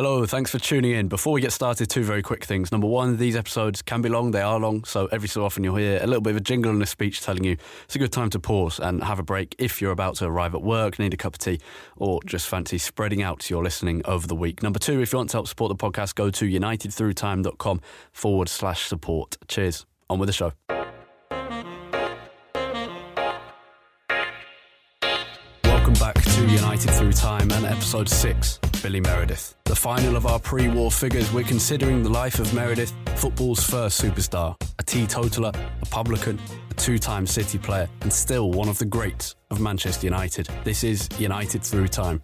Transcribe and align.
Hello, 0.00 0.24
thanks 0.24 0.50
for 0.50 0.58
tuning 0.58 0.92
in. 0.92 1.08
Before 1.08 1.34
we 1.34 1.42
get 1.42 1.52
started, 1.52 1.90
two 1.90 2.04
very 2.04 2.22
quick 2.22 2.44
things. 2.44 2.72
Number 2.72 2.86
one, 2.86 3.18
these 3.18 3.36
episodes 3.36 3.82
can 3.82 4.00
be 4.00 4.08
long, 4.08 4.30
they 4.30 4.40
are 4.40 4.58
long, 4.58 4.82
so 4.84 5.08
every 5.12 5.28
so 5.28 5.44
often 5.44 5.62
you'll 5.62 5.76
hear 5.76 5.98
a 6.02 6.06
little 6.06 6.22
bit 6.22 6.30
of 6.30 6.36
a 6.38 6.40
jingle 6.40 6.72
and 6.72 6.82
a 6.82 6.86
speech 6.86 7.20
telling 7.20 7.44
you 7.44 7.58
it's 7.84 7.96
a 7.96 7.98
good 7.98 8.10
time 8.10 8.30
to 8.30 8.40
pause 8.40 8.80
and 8.80 9.04
have 9.04 9.18
a 9.18 9.22
break 9.22 9.54
if 9.58 9.82
you're 9.82 9.92
about 9.92 10.14
to 10.14 10.24
arrive 10.24 10.54
at 10.54 10.62
work, 10.62 10.98
need 10.98 11.12
a 11.12 11.18
cup 11.18 11.34
of 11.34 11.38
tea, 11.38 11.60
or 11.98 12.18
just 12.24 12.48
fancy 12.48 12.78
spreading 12.78 13.20
out 13.20 13.50
your 13.50 13.62
listening 13.62 14.00
over 14.06 14.26
the 14.26 14.34
week. 14.34 14.62
Number 14.62 14.78
two, 14.78 15.02
if 15.02 15.12
you 15.12 15.18
want 15.18 15.28
to 15.28 15.36
help 15.36 15.48
support 15.48 15.68
the 15.68 15.76
podcast, 15.76 16.14
go 16.14 16.30
to 16.30 16.46
unitedthroughtime.com 16.46 17.82
forward 18.10 18.48
slash 18.48 18.86
support. 18.86 19.36
Cheers. 19.48 19.84
On 20.08 20.18
with 20.18 20.28
the 20.28 20.32
show. 20.32 20.79
To 26.40 26.46
United 26.54 26.90
Through 26.92 27.12
Time 27.12 27.50
and 27.50 27.66
episode 27.66 28.08
6, 28.08 28.58
Billy 28.82 29.00
Meredith. 29.00 29.56
The 29.64 29.76
final 29.76 30.16
of 30.16 30.24
our 30.24 30.38
pre 30.38 30.68
war 30.68 30.90
figures, 30.90 31.30
we're 31.34 31.44
considering 31.44 32.02
the 32.02 32.08
life 32.08 32.38
of 32.38 32.54
Meredith, 32.54 32.94
football's 33.16 33.62
first 33.62 34.00
superstar, 34.00 34.56
a 34.78 34.82
teetotaler, 34.82 35.52
a 35.82 35.86
publican, 35.86 36.40
a 36.70 36.74
two 36.74 36.98
time 36.98 37.26
City 37.26 37.58
player, 37.58 37.90
and 38.00 38.10
still 38.10 38.50
one 38.52 38.70
of 38.70 38.78
the 38.78 38.86
greats 38.86 39.34
of 39.50 39.60
Manchester 39.60 40.06
United. 40.06 40.48
This 40.64 40.82
is 40.82 41.10
United 41.18 41.62
Through 41.62 41.88
Time. 41.88 42.22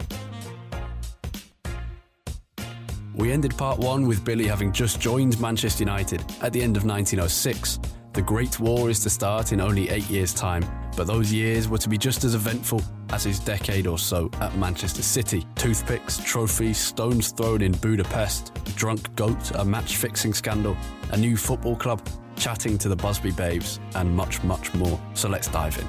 We 3.14 3.32
ended 3.32 3.54
part 3.58 3.78
one 3.78 4.06
with 4.06 4.24
Billy 4.24 4.46
having 4.46 4.72
just 4.72 4.98
joined 4.98 5.38
Manchester 5.40 5.82
United 5.82 6.22
at 6.40 6.54
the 6.54 6.62
end 6.62 6.78
of 6.78 6.86
1906. 6.86 7.80
The 8.14 8.22
Great 8.22 8.58
War 8.60 8.88
is 8.88 9.00
to 9.00 9.10
start 9.10 9.52
in 9.52 9.60
only 9.60 9.90
eight 9.90 10.08
years' 10.08 10.32
time, 10.32 10.64
but 10.96 11.06
those 11.06 11.32
years 11.32 11.68
were 11.68 11.78
to 11.78 11.88
be 11.88 11.98
just 11.98 12.24
as 12.24 12.34
eventful 12.34 12.82
as 13.10 13.24
his 13.24 13.38
decade 13.38 13.86
or 13.86 13.98
so 13.98 14.30
at 14.40 14.56
Manchester 14.56 15.02
City. 15.02 15.44
Toothpicks, 15.54 16.18
trophies, 16.18 16.78
stones 16.78 17.30
thrown 17.32 17.62
in 17.62 17.72
Budapest, 17.72 18.52
drunk 18.76 19.14
goat, 19.14 19.50
a 19.56 19.64
match 19.64 19.96
fixing 19.96 20.32
scandal, 20.32 20.76
a 21.12 21.16
new 21.16 21.36
football 21.36 21.76
club, 21.76 22.06
chatting 22.36 22.78
to 22.78 22.88
the 22.88 22.96
Busby 22.96 23.30
babes, 23.30 23.78
and 23.94 24.14
much, 24.14 24.42
much 24.42 24.72
more. 24.74 25.00
So 25.14 25.28
let's 25.28 25.48
dive 25.48 25.78
in. 25.78 25.88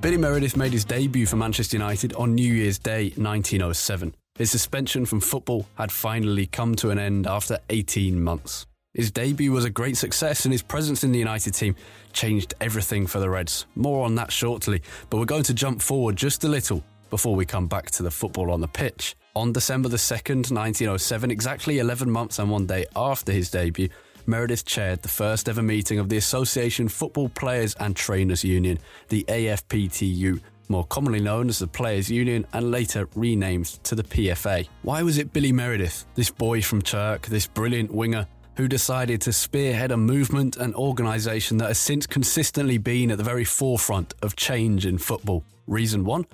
Billy 0.00 0.16
Meredith 0.16 0.56
made 0.56 0.72
his 0.72 0.84
debut 0.84 1.26
for 1.26 1.36
Manchester 1.36 1.76
United 1.76 2.14
on 2.14 2.34
New 2.34 2.52
Year's 2.52 2.78
Day 2.78 3.12
1907. 3.16 4.14
His 4.40 4.50
suspension 4.50 5.04
from 5.04 5.20
football 5.20 5.66
had 5.74 5.92
finally 5.92 6.46
come 6.46 6.74
to 6.76 6.88
an 6.88 6.98
end 6.98 7.26
after 7.26 7.58
18 7.68 8.18
months. 8.18 8.66
His 8.94 9.10
debut 9.10 9.52
was 9.52 9.66
a 9.66 9.70
great 9.70 9.98
success, 9.98 10.46
and 10.46 10.52
his 10.52 10.62
presence 10.62 11.04
in 11.04 11.12
the 11.12 11.18
United 11.18 11.52
team 11.52 11.76
changed 12.14 12.54
everything 12.58 13.06
for 13.06 13.20
the 13.20 13.28
Reds. 13.28 13.66
More 13.74 14.02
on 14.02 14.14
that 14.14 14.32
shortly, 14.32 14.80
but 15.10 15.18
we're 15.18 15.26
going 15.26 15.42
to 15.42 15.52
jump 15.52 15.82
forward 15.82 16.16
just 16.16 16.42
a 16.44 16.48
little 16.48 16.82
before 17.10 17.36
we 17.36 17.44
come 17.44 17.66
back 17.66 17.90
to 17.90 18.02
the 18.02 18.10
football 18.10 18.50
on 18.50 18.62
the 18.62 18.66
pitch. 18.66 19.14
On 19.36 19.52
December 19.52 19.90
the 19.90 19.98
2nd, 19.98 20.50
1907, 20.50 21.30
exactly 21.30 21.78
11 21.78 22.10
months 22.10 22.38
and 22.38 22.50
one 22.50 22.64
day 22.64 22.86
after 22.96 23.32
his 23.32 23.50
debut, 23.50 23.90
Meredith 24.24 24.64
chaired 24.64 25.02
the 25.02 25.08
first 25.08 25.50
ever 25.50 25.62
meeting 25.62 25.98
of 25.98 26.08
the 26.08 26.16
Association 26.16 26.88
Football 26.88 27.28
Players 27.28 27.74
and 27.74 27.94
Trainers 27.94 28.42
Union, 28.42 28.78
the 29.10 29.22
AFPTU, 29.24 30.40
more 30.70 30.84
commonly 30.84 31.20
known 31.20 31.48
as 31.48 31.58
the 31.58 31.66
Players 31.66 32.10
Union 32.10 32.46
and 32.52 32.70
later 32.70 33.08
renamed 33.14 33.66
to 33.84 33.94
the 33.94 34.04
PFA. 34.04 34.68
Why 34.82 35.02
was 35.02 35.18
it 35.18 35.32
Billy 35.32 35.52
Meredith, 35.52 36.06
this 36.14 36.30
boy 36.30 36.62
from 36.62 36.80
Chirk, 36.80 37.26
this 37.26 37.46
brilliant 37.46 37.92
winger, 37.92 38.26
who 38.56 38.68
decided 38.68 39.20
to 39.22 39.32
spearhead 39.32 39.90
a 39.90 39.96
movement 39.96 40.56
and 40.56 40.74
organisation 40.74 41.56
that 41.58 41.68
has 41.68 41.78
since 41.78 42.06
consistently 42.06 42.78
been 42.78 43.10
at 43.10 43.18
the 43.18 43.24
very 43.24 43.44
forefront 43.44 44.14
of 44.22 44.36
change 44.36 44.86
in 44.86 44.96
football? 44.96 45.44
Reason 45.66 46.04
one 46.04 46.24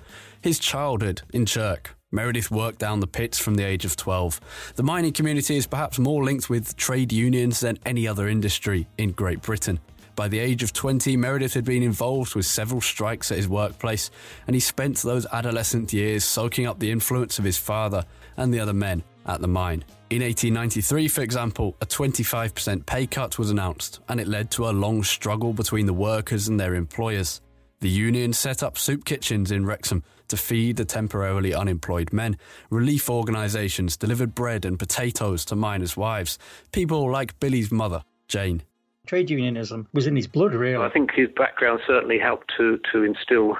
his 0.41 0.59
childhood 0.59 1.23
in 1.33 1.45
Chirk. 1.45 1.95
Meredith 2.11 2.49
worked 2.49 2.79
down 2.79 3.01
the 3.01 3.07
pits 3.07 3.37
from 3.37 3.55
the 3.55 3.65
age 3.65 3.83
of 3.83 3.97
12. 3.97 4.39
The 4.75 4.83
mining 4.83 5.11
community 5.11 5.57
is 5.57 5.67
perhaps 5.67 5.99
more 5.99 6.23
linked 6.23 6.49
with 6.49 6.75
trade 6.77 7.11
unions 7.11 7.59
than 7.59 7.77
any 7.85 8.07
other 8.07 8.29
industry 8.29 8.87
in 8.97 9.11
Great 9.11 9.41
Britain. 9.41 9.79
By 10.17 10.27
the 10.27 10.39
age 10.39 10.63
of 10.63 10.73
20, 10.73 11.15
Meredith 11.15 11.53
had 11.53 11.63
been 11.63 11.83
involved 11.83 12.33
with 12.33 12.47
several 12.47 12.81
strikes 12.81 13.31
at 13.31 13.37
his 13.37 13.47
workplace, 13.47 14.09
and 14.47 14.55
he 14.55 14.59
spent 14.59 14.97
those 14.97 15.27
adolescent 15.31 15.93
years 15.93 16.25
soaking 16.25 16.65
up 16.65 16.79
the 16.79 16.89
influence 16.89 17.37
of 17.37 17.45
his 17.45 17.59
father 17.59 18.03
and 18.35 18.51
the 18.51 18.59
other 18.59 18.73
men 18.73 19.03
at 19.27 19.41
the 19.41 19.47
mine. 19.47 19.85
In 20.09 20.23
1893, 20.23 21.07
for 21.07 21.21
example, 21.21 21.75
a 21.81 21.85
25% 21.85 22.83
pay 22.87 23.05
cut 23.05 23.37
was 23.37 23.51
announced, 23.51 23.99
and 24.09 24.19
it 24.19 24.27
led 24.27 24.49
to 24.51 24.67
a 24.67 24.71
long 24.71 25.03
struggle 25.03 25.53
between 25.53 25.85
the 25.85 25.93
workers 25.93 26.47
and 26.47 26.59
their 26.59 26.73
employers. 26.73 27.41
The 27.81 27.89
union 27.89 28.33
set 28.33 28.63
up 28.63 28.75
soup 28.75 29.05
kitchens 29.05 29.51
in 29.51 29.67
Wrexham 29.67 30.03
to 30.29 30.35
feed 30.35 30.77
the 30.77 30.85
temporarily 30.85 31.53
unemployed 31.53 32.11
men. 32.11 32.39
Relief 32.71 33.07
organisations 33.07 33.95
delivered 33.95 34.33
bread 34.33 34.65
and 34.65 34.79
potatoes 34.79 35.45
to 35.45 35.55
miners' 35.55 35.95
wives. 35.95 36.39
People 36.71 37.07
like 37.11 37.39
Billy's 37.39 37.71
mother, 37.71 38.01
Jane. 38.27 38.63
Trade 39.07 39.29
unionism 39.29 39.87
was 39.93 40.05
in 40.05 40.15
his 40.15 40.27
blood, 40.27 40.53
really. 40.53 40.83
I 40.83 40.89
think 40.89 41.11
his 41.15 41.29
background 41.35 41.79
certainly 41.87 42.19
helped 42.19 42.51
to, 42.57 42.79
to 42.91 43.03
instill 43.03 43.57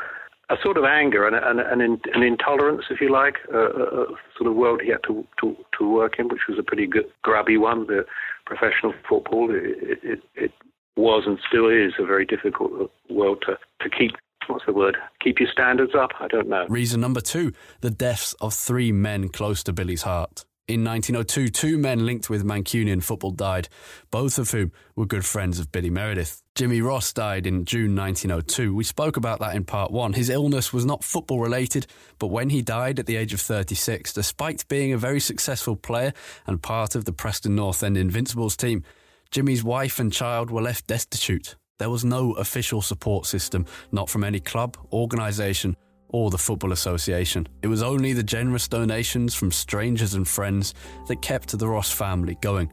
a 0.49 0.55
sort 0.61 0.77
of 0.77 0.83
anger 0.85 1.27
and 1.27 1.35
an, 1.35 1.81
an, 1.81 1.99
an 2.13 2.23
intolerance, 2.23 2.85
if 2.89 3.01
you 3.01 3.11
like, 3.11 3.35
a, 3.53 3.59
a, 3.59 4.05
sort 4.37 4.49
of 4.49 4.55
world 4.55 4.81
he 4.81 4.89
had 4.89 5.03
to, 5.07 5.25
to, 5.41 5.55
to 5.77 5.89
work 5.89 6.19
in, 6.19 6.29
which 6.29 6.47
was 6.47 6.57
a 6.57 6.63
pretty 6.63 6.87
good, 6.87 7.05
grubby 7.21 7.57
one. 7.57 7.87
The 7.87 8.05
professional 8.45 8.93
football, 9.07 9.49
it, 9.51 9.99
it, 10.03 10.19
it 10.35 10.51
was 10.95 11.23
and 11.25 11.37
still 11.47 11.67
is 11.67 11.93
a 11.99 12.05
very 12.05 12.25
difficult 12.25 12.91
world 13.09 13.43
to, 13.45 13.57
to 13.81 13.89
keep 13.89 14.11
what's 14.47 14.65
the 14.65 14.73
word? 14.73 14.97
Keep 15.21 15.39
your 15.39 15.49
standards 15.51 15.93
up? 15.93 16.11
I 16.19 16.27
don't 16.27 16.47
know. 16.47 16.65
Reason 16.69 16.99
number 16.99 17.21
two 17.21 17.53
the 17.81 17.91
deaths 17.91 18.33
of 18.39 18.53
three 18.53 18.91
men 18.91 19.29
close 19.29 19.63
to 19.63 19.73
Billy's 19.73 20.03
heart. 20.03 20.45
In 20.67 20.83
1902, 20.83 21.47
two 21.47 21.77
men 21.77 22.05
linked 22.05 22.29
with 22.29 22.43
Mancunian 22.43 23.01
football 23.01 23.31
died, 23.31 23.69
both 24.11 24.37
of 24.37 24.51
whom 24.51 24.73
were 24.97 25.05
good 25.05 25.25
friends 25.25 25.59
of 25.59 25.71
Billy 25.71 25.89
Meredith. 25.89 26.43
Jimmy 26.55 26.81
Ross 26.81 27.13
died 27.13 27.47
in 27.47 27.63
June 27.63 27.95
1902. 27.95 28.75
We 28.75 28.83
spoke 28.83 29.15
about 29.15 29.39
that 29.39 29.55
in 29.55 29.63
part 29.63 29.91
one. 29.91 30.11
His 30.11 30.29
illness 30.29 30.73
was 30.73 30.85
not 30.85 31.05
football 31.05 31.39
related, 31.39 31.87
but 32.19 32.27
when 32.27 32.49
he 32.49 32.61
died 32.61 32.99
at 32.99 33.05
the 33.05 33.15
age 33.15 33.33
of 33.33 33.39
36, 33.39 34.11
despite 34.11 34.67
being 34.67 34.91
a 34.91 34.97
very 34.97 35.21
successful 35.21 35.77
player 35.77 36.11
and 36.47 36.61
part 36.61 36.95
of 36.95 37.05
the 37.05 37.13
Preston 37.13 37.55
North 37.55 37.81
End 37.81 37.95
Invincibles 37.95 38.57
team, 38.57 38.83
Jimmy's 39.31 39.63
wife 39.63 39.99
and 39.99 40.11
child 40.11 40.51
were 40.51 40.61
left 40.61 40.85
destitute. 40.87 41.55
There 41.79 41.89
was 41.89 42.03
no 42.03 42.33
official 42.33 42.81
support 42.81 43.25
system, 43.25 43.65
not 43.93 44.09
from 44.09 44.25
any 44.25 44.41
club, 44.41 44.75
organisation, 44.91 45.77
or 46.09 46.29
the 46.29 46.37
Football 46.37 46.71
Association. 46.71 47.47
It 47.61 47.67
was 47.67 47.83
only 47.83 48.13
the 48.13 48.23
generous 48.23 48.67
donations 48.67 49.35
from 49.35 49.51
strangers 49.51 50.13
and 50.13 50.27
friends 50.27 50.73
that 51.07 51.21
kept 51.21 51.57
the 51.57 51.67
Ross 51.67 51.91
family 51.91 52.37
going. 52.41 52.71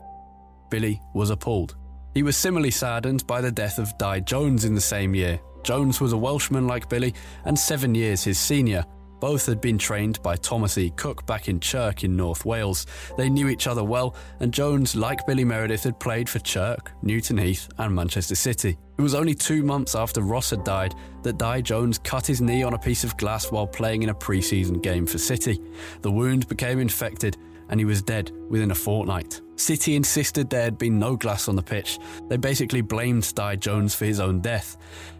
Billy 0.71 1.01
was 1.15 1.31
appalled. 1.31 1.77
He 2.15 2.23
was 2.23 2.37
similarly 2.37 2.71
saddened 2.71 3.27
by 3.27 3.41
the 3.41 3.51
death 3.51 3.79
of 3.79 3.97
Di 3.99 4.21
Jones 4.21 4.65
in 4.65 4.75
the 4.75 4.81
same 4.81 5.15
year. 5.15 5.41
Jones 5.65 6.01
was 6.01 6.13
a 6.13 6.17
Welshman 6.17 6.67
like 6.67 6.89
Billy 6.89 7.15
and 7.45 7.59
seven 7.59 7.95
years 7.95 8.23
his 8.23 8.39
senior, 8.39 8.85
Both 9.25 9.47
had 9.47 9.63
been 9.63 9.79
trained 9.79 10.23
by 10.23 10.37
Thomas 10.37 10.77
E. 10.77 10.91
Cook 10.91 11.25
back 11.25 11.49
in 11.49 11.59
Chirk 11.59 12.05
in 12.05 12.15
North 12.15 12.45
Wales. 12.45 12.85
They 13.17 13.31
knew 13.31 13.49
each 13.49 13.67
other 13.67 13.83
well, 13.83 14.17
and 14.41 14.53
Jones, 14.53 14.95
like 14.95 15.27
Billy 15.27 15.47
Meredith, 15.47 15.85
had 15.85 15.99
played 15.99 16.29
for 16.29 16.41
Chirk, 16.41 16.93
Newton 17.01 17.39
Heath, 17.39 17.67
and 17.79 17.95
Manchester 17.95 18.35
City. 18.35 18.77
It 18.99 19.01
was 19.01 19.15
only 19.15 19.35
two 19.35 19.63
months 19.63 19.95
after 19.95 20.21
Ross 20.21 20.51
had 20.51 20.63
died 20.63 20.95
that 21.23 21.39
Di 21.39 21.63
Jones 21.63 21.97
cut 21.97 22.27
his 22.27 22.43
knee 22.43 22.63
on 22.63 22.75
a 22.75 22.79
piece 22.79 23.03
of 23.03 23.17
glass 23.17 23.51
while 23.51 23.67
playing 23.67 24.03
in 24.03 24.11
a 24.11 24.15
pre 24.15 24.43
season 24.43 24.79
game 24.79 25.07
for 25.07 25.17
City. 25.17 25.59
The 26.03 26.11
wound 26.11 26.47
became 26.47 26.79
infected 26.79 27.39
and 27.71 27.81
he 27.81 27.87
was 27.87 28.03
dead 28.03 28.31
within 28.51 28.73
a 28.73 28.75
fortnight. 28.75 29.41
City 29.57 29.97
insisted 29.97 30.51
there 30.51 30.65
had 30.65 30.79
been 30.79 30.99
no 30.99 31.17
glass 31.17 31.49
on 31.49 31.57
the 31.57 31.63
pitch. 31.63 31.99
They 32.29 32.37
basically 32.37 32.83
blamed 32.83 33.35
Di 33.35 33.57
Jones 33.57 33.95
for 33.95 34.05
his 34.05 34.21
own 34.21 34.41
death. 34.41 34.77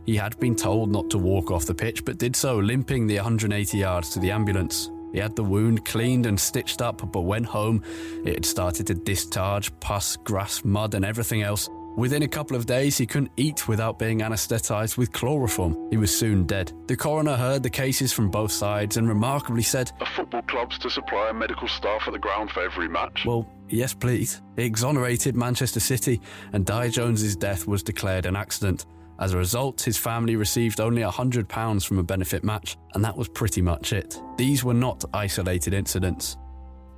He 0.07 0.17
had 0.17 0.39
been 0.39 0.55
told 0.55 0.91
not 0.91 1.11
to 1.11 1.19
walk 1.19 1.51
off 1.51 1.67
the 1.67 1.75
pitch, 1.75 2.05
but 2.05 2.19
did 2.19 2.37
so, 2.37 2.59
limping 2.59 3.07
the 3.07 3.17
180 3.17 3.79
yards 3.79 4.11
to 4.11 4.19
the 4.19 4.31
ambulance. 4.31 4.91
He 5.13 5.21
had 5.21 5.37
the 5.37 5.45
wound 5.45 5.85
cleaned 5.85 6.27
and 6.27 6.39
stitched 6.39 6.83
up, 6.83 7.11
but 7.13 7.21
when 7.21 7.45
home, 7.45 7.83
it 8.25 8.35
had 8.35 8.45
started 8.45 8.89
to 8.89 8.95
discharge 8.95 9.71
pus, 9.79 10.17
grass, 10.17 10.65
mud, 10.65 10.95
and 10.95 11.05
everything 11.05 11.43
else. 11.43 11.71
Within 11.97 12.25
a 12.25 12.29
couple 12.29 12.57
of 12.57 12.67
days, 12.67 12.99
he 12.99 13.07
couldn't 13.07 13.31
eat 13.37 13.69
without 13.69 14.01
being 14.01 14.23
anaesthetised 14.23 14.99
with 14.99 15.13
chloroform. 15.13 15.89
He 15.91 15.97
was 15.97 16.15
soon 16.15 16.45
dead. 16.45 16.73
The 16.89 16.97
coroner 16.97 17.37
heard 17.37 17.63
the 17.63 17.71
cases 17.71 18.13
from 18.13 18.31
both 18.31 18.51
sides 18.51 18.97
and 18.97 19.09
remarkably 19.09 19.63
said, 19.63 19.93
Are 20.01 20.07
football 20.17 20.43
clubs 20.43 20.77
to 20.81 20.91
supply 20.91 21.31
medical 21.31 21.69
staff 21.69 22.03
at 22.09 22.13
the 22.13 22.19
ground 22.19 22.51
for 22.51 22.65
every 22.65 22.89
match? 22.89 23.23
Well, 23.25 23.49
yes, 23.69 23.95
please. 23.95 24.43
He 24.57 24.65
exonerated 24.65 25.37
Manchester 25.37 25.79
City, 25.79 26.21
and 26.53 26.67
Di 26.67 26.89
Jones's 26.89 27.37
death 27.37 27.69
was 27.69 27.85
declared 27.85 28.27
an 28.27 28.35
accident. 28.35 28.87
As 29.21 29.33
a 29.33 29.39
result, 29.39 29.81
his 29.81 29.97
family 29.97 30.37
received 30.37 30.81
only 30.81 31.03
£100 31.03 31.85
from 31.87 31.99
a 31.99 32.03
benefit 32.03 32.45
match, 32.45 32.77
and 32.95 33.05
that 33.05 33.17
was 33.17 33.29
pretty 33.29 33.63
much 33.63 33.93
it. 33.93 34.21
These 34.37 34.65
were 34.65 34.75
not 34.75 35.05
isolated 35.15 35.73
incidents. 35.73 36.37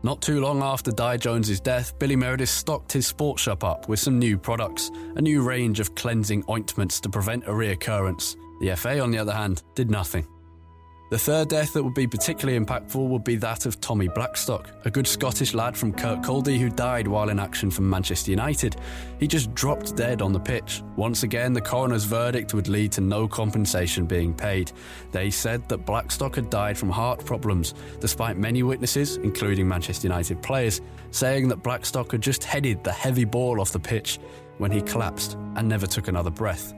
Not 0.02 0.22
too 0.22 0.40
long 0.40 0.62
after 0.62 0.92
Di 0.92 1.16
Jones's 1.16 1.60
death, 1.60 1.98
Billy 1.98 2.16
Meredith 2.16 2.48
stocked 2.48 2.92
his 2.92 3.06
sports 3.06 3.42
shop 3.42 3.64
up 3.64 3.88
with 3.88 3.98
some 3.98 4.18
new 4.18 4.38
products, 4.38 4.90
a 5.16 5.20
new 5.20 5.42
range 5.42 5.80
of 5.80 5.94
cleansing 5.94 6.44
ointments 6.48 7.00
to 7.00 7.08
prevent 7.08 7.44
a 7.44 7.50
reoccurrence. 7.50 8.36
The 8.60 8.74
FA, 8.76 9.00
on 9.00 9.10
the 9.10 9.18
other 9.18 9.32
hand, 9.32 9.62
did 9.74 9.90
nothing. 9.90 10.26
The 11.08 11.18
third 11.18 11.48
death 11.48 11.72
that 11.74 11.84
would 11.84 11.94
be 11.94 12.08
particularly 12.08 12.58
impactful 12.58 13.08
would 13.08 13.22
be 13.22 13.36
that 13.36 13.64
of 13.64 13.80
Tommy 13.80 14.08
Blackstock, 14.08 14.70
a 14.84 14.90
good 14.90 15.06
Scottish 15.06 15.54
lad 15.54 15.76
from 15.76 15.92
Kirkcaldy 15.92 16.58
who 16.58 16.68
died 16.68 17.06
while 17.06 17.28
in 17.28 17.38
action 17.38 17.70
for 17.70 17.82
Manchester 17.82 18.32
United. 18.32 18.74
He 19.20 19.28
just 19.28 19.54
dropped 19.54 19.94
dead 19.94 20.20
on 20.20 20.32
the 20.32 20.40
pitch. 20.40 20.82
Once 20.96 21.22
again, 21.22 21.52
the 21.52 21.60
coroner's 21.60 22.02
verdict 22.02 22.54
would 22.54 22.66
lead 22.66 22.90
to 22.92 23.00
no 23.00 23.28
compensation 23.28 24.06
being 24.06 24.34
paid. 24.34 24.72
They 25.12 25.30
said 25.30 25.68
that 25.68 25.86
Blackstock 25.86 26.34
had 26.34 26.50
died 26.50 26.76
from 26.76 26.90
heart 26.90 27.24
problems, 27.24 27.74
despite 28.00 28.36
many 28.36 28.64
witnesses, 28.64 29.16
including 29.18 29.68
Manchester 29.68 30.08
United 30.08 30.42
players, 30.42 30.80
saying 31.12 31.46
that 31.48 31.62
Blackstock 31.62 32.10
had 32.10 32.20
just 32.20 32.42
headed 32.42 32.82
the 32.82 32.92
heavy 32.92 33.24
ball 33.24 33.60
off 33.60 33.70
the 33.70 33.78
pitch 33.78 34.18
when 34.58 34.72
he 34.72 34.82
collapsed 34.82 35.34
and 35.54 35.68
never 35.68 35.86
took 35.86 36.08
another 36.08 36.30
breath. 36.30 36.74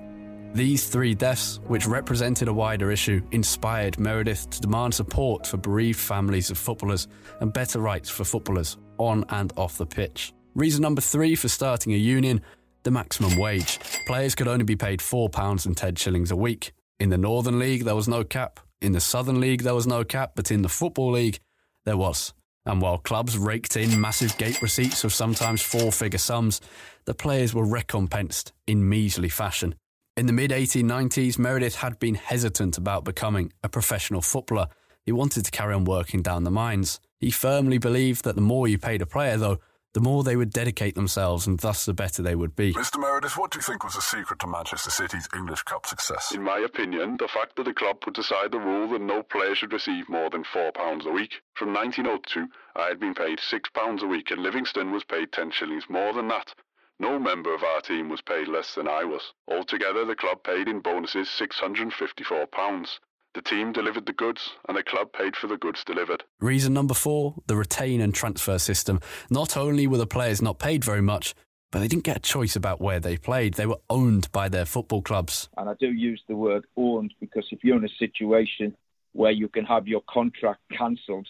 These 0.54 0.88
three 0.88 1.14
deaths, 1.14 1.60
which 1.66 1.86
represented 1.86 2.48
a 2.48 2.52
wider 2.52 2.90
issue, 2.90 3.20
inspired 3.32 3.98
Meredith 3.98 4.50
to 4.50 4.60
demand 4.60 4.94
support 4.94 5.46
for 5.46 5.56
bereaved 5.56 5.98
families 5.98 6.50
of 6.50 6.58
footballers 6.58 7.06
and 7.40 7.52
better 7.52 7.80
rights 7.80 8.08
for 8.08 8.24
footballers 8.24 8.78
on 8.96 9.24
and 9.28 9.52
off 9.56 9.78
the 9.78 9.86
pitch. 9.86 10.32
Reason 10.54 10.82
number 10.82 11.00
three 11.00 11.34
for 11.34 11.48
starting 11.48 11.92
a 11.92 11.96
union 11.96 12.40
the 12.82 12.90
maximum 12.90 13.36
wage. 13.38 13.78
Players 14.06 14.34
could 14.34 14.48
only 14.48 14.64
be 14.64 14.76
paid 14.76 15.00
£4 15.00 15.66
and 15.66 15.76
10 15.76 15.96
shillings 15.96 16.30
a 16.30 16.36
week. 16.36 16.72
In 16.98 17.10
the 17.10 17.18
Northern 17.18 17.58
League, 17.58 17.84
there 17.84 17.94
was 17.94 18.08
no 18.08 18.24
cap. 18.24 18.60
In 18.80 18.92
the 18.92 19.00
Southern 19.00 19.40
League, 19.40 19.62
there 19.62 19.74
was 19.74 19.86
no 19.86 20.04
cap, 20.04 20.32
but 20.34 20.50
in 20.50 20.62
the 20.62 20.68
Football 20.68 21.12
League, 21.12 21.40
there 21.84 21.96
was. 21.96 22.32
And 22.64 22.80
while 22.80 22.98
clubs 22.98 23.36
raked 23.36 23.76
in 23.76 24.00
massive 24.00 24.36
gate 24.38 24.62
receipts 24.62 25.04
of 25.04 25.12
sometimes 25.12 25.62
four 25.62 25.92
figure 25.92 26.18
sums, 26.18 26.60
the 27.04 27.14
players 27.14 27.54
were 27.54 27.66
recompensed 27.66 28.52
in 28.66 28.88
measly 28.88 29.28
fashion. 29.28 29.74
In 30.18 30.26
the 30.26 30.32
mid 30.32 30.50
1890s, 30.50 31.38
Meredith 31.38 31.76
had 31.76 32.00
been 32.00 32.16
hesitant 32.16 32.76
about 32.76 33.04
becoming 33.04 33.52
a 33.62 33.68
professional 33.68 34.20
footballer. 34.20 34.66
He 35.04 35.12
wanted 35.12 35.44
to 35.44 35.52
carry 35.52 35.72
on 35.72 35.84
working 35.84 36.22
down 36.22 36.42
the 36.42 36.50
mines. 36.50 36.98
He 37.20 37.30
firmly 37.30 37.78
believed 37.78 38.24
that 38.24 38.34
the 38.34 38.40
more 38.40 38.66
you 38.66 38.78
paid 38.78 39.00
a 39.00 39.06
player, 39.06 39.36
though, 39.36 39.60
the 39.94 40.00
more 40.00 40.24
they 40.24 40.34
would 40.34 40.50
dedicate 40.52 40.96
themselves 40.96 41.46
and 41.46 41.60
thus 41.60 41.86
the 41.86 41.94
better 41.94 42.20
they 42.20 42.34
would 42.34 42.56
be. 42.56 42.74
Mr. 42.74 42.98
Meredith, 42.98 43.38
what 43.38 43.52
do 43.52 43.58
you 43.58 43.62
think 43.62 43.84
was 43.84 43.94
the 43.94 44.02
secret 44.02 44.40
to 44.40 44.48
Manchester 44.48 44.90
City's 44.90 45.28
English 45.36 45.62
Cup 45.62 45.86
success? 45.86 46.32
In 46.34 46.42
my 46.42 46.58
opinion, 46.58 47.16
the 47.20 47.28
fact 47.28 47.54
that 47.54 47.66
the 47.66 47.72
club 47.72 47.98
would 48.04 48.16
decide 48.16 48.50
the 48.50 48.58
rule 48.58 48.88
that 48.88 49.00
no 49.00 49.22
player 49.22 49.54
should 49.54 49.72
receive 49.72 50.08
more 50.08 50.30
than 50.30 50.42
£4 50.42 51.06
a 51.06 51.10
week. 51.12 51.42
From 51.54 51.72
1902, 51.72 52.48
I 52.74 52.88
had 52.88 52.98
been 52.98 53.14
paid 53.14 53.38
£6 53.38 54.02
a 54.02 54.06
week 54.08 54.32
and 54.32 54.42
Livingston 54.42 54.90
was 54.90 55.04
paid 55.04 55.30
10 55.30 55.52
shillings 55.52 55.84
more 55.88 56.12
than 56.12 56.26
that. 56.26 56.54
No 57.00 57.18
member 57.18 57.54
of 57.54 57.62
our 57.62 57.80
team 57.80 58.08
was 58.08 58.20
paid 58.20 58.48
less 58.48 58.74
than 58.74 58.88
I 58.88 59.04
was. 59.04 59.32
Altogether, 59.46 60.04
the 60.04 60.16
club 60.16 60.42
paid 60.42 60.66
in 60.66 60.80
bonuses 60.80 61.28
£654. 61.28 62.98
The 63.34 63.42
team 63.42 63.72
delivered 63.72 64.06
the 64.06 64.12
goods, 64.12 64.50
and 64.66 64.76
the 64.76 64.82
club 64.82 65.12
paid 65.12 65.36
for 65.36 65.46
the 65.46 65.58
goods 65.58 65.84
delivered. 65.84 66.24
Reason 66.40 66.72
number 66.72 66.94
four 66.94 67.34
the 67.46 67.56
retain 67.56 68.00
and 68.00 68.12
transfer 68.12 68.58
system. 68.58 69.00
Not 69.30 69.56
only 69.56 69.86
were 69.86 69.98
the 69.98 70.06
players 70.06 70.42
not 70.42 70.58
paid 70.58 70.82
very 70.82 71.02
much, 71.02 71.34
but 71.70 71.78
they 71.78 71.88
didn't 71.88 72.04
get 72.04 72.16
a 72.16 72.20
choice 72.20 72.56
about 72.56 72.80
where 72.80 72.98
they 72.98 73.16
played. 73.16 73.54
They 73.54 73.66
were 73.66 73.80
owned 73.88 74.32
by 74.32 74.48
their 74.48 74.64
football 74.64 75.02
clubs. 75.02 75.48
And 75.56 75.68
I 75.68 75.74
do 75.78 75.92
use 75.92 76.22
the 76.26 76.34
word 76.34 76.66
owned 76.76 77.14
because 77.20 77.46
if 77.52 77.62
you're 77.62 77.76
in 77.76 77.84
a 77.84 77.98
situation 77.98 78.74
where 79.12 79.30
you 79.30 79.48
can 79.48 79.64
have 79.66 79.86
your 79.86 80.02
contract 80.08 80.60
cancelled 80.72 81.28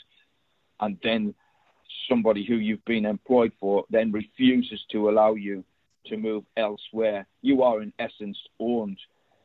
and 0.80 0.96
then 1.02 1.34
somebody 2.08 2.44
who 2.44 2.56
you've 2.56 2.84
been 2.84 3.06
employed 3.06 3.52
for 3.60 3.84
then 3.90 4.12
refuses 4.12 4.80
to 4.90 5.08
allow 5.08 5.34
you 5.34 5.64
to 6.06 6.16
move 6.16 6.44
elsewhere, 6.56 7.26
you 7.42 7.62
are 7.62 7.82
in 7.82 7.92
essence 7.98 8.38
owned. 8.58 8.98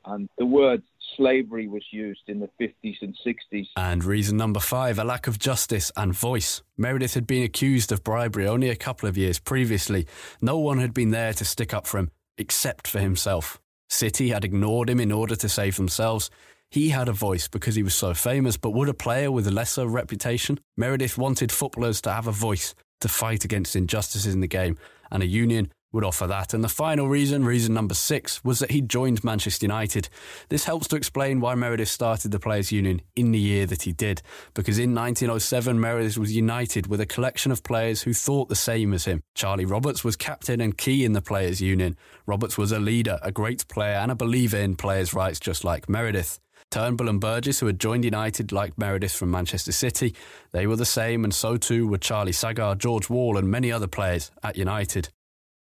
And 0.06 0.30
the 0.38 0.46
word 0.46 0.84
slavery 1.16 1.68
was 1.68 1.84
used 1.92 2.24
in 2.28 2.40
the 2.40 2.50
50s 2.60 2.98
and 3.02 3.16
60s. 3.26 3.68
And 3.78 4.04
reason 4.04 4.38
number 4.38 4.60
five, 4.60 5.00
a 5.00 5.04
lack 5.04 5.28
of 5.28 5.40
justice 5.40 5.92
and 5.96 6.14
voice. 6.14 6.62
Meredith 6.78 7.14
had 7.14 7.28
been 7.28 7.44
accused 7.44 7.92
of 7.92 8.04
bribery 8.04 8.48
only 8.48 8.70
a 8.70 8.76
couple 8.76 9.08
of 9.08 9.18
years 9.18 9.40
previously. 9.40 10.08
No 10.42 10.58
one 10.58 10.80
had 10.80 10.94
been 10.94 11.12
there 11.12 11.34
to 11.34 11.46
stick 11.46 11.74
up 11.74 11.88
for 11.88 12.00
him, 12.00 12.12
except 12.38 12.88
for 12.88 13.00
himself. 13.00 13.62
City 13.90 14.30
had 14.30 14.44
ignored 14.44 14.90
him 14.90 15.00
in 15.00 15.12
order 15.12 15.36
to 15.36 15.48
save 15.48 15.78
themselves. 15.78 16.30
He 16.74 16.90
had 16.90 17.08
a 17.08 17.14
voice 17.14 17.48
because 17.48 17.76
he 17.76 17.84
was 17.84 17.94
so 17.94 18.16
famous, 18.16 18.58
but 18.58 18.72
would 18.72 18.90
a 18.90 18.96
player 18.96 19.32
with 19.32 19.46
a 19.46 19.52
lesser 19.52 19.86
reputation? 19.86 20.60
Meredith 20.76 21.20
wanted 21.20 21.52
footballers 21.52 22.02
to 22.02 22.12
have 22.12 22.26
a 22.26 22.32
voice 22.32 22.74
to 23.02 23.08
fight 23.08 23.46
against 23.46 23.76
injustices 23.76 24.34
in 24.34 24.42
the 24.42 24.48
game, 24.48 24.80
and 25.12 25.22
a 25.22 25.28
union 25.28 25.72
would 25.92 26.04
offer 26.04 26.26
that. 26.26 26.52
And 26.52 26.64
the 26.64 26.68
final 26.68 27.08
reason, 27.08 27.46
reason 27.46 27.76
number 27.76 27.94
six, 27.94 28.44
was 28.44 28.58
that 28.58 28.72
he 28.72 28.82
joined 28.82 29.24
Manchester 29.24 29.66
United. 29.66 30.10
This 30.50 30.64
helps 30.64 30.88
to 30.88 30.96
explain 30.96 31.40
why 31.40 31.54
Meredith 31.54 31.90
started 31.90 32.32
the 32.32 32.40
Players' 32.40 32.72
Union 32.72 33.04
in 33.16 33.32
the 33.34 33.40
year 33.40 33.68
that 33.68 33.84
he 33.84 33.92
did, 33.92 34.24
because 34.56 34.80
in 34.80 34.96
1907, 34.96 35.80
Meredith 35.80 36.18
was 36.18 36.36
united 36.36 36.88
with 36.88 37.00
a 37.00 37.06
collection 37.06 37.52
of 37.52 37.62
players 37.62 38.02
who 38.02 38.14
thought 38.14 38.50
the 38.50 38.56
same 38.56 38.96
as 38.96 39.06
him. 39.06 39.22
Charlie 39.36 39.66
Roberts 39.66 40.04
was 40.04 40.16
captain 40.16 40.60
and 40.60 40.76
key 40.76 41.06
in 41.06 41.14
the 41.14 41.22
Players' 41.22 41.62
Union. 41.62 41.96
Roberts 42.26 42.58
was 42.58 42.72
a 42.72 42.80
leader, 42.80 43.20
a 43.22 43.32
great 43.32 43.68
player, 43.68 43.98
and 43.98 44.10
a 44.10 44.16
believer 44.16 44.58
in 44.58 44.76
players' 44.76 45.14
rights, 45.14 45.40
just 45.40 45.64
like 45.64 45.88
Meredith. 45.88 46.40
Turnbull 46.74 47.08
and 47.08 47.22
Burgess, 47.22 47.60
who 47.60 47.68
had 47.68 47.80
joined 47.80 48.04
United 48.04 48.52
like 48.52 48.80
Meredith 48.80 49.12
from 49.12 49.30
Manchester 49.30 49.72
City, 49.72 50.16
they 50.54 50.66
were 50.66 50.76
the 50.76 50.86
same, 50.86 51.24
and 51.24 51.32
so 51.32 51.56
too 51.56 51.88
were 51.88 52.00
Charlie 52.00 52.32
Sagar, 52.32 52.74
George 52.74 53.12
Wall, 53.12 53.38
and 53.38 53.48
many 53.48 53.72
other 53.72 53.86
players 53.86 54.32
at 54.42 54.58
United. 54.58 55.10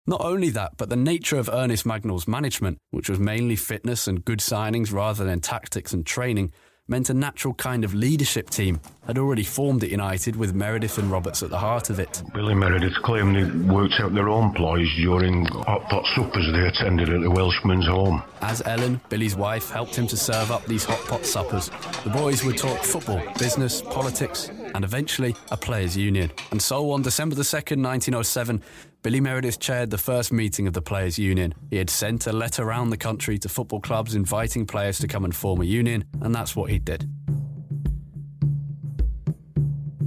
Not 0.06 0.22
only 0.22 0.52
that, 0.52 0.78
but 0.78 0.90
the 0.90 0.96
nature 0.96 1.40
of 1.40 1.50
Ernest 1.52 1.84
Mangnall's 1.84 2.28
management, 2.28 2.78
which 2.92 3.10
was 3.10 3.18
mainly 3.18 3.56
fitness 3.56 4.08
and 4.08 4.24
good 4.24 4.38
signings 4.38 4.94
rather 4.94 5.26
than 5.26 5.40
tactics 5.40 5.94
and 5.94 6.06
training, 6.06 6.54
meant 6.90 7.10
a 7.10 7.14
natural 7.14 7.54
kind 7.54 7.84
of 7.86 7.94
leadership 7.94 8.50
team 8.50 8.82
had 9.06 9.18
already 9.18 9.44
formed 9.44 9.84
at 9.84 9.90
United 9.90 10.36
with 10.36 10.54
Meredith 10.54 10.98
and 10.98 11.10
Roberts 11.10 11.42
at 11.42 11.50
the 11.50 11.58
heart 11.58 11.90
of 11.90 12.00
it. 12.00 12.22
Billy 12.34 12.54
Meredith 12.54 12.96
claimed 13.04 13.36
they 13.36 13.72
worked 13.72 13.96
out 14.00 14.14
their 14.14 14.30
own 14.30 14.54
ploys 14.54 14.88
during 14.98 15.46
hot 15.46 15.88
pot 15.90 16.06
suppers 16.16 16.52
they 16.52 16.68
attended 16.68 17.10
at 17.10 17.22
the 17.22 17.30
Welshman's 17.30 17.88
home. 17.88 18.22
As 18.42 18.62
Ellen, 18.66 19.00
Billy's 19.10 19.36
wife, 19.36 19.70
helped 19.70 19.96
him 19.96 20.08
to 20.08 20.18
serve 20.18 20.52
up 20.52 20.66
these 20.66 20.84
hot 20.84 21.00
pot 21.08 21.26
suppers, 21.26 21.70
the 22.04 22.10
boys 22.10 22.44
would 22.44 22.58
talk 22.58 22.84
football, 22.84 23.22
business, 23.38 23.82
politics, 23.82 24.50
and 24.76 24.84
eventually 24.84 25.36
a 25.52 25.58
players' 25.58 25.96
union. 25.96 26.32
And 26.52 26.62
so 26.62 26.92
on 26.92 27.02
December 27.02 27.36
the 27.36 27.44
2nd, 27.44 27.84
1907, 27.84 28.62
Billy 29.02 29.22
Meredith 29.22 29.60
chaired 29.60 29.92
the 29.92 29.98
first 29.98 30.34
meeting 30.34 30.68
of 30.68 30.74
the 30.74 30.82
Players' 30.82 31.18
Union. 31.18 31.54
He 31.70 31.78
had 31.78 31.90
sent 31.90 32.28
a 32.28 32.34
letter 32.34 32.64
around 32.64 32.90
the 32.90 32.98
country 32.98 33.38
to 33.38 33.48
football 33.48 33.80
clubs 33.80 34.14
inviting 34.14 34.66
players 34.66 35.00
to 35.00 35.08
come 35.08 35.24
and 35.24 35.34
form 35.34 35.62
a 35.62 35.66
union, 35.66 36.04
and 36.22 36.36
that's 36.36 36.54
what 36.54 36.70
he 36.70 36.80
did. 36.80 37.10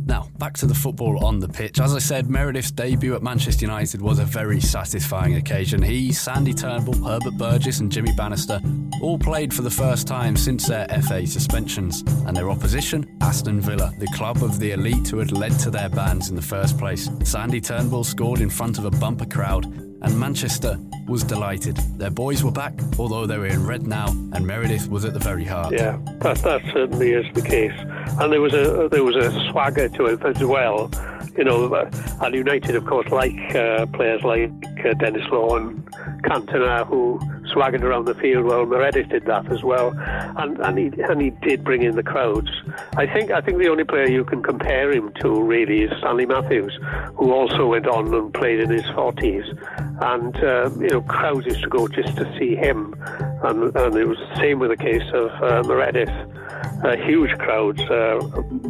Now, 0.04 0.28
back 0.42 0.54
to 0.54 0.66
the 0.66 0.74
football 0.74 1.24
on 1.24 1.38
the 1.38 1.46
pitch. 1.46 1.78
As 1.78 1.94
I 1.94 2.00
said, 2.00 2.28
Meredith's 2.28 2.72
debut 2.72 3.14
at 3.14 3.22
Manchester 3.22 3.64
United 3.64 4.02
was 4.02 4.18
a 4.18 4.24
very 4.24 4.60
satisfying 4.60 5.36
occasion. 5.36 5.80
He, 5.80 6.12
Sandy 6.12 6.52
Turnbull, 6.52 6.94
Herbert 6.94 7.38
Burgess, 7.38 7.78
and 7.78 7.92
Jimmy 7.92 8.10
Bannister 8.16 8.60
all 9.00 9.20
played 9.20 9.54
for 9.54 9.62
the 9.62 9.70
first 9.70 10.08
time 10.08 10.36
since 10.36 10.66
their 10.66 10.88
FA 11.02 11.24
suspensions, 11.28 12.00
and 12.26 12.36
their 12.36 12.50
opposition 12.50 13.06
Aston 13.20 13.60
Villa, 13.60 13.92
the 14.00 14.08
club 14.16 14.42
of 14.42 14.58
the 14.58 14.72
elite 14.72 15.06
who 15.06 15.18
had 15.18 15.30
led 15.30 15.56
to 15.60 15.70
their 15.70 15.88
bans 15.88 16.28
in 16.28 16.34
the 16.34 16.42
first 16.42 16.76
place. 16.76 17.08
Sandy 17.22 17.60
Turnbull 17.60 18.02
scored 18.02 18.40
in 18.40 18.50
front 18.50 18.78
of 18.78 18.84
a 18.84 18.90
bumper 18.90 19.26
crowd, 19.26 19.66
and 19.66 20.18
Manchester 20.18 20.76
was 21.06 21.24
delighted. 21.24 21.76
Their 21.98 22.10
boys 22.10 22.42
were 22.42 22.50
back, 22.50 22.74
although 22.98 23.26
they 23.26 23.38
were 23.38 23.46
in 23.46 23.66
red 23.66 23.86
now, 23.86 24.08
and 24.08 24.46
Meredith 24.46 24.88
was 24.88 25.04
at 25.04 25.12
the 25.12 25.18
very 25.18 25.44
heart. 25.44 25.72
Yeah, 25.72 25.98
that, 26.20 26.38
that 26.38 26.62
certainly 26.72 27.12
is 27.12 27.26
the 27.34 27.42
case. 27.42 27.78
And 28.20 28.32
there 28.32 28.40
was 28.40 28.54
a 28.54 28.88
there 28.90 29.04
was 29.04 29.16
a 29.16 29.30
swagger 29.50 29.88
to 29.88 30.06
it 30.06 30.20
as 30.36 30.44
well. 30.44 30.90
You 31.36 31.44
know, 31.44 31.74
and 32.20 32.34
United, 32.34 32.76
of 32.76 32.84
course, 32.84 33.08
like 33.10 33.54
uh, 33.54 33.86
players 33.86 34.22
like 34.22 34.52
uh, 34.84 34.92
Denis 34.94 35.26
Law 35.30 35.56
and 35.56 35.84
Cantona, 36.24 36.86
who 36.86 37.20
swaggered 37.52 37.84
around 37.84 38.06
the 38.06 38.14
field. 38.14 38.44
Well, 38.44 38.66
Meredith 38.66 39.08
did 39.08 39.26
that 39.26 39.50
as 39.52 39.62
well, 39.62 39.94
and 39.98 40.58
and 40.58 40.78
he 40.78 41.02
and 41.02 41.20
he 41.20 41.30
did 41.30 41.64
bring 41.64 41.82
in 41.82 41.96
the 41.96 42.02
crowds. 42.02 42.50
I 42.96 43.06
think 43.06 43.30
I 43.30 43.40
think 43.40 43.58
the 43.58 43.68
only 43.68 43.84
player 43.84 44.08
you 44.08 44.24
can 44.24 44.42
compare 44.42 44.90
him 44.90 45.12
to 45.20 45.42
really 45.42 45.82
is 45.82 45.92
Stanley 45.98 46.26
Matthews, 46.26 46.78
who 47.14 47.32
also 47.32 47.66
went 47.66 47.86
on 47.86 48.12
and 48.14 48.32
played 48.32 48.60
in 48.60 48.70
his 48.70 48.88
forties, 48.94 49.44
and 50.00 50.36
uh, 50.36 50.70
you 50.78 50.88
know 50.88 51.02
crowds 51.02 51.46
used 51.46 51.62
to 51.62 51.68
go 51.68 51.88
just 51.88 52.16
to 52.16 52.38
see 52.38 52.56
him, 52.56 52.94
and 53.44 53.74
and 53.76 53.96
it 53.96 54.06
was 54.06 54.18
the 54.18 54.36
same 54.36 54.58
with 54.58 54.70
the 54.70 54.76
case 54.76 55.08
of 55.12 55.30
uh, 55.42 55.62
Meredith. 55.66 56.10
Uh, 56.84 56.96
huge 56.96 57.30
crowds 57.38 57.80
uh, 57.82 58.18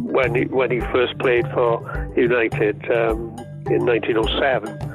when 0.01 0.35
he 0.35 0.45
when 0.45 0.69
he 0.69 0.79
first 0.91 1.17
played 1.19 1.47
for 1.53 1.81
United 2.15 2.77
um, 2.91 3.35
in 3.67 3.85
1907. 3.85 4.91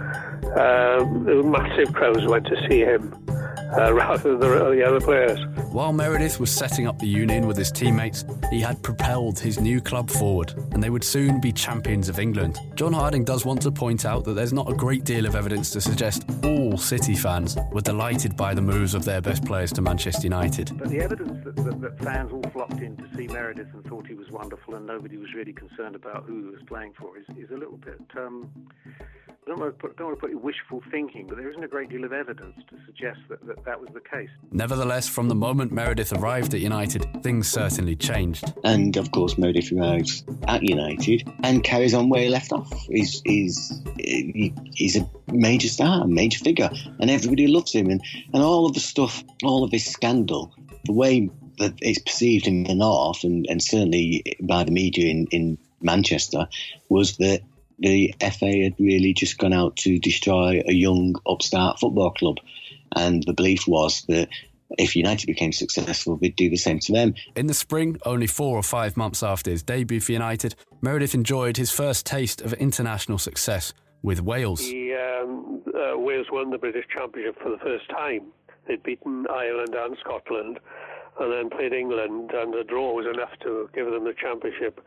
Um, 0.49 1.51
massive 1.51 1.93
crowds 1.93 2.25
went 2.27 2.47
to 2.47 2.57
see 2.69 2.81
him 2.81 3.13
uh, 3.77 3.93
rather 3.95 4.37
than 4.37 4.41
the, 4.41 4.71
the 4.71 4.87
other 4.87 5.01
players. 5.01 5.39
While 5.73 5.93
Meredith 5.93 6.41
was 6.41 6.55
setting 6.55 6.87
up 6.87 6.99
the 6.99 7.07
union 7.07 7.47
with 7.47 7.57
his 7.57 7.71
teammates, 7.71 8.25
he 8.51 8.61
had 8.61 8.83
propelled 8.83 9.39
his 9.39 9.61
new 9.61 9.81
club 9.81 10.11
forward, 10.11 10.55
and 10.73 10.83
they 10.83 10.91
would 10.91 11.05
soon 11.05 11.41
be 11.41 11.53
champions 11.53 12.09
of 12.09 12.19
England. 12.19 12.59
John 12.75 12.93
Harding 12.93 13.25
does 13.25 13.45
want 13.45 13.63
to 13.63 13.71
point 13.71 14.05
out 14.05 14.25
that 14.25 14.35
there's 14.35 14.53
not 14.53 14.71
a 14.71 14.75
great 14.75 15.05
deal 15.05 15.27
of 15.27 15.35
evidence 15.35 15.71
to 15.71 15.81
suggest 15.81 16.25
all 16.45 16.77
City 16.77 17.15
fans 17.15 17.57
were 17.73 17.81
delighted 17.81 18.37
by 18.37 18.55
the 18.55 18.63
moves 18.63 18.95
of 18.95 19.05
their 19.05 19.21
best 19.21 19.45
players 19.45 19.73
to 19.73 19.83
Manchester 19.83 20.23
United. 20.23 20.77
But 20.79 20.91
the 20.91 21.01
evidence 21.01 21.45
that, 21.45 21.57
that, 21.57 21.81
that 21.81 21.99
fans 21.99 22.33
all 22.33 22.43
flocked 22.51 22.81
in 22.81 22.97
to 22.97 23.17
see 23.17 23.27
Meredith 23.27 23.69
and 23.75 23.85
thought 23.85 24.07
he 24.07 24.15
was 24.15 24.31
wonderful 24.31 24.75
and 24.75 24.87
nobody 24.87 25.17
was 25.17 25.33
really 25.35 25.53
concerned 25.53 25.95
about 25.95 26.25
who 26.25 26.45
he 26.45 26.51
was 26.51 26.63
playing 26.67 26.93
for 26.99 27.19
is, 27.19 27.25
is 27.37 27.51
a 27.51 27.57
little 27.57 27.77
bit. 27.77 28.01
Um, 28.17 28.51
I 29.49 29.53
don't 29.53 29.61
want, 29.61 29.79
to 29.79 29.81
put, 29.81 29.97
don't 29.97 30.09
want 30.09 30.19
to 30.19 30.21
put 30.21 30.31
it 30.31 30.43
wishful 30.43 30.83
thinking, 30.91 31.27
but 31.27 31.39
there 31.39 31.49
isn't 31.49 31.65
a 31.65 31.69
great 31.69 31.89
deal 31.89 32.05
of 32.05 32.13
evidence 32.13 32.55
to 32.69 32.77
suggest 32.85 33.19
that, 33.31 33.47
that 33.47 33.65
that 33.65 33.81
was 33.81 33.89
the 33.95 34.01
case. 34.01 34.29
Nevertheless, 34.53 35.09
from 35.09 35.29
the 35.29 35.35
moment 35.35 35.73
Meredith 35.73 36.13
arrived 36.13 36.53
at 36.53 36.61
United, 36.61 37.23
things 37.23 37.49
certainly 37.49 37.97
changed. 37.97 38.53
And 38.63 38.95
of 38.99 39.11
course, 39.11 39.39
Meredith 39.39 39.73
arrives 39.73 40.23
at 40.47 40.63
United 40.63 41.33
and 41.45 41.65
carries 41.65 41.95
on 41.95 42.11
where 42.11 42.25
he 42.25 42.29
left 42.29 42.53
off. 42.53 42.71
He's, 42.91 43.23
he's, 43.25 43.83
he's 43.97 44.97
a 44.97 45.09
major 45.33 45.69
star, 45.69 46.03
a 46.03 46.07
major 46.07 46.41
figure, 46.41 46.69
and 47.01 47.11
everybody 47.11 47.47
loves 47.47 47.73
him. 47.73 47.89
And, 47.89 48.05
and 48.35 48.43
all 48.43 48.67
of 48.67 48.75
the 48.75 48.81
stuff, 48.81 49.25
all 49.43 49.65
of 49.65 49.73
his 49.73 49.87
scandal, 49.87 50.55
the 50.85 50.93
way 50.93 51.31
that 51.57 51.73
it's 51.81 52.01
perceived 52.01 52.47
in 52.47 52.65
the 52.65 52.75
North 52.75 53.25
and, 53.25 53.47
and 53.49 53.63
certainly 53.63 54.23
by 54.43 54.65
the 54.65 54.73
media 54.73 55.11
in, 55.11 55.27
in 55.31 55.59
Manchester 55.81 56.49
was 56.91 57.17
that 57.17 57.41
the 57.79 58.15
FA 58.21 58.63
had 58.63 58.75
really 58.79 59.15
just 59.15 59.39
gone 59.39 59.53
out 59.53 59.77
to 59.77 59.99
destroy 59.99 60.63
a 60.67 60.73
young 60.73 61.15
upstart 61.27 61.79
football 61.79 62.11
club. 62.11 62.37
And 62.95 63.23
the 63.25 63.35
belief 63.35 63.67
was 63.69 64.03
that 64.09 64.29
if 64.77 64.97
United 64.97 65.27
became 65.27 65.53
successful, 65.53 66.17
they'd 66.17 66.37
do 66.37 66.51
the 66.51 66.57
same 66.57 66.79
to 66.81 66.93
them. 66.93 67.15
In 67.37 67.47
the 67.47 67.55
spring, 67.55 67.99
only 68.05 68.27
four 68.27 68.57
or 68.57 68.63
five 68.63 68.97
months 68.97 69.23
after 69.23 69.51
his 69.51 69.63
debut 69.63 70.01
for 70.01 70.13
United, 70.13 70.55
Meredith 70.83 71.15
enjoyed 71.15 71.57
his 71.57 71.71
first 71.71 72.05
taste 72.05 72.41
of 72.43 72.53
international 72.55 73.19
success 73.19 73.73
with 74.03 74.21
Wales. 74.21 74.61
He, 74.61 74.95
um, 74.95 75.63
uh, 75.75 75.99
Wales 75.99 76.27
won 76.31 76.51
the 76.51 76.59
British 76.59 76.85
Championship 76.95 77.41
for 77.43 77.51
the 77.51 77.59
first 77.59 77.89
time. 77.91 78.27
They'd 78.67 78.83
beaten 78.83 79.27
Ireland 79.31 79.75
and 79.75 79.97
Scotland 79.99 80.61
and 81.19 81.33
then 81.33 81.51
played 81.51 81.73
England, 81.73 82.31
and 82.33 82.53
the 82.53 82.63
draw 82.63 82.93
was 82.93 83.07
enough 83.07 83.33
to 83.43 83.69
give 83.75 83.87
them 83.91 84.05
the 84.05 84.15
championship. 84.15 84.81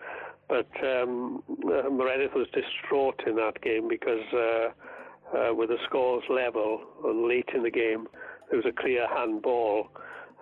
But 0.51 0.67
um, 0.83 1.41
uh, 1.49 1.89
Meredith 1.89 2.33
was 2.35 2.45
distraught 2.51 3.23
in 3.25 3.37
that 3.37 3.61
game 3.61 3.87
because 3.87 4.19
uh, 4.33 5.37
uh, 5.37 5.53
with 5.53 5.69
the 5.69 5.77
scores 5.87 6.25
level 6.29 6.81
late 7.05 7.47
in 7.55 7.63
the 7.63 7.71
game, 7.71 8.05
there 8.49 8.59
was 8.59 8.65
a 8.65 8.81
clear 8.81 9.07
handball, 9.07 9.87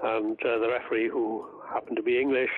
and 0.02 0.36
uh, 0.42 0.58
the 0.58 0.68
referee, 0.68 1.10
who 1.10 1.46
happened 1.72 1.96
to 1.98 2.02
be 2.02 2.20
English, 2.20 2.50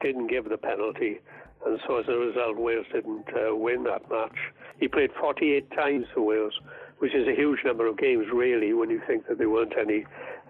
didn't 0.00 0.26
give 0.26 0.48
the 0.48 0.58
penalty. 0.58 1.20
And 1.64 1.78
so 1.86 2.00
as 2.00 2.06
a 2.08 2.18
result, 2.18 2.56
Wales 2.56 2.86
didn't 2.92 3.28
uh, 3.28 3.54
win 3.54 3.84
that 3.84 4.10
match. 4.10 4.36
He 4.80 4.88
played 4.88 5.10
48 5.20 5.70
times 5.76 6.06
for 6.12 6.22
Wales, 6.22 6.54
which 6.98 7.14
is 7.14 7.28
a 7.28 7.32
huge 7.32 7.60
number 7.64 7.86
of 7.86 7.96
games, 7.96 8.26
really, 8.34 8.72
when 8.72 8.90
you 8.90 9.00
think 9.06 9.28
that 9.28 9.38
there 9.38 9.50
weren't 9.50 9.78
any 9.78 10.04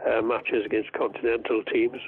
uh, 0.08 0.22
matches 0.22 0.64
against 0.64 0.94
continental 0.94 1.62
teams. 1.70 2.00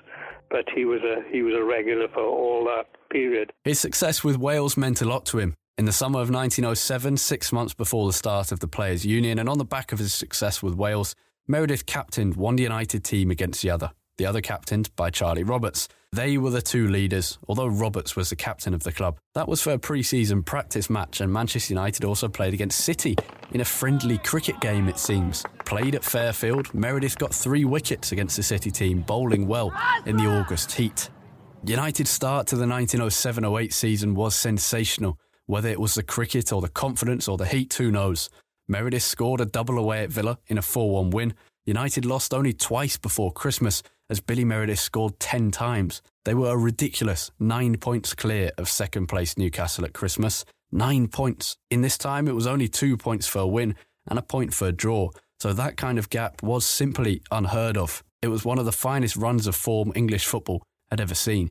But 0.49 0.65
he 0.75 0.87
was 0.87 1.03
a 1.03 1.31
he 1.31 1.43
was 1.43 1.55
a 1.55 1.63
regular 1.63 2.09
for 2.09 2.25
all 2.25 2.65
that 2.65 2.87
period. 3.11 3.53
His 3.65 3.79
success 3.79 4.25
with 4.25 4.39
Wales 4.39 4.77
meant 4.77 5.03
a 5.03 5.05
lot 5.05 5.27
to 5.27 5.39
him. 5.39 5.55
In 5.77 5.87
the 5.87 5.93
summer 5.93 6.21
of 6.21 6.31
1907, 6.31 7.17
six 7.17 7.53
months 7.53 7.75
before 7.75 8.07
the 8.07 8.13
start 8.13 8.53
of 8.53 8.61
the 8.61 8.69
Players' 8.69 9.07
Union, 9.07 9.39
and 9.39 9.49
on 9.49 9.59
the 9.59 9.65
back 9.65 9.93
of 9.93 9.99
his 9.99 10.13
success 10.13 10.63
with 10.63 10.75
Wales, 10.75 11.15
Meredith 11.49 11.87
captained 11.87 12.37
one 12.37 12.59
United 12.59 13.03
team 13.03 13.31
against 13.31 13.63
the 13.63 13.71
other, 13.71 13.91
the 14.19 14.27
other 14.27 14.41
captained 14.41 14.95
by 14.95 15.11
Charlie 15.11 15.43
Roberts. 15.43 15.89
They 16.13 16.37
were 16.39 16.51
the 16.51 16.61
two 16.61 16.87
leaders, 16.87 17.39
although 17.49 17.67
Roberts 17.67 18.15
was 18.15 18.31
the 18.31 18.37
captain 18.37 18.75
of 18.75 18.83
the 18.83 18.93
club. 18.93 19.19
That 19.35 19.49
was 19.49 19.63
for 19.63 19.73
a 19.73 19.79
pre 19.79 20.03
season 20.03 20.43
practice 20.43 20.91
match, 20.91 21.21
and 21.21 21.33
Manchester 21.33 21.73
United 21.73 22.05
also 22.05 22.29
played 22.29 22.53
against 22.53 22.85
City 22.85 23.17
in 23.53 23.61
a 23.61 23.65
friendly 23.65 24.19
cricket 24.19 24.61
game, 24.61 24.89
it 24.89 24.99
seems. 24.99 25.45
Played 25.65 25.95
at 25.95 26.05
Fairfield, 26.05 26.75
Meredith 26.75 27.19
got 27.19 27.35
three 27.35 27.65
wickets 27.65 28.13
against 28.13 28.37
the 28.37 28.43
City 28.43 28.71
team, 28.71 29.01
bowling 29.01 29.47
well 29.47 29.73
in 30.05 30.17
the 30.17 30.27
August 30.27 30.73
heat. 30.73 31.09
United's 31.65 32.09
start 32.09 32.47
to 32.47 32.57
the 32.57 32.67
1907 32.67 33.45
08 33.45 33.73
season 33.75 34.15
was 34.15 34.35
sensational. 34.35 35.19
Whether 35.45 35.69
it 35.69 35.79
was 35.79 35.95
the 35.95 36.03
cricket 36.03 36.55
or 36.55 36.63
the 36.63 36.71
confidence 36.71 37.29
or 37.29 37.37
the 37.37 37.47
heat, 37.47 37.75
who 37.75 37.91
knows? 37.91 38.31
Meredith 38.67 39.03
scored 39.03 39.43
a 39.43 39.45
double 39.45 39.79
away 39.79 40.03
at 40.03 40.11
Villa 40.11 40.39
in 40.47 40.57
a 40.57 40.63
4 40.63 40.91
1 40.91 41.11
win. 41.11 41.35
United 41.67 42.07
lost 42.07 42.33
only 42.33 42.55
twice 42.55 42.97
before 42.97 43.31
Christmas, 43.31 43.83
as 44.09 44.21
Billy 44.21 44.45
Meredith 44.45 44.79
scored 44.79 45.21
10 45.21 45.51
times. 45.51 46.01
They 46.25 46.33
were 46.33 46.49
a 46.49 46.57
ridiculous 46.57 47.31
nine 47.39 47.77
points 47.77 48.15
clear 48.15 48.53
of 48.57 48.67
second 48.71 49.09
place 49.09 49.37
Newcastle 49.37 49.85
at 49.85 49.93
Christmas. 49.93 50.47
Nine 50.73 51.09
points. 51.09 51.59
In 51.71 51.83
this 51.83 51.99
time, 51.99 52.27
it 52.27 52.35
was 52.35 52.47
only 52.47 52.69
two 52.69 52.97
points 52.97 53.27
for 53.27 53.41
a 53.41 53.47
win 53.47 53.75
and 54.09 54.19
a 54.19 54.23
point 54.23 54.55
for 54.55 54.69
a 54.69 54.73
draw, 54.73 55.11
so 55.39 55.53
that 55.53 55.77
kind 55.77 55.99
of 55.99 56.09
gap 56.09 56.43
was 56.43 56.65
simply 56.65 57.21
unheard 57.31 57.77
of. 57.77 58.03
It 58.23 58.29
was 58.29 58.47
one 58.47 58.59
of 58.59 58.65
the 58.65 58.73
finest 58.73 59.17
runs 59.17 59.47
of 59.47 59.55
form 59.55 59.93
English 59.95 60.25
football 60.25 60.63
had 60.91 61.01
ever 61.01 61.15
seen. 61.15 61.51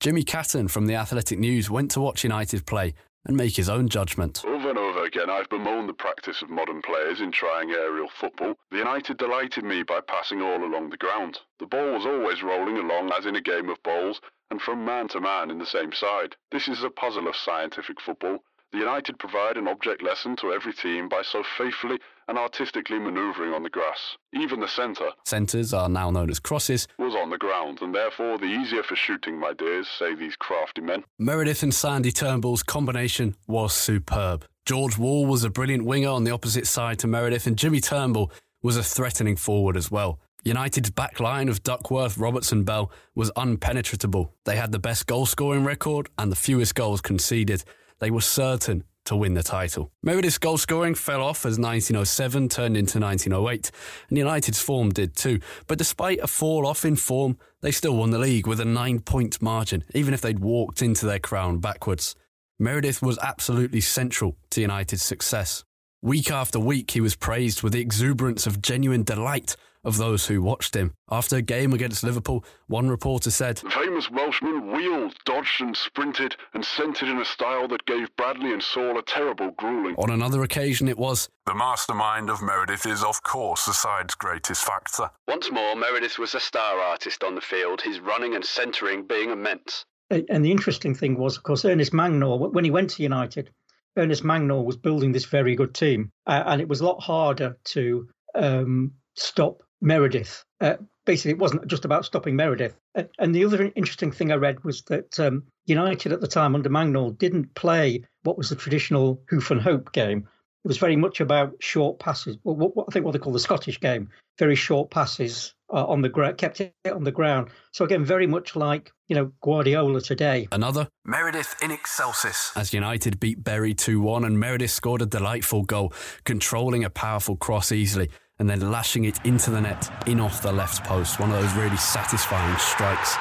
Jimmy 0.00 0.22
Catton 0.22 0.68
from 0.68 0.86
the 0.86 0.94
Athletic 0.94 1.38
News 1.38 1.70
went 1.70 1.90
to 1.92 2.00
watch 2.00 2.24
United 2.24 2.66
play 2.66 2.94
and 3.26 3.36
make 3.36 3.56
his 3.56 3.68
own 3.68 3.88
judgment. 3.88 4.44
Over 4.44 4.70
and 4.70 4.78
over 4.78 5.04
again, 5.04 5.30
I've 5.30 5.48
bemoaned 5.48 5.88
the 5.88 5.94
practice 5.94 6.42
of 6.42 6.50
modern 6.50 6.82
players 6.82 7.20
in 7.20 7.32
trying 7.32 7.70
aerial 7.70 8.08
football. 8.20 8.54
The 8.70 8.78
United 8.78 9.16
delighted 9.16 9.64
me 9.64 9.82
by 9.82 10.00
passing 10.06 10.42
all 10.42 10.62
along 10.62 10.90
the 10.90 10.98
ground. 10.98 11.38
The 11.58 11.66
ball 11.66 11.94
was 11.94 12.04
always 12.04 12.42
rolling 12.42 12.76
along 12.76 13.12
as 13.16 13.24
in 13.24 13.36
a 13.36 13.40
game 13.40 13.70
of 13.70 13.82
bowls, 13.82 14.20
and 14.50 14.60
from 14.60 14.84
man 14.84 15.08
to 15.08 15.20
man 15.20 15.50
in 15.50 15.58
the 15.58 15.66
same 15.66 15.92
side. 15.92 16.36
This 16.52 16.68
is 16.68 16.82
a 16.82 16.90
puzzle 16.90 17.26
of 17.26 17.36
scientific 17.36 18.00
football. 18.00 18.40
The 18.74 18.80
United 18.80 19.20
provide 19.20 19.56
an 19.56 19.68
object 19.68 20.02
lesson 20.02 20.34
to 20.38 20.52
every 20.52 20.72
team 20.72 21.08
by 21.08 21.22
so 21.22 21.44
faithfully 21.56 22.00
and 22.26 22.36
artistically 22.36 22.98
manoeuvring 22.98 23.54
on 23.54 23.62
the 23.62 23.70
grass. 23.70 24.16
Even 24.34 24.58
the 24.58 24.66
centre, 24.66 25.10
Centres 25.24 25.72
are 25.72 25.88
now 25.88 26.10
known 26.10 26.28
as 26.28 26.40
crosses. 26.40 26.88
was 26.98 27.14
on 27.14 27.30
the 27.30 27.38
ground, 27.38 27.82
and 27.82 27.94
therefore 27.94 28.36
the 28.36 28.46
easier 28.46 28.82
for 28.82 28.96
shooting, 28.96 29.38
my 29.38 29.52
dears, 29.52 29.86
say 29.86 30.16
these 30.16 30.34
crafty 30.34 30.80
men. 30.80 31.04
Meredith 31.20 31.62
and 31.62 31.72
Sandy 31.72 32.10
Turnbull's 32.10 32.64
combination 32.64 33.36
was 33.46 33.72
superb. 33.72 34.44
George 34.66 34.98
Wall 34.98 35.24
was 35.24 35.44
a 35.44 35.50
brilliant 35.50 35.84
winger 35.84 36.08
on 36.08 36.24
the 36.24 36.32
opposite 36.32 36.66
side 36.66 36.98
to 36.98 37.06
Meredith, 37.06 37.46
and 37.46 37.56
Jimmy 37.56 37.80
Turnbull 37.80 38.32
was 38.60 38.76
a 38.76 38.82
threatening 38.82 39.36
forward 39.36 39.76
as 39.76 39.88
well. 39.88 40.18
United's 40.42 40.90
back 40.90 41.20
line 41.20 41.48
of 41.48 41.62
Duckworth, 41.62 42.18
Robertson, 42.18 42.64
Bell 42.64 42.90
was 43.14 43.30
unpenetrable. 43.36 44.32
They 44.44 44.56
had 44.56 44.72
the 44.72 44.80
best 44.80 45.06
goal 45.06 45.26
scoring 45.26 45.62
record 45.62 46.08
and 46.18 46.32
the 46.32 46.36
fewest 46.36 46.74
goals 46.74 47.00
conceded. 47.00 47.62
They 48.00 48.10
were 48.10 48.20
certain 48.20 48.84
to 49.04 49.16
win 49.16 49.34
the 49.34 49.42
title. 49.42 49.92
Meredith's 50.02 50.38
goal 50.38 50.56
scoring 50.56 50.94
fell 50.94 51.22
off 51.22 51.44
as 51.44 51.58
1907 51.58 52.48
turned 52.48 52.76
into 52.76 52.98
1908, 52.98 53.70
and 54.08 54.18
United's 54.18 54.60
form 54.60 54.90
did 54.90 55.14
too. 55.14 55.40
But 55.66 55.78
despite 55.78 56.20
a 56.20 56.26
fall 56.26 56.66
off 56.66 56.84
in 56.84 56.96
form, 56.96 57.38
they 57.60 57.70
still 57.70 57.96
won 57.96 58.10
the 58.10 58.18
league 58.18 58.46
with 58.46 58.60
a 58.60 58.64
nine 58.64 59.00
point 59.00 59.42
margin, 59.42 59.84
even 59.94 60.14
if 60.14 60.20
they'd 60.20 60.38
walked 60.38 60.82
into 60.82 61.06
their 61.06 61.18
crown 61.18 61.58
backwards. 61.58 62.16
Meredith 62.58 63.02
was 63.02 63.18
absolutely 63.18 63.80
central 63.80 64.36
to 64.50 64.60
United's 64.60 65.02
success. 65.02 65.64
Week 66.02 66.30
after 66.30 66.60
week, 66.60 66.90
he 66.92 67.00
was 67.00 67.16
praised 67.16 67.62
with 67.62 67.72
the 67.72 67.80
exuberance 67.80 68.46
of 68.46 68.62
genuine 68.62 69.02
delight 69.02 69.56
of 69.84 69.98
those 69.98 70.26
who 70.26 70.42
watched 70.42 70.74
him. 70.74 70.94
After 71.10 71.36
a 71.36 71.42
game 71.42 71.72
against 71.72 72.02
Liverpool, 72.02 72.44
one 72.66 72.88
reporter 72.88 73.30
said, 73.30 73.58
The 73.58 73.70
famous 73.70 74.10
Welshman 74.10 74.72
wheeled, 74.72 75.14
dodged, 75.24 75.60
and 75.60 75.76
sprinted 75.76 76.36
and 76.54 76.64
sent 76.64 77.02
it 77.02 77.08
in 77.08 77.18
a 77.18 77.24
style 77.24 77.68
that 77.68 77.86
gave 77.86 78.14
Bradley 78.16 78.52
and 78.52 78.62
Saul 78.62 78.98
a 78.98 79.02
terrible 79.02 79.50
grueling. 79.52 79.94
On 79.96 80.10
another 80.10 80.42
occasion, 80.42 80.88
it 80.88 80.98
was, 80.98 81.28
The 81.46 81.54
mastermind 81.54 82.30
of 82.30 82.42
Meredith 82.42 82.86
is, 82.86 83.04
of 83.04 83.22
course, 83.22 83.66
the 83.66 83.74
side's 83.74 84.14
greatest 84.14 84.64
factor. 84.64 85.10
Once 85.28 85.50
more, 85.50 85.76
Meredith 85.76 86.18
was 86.18 86.34
a 86.34 86.40
star 86.40 86.78
artist 86.78 87.22
on 87.22 87.34
the 87.34 87.40
field, 87.40 87.82
his 87.82 88.00
running 88.00 88.34
and 88.34 88.44
centering 88.44 89.06
being 89.06 89.30
immense. 89.30 89.84
And 90.10 90.44
the 90.44 90.50
interesting 90.50 90.94
thing 90.94 91.18
was, 91.18 91.36
of 91.36 91.42
course, 91.42 91.64
Ernest 91.64 91.92
Mangnall, 91.92 92.52
when 92.52 92.64
he 92.64 92.70
went 92.70 92.90
to 92.90 93.02
United, 93.02 93.50
Ernest 93.96 94.22
Mangnall 94.22 94.64
was 94.64 94.76
building 94.76 95.12
this 95.12 95.24
very 95.24 95.54
good 95.54 95.74
team. 95.74 96.10
Uh, 96.26 96.42
and 96.46 96.60
it 96.60 96.68
was 96.68 96.80
a 96.80 96.86
lot 96.86 97.00
harder 97.00 97.56
to 97.64 98.08
um, 98.34 98.92
stop 99.16 99.62
Meredith. 99.84 100.44
Uh, 100.60 100.76
basically, 101.04 101.32
it 101.32 101.38
wasn't 101.38 101.66
just 101.66 101.84
about 101.84 102.06
stopping 102.06 102.34
Meredith. 102.34 102.74
Uh, 102.96 103.04
and 103.18 103.34
the 103.34 103.44
other 103.44 103.70
interesting 103.76 104.10
thing 104.10 104.32
I 104.32 104.36
read 104.36 104.64
was 104.64 104.82
that 104.84 105.20
um, 105.20 105.44
United 105.66 106.12
at 106.12 106.22
the 106.22 106.26
time 106.26 106.54
under 106.54 106.70
Mangnall 106.70 107.16
didn't 107.16 107.54
play 107.54 108.02
what 108.22 108.38
was 108.38 108.48
the 108.48 108.56
traditional 108.56 109.22
hoof 109.28 109.50
and 109.50 109.60
hope 109.60 109.92
game. 109.92 110.26
It 110.64 110.68
was 110.68 110.78
very 110.78 110.96
much 110.96 111.20
about 111.20 111.52
short 111.60 111.98
passes. 111.98 112.38
What, 112.42 112.74
what 112.74 112.86
I 112.88 112.92
think 112.92 113.04
what 113.04 113.12
they 113.12 113.18
call 113.18 113.34
the 113.34 113.38
Scottish 113.38 113.78
game, 113.78 114.08
very 114.38 114.54
short 114.54 114.90
passes 114.90 115.54
uh, 115.70 115.84
on 115.84 116.00
the 116.00 116.08
ground, 116.08 116.38
kept 116.38 116.62
it 116.62 116.72
on 116.90 117.04
the 117.04 117.12
ground. 117.12 117.50
So 117.72 117.84
again, 117.84 118.02
very 118.02 118.26
much 118.26 118.56
like 118.56 118.90
you 119.08 119.14
know 119.14 119.32
Guardiola 119.42 120.00
today. 120.00 120.48
Another 120.50 120.88
Meredith 121.04 121.54
in 121.60 121.70
excelsis. 121.70 122.52
As 122.56 122.72
United 122.72 123.20
beat 123.20 123.44
Bury 123.44 123.74
2 123.74 124.00
1, 124.00 124.24
and 124.24 124.40
Meredith 124.40 124.70
scored 124.70 125.02
a 125.02 125.06
delightful 125.06 125.64
goal, 125.64 125.92
controlling 126.24 126.82
a 126.82 126.88
powerful 126.88 127.36
cross 127.36 127.70
easily 127.70 128.08
and 128.38 128.48
then 128.48 128.70
lashing 128.70 129.04
it 129.04 129.24
into 129.24 129.50
the 129.50 129.60
net 129.60 129.90
in 130.06 130.20
off 130.20 130.42
the 130.42 130.52
left 130.52 130.84
post. 130.84 131.20
One 131.20 131.30
of 131.30 131.40
those 131.40 131.54
really 131.54 131.76
satisfying 131.76 132.56
strikes. 132.58 133.16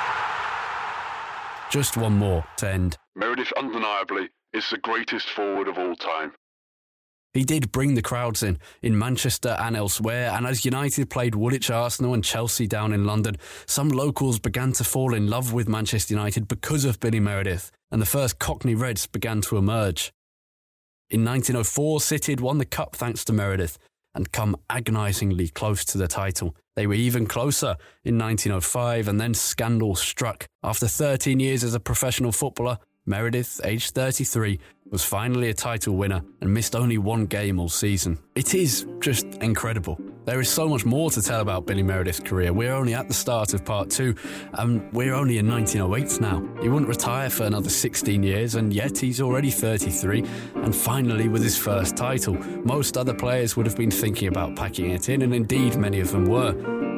Just 1.71 1.97
one 1.97 2.17
more 2.17 2.43
to 2.57 2.69
end. 2.69 2.97
Meredith 3.15 3.51
undeniably 3.57 4.29
is 4.53 4.69
the 4.69 4.77
greatest 4.77 5.29
forward 5.29 5.67
of 5.67 5.77
all 5.77 5.95
time. 5.95 6.33
He 7.33 7.43
did 7.43 7.71
bring 7.71 7.95
the 7.95 8.03
crowds 8.03 8.43
in, 8.43 8.59
in 8.83 8.97
Manchester 8.97 9.57
and 9.59 9.75
elsewhere, 9.75 10.29
and 10.29 10.45
as 10.45 10.65
United 10.65 11.09
played 11.09 11.33
Woolwich 11.33 11.71
Arsenal 11.71 12.13
and 12.13 12.23
Chelsea 12.23 12.67
down 12.67 12.93
in 12.93 13.05
London, 13.05 13.37
some 13.65 13.89
locals 13.89 14.37
began 14.37 14.71
to 14.73 14.83
fall 14.83 15.15
in 15.15 15.27
love 15.27 15.51
with 15.51 15.67
Manchester 15.67 16.13
United 16.13 16.47
because 16.47 16.85
of 16.85 16.99
Billy 16.99 17.19
Meredith, 17.19 17.71
and 17.91 17.99
the 17.99 18.05
first 18.05 18.37
Cockney 18.37 18.75
Reds 18.75 19.07
began 19.07 19.41
to 19.41 19.57
emerge. 19.57 20.13
In 21.09 21.25
1904, 21.25 22.01
City 22.01 22.33
had 22.33 22.39
won 22.39 22.59
the 22.59 22.65
Cup 22.65 22.95
thanks 22.95 23.25
to 23.25 23.33
Meredith 23.33 23.79
and 24.15 24.31
come 24.31 24.55
agonisingly 24.69 25.49
close 25.49 25.83
to 25.85 25.97
the 25.97 26.07
title. 26.07 26.55
They 26.75 26.87
were 26.87 26.93
even 26.93 27.25
closer 27.25 27.75
in 28.03 28.17
1905, 28.17 29.07
and 29.07 29.19
then 29.19 29.33
scandal 29.33 29.95
struck. 29.95 30.47
After 30.63 30.87
13 30.87 31.39
years 31.39 31.63
as 31.63 31.73
a 31.73 31.79
professional 31.79 32.31
footballer, 32.31 32.77
Meredith, 33.05 33.59
aged 33.63 33.93
33, 33.93 34.59
was 34.89 35.03
finally 35.03 35.49
a 35.49 35.53
title 35.53 35.95
winner 35.95 36.23
and 36.41 36.53
missed 36.53 36.75
only 36.75 36.97
one 36.97 37.25
game 37.25 37.59
all 37.59 37.69
season. 37.69 38.19
It 38.35 38.53
is 38.53 38.85
just 38.99 39.25
incredible. 39.41 39.99
There 40.25 40.39
is 40.39 40.47
so 40.47 40.69
much 40.69 40.85
more 40.85 41.11
to 41.11 41.21
tell 41.21 41.41
about 41.41 41.65
Billy 41.65 41.83
Meredith's 41.83 42.21
career. 42.21 42.53
We're 42.53 42.73
only 42.73 42.93
at 42.93 43.09
the 43.09 43.13
start 43.13 43.53
of 43.53 43.65
part 43.65 43.89
two, 43.89 44.15
and 44.53 44.91
we're 44.93 45.13
only 45.13 45.37
in 45.37 45.49
1908 45.49 46.21
now. 46.21 46.39
He 46.61 46.69
wouldn't 46.69 46.87
retire 46.87 47.29
for 47.29 47.43
another 47.43 47.69
16 47.69 48.23
years, 48.23 48.55
and 48.55 48.71
yet 48.71 48.97
he's 48.97 49.19
already 49.19 49.51
33 49.51 50.23
and 50.55 50.73
finally 50.73 51.27
with 51.27 51.43
his 51.43 51.57
first 51.57 51.97
title. 51.97 52.35
Most 52.63 52.97
other 52.97 53.13
players 53.13 53.57
would 53.57 53.65
have 53.65 53.75
been 53.75 53.91
thinking 53.91 54.29
about 54.29 54.55
packing 54.55 54.91
it 54.91 55.09
in, 55.09 55.23
and 55.23 55.35
indeed 55.35 55.75
many 55.75 55.99
of 55.99 56.11
them 56.11 56.25
were, 56.25 56.53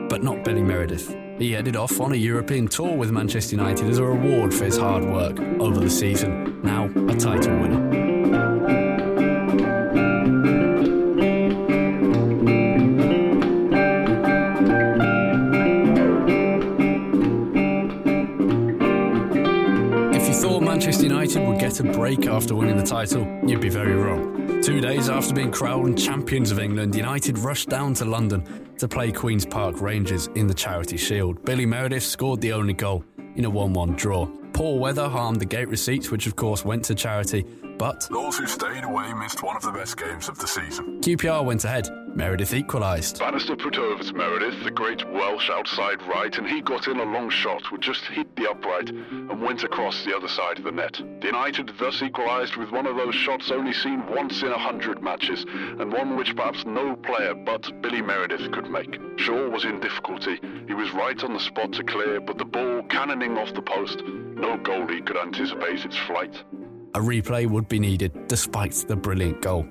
but 0.07 0.21
not 0.21 0.43
Billy 0.43 0.61
Meredith. 0.61 1.15
He 1.39 1.51
headed 1.51 1.75
off 1.75 1.99
on 1.99 2.13
a 2.13 2.15
European 2.15 2.67
tour 2.67 2.95
with 2.95 3.11
Manchester 3.11 3.55
United 3.55 3.89
as 3.89 3.97
a 3.97 4.03
reward 4.03 4.53
for 4.53 4.65
his 4.65 4.77
hard 4.77 5.03
work 5.03 5.39
over 5.59 5.79
the 5.79 5.89
season. 5.89 6.61
Now 6.61 6.85
a 6.85 7.15
title 7.15 7.57
winner. 7.57 7.64
Get 21.77 21.93
a 21.93 21.97
break 21.97 22.27
after 22.27 22.55
winning 22.55 22.77
the 22.77 22.83
title, 22.83 23.27
you'd 23.45 23.61
be 23.61 23.69
very 23.69 23.95
wrong. 23.95 24.61
Two 24.61 24.79
days 24.79 25.09
after 25.09 25.33
being 25.33 25.51
crowned 25.51 25.97
champions 25.97 26.51
of 26.51 26.59
England, 26.59 26.95
United 26.95 27.37
rushed 27.39 27.69
down 27.69 27.93
to 27.95 28.05
London 28.05 28.43
to 28.77 28.87
play 28.87 29.11
Queen's 29.11 29.45
Park 29.45 29.81
Rangers 29.81 30.27
in 30.35 30.47
the 30.47 30.53
Charity 30.53 30.97
Shield. 30.97 31.43
Billy 31.43 31.65
Meredith 31.65 32.03
scored 32.03 32.41
the 32.41 32.53
only 32.53 32.73
goal 32.73 33.03
in 33.35 33.45
a 33.45 33.49
1 33.49 33.73
1 33.73 33.95
draw. 33.95 34.25
Poor 34.53 34.79
weather 34.79 35.09
harmed 35.09 35.41
the 35.41 35.45
gate 35.45 35.67
receipts, 35.67 36.11
which 36.11 36.27
of 36.27 36.35
course 36.35 36.63
went 36.63 36.83
to 36.85 36.95
charity, 36.95 37.45
but 37.77 38.07
Those 38.09 38.37
who 38.37 38.47
stayed 38.47 38.83
away 38.83 39.13
missed 39.13 39.43
one 39.43 39.57
of 39.57 39.63
the 39.63 39.71
best 39.71 39.97
games 39.97 40.29
of 40.29 40.37
the 40.39 40.47
season. 40.47 41.01
QPR 41.01 41.43
went 41.43 41.65
ahead. 41.65 41.89
Meredith 42.15 42.53
equalised. 42.53 43.19
Bannister 43.19 43.57
put 43.57 43.77
over 43.77 44.01
to 44.01 44.13
Meredith, 44.13 44.63
the 44.63 44.71
great 44.71 45.05
Welsh 45.11 45.49
outside 45.49 46.01
right, 46.03 46.35
and 46.37 46.47
he 46.47 46.61
got 46.61 46.87
in 46.87 46.97
a 46.97 47.03
long 47.03 47.29
shot 47.29 47.69
which 47.73 47.81
just 47.81 48.05
hit 48.05 48.33
the 48.37 48.49
upright 48.49 48.89
and 48.89 49.41
went 49.41 49.65
across 49.65 50.05
the 50.05 50.15
other 50.15 50.29
side 50.29 50.57
of 50.57 50.63
the 50.63 50.71
net. 50.71 50.93
The 51.19 51.27
United 51.27 51.73
thus 51.77 52.01
equalised 52.01 52.55
with 52.55 52.71
one 52.71 52.87
of 52.87 52.95
those 52.95 53.15
shots 53.15 53.51
only 53.51 53.73
seen 53.73 54.07
once 54.07 54.43
in 54.43 54.47
a 54.47 54.57
hundred 54.57 55.03
matches, 55.03 55.45
and 55.49 55.91
one 55.91 56.15
which 56.15 56.33
perhaps 56.37 56.65
no 56.65 56.95
player 56.95 57.35
but 57.35 57.69
Billy 57.81 58.01
Meredith 58.01 58.49
could 58.53 58.69
make. 58.69 58.97
Shaw 59.17 59.49
was 59.49 59.65
in 59.65 59.81
difficulty. 59.81 60.39
He 60.67 60.73
was 60.73 60.91
right 60.91 61.21
on 61.21 61.33
the 61.33 61.39
spot 61.41 61.73
to 61.73 61.83
clear, 61.83 62.21
but 62.21 62.37
the 62.37 62.45
ball 62.45 62.83
cannoning 62.83 63.37
off 63.37 63.53
the 63.53 63.61
post, 63.61 64.01
no 64.05 64.57
goalie 64.57 65.05
could 65.05 65.17
anticipate 65.17 65.83
its 65.83 65.97
flight. 65.97 66.43
A 66.93 66.99
replay 66.99 67.45
would 67.45 67.67
be 67.67 67.77
needed, 67.77 68.27
despite 68.27 68.71
the 68.87 68.95
brilliant 68.95 69.41
goal. 69.41 69.67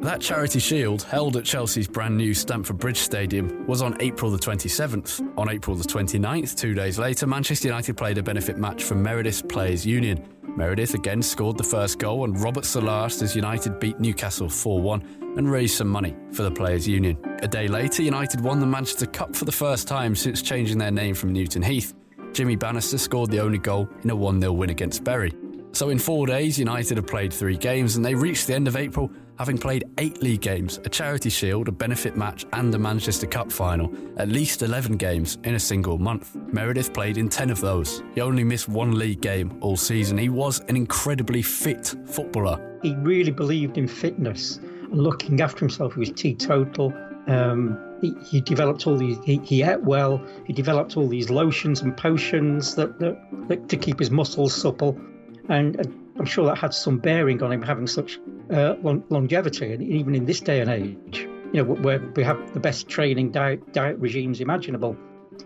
That 0.00 0.20
Charity 0.20 0.60
Shield, 0.60 1.02
held 1.02 1.36
at 1.36 1.44
Chelsea's 1.44 1.88
brand 1.88 2.16
new 2.16 2.34
Stamford 2.34 2.78
Bridge 2.78 2.98
Stadium, 2.98 3.66
was 3.66 3.82
on 3.82 3.96
April 4.00 4.30
the 4.30 4.38
27th. 4.38 5.26
On 5.38 5.48
April 5.48 5.74
the 5.74 5.84
29th, 5.84 6.54
two 6.54 6.74
days 6.74 6.98
later, 6.98 7.26
Manchester 7.26 7.68
United 7.68 7.96
played 7.96 8.18
a 8.18 8.22
benefit 8.22 8.58
match 8.58 8.84
for 8.84 8.94
Meredith's 8.94 9.42
Players 9.42 9.86
Union. 9.86 10.22
Meredith 10.56 10.94
again 10.94 11.22
scored 11.22 11.56
the 11.56 11.64
first 11.64 11.98
goal, 11.98 12.24
and 12.24 12.38
Robert 12.40 12.72
last 12.76 13.22
as 13.22 13.34
United 13.34 13.80
beat 13.80 13.98
Newcastle 13.98 14.48
4 14.48 14.80
1 14.80 15.34
and 15.38 15.50
raised 15.50 15.76
some 15.76 15.88
money 15.88 16.14
for 16.30 16.42
the 16.42 16.50
Players 16.50 16.86
Union. 16.86 17.18
A 17.42 17.48
day 17.48 17.66
later, 17.66 18.02
United 18.02 18.40
won 18.42 18.60
the 18.60 18.66
Manchester 18.66 19.06
Cup 19.06 19.34
for 19.34 19.46
the 19.46 19.52
first 19.52 19.88
time 19.88 20.14
since 20.14 20.40
changing 20.40 20.78
their 20.78 20.90
name 20.90 21.14
from 21.14 21.32
Newton 21.32 21.62
Heath. 21.62 21.94
Jimmy 22.32 22.54
Bannister 22.54 22.98
scored 22.98 23.30
the 23.30 23.40
only 23.40 23.58
goal 23.58 23.88
in 24.04 24.10
a 24.10 24.16
1 24.16 24.40
0 24.40 24.52
win 24.52 24.70
against 24.70 25.02
Bury. 25.04 25.32
So 25.72 25.90
in 25.90 25.98
four 25.98 26.26
days, 26.26 26.58
United 26.58 26.96
have 26.96 27.06
played 27.06 27.32
three 27.32 27.56
games 27.56 27.96
and 27.96 28.04
they 28.04 28.14
reached 28.14 28.46
the 28.46 28.54
end 28.54 28.66
of 28.66 28.76
April 28.76 29.10
having 29.38 29.58
played 29.58 29.84
eight 29.98 30.22
league 30.22 30.40
games, 30.40 30.78
a 30.84 30.88
charity 30.88 31.30
shield, 31.30 31.68
a 31.68 31.72
benefit 31.72 32.16
match, 32.16 32.46
and 32.52 32.74
a 32.74 32.78
Manchester 32.78 33.26
Cup 33.26 33.52
final, 33.52 33.92
at 34.16 34.28
least 34.28 34.62
11 34.62 34.96
games 34.96 35.38
in 35.44 35.54
a 35.54 35.60
single 35.60 35.98
month. 35.98 36.34
Meredith 36.52 36.92
played 36.92 37.18
in 37.18 37.28
10 37.28 37.50
of 37.50 37.60
those. 37.60 38.02
He 38.14 38.20
only 38.20 38.44
missed 38.44 38.68
one 38.68 38.98
league 38.98 39.20
game 39.20 39.56
all 39.60 39.76
season. 39.76 40.18
He 40.18 40.28
was 40.28 40.60
an 40.68 40.76
incredibly 40.76 41.42
fit 41.42 41.94
footballer. 42.06 42.78
He 42.82 42.94
really 42.96 43.32
believed 43.32 43.78
in 43.78 43.88
fitness 43.88 44.56
and 44.56 45.00
looking 45.00 45.40
after 45.40 45.60
himself. 45.60 45.94
He 45.94 46.00
was 46.00 46.10
teetotal. 46.12 46.92
Um, 47.26 47.78
he, 48.00 48.14
he, 48.24 48.40
developed 48.40 48.86
all 48.86 48.96
these. 48.96 49.18
He, 49.24 49.38
he, 49.38 49.62
ate 49.62 49.82
well. 49.82 50.24
He 50.46 50.52
developed 50.52 50.96
all 50.96 51.08
these 51.08 51.30
lotions 51.30 51.80
and 51.80 51.96
potions 51.96 52.74
that, 52.76 52.98
that, 53.00 53.18
that 53.48 53.68
to 53.68 53.76
keep 53.76 53.98
his 53.98 54.10
muscles 54.10 54.54
supple, 54.54 55.00
and 55.48 55.80
uh, 55.80 55.84
I'm 56.18 56.26
sure 56.26 56.46
that 56.46 56.58
had 56.58 56.72
some 56.72 56.98
bearing 56.98 57.42
on 57.42 57.52
him 57.52 57.62
having 57.62 57.86
such 57.86 58.18
uh, 58.50 58.74
long, 58.82 59.04
longevity. 59.10 59.72
And 59.72 59.82
even 59.82 60.14
in 60.14 60.24
this 60.24 60.40
day 60.40 60.60
and 60.60 60.70
age, 60.70 61.28
you 61.52 61.62
know, 61.62 61.64
where 61.64 62.00
we 62.14 62.24
have 62.24 62.54
the 62.54 62.60
best 62.60 62.88
training 62.88 63.32
diet, 63.32 63.72
diet 63.72 63.98
regimes 63.98 64.40
imaginable, 64.40 64.96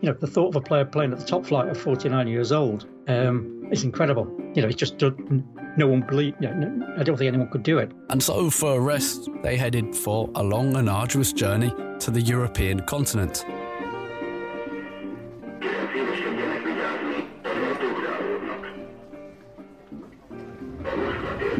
you 0.00 0.08
know, 0.08 0.16
the 0.18 0.26
thought 0.26 0.48
of 0.48 0.56
a 0.56 0.60
player 0.60 0.84
playing 0.84 1.12
at 1.12 1.18
the 1.18 1.24
top 1.24 1.44
flight 1.44 1.68
at 1.68 1.76
49 1.76 2.28
years 2.28 2.52
old 2.52 2.86
um, 3.08 3.66
is 3.70 3.84
incredible. 3.84 4.26
You 4.54 4.62
know, 4.62 4.68
it's 4.68 4.76
just 4.76 5.00
no 5.00 5.86
one 5.86 6.02
believe. 6.02 6.34
You 6.40 6.48
know, 6.48 6.94
I 6.96 7.02
don't 7.02 7.16
think 7.16 7.28
anyone 7.28 7.48
could 7.50 7.62
do 7.62 7.78
it. 7.78 7.90
And 8.08 8.22
so, 8.22 8.50
for 8.50 8.76
a 8.76 8.80
rest, 8.80 9.28
they 9.42 9.56
headed 9.56 9.94
for 9.94 10.30
a 10.34 10.42
long 10.42 10.76
and 10.76 10.88
arduous 10.88 11.32
journey 11.32 11.72
to 12.00 12.10
the 12.10 12.20
European 12.20 12.80
continent. 12.80 13.44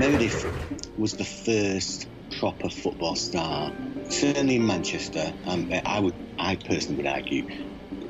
Meredith 0.00 0.46
was 0.96 1.12
the 1.12 1.26
first 1.26 2.08
proper 2.38 2.70
football 2.70 3.14
star, 3.14 3.70
certainly 4.08 4.56
in 4.56 4.66
Manchester. 4.66 5.30
Um, 5.44 5.70
I 5.84 6.00
would, 6.00 6.14
I 6.38 6.56
personally 6.56 7.02
would 7.02 7.06
argue, 7.06 7.46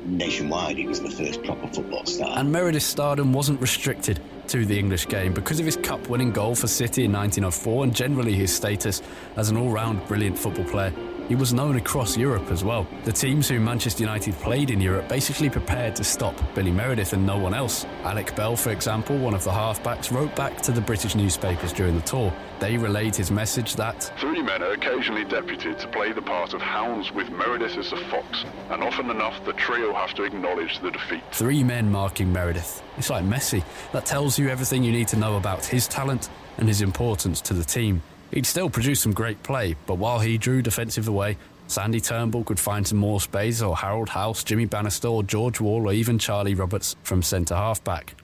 nationwide, 0.05 0.77
he 0.77 0.87
was 0.87 1.01
the 1.01 1.09
first 1.09 1.43
proper 1.43 1.67
football 1.67 2.05
star. 2.05 2.39
And 2.39 2.49
Meredith's 2.49 2.85
stardom 2.85 3.33
wasn't 3.33 3.59
restricted 3.59 4.21
to 4.47 4.65
the 4.65 4.79
English 4.79 5.09
game 5.09 5.33
because 5.33 5.59
of 5.59 5.65
his 5.65 5.75
cup-winning 5.75 6.31
goal 6.31 6.55
for 6.55 6.67
City 6.67 7.03
in 7.03 7.11
1904 7.11 7.83
and 7.83 7.93
generally 7.93 8.35
his 8.35 8.55
status 8.55 9.01
as 9.35 9.49
an 9.49 9.57
all-round 9.57 10.07
brilliant 10.07 10.39
football 10.39 10.63
player. 10.63 10.93
He 11.27 11.35
was 11.35 11.53
known 11.53 11.77
across 11.77 12.17
Europe 12.17 12.51
as 12.51 12.63
well. 12.63 12.87
The 13.03 13.11
teams 13.11 13.47
who 13.47 13.59
Manchester 13.59 14.03
United 14.03 14.33
played 14.35 14.69
in 14.69 14.81
Europe 14.81 15.07
basically 15.07 15.49
prepared 15.49 15.95
to 15.95 16.03
stop 16.03 16.35
Billy 16.53 16.71
Meredith 16.71 17.13
and 17.13 17.25
no 17.25 17.37
one 17.37 17.53
else. 17.53 17.85
Alec 18.03 18.35
Bell, 18.35 18.55
for 18.55 18.71
example, 18.71 19.17
one 19.17 19.33
of 19.33 19.43
the 19.43 19.51
halfbacks, 19.51 20.11
wrote 20.11 20.35
back 20.35 20.61
to 20.61 20.71
the 20.71 20.81
British 20.81 21.15
newspapers 21.15 21.73
during 21.73 21.95
the 21.95 22.01
tour. 22.01 22.33
They 22.59 22.77
relayed 22.77 23.15
his 23.15 23.31
message 23.31 23.75
that 23.75 24.11
Three 24.19 24.41
men 24.41 24.61
are 24.61 24.73
occasionally 24.73 25.25
deputed 25.25 25.79
to 25.79 25.87
play 25.87 26.11
the 26.11 26.21
part 26.21 26.53
of 26.53 26.61
hounds 26.61 27.11
with 27.11 27.29
Meredith 27.29 27.77
as 27.77 27.89
the 27.89 27.97
fox, 27.97 28.45
and 28.69 28.83
often 28.83 29.09
enough 29.09 29.43
the 29.45 29.53
trio 29.53 29.93
have 29.93 30.13
to 30.15 30.23
acknowledge 30.23 30.79
the 30.79 30.91
defeat. 30.91 31.21
Three 31.31 31.63
men 31.63 31.91
marking 31.91 32.31
Meredith. 32.31 32.83
It's 32.97 33.09
like 33.09 33.23
Messi. 33.23 33.63
That 33.93 34.05
tells 34.05 34.37
you 34.37 34.49
everything 34.49 34.83
you 34.83 34.91
need 34.91 35.07
to 35.09 35.17
know 35.17 35.37
about 35.37 35.65
his 35.65 35.87
talent 35.87 36.29
and 36.57 36.67
his 36.67 36.81
importance 36.81 37.41
to 37.41 37.53
the 37.53 37.63
team. 37.63 38.03
He'd 38.31 38.45
still 38.45 38.69
produce 38.69 39.01
some 39.01 39.13
great 39.13 39.41
play, 39.43 39.75
but 39.85 39.95
while 39.95 40.19
he 40.19 40.37
drew 40.37 40.61
defensive 40.61 41.07
away, 41.07 41.37
Sandy 41.67 41.99
Turnbull 41.99 42.43
could 42.43 42.59
find 42.59 42.87
some 42.87 42.97
more 42.97 43.21
space, 43.21 43.61
or 43.61 43.77
Harold 43.77 44.09
Halse, 44.09 44.43
Jimmy 44.43 44.65
Bannister, 44.65 45.07
or 45.07 45.23
George 45.23 45.61
Wall, 45.61 45.87
or 45.87 45.93
even 45.93 46.17
Charlie 46.17 46.55
Roberts 46.55 46.95
from 47.03 47.21
centre 47.21 47.55
half 47.55 47.83
back. 47.83 48.15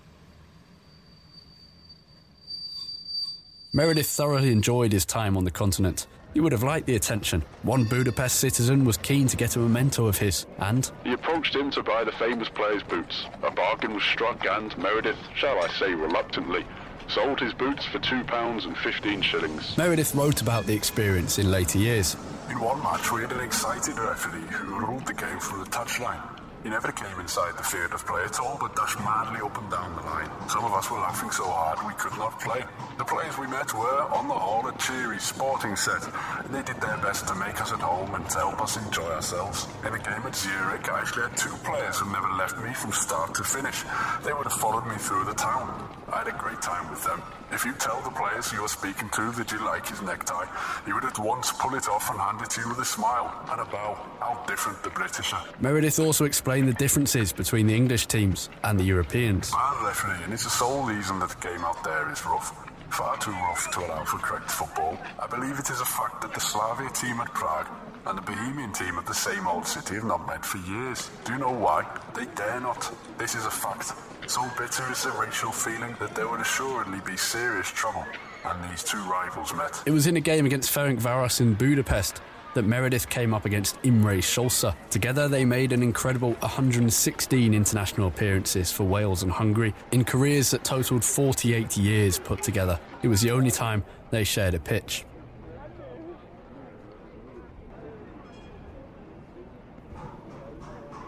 Meredith 3.74 4.08
thoroughly 4.08 4.52
enjoyed 4.52 4.92
his 4.92 5.06
time 5.06 5.38
on 5.38 5.44
the 5.44 5.52
continent. 5.52 6.08
He 6.34 6.40
would 6.40 6.52
have 6.52 6.64
liked 6.64 6.88
the 6.88 6.96
attention. 6.96 7.44
One 7.64 7.84
Budapest 7.84 8.40
citizen 8.40 8.86
was 8.86 8.98
keen 8.98 9.28
to 9.28 9.38
get 9.38 9.56
a 9.56 9.60
memento 9.60 10.08
of 10.08 10.18
his, 10.18 10.46
and 10.60 10.90
He 11.04 11.14
approached 11.14 11.56
him 11.56 11.72
to 11.72 11.84
buy 11.84 12.04
the 12.04 12.12
famous 12.14 12.50
player's 12.50 12.84
boots. 12.84 13.26
A 13.44 13.52
bargain 13.52 13.94
was 13.94 14.04
struck, 14.04 14.46
and 14.46 14.78
Meredith, 14.78 15.18
shall 15.36 15.62
I 15.64 15.68
say 15.70 15.94
reluctantly, 15.94 16.66
sold 17.10 17.40
his 17.40 17.54
boots 17.54 17.86
for 17.86 18.00
two 18.00 18.24
pounds 18.26 18.66
and 18.66 18.78
fifteen 18.78 19.22
shillings. 19.22 19.78
Meredith 19.78 20.14
wrote 20.16 20.42
about 20.42 20.66
the 20.66 20.76
experience 20.76 21.40
in 21.40 21.52
later 21.52 21.80
years. 21.80 22.16
In 22.50 22.60
one 22.60 22.82
match, 22.82 23.12
we 23.12 23.22
had 23.22 23.32
an 23.32 23.42
excited 23.42 23.98
referee 23.98 24.48
who 24.52 24.80
ruled 24.80 25.06
the 25.06 25.14
game 25.14 25.40
from 25.40 25.60
the 25.60 25.70
touchline. 25.70 26.22
He 26.64 26.70
never 26.70 26.92
came 26.92 27.20
inside 27.20 27.56
the 27.56 27.64
field 27.64 27.94
of 27.94 28.06
play 28.06 28.24
at 28.24 28.40
all, 28.40 28.58
but 28.60 28.76
dashed 28.76 29.00
madly 29.00 29.40
up 29.40 29.56
and 29.62 29.70
down 29.72 29.96
the 29.96 30.02
line. 30.02 30.30
Some 30.50 30.66
of 30.66 30.74
us 30.74 30.90
were 30.92 30.98
laughing 30.98 31.32
so 31.32 31.46
hard 31.46 31.80
we 31.88 31.94
could 31.94 32.18
not 32.18 32.40
play. 32.42 32.64
The 32.98 33.06
players 33.06 33.38
we 33.38 33.48
met 33.48 33.74
were, 33.74 34.02
on 34.12 34.28
the 34.28 34.34
whole, 34.34 34.68
a 34.68 34.76
cheery 34.78 35.20
sporting 35.20 35.78
set, 35.78 36.04
and 36.44 36.54
they 36.54 36.64
did 36.64 36.82
their 36.82 36.98
best 36.98 37.28
to 37.28 37.36
make 37.36 37.62
us 37.62 37.72
at 37.72 37.80
home 37.80 38.16
and 38.16 38.28
to 38.32 38.38
help 38.40 38.60
us 38.60 38.76
enjoy 38.76 39.08
ourselves. 39.08 39.68
In 39.86 39.94
a 39.94 40.00
game 40.00 40.24
at 40.26 40.36
Zurich, 40.36 40.92
I 40.92 41.00
actually 41.00 41.30
had 41.30 41.38
two 41.38 41.56
players 41.64 42.00
who 42.00 42.12
never 42.12 42.28
left 42.36 42.58
me 42.58 42.74
from 42.74 42.92
start 42.92 43.36
to 43.36 43.44
finish. 43.44 43.84
They 44.26 44.34
would 44.34 44.48
have 44.48 44.60
followed 44.60 44.88
me 44.88 44.96
through 44.98 45.26
the 45.26 45.36
town. 45.36 45.88
I 46.12 46.20
had 46.20 46.28
a 46.28 46.38
great 46.38 46.62
time 46.62 46.90
with 46.90 47.04
them. 47.04 47.22
If 47.52 47.66
you 47.66 47.74
tell 47.74 48.02
the 48.02 48.12
players 48.12 48.52
you 48.54 48.62
are 48.62 48.68
speaking 48.68 49.10
to 49.10 49.32
that 49.32 49.52
you 49.52 49.64
like 49.64 49.88
his 49.88 50.02
necktie, 50.02 50.46
he 50.86 50.94
would 50.94 51.04
at 51.04 51.20
once 51.20 51.52
pull 51.52 51.76
it 51.76 51.88
off 51.90 52.10
and 52.10 52.20
hand 52.20 52.42
it 52.42 52.50
to 52.52 52.62
you 52.62 52.70
with 52.70 52.80
a 52.80 52.86
smile 52.86 53.34
and 53.52 53.60
a 53.62 53.66
bow. 53.66 53.98
How 54.20 54.44
different 54.48 54.82
the 54.84 54.90
British 54.90 55.34
are. 55.34 55.46
Meredith 55.60 56.00
also 56.00 56.26
explained 56.26 56.68
the 56.68 56.74
differences 56.74 57.34
between 57.34 57.68
the 57.68 57.76
English 57.76 58.08
teams 58.08 58.50
and 58.64 58.80
the 58.80 58.84
Europeans. 58.84 59.52
Bad 59.52 59.86
refereeing 59.86 60.32
is 60.32 60.44
the 60.44 60.50
sole 60.50 60.84
reason 60.84 61.20
that 61.20 61.30
the 61.30 61.48
game 61.48 61.64
out 61.66 61.84
there 61.84 62.10
is 62.12 62.26
rough. 62.26 62.54
Far 62.90 63.18
too 63.18 63.32
rough 63.32 63.70
to 63.72 63.80
allow 63.82 64.06
for 64.06 64.18
correct 64.18 64.50
football. 64.50 64.98
I 65.20 65.28
believe 65.28 65.60
it 65.60 65.70
is 65.70 65.82
a 65.82 65.86
fact 65.86 66.22
that 66.22 66.34
the 66.34 66.40
Slavia 66.40 66.90
team 66.90 67.20
at 67.20 67.34
Prague 67.34 67.68
and 68.06 68.18
the 68.18 68.22
Bohemian 68.22 68.72
team 68.72 68.98
at 68.98 69.06
the 69.06 69.14
same 69.14 69.46
old 69.46 69.68
city 69.68 69.96
have 69.96 70.06
not 70.06 70.26
met 70.26 70.46
for 70.46 70.58
years. 70.60 71.10
Do 71.26 71.34
you 71.34 71.40
know 71.40 71.52
why? 71.52 71.86
They 72.16 72.26
dare 72.36 72.62
not. 72.62 72.92
This 73.18 73.36
is 73.36 73.46
a 73.46 73.52
fact. 73.52 73.92
So 74.28 74.44
bitter 74.58 74.92
is 74.92 75.04
the 75.04 75.12
racial 75.12 75.54
feeling 75.54 75.96
that 76.02 76.14
there 76.14 76.28
would 76.28 76.42
assuredly 76.42 77.00
be 77.06 77.16
serious 77.16 77.70
trouble, 77.70 78.06
and 78.44 78.70
these 78.70 78.84
two 78.84 79.02
rivals 79.04 79.54
met. 79.54 79.82
It 79.86 79.92
was 79.92 80.06
in 80.06 80.18
a 80.18 80.20
game 80.20 80.46
against 80.46 80.70
Ferencvaros 80.70 81.40
in 81.40 81.54
Budapest 81.54 82.22
that 82.54 82.64
Meredith 82.64 83.08
came 83.08 83.34
up 83.34 83.46
against 83.46 83.78
Imre 83.84 84.22
Schlosser. 84.22 84.76
Together, 84.90 85.30
they 85.30 85.46
made 85.46 85.72
an 85.72 85.82
incredible 85.82 86.34
116 86.40 87.54
international 87.54 88.10
appearances 88.10 88.70
for 88.70 88.84
Wales 88.84 89.24
and 89.24 89.32
Hungary 89.32 89.74
in 89.94 90.04
careers 90.04 90.52
that 90.52 90.66
totalled 90.66 91.06
48 91.06 91.78
years 91.78 92.20
put 92.20 92.44
together. 92.44 92.78
It 93.04 93.08
was 93.08 93.22
the 93.22 93.32
only 93.32 93.52
time 93.52 93.82
they 94.12 94.26
shared 94.26 94.56
a 94.56 94.60
pitch. 94.60 95.06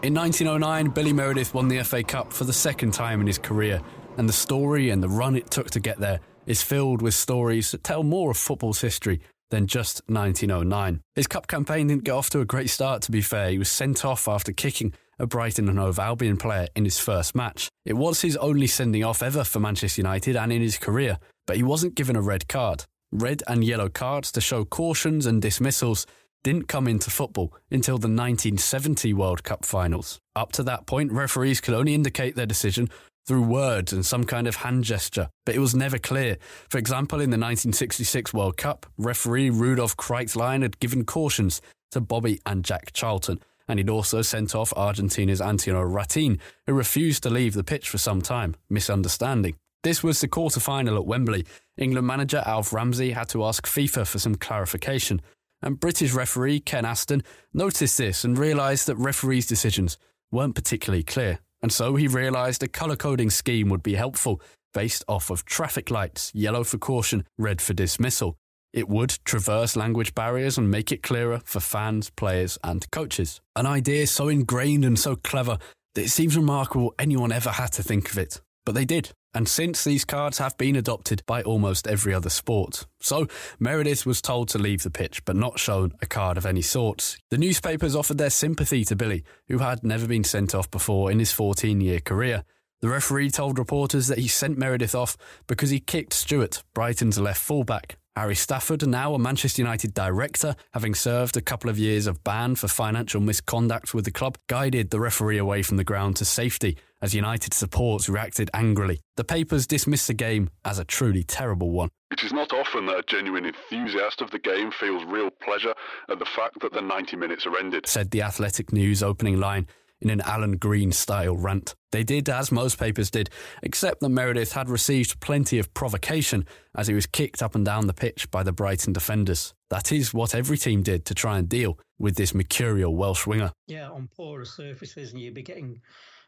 In 0.02 0.14
1909, 0.14 0.94
Billy 0.94 1.12
Meredith 1.12 1.52
won 1.52 1.68
the 1.68 1.82
FA 1.82 2.02
Cup 2.02 2.32
for 2.32 2.44
the 2.44 2.54
second 2.54 2.92
time 2.94 3.20
in 3.20 3.26
his 3.26 3.36
career, 3.36 3.82
and 4.16 4.26
the 4.26 4.32
story 4.32 4.88
and 4.88 5.02
the 5.02 5.10
run 5.10 5.36
it 5.36 5.50
took 5.50 5.70
to 5.72 5.80
get 5.80 5.98
there 5.98 6.20
is 6.46 6.62
filled 6.62 7.02
with 7.02 7.12
stories 7.12 7.70
that 7.70 7.84
tell 7.84 8.02
more 8.02 8.30
of 8.30 8.38
football's 8.38 8.80
history 8.80 9.20
than 9.50 9.66
just 9.66 10.00
1909. 10.06 11.02
His 11.14 11.26
cup 11.26 11.46
campaign 11.48 11.88
didn't 11.88 12.04
get 12.04 12.12
off 12.12 12.30
to 12.30 12.40
a 12.40 12.46
great 12.46 12.70
start, 12.70 13.02
to 13.02 13.12
be 13.12 13.20
fair. 13.20 13.50
He 13.50 13.58
was 13.58 13.70
sent 13.70 14.02
off 14.02 14.26
after 14.26 14.52
kicking 14.52 14.94
a 15.18 15.26
Brighton 15.26 15.68
and 15.68 15.78
Hove 15.78 15.98
Albion 15.98 16.38
player 16.38 16.68
in 16.74 16.84
his 16.84 16.98
first 16.98 17.34
match. 17.34 17.68
It 17.84 17.92
was 17.92 18.22
his 18.22 18.38
only 18.38 18.68
sending 18.68 19.04
off 19.04 19.22
ever 19.22 19.44
for 19.44 19.60
Manchester 19.60 20.00
United 20.00 20.34
and 20.34 20.50
in 20.50 20.62
his 20.62 20.78
career, 20.78 21.18
but 21.46 21.56
he 21.56 21.62
wasn't 21.62 21.94
given 21.94 22.16
a 22.16 22.22
red 22.22 22.48
card. 22.48 22.86
Red 23.12 23.42
and 23.46 23.62
yellow 23.62 23.90
cards 23.90 24.32
to 24.32 24.40
show 24.40 24.64
cautions 24.64 25.26
and 25.26 25.42
dismissals 25.42 26.06
didn't 26.42 26.68
come 26.68 26.88
into 26.88 27.10
football 27.10 27.52
until 27.70 27.98
the 27.98 28.08
1970 28.08 29.12
World 29.14 29.44
Cup 29.44 29.64
finals. 29.64 30.20
Up 30.34 30.52
to 30.52 30.62
that 30.64 30.86
point, 30.86 31.12
referees 31.12 31.60
could 31.60 31.74
only 31.74 31.94
indicate 31.94 32.36
their 32.36 32.46
decision 32.46 32.88
through 33.26 33.42
words 33.42 33.92
and 33.92 34.04
some 34.04 34.24
kind 34.24 34.48
of 34.48 34.56
hand 34.56 34.84
gesture, 34.84 35.28
but 35.44 35.54
it 35.54 35.58
was 35.58 35.74
never 35.74 35.98
clear. 35.98 36.36
For 36.68 36.78
example, 36.78 37.18
in 37.20 37.30
the 37.30 37.36
1966 37.36 38.32
World 38.32 38.56
Cup, 38.56 38.86
referee 38.96 39.50
Rudolf 39.50 39.96
Kreitlein 39.96 40.62
had 40.62 40.80
given 40.80 41.04
cautions 41.04 41.60
to 41.92 42.00
Bobby 42.00 42.40
and 42.46 42.64
Jack 42.64 42.92
Charlton, 42.92 43.40
and 43.68 43.78
he'd 43.78 43.90
also 43.90 44.22
sent 44.22 44.54
off 44.54 44.72
Argentina's 44.76 45.40
Antonio 45.40 45.82
Ratin, 45.82 46.38
who 46.66 46.72
refused 46.72 47.22
to 47.22 47.30
leave 47.30 47.54
the 47.54 47.62
pitch 47.62 47.88
for 47.88 47.98
some 47.98 48.22
time, 48.22 48.56
misunderstanding. 48.68 49.56
This 49.82 50.02
was 50.02 50.20
the 50.20 50.28
quarter 50.28 50.60
final 50.60 50.96
at 50.96 51.06
Wembley. 51.06 51.46
England 51.78 52.06
manager 52.06 52.42
Alf 52.44 52.72
Ramsey 52.72 53.12
had 53.12 53.28
to 53.30 53.44
ask 53.44 53.66
FIFA 53.66 54.06
for 54.06 54.18
some 54.18 54.34
clarification, 54.34 55.22
and 55.62 55.80
British 55.80 56.12
referee 56.12 56.60
Ken 56.60 56.84
Aston 56.84 57.22
noticed 57.52 57.98
this 57.98 58.24
and 58.24 58.38
realised 58.38 58.86
that 58.86 58.96
referees' 58.96 59.46
decisions 59.46 59.98
weren't 60.30 60.54
particularly 60.54 61.02
clear. 61.02 61.40
And 61.62 61.72
so 61.72 61.96
he 61.96 62.08
realised 62.08 62.62
a 62.62 62.68
colour 62.68 62.96
coding 62.96 63.30
scheme 63.30 63.68
would 63.68 63.82
be 63.82 63.94
helpful, 63.94 64.40
based 64.72 65.04
off 65.08 65.30
of 65.30 65.44
traffic 65.44 65.90
lights, 65.90 66.30
yellow 66.34 66.64
for 66.64 66.78
caution, 66.78 67.24
red 67.36 67.60
for 67.60 67.74
dismissal. 67.74 68.36
It 68.72 68.88
would 68.88 69.18
traverse 69.24 69.76
language 69.76 70.14
barriers 70.14 70.56
and 70.56 70.70
make 70.70 70.92
it 70.92 71.02
clearer 71.02 71.40
for 71.44 71.60
fans, 71.60 72.08
players, 72.10 72.56
and 72.62 72.88
coaches. 72.90 73.40
An 73.56 73.66
idea 73.66 74.06
so 74.06 74.28
ingrained 74.28 74.84
and 74.84 74.98
so 74.98 75.16
clever 75.16 75.58
that 75.94 76.04
it 76.04 76.10
seems 76.10 76.36
remarkable 76.36 76.94
anyone 76.98 77.32
ever 77.32 77.50
had 77.50 77.72
to 77.72 77.82
think 77.82 78.10
of 78.10 78.18
it. 78.18 78.40
But 78.64 78.74
they 78.74 78.84
did. 78.84 79.10
And 79.32 79.48
since 79.48 79.84
these 79.84 80.04
cards 80.04 80.38
have 80.38 80.58
been 80.58 80.74
adopted 80.74 81.22
by 81.24 81.42
almost 81.42 81.86
every 81.86 82.12
other 82.12 82.30
sport. 82.30 82.86
So, 83.00 83.28
Meredith 83.60 84.04
was 84.04 84.20
told 84.20 84.48
to 84.48 84.58
leave 84.58 84.82
the 84.82 84.90
pitch, 84.90 85.24
but 85.24 85.36
not 85.36 85.60
shown 85.60 85.92
a 86.02 86.06
card 86.06 86.36
of 86.36 86.46
any 86.46 86.62
sort. 86.62 87.16
The 87.30 87.38
newspapers 87.38 87.94
offered 87.94 88.18
their 88.18 88.30
sympathy 88.30 88.84
to 88.86 88.96
Billy, 88.96 89.22
who 89.48 89.58
had 89.58 89.84
never 89.84 90.08
been 90.08 90.24
sent 90.24 90.54
off 90.54 90.70
before 90.70 91.12
in 91.12 91.20
his 91.20 91.32
14 91.32 91.80
year 91.80 92.00
career. 92.00 92.44
The 92.80 92.88
referee 92.88 93.30
told 93.30 93.58
reporters 93.58 94.08
that 94.08 94.18
he 94.18 94.26
sent 94.26 94.58
Meredith 94.58 94.94
off 94.94 95.16
because 95.46 95.70
he 95.70 95.80
kicked 95.80 96.12
Stewart, 96.12 96.64
Brighton's 96.74 97.18
left 97.18 97.40
fullback. 97.40 97.98
Harry 98.16 98.34
Stafford, 98.34 98.86
now 98.86 99.14
a 99.14 99.18
Manchester 99.18 99.62
United 99.62 99.94
director, 99.94 100.56
having 100.72 100.94
served 100.94 101.36
a 101.36 101.40
couple 101.40 101.70
of 101.70 101.78
years 101.78 102.06
of 102.08 102.24
ban 102.24 102.56
for 102.56 102.66
financial 102.66 103.20
misconduct 103.20 103.94
with 103.94 104.04
the 104.04 104.10
club, 104.10 104.36
guided 104.48 104.90
the 104.90 104.98
referee 104.98 105.38
away 105.38 105.62
from 105.62 105.76
the 105.76 105.84
ground 105.84 106.16
to 106.16 106.24
safety 106.24 106.76
as 107.02 107.14
United 107.14 107.54
supporters 107.54 108.08
reacted 108.08 108.50
angrily. 108.54 109.00
The 109.16 109.24
papers 109.24 109.66
dismissed 109.66 110.06
the 110.06 110.14
game 110.14 110.50
as 110.64 110.78
a 110.78 110.84
truly 110.84 111.22
terrible 111.22 111.70
one. 111.70 111.90
It 112.10 112.22
is 112.24 112.32
not 112.32 112.52
often 112.52 112.86
that 112.86 112.98
a 112.98 113.04
genuine 113.06 113.46
enthusiast 113.46 114.20
of 114.20 114.30
the 114.30 114.38
game 114.38 114.70
feels 114.72 115.04
real 115.04 115.30
pleasure 115.30 115.74
at 116.08 116.18
the 116.18 116.26
fact 116.26 116.60
that 116.60 116.72
the 116.72 116.80
90 116.80 117.16
minutes 117.16 117.46
are 117.46 117.56
ended, 117.56 117.86
said 117.86 118.10
the 118.10 118.22
Athletic 118.22 118.72
News 118.72 119.02
opening 119.02 119.38
line 119.38 119.66
in 120.00 120.10
an 120.10 120.20
Alan 120.22 120.56
Green 120.56 120.92
style 120.92 121.36
rant. 121.36 121.74
They 121.92 122.02
did 122.02 122.28
as 122.28 122.50
most 122.50 122.78
papers 122.78 123.10
did, 123.10 123.30
except 123.62 124.00
that 124.00 124.08
Meredith 124.08 124.52
had 124.52 124.68
received 124.68 125.20
plenty 125.20 125.58
of 125.58 125.72
provocation 125.74 126.46
as 126.74 126.88
he 126.88 126.94
was 126.94 127.06
kicked 127.06 127.42
up 127.42 127.54
and 127.54 127.64
down 127.64 127.86
the 127.86 127.92
pitch 127.92 128.30
by 128.30 128.42
the 128.42 128.52
Brighton 128.52 128.92
defenders. 128.92 129.52
That 129.68 129.92
is 129.92 130.14
what 130.14 130.34
every 130.34 130.56
team 130.56 130.82
did 130.82 131.04
to 131.06 131.14
try 131.14 131.38
and 131.38 131.48
deal 131.48 131.78
with 131.98 132.16
this 132.16 132.34
mercurial 132.34 132.96
Welsh 132.96 133.26
winger. 133.26 133.52
Yeah, 133.66 133.90
on 133.90 134.08
poorer 134.08 134.44
surfaces, 134.44 135.12
and 135.12 135.20
you'd 135.20 135.34
be 135.34 135.42
getting, 135.42 135.80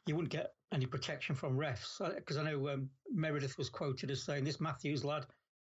you 0.07 0.15
wouldn't 0.15 0.33
get 0.33 0.53
any 0.73 0.87
protection 0.87 1.35
from 1.35 1.57
refs 1.57 1.99
because 2.17 2.37
I 2.37 2.45
know 2.45 2.69
um, 2.69 2.89
Meredith 3.13 3.59
was 3.59 3.69
quoted 3.69 4.11
as 4.11 4.23
saying, 4.23 4.45
"This 4.45 4.61
Matthews 4.61 5.05
lad, 5.05 5.27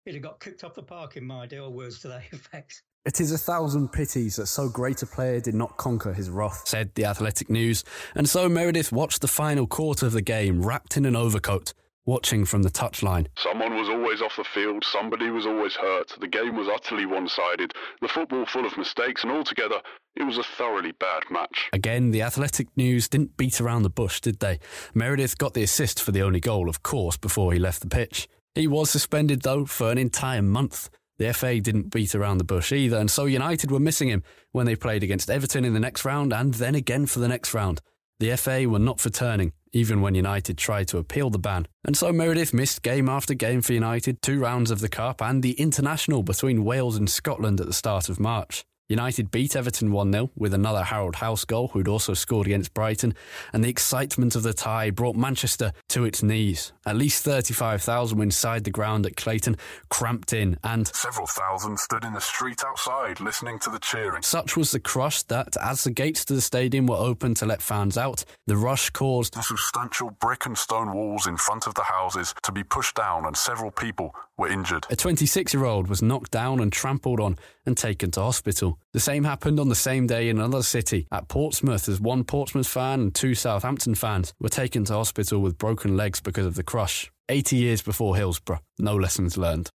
he'd 0.05 0.15
have 0.15 0.23
got 0.23 0.41
kicked 0.41 0.65
off 0.65 0.75
the 0.75 0.83
park 0.83 1.17
in 1.17 1.25
my 1.25 1.47
day," 1.47 1.59
or 1.59 1.71
words 1.71 2.01
to 2.01 2.09
that 2.09 2.23
effect. 2.33 2.83
It 3.07 3.21
is 3.21 3.33
a 3.33 3.39
thousand 3.39 3.93
pities 3.93 4.37
that 4.37 4.47
so 4.47 4.69
great 4.69 5.03
a 5.03 5.07
player 5.07 5.41
did 5.41 5.55
not 5.55 5.79
conquer 5.79 6.13
his 6.13 6.29
wrath, 6.29 6.69
said 6.69 6.95
the 6.95 7.07
Athletic 7.07 7.49
News. 7.49 7.83
And 8.15 8.29
so 8.29 8.47
Meredith 8.47 8.93
watched 8.93 9.23
the 9.23 9.29
final 9.29 9.67
quarter 9.67 10.05
of 10.05 10.13
the 10.13 10.21
game 10.21 10.63
wrapped 10.63 10.99
in 10.99 11.07
an 11.07 11.17
overcoat 11.17 11.73
watching 12.07 12.45
from 12.45 12.63
the 12.63 12.71
touchline. 12.71 13.27
Someone 13.37 13.77
was 13.77 13.89
always 13.89 14.23
off 14.23 14.37
the 14.37 14.45
field, 14.45 14.85
somebody 14.85 15.31
was 15.31 15.47
always 15.47 15.75
hurt, 15.75 16.17
the 16.21 16.29
game 16.29 16.57
was 16.57 16.69
utterly 16.69 17.07
one 17.07 17.29
sided, 17.29 17.73
the 18.01 18.09
football 18.09 18.47
full 18.47 18.67
of 18.67 18.77
mistakes, 18.77 19.23
and 19.23 19.33
altogether, 19.33 19.81
it 20.17 20.25
was 20.25 20.39
a 20.39 20.43
thoroughly 20.43 20.93
bad 20.93 21.23
match. 21.31 21.69
Again, 21.73 22.11
the 22.11 22.23
Athletic 22.23 22.69
News 22.77 23.09
didn't 23.09 23.37
beat 23.37 23.61
around 23.61 23.83
the 23.83 23.91
bush, 23.91 24.21
did 24.21 24.41
they? 24.41 24.59
Meredith 24.95 25.39
got 25.39 25.55
the 25.55 25.63
assist 25.63 26.03
for 26.03 26.13
the 26.13 26.23
only 26.23 26.41
goal, 26.41 26.69
of 26.69 26.83
course, 26.83 27.17
before 27.17 27.53
he 27.53 27.59
left 27.59 27.81
the 27.81 27.89
pitch. 27.89 28.29
He 28.55 28.67
was 28.67 28.91
suspended, 28.91 29.43
though, 29.43 29.65
for 29.65 29.91
an 29.91 29.99
entire 29.99 30.43
month. 30.43 30.91
The 31.19 31.33
FA 31.35 31.61
didn't 31.61 31.91
beat 31.91 32.15
around 32.15 32.39
the 32.39 32.45
bush 32.45 32.73
either, 32.73 32.97
and 32.97 33.11
so 33.11 33.27
United 33.27 33.71
were 33.71 33.79
missing 33.79 34.09
him 34.09 34.23
when 34.53 34.65
they 34.65 34.75
played 34.75 35.03
against 35.03 35.31
Everton 35.31 35.67
in 35.67 35.75
the 35.75 35.81
next 35.81 36.05
round 36.05 36.33
and 36.33 36.55
then 36.55 36.75
again 36.75 37.05
for 37.05 37.19
the 37.21 37.29
next 37.29 37.53
round. 37.53 37.83
The 38.21 38.35
FA 38.37 38.67
were 38.67 38.79
not 38.79 39.01
for 39.01 39.11
turning, 39.11 39.53
even 39.73 40.01
when 40.01 40.15
United 40.15 40.59
tried 40.59 40.89
to 40.89 40.99
appeal 40.99 41.31
the 41.31 41.39
ban. 41.39 41.67
And 41.85 41.97
so 41.97 42.13
Meredith 42.13 42.55
missed 42.55 42.83
game 42.83 43.09
after 43.09 43.35
game 43.35 43.63
for 43.63 43.73
United, 43.73 44.23
two 44.23 44.41
rounds 44.41 44.71
of 44.71 44.81
the 44.81 44.89
Cup 44.89 45.23
and 45.23 45.43
the 45.43 45.53
international 45.53 46.23
between 46.23 46.65
Wales 46.65 46.97
and 46.97 47.09
Scotland 47.09 47.61
at 47.61 47.67
the 47.67 47.73
start 47.73 48.09
of 48.09 48.21
March. 48.21 48.65
United 48.91 49.31
beat 49.31 49.55
Everton 49.55 49.93
1 49.93 50.13
0 50.13 50.31
with 50.37 50.53
another 50.53 50.83
Harold 50.83 51.15
Halse 51.15 51.45
goal, 51.45 51.69
who'd 51.69 51.87
also 51.87 52.13
scored 52.13 52.49
against 52.49 52.75
Brighton, 52.75 53.15
and 53.53 53.63
the 53.63 53.69
excitement 53.69 54.35
of 54.35 54.43
the 54.43 54.53
tie 54.53 54.91
brought 54.91 55.15
Manchester 55.15 55.73
to 55.91 56.05
its 56.05 56.25
knees. 56.25 56.73
At 56.85 56.97
least 56.97 57.23
35,000 57.23 58.19
were 58.19 58.25
inside 58.25 58.65
the 58.65 58.71
ground 58.71 59.07
at 59.07 59.15
Clayton, 59.15 59.57
cramped 59.91 60.33
in, 60.33 60.59
and 60.65 60.89
several 60.89 61.29
thousand 61.29 61.79
stood 61.79 62.03
in 62.03 62.15
the 62.15 62.21
street 62.21 62.65
outside 62.67 63.21
listening 63.21 63.61
to 63.61 63.71
the 63.71 63.79
cheering. 63.79 64.23
Such 64.23 64.57
was 64.57 64.73
the 64.73 64.81
crush 64.81 65.23
that, 65.25 65.57
as 65.63 65.85
the 65.85 65.93
gates 65.93 66.25
to 66.25 66.35
the 66.35 66.41
stadium 66.41 66.87
were 66.87 66.97
opened 66.97 67.37
to 67.37 67.47
let 67.47 67.63
fans 67.63 67.97
out, 67.97 68.25
the 68.49 68.57
rush 68.57 68.91
caused 68.91 69.35
the 69.35 69.43
substantial 69.43 70.11
brick 70.21 70.47
and 70.47 70.59
stone 70.59 70.93
walls 70.93 71.29
in 71.29 71.37
front 71.37 71.69
of 71.69 71.75
the 71.75 71.85
houses 71.85 72.35
to 72.43 72.51
be 72.51 72.65
pushed 72.65 72.97
down, 72.97 73.25
and 73.25 73.37
several 73.37 73.71
people 73.71 74.17
were 74.41 74.49
injured. 74.49 74.87
A 74.91 74.97
26 74.97 75.55
year 75.55 75.65
old 75.65 75.89
was 75.89 76.03
knocked 76.03 76.33
down 76.33 76.59
and 76.59 76.73
trampled 76.73 77.21
on 77.21 77.39
and 77.67 77.77
taken 77.77 78.11
to 78.13 78.23
hospital. 78.23 78.79
The 78.93 78.99
same 78.99 79.23
happened 79.23 79.61
on 79.61 79.69
the 79.69 79.75
same 79.75 80.07
day 80.07 80.29
in 80.29 80.39
another 80.39 80.63
city, 80.63 81.07
at 81.13 81.29
Portsmouth, 81.29 81.89
as 81.89 82.01
one 82.01 82.25
Portsmouth 82.25 82.67
fan 82.67 83.01
and 83.01 83.15
two 83.15 83.35
Southampton 83.35 83.95
fans 83.95 84.33
were 84.41 84.49
taken 84.49 84.85
to 84.87 84.95
hospital 84.95 85.41
with 85.41 85.59
broken 85.59 85.97
legs 85.97 86.21
because 86.21 86.47
of 86.47 86.55
the 86.57 86.65
crush. 86.65 87.13
80 87.29 87.57
years 87.57 87.83
before 87.83 88.17
Hillsborough, 88.17 88.61
no 88.79 88.97
lessons 88.97 89.37
learned. 89.37 89.71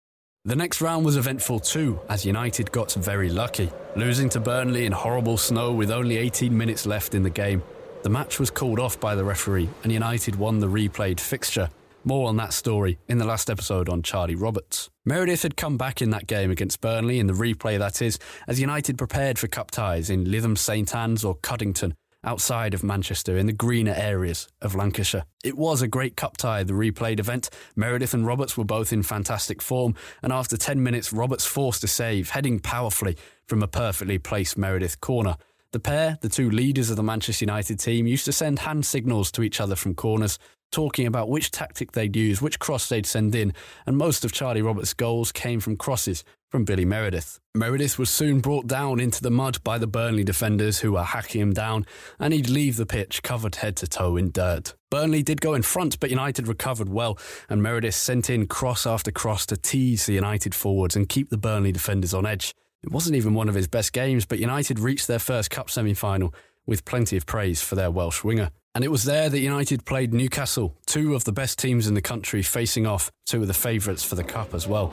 The 0.47 0.57
next 0.57 0.81
round 0.81 1.05
was 1.05 1.17
eventful 1.17 1.61
too, 1.61 2.01
as 2.09 2.27
United 2.27 2.73
got 2.73 2.93
very 2.95 3.31
lucky, 3.31 3.71
losing 3.97 4.29
to 4.31 4.41
Burnley 4.41 4.87
in 4.87 4.93
horrible 4.93 5.37
snow 5.37 5.73
with 5.73 5.91
only 5.91 6.17
18 6.17 6.57
minutes 6.57 6.85
left 6.85 7.15
in 7.15 7.23
the 7.23 7.31
game. 7.31 7.63
The 8.03 8.11
match 8.11 8.41
was 8.41 8.51
called 8.51 8.81
off 8.81 9.01
by 9.01 9.15
the 9.15 9.25
referee, 9.25 9.69
and 9.83 9.93
United 9.93 10.37
won 10.37 10.59
the 10.59 10.67
replayed 10.67 11.21
fixture. 11.21 11.71
More 12.07 12.29
on 12.29 12.37
that 12.37 12.53
story 12.53 12.99
in 13.09 13.17
the 13.17 13.25
last 13.25 13.49
episode 13.49 13.89
on 13.89 14.03
Charlie 14.03 14.35
Roberts. 14.35 14.91
Meredith 15.07 15.43
had 15.43 15.57
come 15.57 15.79
back 15.79 16.03
in 16.03 16.11
that 16.11 16.27
game 16.27 16.51
against 16.51 16.83
Burnley, 16.83 17.19
in 17.19 17.27
the 17.27 17.33
replay 17.33 17.79
that 17.79 18.03
is, 18.03 18.19
as 18.47 18.61
United 18.61 18.99
prepared 18.99 19.39
for 19.39 19.49
cup 19.49 19.71
ties 19.71 20.11
in 20.11 20.27
Lytham 20.27 20.59
St 20.59 20.95
Anne's 20.95 21.25
or 21.25 21.37
Cuddington, 21.37 21.95
outside 22.23 22.75
of 22.75 22.85
Manchester 22.85 23.39
in 23.39 23.47
the 23.47 23.55
greener 23.55 23.95
areas 23.97 24.49
of 24.61 24.75
Lancashire. 24.75 25.25
It 25.43 25.57
was 25.57 25.81
a 25.81 25.89
great 25.89 26.15
cup 26.15 26.37
tie, 26.37 26.63
the 26.63 26.75
replayed 26.75 27.21
event. 27.21 27.49
Meredith 27.75 28.13
and 28.13 28.27
Roberts 28.27 28.55
were 28.55 28.65
both 28.65 28.93
in 28.93 29.03
fantastic 29.03 29.63
form, 29.63 29.95
and 30.23 30.31
after 30.31 30.59
10 30.59 30.83
minutes, 30.83 31.11
Roberts 31.11 31.47
forced 31.47 31.85
a 31.85 31.89
save, 31.89 32.31
heading 32.31 32.61
powerfully 32.61 33.17
from 33.49 33.63
a 33.63 33.67
perfectly 33.67 34.19
placed 34.19 34.59
Meredith 34.59 35.01
corner. 35.01 35.37
The 35.75 35.81
pair, 35.81 36.19
the 36.21 36.29
two 36.29 36.51
leaders 36.51 36.89
of 36.89 36.97
the 36.97 37.03
Manchester 37.03 37.47
United 37.47 37.81
team, 37.81 38.07
used 38.07 38.27
to 38.27 38.33
send 38.33 38.61
hand 38.61 38.87
signals 38.87 39.33
to 39.33 39.43
each 39.43 39.61
other 39.61 39.75
from 39.75 39.97
corners, 39.97 40.39
talking 40.75 41.07
about 41.07 41.29
which 41.29 41.53
tactic 41.53 41.93
they'd 41.93 42.17
use, 42.17 42.43
which 42.43 42.59
cross 42.59 42.89
they'd 42.89 43.07
send 43.07 43.35
in, 43.35 43.53
and 43.87 43.97
most 43.97 44.25
of 44.25 44.33
Charlie 44.33 44.61
Roberts' 44.61 44.93
goals 44.93 45.31
came 45.31 45.61
from 45.61 45.77
crosses 45.77 46.25
from 46.51 46.65
Billy 46.65 46.85
Meredith. 46.85 47.39
Meredith 47.55 47.99
was 47.99 48.11
soon 48.11 48.41
brought 48.41 48.67
down 48.67 48.99
into 48.99 49.23
the 49.23 49.31
mud 49.31 49.63
by 49.63 49.79
the 49.79 49.87
Burnley 49.87 50.25
defenders 50.25 50.81
who 50.81 50.93
were 50.93 51.05
hacking 51.05 51.41
him 51.41 51.53
down, 51.53 51.87
and 52.19 52.35
he'd 52.35 52.49
leave 52.49 52.77
the 52.77 52.87
pitch 52.87 53.23
covered 53.23 53.57
head 53.57 53.77
to 53.77 53.87
toe 53.87 54.17
in 54.17 54.33
dirt. 54.33 54.75
Burnley 54.91 55.23
did 55.23 55.41
go 55.41 55.55
in 55.55 55.63
front, 55.63 56.01
but 56.01 56.11
United 56.11 56.49
recovered 56.49 56.89
well, 56.89 57.19
and 57.49 57.63
Meredith 57.63 57.95
sent 57.95 58.29
in 58.29 58.47
cross 58.49 58.87
after 58.87 59.13
cross 59.13 59.47
to 59.47 59.57
tease 59.57 60.07
the 60.07 60.13
United 60.13 60.55
forwards 60.55 60.97
and 60.97 61.09
keep 61.09 61.31
the 61.31 61.39
Burnley 61.39 61.71
defenders 61.71 62.15
on 62.15 62.27
edge. 62.27 62.53
It 62.83 62.91
wasn't 62.91 63.17
even 63.17 63.35
one 63.35 63.49
of 63.49 63.55
his 63.55 63.69
best 63.69 63.93
games, 63.93 64.27
but 64.27 64.39
United 64.39 64.79
reached 64.79 65.07
their 65.07 65.19
first 65.19 65.51
cup 65.51 65.71
semi 65.71 65.95
final 65.95 66.35
with 66.67 66.85
plenty 66.85 67.17
of 67.17 67.27
praise 67.27 67.63
for 67.63 67.75
their 67.75 67.91
Welsh 67.91 68.25
winger. 68.25 68.51
And 68.75 68.83
it 68.83 68.91
was 68.91 69.05
there 69.05 69.29
that 69.29 69.39
United 69.39 69.85
played 69.85 70.13
Newcastle, 70.13 70.75
two 70.87 71.15
of 71.15 71.25
the 71.25 71.33
best 71.33 71.59
teams 71.59 71.87
in 71.87 71.95
the 71.95 72.03
country 72.03 72.43
facing 72.43 72.87
off, 72.87 73.11
two 73.27 73.43
of 73.43 73.47
the 73.47 73.55
favourites 73.55 74.03
for 74.03 74.17
the 74.17 74.25
Cup 74.25 74.53
as 74.53 74.67
well. 74.67 74.93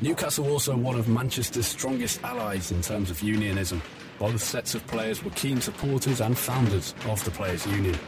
Newcastle 0.00 0.48
also 0.48 0.76
one 0.76 0.96
of 0.96 1.08
Manchester's 1.08 1.66
strongest 1.66 2.22
allies 2.22 2.70
in 2.70 2.82
terms 2.82 3.10
of 3.10 3.20
unionism. 3.22 3.82
Both 4.18 4.42
sets 4.42 4.74
of 4.74 4.86
players 4.86 5.24
were 5.24 5.30
keen 5.30 5.60
supporters 5.60 6.20
and 6.20 6.38
founders 6.38 6.94
of 7.06 7.24
the 7.24 7.30
Players' 7.30 7.66
Union. 7.66 7.98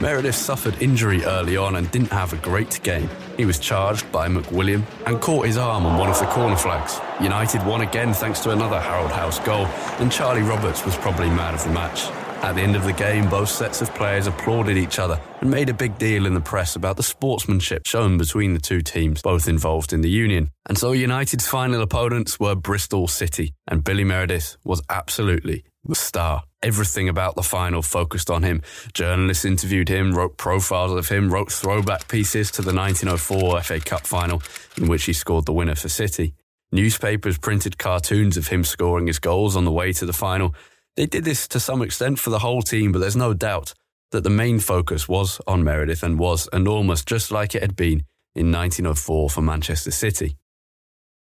Meredith 0.00 0.34
suffered 0.34 0.80
injury 0.82 1.24
early 1.24 1.56
on 1.56 1.76
and 1.76 1.90
didn't 1.90 2.12
have 2.12 2.32
a 2.34 2.36
great 2.36 2.82
game. 2.82 3.08
He 3.38 3.46
was 3.46 3.58
charged 3.58 4.10
by 4.12 4.28
McWilliam 4.28 4.84
and 5.06 5.20
caught 5.20 5.46
his 5.46 5.56
arm 5.56 5.86
on 5.86 5.98
one 5.98 6.10
of 6.10 6.18
the 6.18 6.26
corner 6.26 6.56
flags. 6.56 7.00
United 7.20 7.64
won 7.64 7.80
again 7.80 8.12
thanks 8.12 8.40
to 8.40 8.50
another 8.50 8.78
Harold 8.78 9.10
Halse 9.10 9.38
goal, 9.40 9.64
and 9.98 10.12
Charlie 10.12 10.42
Roberts 10.42 10.84
was 10.84 10.96
probably 10.96 11.30
man 11.30 11.54
of 11.54 11.64
the 11.64 11.70
match. 11.70 12.10
At 12.42 12.54
the 12.54 12.60
end 12.60 12.76
of 12.76 12.84
the 12.84 12.92
game, 12.92 13.30
both 13.30 13.48
sets 13.48 13.80
of 13.80 13.94
players 13.94 14.26
applauded 14.26 14.76
each 14.76 14.98
other 14.98 15.18
and 15.40 15.50
made 15.50 15.70
a 15.70 15.74
big 15.74 15.96
deal 15.96 16.26
in 16.26 16.34
the 16.34 16.40
press 16.40 16.76
about 16.76 16.98
the 16.98 17.02
sportsmanship 17.02 17.86
shown 17.86 18.18
between 18.18 18.52
the 18.52 18.60
two 18.60 18.82
teams, 18.82 19.22
both 19.22 19.48
involved 19.48 19.94
in 19.94 20.02
the 20.02 20.10
union. 20.10 20.50
And 20.68 20.76
so 20.76 20.92
United's 20.92 21.48
final 21.48 21.80
opponents 21.80 22.38
were 22.38 22.54
Bristol 22.54 23.08
City, 23.08 23.54
and 23.66 23.82
Billy 23.82 24.04
Meredith 24.04 24.58
was 24.62 24.82
absolutely 24.90 25.64
the 25.84 25.94
star. 25.94 26.42
Everything 26.66 27.08
about 27.08 27.36
the 27.36 27.42
final 27.42 27.80
focused 27.80 28.28
on 28.28 28.42
him. 28.42 28.60
Journalists 28.92 29.44
interviewed 29.44 29.88
him, 29.88 30.12
wrote 30.12 30.36
profiles 30.36 30.92
of 30.92 31.08
him, 31.08 31.32
wrote 31.32 31.52
throwback 31.52 32.08
pieces 32.08 32.50
to 32.50 32.62
the 32.62 32.74
1904 32.74 33.62
FA 33.62 33.80
Cup 33.80 34.06
final, 34.06 34.42
in 34.76 34.88
which 34.88 35.04
he 35.04 35.12
scored 35.12 35.46
the 35.46 35.52
winner 35.52 35.76
for 35.76 35.88
City. 35.88 36.34
Newspapers 36.72 37.38
printed 37.38 37.78
cartoons 37.78 38.36
of 38.36 38.48
him 38.48 38.64
scoring 38.64 39.06
his 39.06 39.20
goals 39.20 39.54
on 39.54 39.64
the 39.64 39.70
way 39.70 39.92
to 39.92 40.04
the 40.04 40.12
final, 40.12 40.54
they 40.96 41.04
did 41.04 41.24
this 41.24 41.46
to 41.48 41.60
some 41.60 41.82
extent 41.82 42.18
for 42.18 42.30
the 42.30 42.38
whole 42.38 42.62
team, 42.62 42.90
but 42.90 43.00
there's 43.00 43.16
no 43.16 43.34
doubt 43.34 43.74
that 44.12 44.24
the 44.24 44.30
main 44.30 44.58
focus 44.58 45.06
was 45.06 45.40
on 45.46 45.62
Meredith 45.62 46.02
and 46.02 46.18
was 46.18 46.48
enormous, 46.52 47.04
just 47.04 47.30
like 47.30 47.54
it 47.54 47.60
had 47.60 47.76
been 47.76 48.02
in 48.34 48.50
1904 48.50 49.30
for 49.30 49.42
Manchester 49.42 49.90
City. 49.90 50.36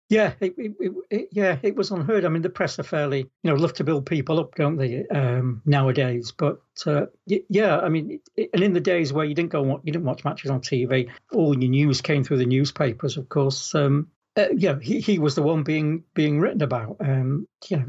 Yeah, 0.10 0.34
it, 0.39 0.56
it, 0.58 0.74
it, 1.12 1.30
yeah, 1.32 1.60
it 1.62 1.76
was 1.76 1.91
unheard. 1.91 2.26
I 2.26 2.30
mean, 2.30 2.41
the 2.41 2.50
press 2.50 2.80
are 2.80 2.84
fairly, 2.84 3.19
you 3.19 3.52
know, 3.52 3.54
love 3.54 3.74
to 3.76 3.84
build 3.84 4.08
people 4.08 4.39
up, 4.39 4.56
don't 4.56 4.76
they, 4.76 5.06
um, 5.08 5.62
nowadays? 5.65 6.34
But 6.36 6.62
uh, 6.88 7.06
yeah, 7.28 7.80
I 7.80 7.89
mean, 7.89 8.19
and 8.36 8.63
in 8.63 8.74
the 8.74 8.80
days 8.80 9.13
where 9.13 9.26
you 9.26 9.36
didn't 9.36 9.52
go, 9.52 9.63
you 9.84 9.93
didn't 9.93 10.06
watch 10.06 10.26
matches 10.26 10.50
on 10.50 10.62
TV, 10.62 11.12
all 11.32 11.58
your 11.58 11.69
news 11.69 12.02
came 12.02 12.24
through 12.24 12.39
the 12.39 12.45
newspapers, 12.48 13.17
of 13.17 13.30
course. 13.30 13.76
Um, 13.76 14.08
uh, 14.36 14.48
yeah, 14.56 14.80
he, 14.82 15.00
he 15.00 15.19
was 15.19 15.36
the 15.36 15.43
one 15.43 15.62
being 15.62 16.04
being 16.15 16.39
written 16.39 16.63
about. 16.63 16.98
Um, 17.02 17.48
you 17.67 17.78
know, 17.78 17.86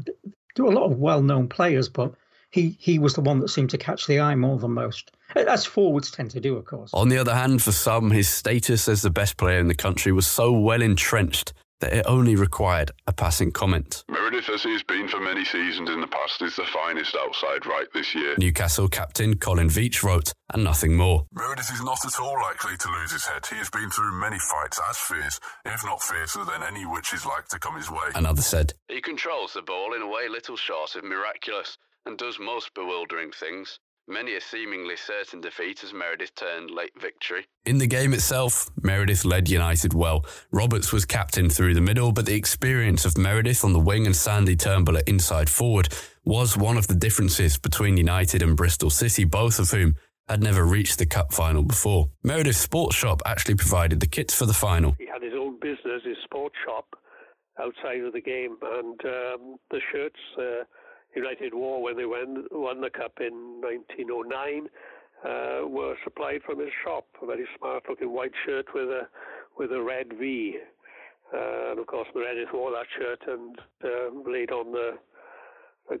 there 0.55 0.65
were 0.65 0.71
a 0.71 0.75
lot 0.75 0.91
of 0.91 0.99
well-known 0.99 1.47
players, 1.47 1.89
but 1.89 2.13
he 2.51 2.77
he 2.79 2.99
was 2.99 3.15
the 3.15 3.21
one 3.21 3.39
that 3.39 3.47
seemed 3.47 3.71
to 3.71 3.79
catch 3.79 4.05
the 4.05 4.19
eye 4.19 4.35
more 4.35 4.59
than 4.59 4.73
most. 4.73 5.09
As 5.35 5.65
forwards 5.65 6.11
tend 6.11 6.29
to 6.31 6.39
do, 6.39 6.55
of 6.55 6.65
course. 6.65 6.91
On 6.93 7.09
the 7.09 7.17
other 7.17 7.33
hand, 7.33 7.63
for 7.63 7.71
some, 7.71 8.11
his 8.11 8.29
status 8.29 8.87
as 8.87 9.01
the 9.01 9.09
best 9.09 9.37
player 9.37 9.59
in 9.59 9.69
the 9.69 9.73
country 9.73 10.11
was 10.11 10.27
so 10.27 10.51
well 10.51 10.83
entrenched 10.83 11.53
that 11.81 11.93
it 11.93 12.05
only 12.07 12.35
required 12.35 12.91
a 13.07 13.13
passing 13.13 13.51
comment. 13.51 14.03
Meredith, 14.07 14.49
as 14.49 14.63
he's 14.63 14.83
been 14.83 15.07
for 15.07 15.19
many 15.19 15.43
seasons 15.43 15.89
in 15.89 15.99
the 15.99 16.07
past, 16.07 16.41
is 16.41 16.55
the 16.55 16.65
finest 16.65 17.15
outside 17.15 17.65
right 17.65 17.87
this 17.93 18.15
year. 18.15 18.35
Newcastle 18.37 18.87
captain 18.87 19.37
Colin 19.37 19.67
Veitch 19.67 20.01
wrote, 20.03 20.33
and 20.53 20.63
nothing 20.63 20.95
more. 20.95 21.25
Meredith 21.33 21.71
is 21.73 21.83
not 21.83 22.05
at 22.05 22.19
all 22.19 22.35
likely 22.41 22.77
to 22.77 22.89
lose 22.99 23.11
his 23.11 23.25
head. 23.25 23.45
He 23.45 23.57
has 23.57 23.69
been 23.69 23.89
through 23.89 24.13
many 24.13 24.37
fights 24.39 24.79
as 24.89 24.97
fierce, 24.97 25.39
if 25.65 25.83
not 25.83 26.01
fiercer, 26.01 26.45
than 26.45 26.63
any 26.63 26.85
which 26.85 27.13
is 27.13 27.25
like 27.25 27.47
to 27.49 27.59
come 27.59 27.75
his 27.75 27.91
way. 27.91 28.09
Another 28.15 28.41
said, 28.41 28.73
He 28.87 29.01
controls 29.01 29.53
the 29.53 29.61
ball 29.61 29.93
in 29.93 30.01
a 30.01 30.07
way 30.07 30.29
little 30.29 30.57
short 30.57 30.95
of 30.95 31.03
miraculous, 31.03 31.77
and 32.05 32.17
does 32.17 32.39
most 32.39 32.73
bewildering 32.73 33.31
things. 33.31 33.79
Many 34.11 34.35
a 34.35 34.41
seemingly 34.41 34.97
certain 34.97 35.39
defeat 35.39 35.85
as 35.85 35.93
Meredith 35.93 36.35
turned 36.35 36.69
late 36.69 36.91
victory. 36.99 37.45
In 37.65 37.77
the 37.77 37.87
game 37.87 38.13
itself, 38.13 38.69
Meredith 38.83 39.23
led 39.23 39.47
United 39.47 39.93
well. 39.93 40.25
Roberts 40.51 40.91
was 40.91 41.05
captain 41.05 41.49
through 41.49 41.75
the 41.75 41.79
middle, 41.79 42.11
but 42.11 42.25
the 42.25 42.35
experience 42.35 43.05
of 43.05 43.17
Meredith 43.17 43.63
on 43.63 43.71
the 43.71 43.79
wing 43.79 44.05
and 44.05 44.13
Sandy 44.13 44.57
Turnbull 44.57 44.97
at 44.97 45.07
inside 45.07 45.49
forward 45.49 45.87
was 46.25 46.57
one 46.57 46.75
of 46.75 46.87
the 46.87 46.93
differences 46.93 47.57
between 47.57 47.95
United 47.95 48.41
and 48.41 48.57
Bristol 48.57 48.89
City, 48.89 49.23
both 49.23 49.59
of 49.59 49.71
whom 49.71 49.95
had 50.27 50.43
never 50.43 50.65
reached 50.65 50.99
the 50.99 51.05
cup 51.05 51.31
final 51.31 51.63
before. 51.63 52.09
Meredith's 52.21 52.57
sports 52.57 52.97
shop 52.97 53.21
actually 53.25 53.55
provided 53.55 54.01
the 54.01 54.07
kits 54.07 54.33
for 54.33 54.45
the 54.45 54.53
final. 54.53 54.93
He 54.99 55.07
had 55.07 55.23
his 55.23 55.33
own 55.39 55.57
business, 55.61 56.03
his 56.03 56.17
sports 56.25 56.55
shop, 56.65 56.85
outside 57.57 58.01
of 58.01 58.11
the 58.11 58.19
game, 58.19 58.57
and 58.61 58.99
um, 59.05 59.55
the 59.71 59.79
shirts. 59.89 60.19
Uh, 60.37 60.65
United 61.15 61.53
wore 61.53 61.81
when 61.81 61.97
they 61.97 62.05
won, 62.05 62.45
won 62.51 62.81
the 62.81 62.89
cup 62.89 63.19
in 63.19 63.61
1909. 63.61 64.69
uh, 65.23 65.67
were 65.67 65.95
supplied 66.03 66.41
from 66.45 66.59
his 66.59 66.69
shop. 66.83 67.05
A 67.21 67.25
very 67.25 67.45
smart-looking 67.57 68.11
white 68.11 68.31
shirt 68.45 68.65
with 68.73 68.89
a 68.89 69.07
with 69.57 69.71
a 69.71 69.81
red 69.81 70.13
V. 70.19 70.57
Uh, 71.33 71.71
and 71.71 71.79
of 71.79 71.87
course, 71.87 72.07
Meredith 72.15 72.49
wore 72.53 72.71
that 72.71 72.87
shirt 72.97 73.21
and 73.27 73.59
um, 73.83 74.23
laid 74.31 74.51
on 74.51 74.71
the 74.71 74.97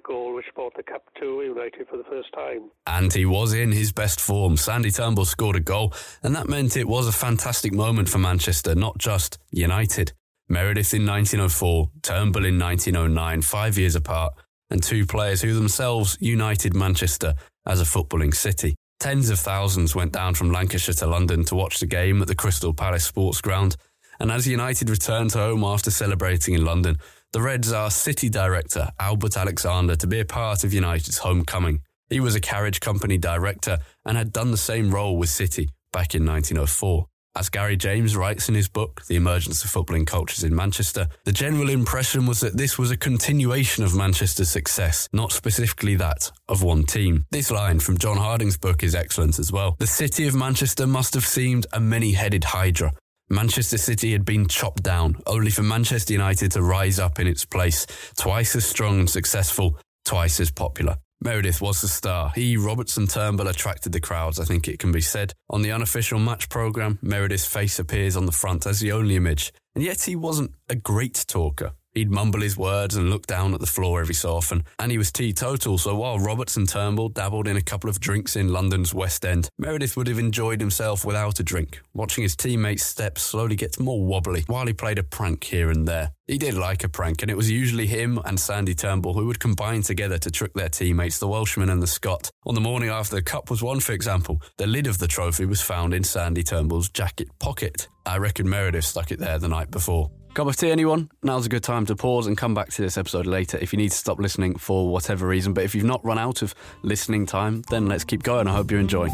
goal 0.03 0.33
which 0.33 0.45
brought 0.55 0.75
the 0.75 0.83
cup 0.83 1.03
to 1.19 1.41
United 1.43 1.87
for 1.89 1.97
the 1.97 2.03
first 2.05 2.31
time. 2.33 2.71
And 2.87 3.11
he 3.11 3.25
was 3.25 3.53
in 3.53 3.71
his 3.71 3.91
best 3.91 4.21
form. 4.21 4.55
Sandy 4.55 4.89
Turnbull 4.89 5.25
scored 5.25 5.57
a 5.57 5.59
goal, 5.59 5.93
and 6.23 6.33
that 6.35 6.47
meant 6.47 6.77
it 6.77 6.87
was 6.87 7.07
a 7.07 7.11
fantastic 7.11 7.73
moment 7.73 8.07
for 8.07 8.17
Manchester, 8.17 8.73
not 8.73 8.97
just 8.97 9.37
United. 9.51 10.13
Meredith 10.47 10.93
in 10.93 11.05
1904, 11.05 11.89
Turnbull 12.01 12.45
in 12.45 12.57
1909, 12.57 13.41
five 13.41 13.77
years 13.77 13.95
apart, 13.95 14.33
and 14.71 14.81
two 14.81 15.05
players 15.05 15.41
who 15.41 15.53
themselves 15.53 16.17
united 16.19 16.73
Manchester 16.73 17.35
as 17.67 17.79
a 17.81 17.85
footballing 17.85 18.33
city. 18.33 18.75
Tens 18.99 19.29
of 19.29 19.39
thousands 19.39 19.95
went 19.95 20.13
down 20.13 20.33
from 20.33 20.51
Lancashire 20.51 20.95
to 20.95 21.07
London 21.07 21.43
to 21.45 21.55
watch 21.55 21.79
the 21.79 21.85
game 21.85 22.21
at 22.21 22.27
the 22.27 22.35
Crystal 22.35 22.73
Palace 22.73 23.03
Sports 23.03 23.41
Ground, 23.41 23.75
and 24.19 24.31
as 24.31 24.47
United 24.47 24.89
returned 24.89 25.33
home 25.33 25.63
after 25.63 25.91
celebrating 25.91 26.53
in 26.53 26.63
London, 26.63 26.97
the 27.33 27.41
Reds 27.41 27.73
asked 27.73 28.01
City 28.01 28.29
director 28.29 28.89
Albert 28.99 29.37
Alexander 29.37 29.95
to 29.95 30.07
be 30.07 30.19
a 30.19 30.25
part 30.25 30.63
of 30.63 30.73
United's 30.73 31.19
homecoming. 31.19 31.81
He 32.09 32.19
was 32.19 32.35
a 32.35 32.41
carriage 32.41 32.79
company 32.79 33.17
director 33.17 33.79
and 34.05 34.17
had 34.17 34.33
done 34.33 34.51
the 34.51 34.57
same 34.57 34.91
role 34.91 35.17
with 35.17 35.29
City 35.29 35.69
back 35.91 36.13
in 36.13 36.25
1904. 36.25 37.07
As 37.35 37.49
Gary 37.49 37.77
James 37.77 38.15
writes 38.15 38.49
in 38.49 38.55
his 38.55 38.67
book, 38.67 39.03
The 39.07 39.15
Emergence 39.15 39.63
of 39.63 39.71
Footballing 39.71 40.05
Cultures 40.05 40.43
in 40.43 40.55
Manchester, 40.55 41.07
the 41.23 41.31
general 41.31 41.69
impression 41.69 42.25
was 42.25 42.41
that 42.41 42.57
this 42.57 42.77
was 42.77 42.91
a 42.91 42.97
continuation 42.97 43.83
of 43.83 43.95
Manchester's 43.95 44.49
success, 44.49 45.07
not 45.13 45.31
specifically 45.31 45.95
that 45.95 46.31
of 46.49 46.61
one 46.61 46.83
team. 46.83 47.25
This 47.31 47.49
line 47.49 47.79
from 47.79 47.97
John 47.97 48.17
Harding's 48.17 48.57
book 48.57 48.83
is 48.83 48.95
excellent 48.95 49.39
as 49.39 49.51
well. 49.51 49.75
The 49.79 49.87
city 49.87 50.27
of 50.27 50.35
Manchester 50.35 50.85
must 50.85 51.13
have 51.13 51.25
seemed 51.25 51.67
a 51.71 51.79
many 51.79 52.11
headed 52.11 52.43
hydra, 52.43 52.91
Manchester 53.31 53.77
City 53.77 54.11
had 54.11 54.25
been 54.25 54.45
chopped 54.45 54.83
down, 54.83 55.15
only 55.25 55.51
for 55.51 55.63
Manchester 55.63 56.11
United 56.11 56.51
to 56.51 56.61
rise 56.61 56.99
up 56.99 57.17
in 57.17 57.27
its 57.27 57.45
place, 57.45 57.87
twice 58.17 58.57
as 58.57 58.65
strong 58.65 58.99
and 58.99 59.09
successful, 59.09 59.77
twice 60.03 60.41
as 60.41 60.51
popular. 60.51 60.97
Meredith 61.23 61.61
was 61.61 61.81
the 61.81 61.87
star. 61.87 62.31
He, 62.33 62.57
Robertson 62.57 63.05
Turnbull, 63.05 63.47
attracted 63.47 63.91
the 63.91 63.99
crowds, 63.99 64.39
I 64.39 64.43
think 64.43 64.67
it 64.67 64.79
can 64.79 64.91
be 64.91 65.01
said. 65.01 65.33
On 65.51 65.61
the 65.61 65.71
unofficial 65.71 66.17
match 66.17 66.49
programme, 66.49 66.97
Meredith's 67.03 67.45
face 67.45 67.77
appears 67.77 68.17
on 68.17 68.25
the 68.25 68.31
front 68.31 68.65
as 68.65 68.79
the 68.79 68.91
only 68.91 69.15
image, 69.15 69.53
and 69.75 69.83
yet 69.83 70.01
he 70.01 70.15
wasn't 70.15 70.55
a 70.67 70.75
great 70.75 71.23
talker. 71.27 71.73
He'd 71.93 72.09
mumble 72.09 72.41
his 72.41 72.57
words 72.57 72.95
and 72.95 73.09
look 73.09 73.27
down 73.27 73.53
at 73.53 73.59
the 73.59 73.65
floor 73.65 73.99
every 73.99 74.13
so 74.13 74.35
often. 74.35 74.63
And 74.79 74.91
he 74.91 74.97
was 74.97 75.11
teetotal, 75.11 75.77
so 75.77 75.95
while 75.95 76.19
Robertson 76.19 76.65
Turnbull 76.65 77.09
dabbled 77.09 77.47
in 77.47 77.57
a 77.57 77.61
couple 77.61 77.89
of 77.89 77.99
drinks 77.99 78.37
in 78.37 78.53
London's 78.53 78.93
West 78.93 79.25
End, 79.25 79.49
Meredith 79.57 79.97
would 79.97 80.07
have 80.07 80.19
enjoyed 80.19 80.61
himself 80.61 81.03
without 81.03 81.39
a 81.39 81.43
drink, 81.43 81.81
watching 81.93 82.21
his 82.21 82.35
teammates' 82.35 82.85
steps 82.85 83.23
slowly 83.23 83.55
get 83.57 83.79
more 83.79 84.05
wobbly 84.05 84.43
while 84.47 84.67
he 84.67 84.73
played 84.73 84.99
a 84.99 85.03
prank 85.03 85.43
here 85.43 85.69
and 85.69 85.87
there. 85.87 86.11
He 86.27 86.37
did 86.37 86.53
like 86.53 86.85
a 86.85 86.89
prank, 86.89 87.21
and 87.21 87.29
it 87.29 87.35
was 87.35 87.51
usually 87.51 87.87
him 87.87 88.17
and 88.23 88.39
Sandy 88.39 88.73
Turnbull 88.73 89.13
who 89.13 89.25
would 89.27 89.41
combine 89.41 89.81
together 89.81 90.17
to 90.19 90.31
trick 90.31 90.53
their 90.53 90.69
teammates, 90.69 91.19
the 91.19 91.27
Welshman 91.27 91.69
and 91.69 91.83
the 91.83 91.87
Scot. 91.87 92.31
On 92.45 92.55
the 92.55 92.61
morning 92.61 92.89
after 92.89 93.15
the 93.15 93.21
cup 93.21 93.49
was 93.49 93.61
won, 93.61 93.81
for 93.81 93.91
example, 93.91 94.41
the 94.55 94.65
lid 94.65 94.87
of 94.87 94.97
the 94.97 95.07
trophy 95.07 95.45
was 95.45 95.61
found 95.61 95.93
in 95.93 96.05
Sandy 96.05 96.43
Turnbull's 96.43 96.89
jacket 96.89 97.27
pocket. 97.39 97.89
I 98.05 98.17
reckon 98.17 98.49
Meredith 98.49 98.85
stuck 98.85 99.11
it 99.11 99.19
there 99.19 99.39
the 99.39 99.49
night 99.49 99.71
before. 99.71 100.09
Cup 100.33 100.47
of 100.47 100.55
tea, 100.55 100.71
anyone? 100.71 101.11
Now's 101.23 101.45
a 101.45 101.49
good 101.49 101.61
time 101.61 101.85
to 101.87 101.95
pause 101.95 102.25
and 102.25 102.37
come 102.37 102.53
back 102.53 102.69
to 102.69 102.81
this 102.81 102.97
episode 102.97 103.25
later 103.25 103.57
if 103.57 103.73
you 103.73 103.77
need 103.77 103.91
to 103.91 103.97
stop 103.97 104.17
listening 104.17 104.55
for 104.55 104.89
whatever 104.89 105.27
reason. 105.27 105.51
But 105.53 105.65
if 105.65 105.75
you've 105.75 105.83
not 105.83 106.03
run 106.05 106.17
out 106.17 106.41
of 106.41 106.55
listening 106.83 107.25
time, 107.25 107.63
then 107.69 107.87
let's 107.87 108.05
keep 108.05 108.23
going. 108.23 108.47
I 108.47 108.53
hope 108.53 108.71
you 108.71 108.77
enjoy. 108.77 109.09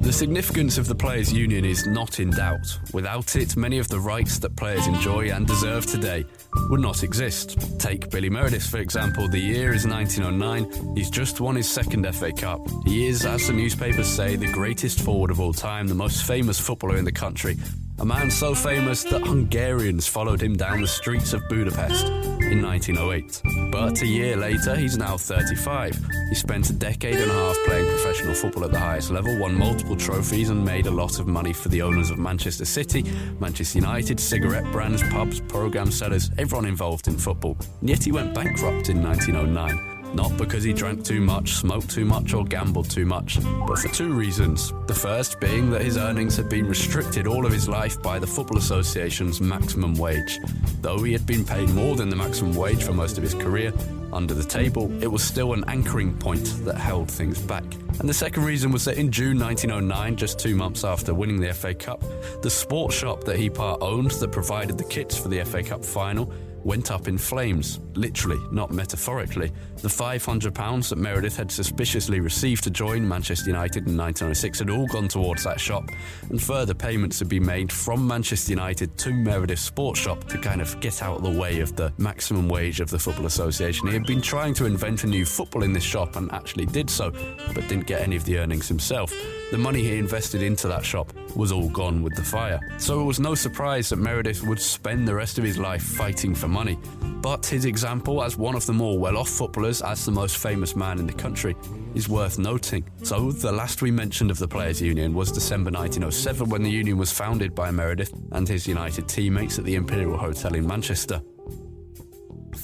The 0.00 0.12
significance 0.12 0.78
of 0.78 0.86
the 0.86 0.94
Players' 0.94 1.32
Union 1.32 1.64
is 1.64 1.86
not 1.86 2.20
in 2.20 2.30
doubt. 2.30 2.78
Without 2.92 3.34
it, 3.34 3.56
many 3.56 3.78
of 3.78 3.88
the 3.88 3.98
rights 3.98 4.38
that 4.38 4.54
players 4.54 4.86
enjoy 4.86 5.30
and 5.30 5.46
deserve 5.46 5.86
today 5.86 6.24
would 6.68 6.80
not 6.80 7.02
exist. 7.02 7.58
Take 7.80 8.10
Billy 8.10 8.30
Meredith, 8.30 8.66
for 8.66 8.78
example. 8.78 9.28
The 9.28 9.38
year 9.38 9.72
is 9.72 9.86
1909. 9.86 10.94
He's 10.96 11.10
just 11.10 11.40
won 11.40 11.56
his 11.56 11.68
second 11.68 12.06
FA 12.14 12.32
Cup. 12.32 12.60
He 12.84 13.06
is, 13.08 13.26
as 13.26 13.46
the 13.46 13.52
newspapers 13.52 14.06
say, 14.06 14.36
the 14.36 14.52
greatest 14.52 15.00
forward 15.00 15.30
of 15.30 15.40
all 15.40 15.52
time, 15.52 15.88
the 15.88 15.94
most 15.94 16.24
famous 16.24 16.60
footballer 16.60 16.96
in 16.96 17.04
the 17.04 17.12
country, 17.12 17.56
a 17.98 18.04
man 18.04 18.30
so 18.30 18.54
famous 18.54 19.04
that 19.04 19.22
Hungarians 19.22 20.06
followed 20.06 20.42
him 20.42 20.56
down 20.56 20.82
the 20.82 20.88
streets 20.88 21.32
of 21.32 21.48
Budapest 21.48 22.06
in 22.06 22.62
1908. 22.62 23.42
But 23.72 24.02
a 24.02 24.06
year 24.06 24.36
later, 24.36 24.76
he's 24.76 24.98
now 24.98 25.16
35. 25.16 25.98
He 26.28 26.34
spent 26.34 26.68
a 26.68 26.72
decade 26.74 27.16
and 27.16 27.30
a 27.30 27.34
half 27.34 27.56
playing 27.64 27.86
professional 27.86 28.34
football 28.34 28.64
at 28.64 28.72
the 28.72 28.78
highest 28.78 29.10
level, 29.10 29.38
won 29.38 29.54
multiple 29.54 29.96
trophies, 29.96 30.50
and 30.50 30.64
made 30.64 30.86
a 30.86 30.90
lot 30.90 31.18
of 31.18 31.26
money 31.26 31.52
for 31.52 31.68
the 31.70 31.80
owners 31.80 32.10
of 32.10 32.18
Manchester 32.18 32.66
City, 32.66 33.02
Manchester 33.40 33.78
United, 33.78 34.20
cigarette 34.20 34.70
brands, 34.72 35.02
pubs, 35.04 35.40
programme 35.40 35.90
sellers, 35.90 36.30
everyone 36.36 36.66
involved 36.66 37.08
in 37.08 37.16
football. 37.16 37.56
And 37.80 37.88
yet 37.88 38.04
he 38.04 38.12
went 38.12 38.34
bankrupt 38.34 38.90
in 38.90 39.02
1909. 39.02 39.95
Not 40.14 40.36
because 40.36 40.64
he 40.64 40.72
drank 40.72 41.04
too 41.04 41.20
much, 41.20 41.54
smoked 41.54 41.90
too 41.90 42.04
much, 42.04 42.34
or 42.34 42.44
gambled 42.44 42.90
too 42.90 43.04
much, 43.04 43.38
but 43.66 43.78
for 43.78 43.88
two 43.88 44.14
reasons. 44.14 44.72
The 44.86 44.94
first 44.94 45.40
being 45.40 45.70
that 45.70 45.82
his 45.82 45.96
earnings 45.96 46.36
had 46.36 46.48
been 46.48 46.66
restricted 46.66 47.26
all 47.26 47.44
of 47.44 47.52
his 47.52 47.68
life 47.68 48.00
by 48.02 48.18
the 48.18 48.26
Football 48.26 48.58
Association's 48.58 49.40
maximum 49.40 49.94
wage. 49.94 50.38
Though 50.80 51.02
he 51.02 51.12
had 51.12 51.26
been 51.26 51.44
paid 51.44 51.68
more 51.70 51.96
than 51.96 52.08
the 52.08 52.16
maximum 52.16 52.54
wage 52.54 52.84
for 52.84 52.92
most 52.92 53.18
of 53.18 53.22
his 53.22 53.34
career, 53.34 53.72
under 54.12 54.34
the 54.34 54.44
table, 54.44 54.90
it 55.02 55.06
was 55.06 55.22
still 55.22 55.52
an 55.52 55.64
anchoring 55.68 56.16
point 56.16 56.46
that 56.64 56.76
held 56.76 57.10
things 57.10 57.38
back. 57.38 57.64
And 57.98 58.08
the 58.08 58.14
second 58.14 58.44
reason 58.44 58.72
was 58.72 58.84
that 58.86 58.98
in 58.98 59.10
June 59.10 59.38
1909, 59.38 60.16
just 60.16 60.38
two 60.38 60.54
months 60.56 60.84
after 60.84 61.12
winning 61.12 61.40
the 61.40 61.52
FA 61.52 61.74
Cup, 61.74 62.02
the 62.42 62.50
sports 62.50 62.94
shop 62.94 63.24
that 63.24 63.36
he 63.36 63.50
part 63.50 63.82
owned 63.82 64.12
that 64.12 64.32
provided 64.32 64.78
the 64.78 64.84
kits 64.84 65.18
for 65.18 65.28
the 65.28 65.44
FA 65.44 65.62
Cup 65.62 65.84
final 65.84 66.32
went 66.66 66.90
up 66.90 67.06
in 67.06 67.16
flames, 67.16 67.78
literally, 67.94 68.40
not 68.50 68.72
metaphorically. 68.72 69.52
The 69.82 69.88
£500 69.88 70.88
that 70.88 70.96
Meredith 70.96 71.36
had 71.36 71.52
suspiciously 71.52 72.20
received 72.20 72.64
to 72.64 72.70
join 72.70 73.06
Manchester 73.06 73.50
United 73.50 73.86
in 73.86 73.96
1906 73.96 74.58
had 74.60 74.70
all 74.70 74.86
gone 74.86 75.06
towards 75.06 75.44
that 75.44 75.60
shop, 75.60 75.90
and 76.30 76.42
further 76.42 76.74
payments 76.74 77.18
had 77.18 77.28
been 77.28 77.44
made 77.44 77.70
from 77.70 78.06
Manchester 78.06 78.52
United 78.52 78.96
to 78.98 79.12
Meredith's 79.12 79.62
sports 79.62 80.00
shop 80.00 80.24
to 80.24 80.38
kind 80.38 80.60
of 80.60 80.80
get 80.80 81.02
out 81.02 81.18
of 81.18 81.22
the 81.22 81.38
way 81.38 81.60
of 81.60 81.76
the 81.76 81.92
maximum 81.98 82.48
wage 82.48 82.80
of 82.80 82.90
the 82.90 82.98
Football 82.98 83.26
Association. 83.26 83.86
He 83.86 83.92
had 83.92 84.06
been 84.06 84.22
trying 84.22 84.54
to 84.54 84.64
invent 84.64 85.04
a 85.04 85.06
new 85.06 85.26
football 85.26 85.62
in 85.62 85.72
this 85.72 85.84
shop 85.84 86.16
and 86.16 86.32
actually 86.32 86.66
did 86.66 86.88
so, 86.88 87.10
but 87.54 87.68
didn't 87.68 87.86
get 87.86 88.00
any 88.00 88.16
of 88.16 88.24
the 88.24 88.38
earnings 88.38 88.68
himself. 88.68 89.12
The 89.50 89.58
money 89.58 89.82
he 89.82 89.98
invested 89.98 90.42
into 90.42 90.66
that 90.68 90.84
shop 90.84 91.12
was 91.36 91.52
all 91.52 91.68
gone 91.68 92.02
with 92.02 92.16
the 92.16 92.24
fire. 92.24 92.58
So 92.78 93.00
it 93.00 93.04
was 93.04 93.20
no 93.20 93.34
surprise 93.34 93.90
that 93.90 93.96
Meredith 93.96 94.42
would 94.42 94.60
spend 94.60 95.06
the 95.06 95.14
rest 95.14 95.38
of 95.38 95.44
his 95.44 95.58
life 95.58 95.82
fighting 95.82 96.34
for 96.34 96.48
money. 96.48 96.78
But 97.26 97.44
his 97.44 97.64
example 97.64 98.22
as 98.22 98.36
one 98.36 98.54
of 98.54 98.66
the 98.66 98.72
more 98.72 98.96
well 99.00 99.16
off 99.16 99.28
footballers, 99.28 99.82
as 99.82 100.04
the 100.04 100.12
most 100.12 100.38
famous 100.38 100.76
man 100.76 101.00
in 101.00 101.08
the 101.08 101.12
country, 101.12 101.56
is 101.92 102.08
worth 102.08 102.38
noting. 102.38 102.88
So, 103.02 103.32
the 103.32 103.50
last 103.50 103.82
we 103.82 103.90
mentioned 103.90 104.30
of 104.30 104.38
the 104.38 104.46
Players' 104.46 104.80
Union 104.80 105.12
was 105.12 105.32
December 105.32 105.72
1907 105.72 106.48
when 106.48 106.62
the 106.62 106.70
union 106.70 106.96
was 106.98 107.10
founded 107.10 107.52
by 107.52 107.72
Meredith 107.72 108.14
and 108.30 108.46
his 108.46 108.68
United 108.68 109.08
teammates 109.08 109.58
at 109.58 109.64
the 109.64 109.74
Imperial 109.74 110.16
Hotel 110.16 110.54
in 110.54 110.68
Manchester. 110.68 111.20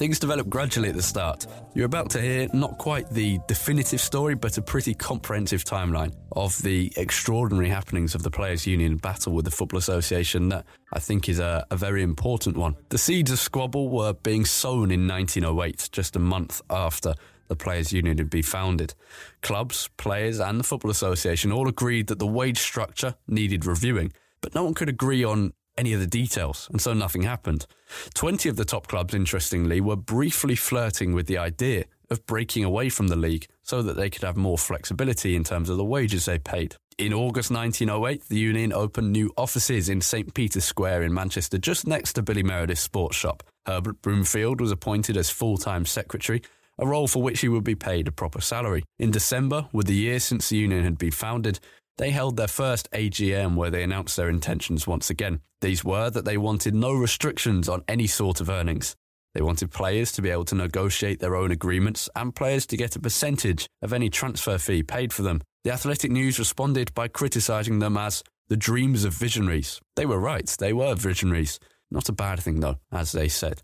Things 0.02 0.18
develop 0.18 0.48
gradually 0.48 0.88
at 0.88 0.96
the 0.96 1.02
start. 1.02 1.46
You're 1.74 1.86
about 1.86 2.10
to 2.10 2.20
hear 2.20 2.48
not 2.52 2.76
quite 2.76 3.08
the 3.08 3.38
definitive 3.46 4.00
story, 4.00 4.34
but 4.34 4.58
a 4.58 4.60
pretty 4.60 4.94
comprehensive 4.94 5.62
timeline 5.62 6.12
of 6.32 6.60
the 6.60 6.92
extraordinary 6.96 7.68
happenings 7.68 8.16
of 8.16 8.24
the 8.24 8.30
Players' 8.30 8.66
Union 8.66 8.96
battle 8.96 9.32
with 9.32 9.44
the 9.44 9.52
Football 9.52 9.78
Association 9.78 10.48
that 10.48 10.66
I 10.92 10.98
think 10.98 11.28
is 11.28 11.38
a, 11.38 11.64
a 11.70 11.76
very 11.76 12.02
important 12.02 12.56
one. 12.56 12.74
The 12.88 12.98
seeds 12.98 13.30
of 13.30 13.38
squabble 13.38 13.90
were 13.90 14.12
being 14.12 14.44
sown 14.44 14.90
in 14.90 15.06
1908, 15.06 15.90
just 15.92 16.16
a 16.16 16.18
month 16.18 16.60
after 16.68 17.14
the 17.46 17.54
Players' 17.54 17.92
Union 17.92 18.18
had 18.18 18.28
been 18.28 18.42
founded. 18.42 18.94
Clubs, 19.40 19.88
players, 19.98 20.40
and 20.40 20.58
the 20.58 20.64
Football 20.64 20.90
Association 20.90 21.52
all 21.52 21.68
agreed 21.68 22.08
that 22.08 22.18
the 22.18 22.26
wage 22.26 22.58
structure 22.58 23.14
needed 23.28 23.64
reviewing, 23.64 24.12
but 24.40 24.52
no 24.52 24.64
one 24.64 24.74
could 24.74 24.88
agree 24.88 25.22
on 25.22 25.52
any 25.76 25.92
of 25.92 26.00
the 26.00 26.06
details, 26.06 26.68
and 26.70 26.80
so 26.80 26.92
nothing 26.92 27.22
happened. 27.22 27.66
20 28.14 28.48
of 28.48 28.56
the 28.56 28.64
top 28.64 28.86
clubs, 28.88 29.14
interestingly, 29.14 29.80
were 29.80 29.96
briefly 29.96 30.54
flirting 30.54 31.12
with 31.12 31.26
the 31.26 31.38
idea 31.38 31.84
of 32.10 32.26
breaking 32.26 32.62
away 32.62 32.88
from 32.88 33.08
the 33.08 33.16
league 33.16 33.46
so 33.62 33.82
that 33.82 33.96
they 33.96 34.10
could 34.10 34.22
have 34.22 34.36
more 34.36 34.58
flexibility 34.58 35.34
in 35.34 35.44
terms 35.44 35.70
of 35.70 35.76
the 35.76 35.84
wages 35.84 36.26
they 36.26 36.38
paid. 36.38 36.76
In 36.98 37.14
August 37.14 37.50
1908, 37.50 38.28
the 38.28 38.38
union 38.38 38.72
opened 38.72 39.12
new 39.12 39.32
offices 39.36 39.88
in 39.88 40.02
St 40.02 40.34
Peter's 40.34 40.64
Square 40.64 41.02
in 41.02 41.14
Manchester, 41.14 41.56
just 41.56 41.86
next 41.86 42.12
to 42.14 42.22
Billy 42.22 42.42
Meredith's 42.42 42.82
sports 42.82 43.16
shop. 43.16 43.42
Herbert 43.66 44.02
Broomfield 44.02 44.60
was 44.60 44.70
appointed 44.70 45.16
as 45.16 45.30
full 45.30 45.56
time 45.56 45.86
secretary, 45.86 46.42
a 46.78 46.86
role 46.86 47.08
for 47.08 47.22
which 47.22 47.40
he 47.40 47.48
would 47.48 47.64
be 47.64 47.74
paid 47.74 48.08
a 48.08 48.12
proper 48.12 48.40
salary. 48.40 48.84
In 48.98 49.10
December, 49.10 49.68
with 49.72 49.86
the 49.86 49.94
year 49.94 50.20
since 50.20 50.48
the 50.48 50.56
union 50.56 50.84
had 50.84 50.98
been 50.98 51.12
founded, 51.12 51.60
they 52.02 52.10
held 52.10 52.36
their 52.36 52.48
first 52.48 52.90
AGM 52.90 53.54
where 53.54 53.70
they 53.70 53.84
announced 53.84 54.16
their 54.16 54.28
intentions 54.28 54.88
once 54.88 55.08
again. 55.08 55.38
These 55.60 55.84
were 55.84 56.10
that 56.10 56.24
they 56.24 56.36
wanted 56.36 56.74
no 56.74 56.92
restrictions 56.92 57.68
on 57.68 57.84
any 57.86 58.08
sort 58.08 58.40
of 58.40 58.50
earnings. 58.50 58.96
They 59.34 59.40
wanted 59.40 59.70
players 59.70 60.10
to 60.12 60.22
be 60.22 60.30
able 60.30 60.46
to 60.46 60.56
negotiate 60.56 61.20
their 61.20 61.36
own 61.36 61.52
agreements 61.52 62.08
and 62.16 62.34
players 62.34 62.66
to 62.66 62.76
get 62.76 62.96
a 62.96 63.00
percentage 63.00 63.68
of 63.82 63.92
any 63.92 64.10
transfer 64.10 64.58
fee 64.58 64.82
paid 64.82 65.12
for 65.12 65.22
them. 65.22 65.42
The 65.62 65.70
Athletic 65.70 66.10
News 66.10 66.40
responded 66.40 66.92
by 66.92 67.06
criticising 67.06 67.78
them 67.78 67.96
as 67.96 68.24
the 68.48 68.56
dreams 68.56 69.04
of 69.04 69.14
visionaries. 69.14 69.80
They 69.94 70.04
were 70.04 70.18
right, 70.18 70.48
they 70.58 70.72
were 70.72 70.96
visionaries. 70.96 71.60
Not 71.92 72.08
a 72.08 72.12
bad 72.12 72.40
thing, 72.40 72.58
though, 72.58 72.78
as 72.90 73.12
they 73.12 73.28
said. 73.28 73.62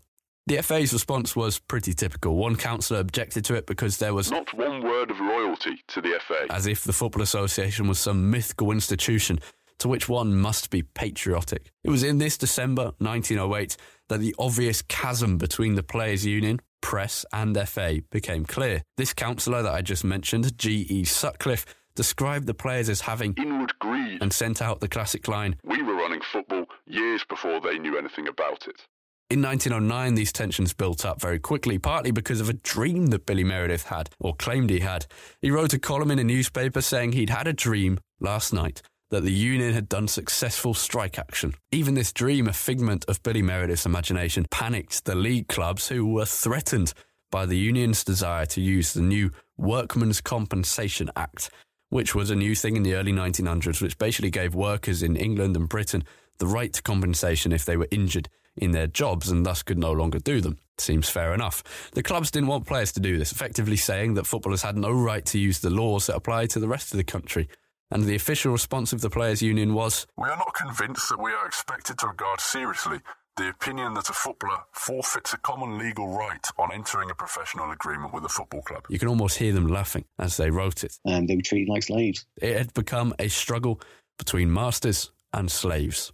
The 0.49 0.63
FA's 0.63 0.91
response 0.93 1.35
was 1.35 1.59
pretty 1.59 1.93
typical. 1.93 2.35
One 2.35 2.55
councillor 2.55 3.01
objected 3.01 3.45
to 3.45 3.53
it 3.53 3.67
because 3.67 3.99
there 3.99 4.15
was 4.15 4.31
not 4.31 4.51
one 4.55 4.81
word 4.81 5.11
of 5.11 5.19
loyalty 5.19 5.83
to 5.89 6.01
the 6.01 6.19
FA. 6.27 6.47
As 6.49 6.65
if 6.65 6.83
the 6.83 6.91
Football 6.91 7.21
Association 7.21 7.87
was 7.87 7.99
some 7.99 8.31
mythical 8.31 8.71
institution 8.71 9.41
to 9.77 9.87
which 9.87 10.09
one 10.09 10.35
must 10.35 10.71
be 10.71 10.81
patriotic. 10.81 11.69
It 11.83 11.91
was 11.91 12.01
in 12.01 12.17
this 12.17 12.35
December 12.35 12.93
1908 12.97 13.77
that 14.07 14.21
the 14.21 14.33
obvious 14.39 14.81
chasm 14.81 15.37
between 15.37 15.75
the 15.75 15.83
Players' 15.83 16.25
Union, 16.25 16.59
press, 16.81 17.27
and 17.31 17.55
FA 17.69 18.01
became 18.09 18.43
clear. 18.43 18.81
This 18.97 19.13
councillor 19.13 19.61
that 19.61 19.75
I 19.75 19.83
just 19.83 20.03
mentioned, 20.03 20.57
G.E. 20.57 21.03
Sutcliffe, 21.03 21.67
described 21.93 22.47
the 22.47 22.55
players 22.55 22.89
as 22.89 23.01
having 23.01 23.35
inward 23.37 23.77
greed 23.77 24.17
and 24.19 24.33
sent 24.33 24.63
out 24.63 24.79
the 24.79 24.87
classic 24.87 25.27
line 25.27 25.57
We 25.63 25.83
were 25.83 25.93
running 25.93 26.21
football 26.21 26.65
years 26.87 27.23
before 27.29 27.61
they 27.61 27.77
knew 27.77 27.99
anything 27.99 28.27
about 28.27 28.67
it. 28.67 28.87
In 29.29 29.43
1909, 29.43 30.15
these 30.15 30.33
tensions 30.33 30.73
built 30.73 31.05
up 31.05 31.21
very 31.21 31.37
quickly, 31.37 31.77
partly 31.77 32.09
because 32.09 32.41
of 32.41 32.49
a 32.49 32.53
dream 32.53 33.07
that 33.07 33.27
Billy 33.27 33.43
Meredith 33.43 33.83
had, 33.83 34.09
or 34.19 34.35
claimed 34.35 34.71
he 34.71 34.79
had. 34.79 35.05
He 35.39 35.51
wrote 35.51 35.71
a 35.71 35.77
column 35.77 36.09
in 36.09 36.17
a 36.17 36.23
newspaper 36.23 36.81
saying 36.81 37.11
he'd 37.11 37.29
had 37.29 37.45
a 37.45 37.53
dream 37.53 37.99
last 38.19 38.53
night 38.53 38.81
that 39.11 39.21
the 39.21 39.31
union 39.31 39.71
had 39.71 39.87
done 39.87 40.07
successful 40.07 40.73
strike 40.73 41.19
action. 41.19 41.53
Even 41.71 41.93
this 41.93 42.11
dream, 42.11 42.47
a 42.47 42.53
figment 42.53 43.05
of 43.07 43.21
Billy 43.21 43.43
Meredith's 43.43 43.85
imagination, 43.85 44.47
panicked 44.49 45.05
the 45.05 45.13
league 45.13 45.47
clubs 45.47 45.89
who 45.89 46.07
were 46.07 46.25
threatened 46.25 46.91
by 47.29 47.45
the 47.45 47.57
union's 47.57 48.03
desire 48.03 48.47
to 48.47 48.61
use 48.61 48.93
the 48.93 49.01
new 49.01 49.29
Workmen's 49.57 50.21
Compensation 50.21 51.11
Act, 51.15 51.51
which 51.89 52.15
was 52.15 52.31
a 52.31 52.35
new 52.35 52.55
thing 52.55 52.75
in 52.75 52.81
the 52.81 52.95
early 52.95 53.13
1900s, 53.13 53.79
which 53.79 53.99
basically 53.99 54.31
gave 54.31 54.55
workers 54.55 55.03
in 55.03 55.15
England 55.15 55.55
and 55.55 55.69
Britain 55.69 56.03
the 56.39 56.47
right 56.47 56.73
to 56.73 56.81
compensation 56.81 57.51
if 57.51 57.65
they 57.65 57.77
were 57.77 57.87
injured 57.91 58.27
in 58.57 58.71
their 58.71 58.87
jobs 58.87 59.29
and 59.29 59.45
thus 59.45 59.63
could 59.63 59.77
no 59.77 59.91
longer 59.91 60.19
do 60.19 60.41
them. 60.41 60.57
Seems 60.77 61.09
fair 61.09 61.33
enough. 61.33 61.91
The 61.93 62.03
clubs 62.03 62.31
didn't 62.31 62.47
want 62.47 62.65
players 62.65 62.91
to 62.93 62.99
do 62.99 63.17
this, 63.17 63.31
effectively 63.31 63.75
saying 63.75 64.13
that 64.13 64.27
footballers 64.27 64.61
had 64.61 64.77
no 64.77 64.91
right 64.91 65.25
to 65.25 65.39
use 65.39 65.59
the 65.59 65.69
laws 65.69 66.07
that 66.07 66.15
apply 66.15 66.47
to 66.47 66.59
the 66.59 66.67
rest 66.67 66.93
of 66.93 66.97
the 66.97 67.03
country 67.03 67.49
and 67.91 68.03
the 68.03 68.15
official 68.15 68.51
response 68.51 68.93
of 68.93 69.01
the 69.01 69.09
Players' 69.09 69.41
Union 69.41 69.73
was 69.73 70.05
We 70.17 70.29
are 70.29 70.37
not 70.37 70.53
convinced 70.53 71.09
that 71.09 71.19
we 71.19 71.31
are 71.31 71.45
expected 71.45 71.97
to 71.99 72.07
regard 72.07 72.39
seriously 72.39 72.99
the 73.37 73.49
opinion 73.49 73.93
that 73.93 74.09
a 74.09 74.13
footballer 74.13 74.59
forfeits 74.73 75.33
a 75.33 75.37
common 75.37 75.77
legal 75.77 76.09
right 76.09 76.45
on 76.57 76.73
entering 76.73 77.09
a 77.09 77.15
professional 77.15 77.71
agreement 77.71 78.13
with 78.13 78.25
a 78.25 78.29
football 78.29 78.61
club. 78.61 78.83
You 78.89 78.99
can 78.99 79.07
almost 79.07 79.37
hear 79.37 79.53
them 79.53 79.67
laughing 79.67 80.03
as 80.19 80.35
they 80.35 80.51
wrote 80.51 80.83
it. 80.83 80.99
And 81.05 81.27
they 81.27 81.37
were 81.37 81.41
treated 81.41 81.69
like 81.69 81.83
slaves. 81.83 82.25
It 82.41 82.57
had 82.57 82.73
become 82.73 83.13
a 83.17 83.29
struggle 83.29 83.79
between 84.17 84.51
masters 84.51 85.11
and 85.31 85.49
slaves. 85.49 86.11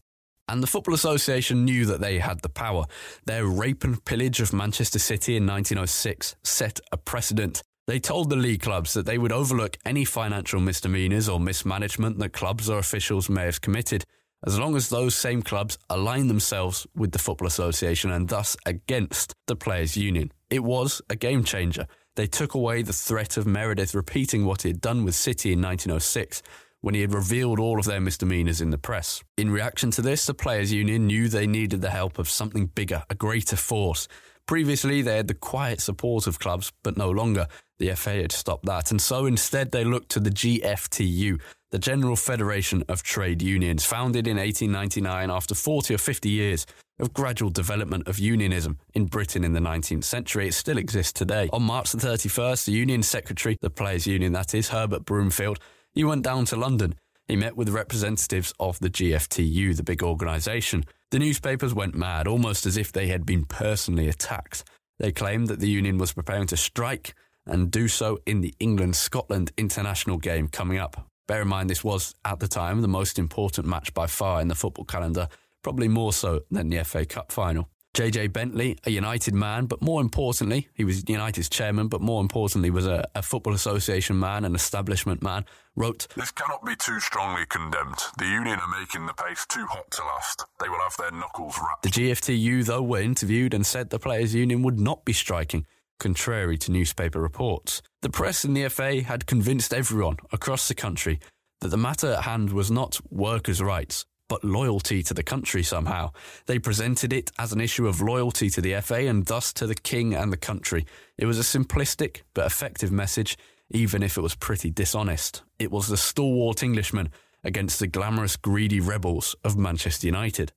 And 0.48 0.62
the 0.62 0.68
Football 0.68 0.94
Association 0.94 1.66
knew 1.66 1.86
that 1.86 2.02
they 2.02 2.20
had 2.20 2.42
the 2.42 2.50
power. 2.50 2.86
Their 3.26 3.46
rape 3.46 3.84
and 3.84 4.04
pillage 4.06 4.40
of 4.42 4.54
Manchester 4.54 5.00
City 5.00 5.36
in 5.36 5.46
1906 5.46 6.36
set 6.44 6.80
a 6.92 6.98
precedent 6.98 7.64
they 7.88 8.00
told 8.00 8.32
the 8.32 8.36
league 8.36 8.62
clubs 8.62 8.94
that 8.94 9.06
they 9.06 9.20
would 9.20 9.32
overlook 9.32 9.78
any 9.86 10.06
financial 10.06 10.60
misdemeanours 10.60 11.30
or 11.30 11.40
mismanagement 11.40 12.18
that 12.18 12.34
clubs 12.34 12.68
or 12.68 12.80
officials 12.80 13.30
may 13.30 13.46
have 13.46 13.62
committed, 13.62 14.04
as 14.46 14.58
long 14.58 14.76
as 14.76 14.90
those 14.90 15.14
same 15.14 15.44
clubs 15.44 15.78
align 15.88 16.28
themselves 16.28 16.88
with 16.96 17.12
the 17.12 17.20
Football 17.20 17.48
Association 17.48 18.10
and 18.10 18.28
thus 18.28 18.58
against 18.66 19.36
the 19.46 19.56
Players' 19.56 19.96
Union. 19.96 20.32
It 20.50 20.64
was 20.64 21.00
a 21.12 21.16
game 21.16 21.44
changer. 21.44 21.86
They 22.16 22.26
took 22.26 22.56
away 22.56 22.82
the 22.82 22.94
threat 22.94 23.38
of 23.38 23.46
Meredith 23.46 23.94
repeating 23.94 24.46
what 24.46 24.64
he 24.64 24.70
had 24.70 24.82
done 24.82 25.06
with 25.06 25.14
City 25.14 25.54
in 25.54 25.62
1906 25.62 26.42
when 26.86 26.94
he 26.94 27.02
had 27.02 27.16
revealed 27.16 27.60
all 27.60 27.80
of 27.80 27.86
their 27.86 28.00
misdemeanours 28.00 28.62
in 28.62 28.70
the 28.70 28.78
press. 28.78 29.24
In 29.38 29.50
reaction 29.50 29.90
to 29.90 30.04
this, 30.04 30.28
the 30.28 30.36
Players' 30.36 30.72
Union 30.72 31.08
knew 31.08 31.28
they 31.28 31.48
needed 31.48 31.82
the 31.82 31.90
help 31.90 32.20
of 32.20 32.30
something 32.30 32.68
bigger, 32.68 33.02
a 33.10 33.16
greater 33.16 33.56
force. 33.56 34.08
Previously, 34.46 35.02
they 35.02 35.18
had 35.18 35.28
the 35.28 35.34
quiet 35.34 35.82
support 35.82 36.28
of 36.28 36.38
clubs, 36.38 36.72
but 36.84 36.96
no 36.96 37.10
longer. 37.10 37.48
The 37.80 37.96
FA 37.96 38.22
had 38.22 38.32
stopped 38.32 38.68
that, 38.68 38.92
and 38.92 39.02
so 39.02 39.26
instead 39.26 39.72
they 39.72 39.84
looked 39.84 40.10
to 40.10 40.20
the 40.20 40.30
GFTU, 40.30 41.42
the 41.72 41.80
General 41.80 42.16
Federation 42.16 42.84
of 42.88 43.02
Trade 43.02 43.42
Unions, 43.42 43.84
founded 43.84 44.28
in 44.28 44.38
1899 44.38 45.32
after 45.32 45.56
40 45.56 45.96
or 45.96 45.98
50 45.98 46.30
years 46.30 46.68
of 47.00 47.14
gradual 47.14 47.50
development 47.50 48.08
of 48.08 48.20
unionism 48.20 48.78
in 48.94 49.06
Britain 49.06 49.44
in 49.44 49.54
the 49.54 49.60
19th 49.60 50.04
century. 50.04 50.50
It 50.50 50.54
still 50.54 50.78
exists 50.78 51.14
today. 51.14 51.50
On 51.52 51.64
March 51.64 51.92
the 51.92 51.98
31st, 51.98 52.66
the 52.66 52.74
union 52.74 53.02
secretary, 53.02 53.58
the 53.60 53.72
players' 53.72 54.06
union 54.06 54.34
that 54.34 54.54
is, 54.54 54.70
Herbert 54.70 55.04
Broomfield, 55.04 55.60
he 55.96 56.04
went 56.04 56.24
down 56.24 56.46
to 56.46 56.56
London. 56.56 56.96
He 57.28 57.36
met 57.36 57.56
with 57.56 57.70
representatives 57.70 58.54
of 58.60 58.80
the 58.80 58.90
GFTU, 58.90 59.76
the 59.76 59.84
big 59.84 60.04
organisation. 60.04 60.86
The 61.10 61.20
newspapers 61.20 61.74
went 61.74 61.96
mad, 61.96 62.28
almost 62.28 62.66
as 62.66 62.78
if 62.78 62.92
they 62.92 63.08
had 63.08 63.26
been 63.26 63.46
personally 63.46 64.08
attacked. 64.08 64.64
They 65.00 65.12
claimed 65.12 65.48
that 65.48 65.60
the 65.60 65.70
union 65.70 65.98
was 65.98 66.14
preparing 66.14 66.48
to 66.48 66.58
strike 66.58 67.16
and 67.46 67.72
do 67.72 67.88
so 67.88 68.20
in 68.26 68.42
the 68.42 68.54
England 68.60 68.96
Scotland 68.96 69.52
international 69.58 70.18
game 70.18 70.48
coming 70.48 70.78
up. 70.78 71.10
Bear 71.28 71.42
in 71.42 71.48
mind, 71.48 71.70
this 71.70 71.84
was, 71.84 72.14
at 72.24 72.40
the 72.40 72.48
time, 72.48 72.82
the 72.82 72.88
most 72.88 73.18
important 73.18 73.66
match 73.66 73.94
by 73.94 74.06
far 74.06 74.42
in 74.42 74.48
the 74.48 74.56
football 74.56 74.86
calendar, 74.86 75.28
probably 75.64 75.88
more 75.88 76.14
so 76.14 76.42
than 76.52 76.70
the 76.70 76.84
FA 76.84 77.06
Cup 77.06 77.32
final. 77.32 77.70
JJ 77.96 78.34
Bentley, 78.34 78.78
a 78.86 78.92
United 78.92 79.34
man, 79.34 79.68
but 79.68 79.82
more 79.82 80.02
importantly, 80.02 80.68
he 80.74 80.84
was 80.84 81.08
United's 81.08 81.48
chairman, 81.48 81.88
but 81.88 82.02
more 82.02 82.22
importantly, 82.22 82.70
was 82.70 82.86
a, 82.86 83.08
a, 83.16 83.22
Football 83.22 83.54
Association 83.54 84.20
man, 84.20 84.44
an 84.44 84.54
establishment 84.54 85.24
man, 85.24 85.46
wrote 85.78 86.06
This 86.14 86.32
cannot 86.32 86.66
be 86.66 86.76
too 86.76 87.00
strongly 87.00 87.46
condemned. 87.48 88.00
The 88.18 88.26
union 88.26 88.60
are 88.60 88.80
making 88.80 89.06
the 89.06 89.14
pace 89.14 89.46
too 89.48 89.66
hot 89.66 89.90
to 89.92 90.04
last. 90.04 90.44
They 90.60 90.68
will 90.68 90.82
have 90.84 90.98
their 90.98 91.18
knuckles 91.18 91.58
rapped. 91.58 91.84
The 91.84 91.90
GFTU, 91.90 92.66
though, 92.66 92.84
were 92.84 93.00
interviewed 93.00 93.54
and 93.54 93.66
said 93.66 93.90
the 93.90 94.00
Players' 94.00 94.36
Union 94.36 94.62
would 94.64 94.80
not 94.80 95.06
be 95.06 95.14
striking 95.14 95.66
contrary 95.98 96.58
to 96.58 96.74
newspaper 96.74 97.22
reports. 97.22 97.82
The 98.02 98.10
press 98.10 98.44
and 98.44 98.58
the 98.58 98.68
FA 98.68 99.04
had 99.04 99.26
convinced 99.26 99.74
everyone 99.74 100.18
across 100.34 100.68
the 100.68 100.76
country 100.76 101.22
that 101.62 101.70
the 101.70 101.78
matter 101.78 102.12
at 102.12 102.24
hand 102.24 102.52
was 102.52 102.70
not 102.70 103.00
workers' 103.10 103.62
rights, 103.62 104.06
but 104.28 104.44
loyalty 104.44 105.04
to 105.04 105.14
the 105.14 105.24
country 105.24 105.64
somehow. 105.64 106.12
They 106.46 106.60
presented 106.60 107.14
it 107.14 107.32
as 107.38 107.54
an 107.54 107.62
issue 107.62 107.88
of 107.88 108.02
loyalty 108.02 108.50
to 108.50 108.62
the 108.62 108.80
FA 108.82 109.08
and 109.08 109.26
thus 109.26 109.54
to 109.54 109.68
the 109.68 109.76
king 109.76 110.14
and 110.14 110.32
the 110.32 110.38
country. 110.38 110.86
It 111.18 111.26
was 111.26 111.40
a 111.40 111.44
simplistic 111.44 112.22
but 112.34 112.46
effective 112.46 112.92
message, 112.92 113.38
even 113.70 114.04
if 114.04 114.18
it 114.18 114.22
was 114.22 114.36
pretty 114.36 114.70
dishonest. 114.70 115.44
It 115.60 115.72
was 115.72 115.88
the 115.88 115.98
stalwart 115.98 116.64
Englishman 116.64 117.10
against 117.44 117.80
the 117.80 117.88
glamorous, 117.88 118.36
greedy 118.36 118.80
rebels 118.80 119.36
of 119.44 119.58
Manchester 119.58 120.08
United. 120.08 120.52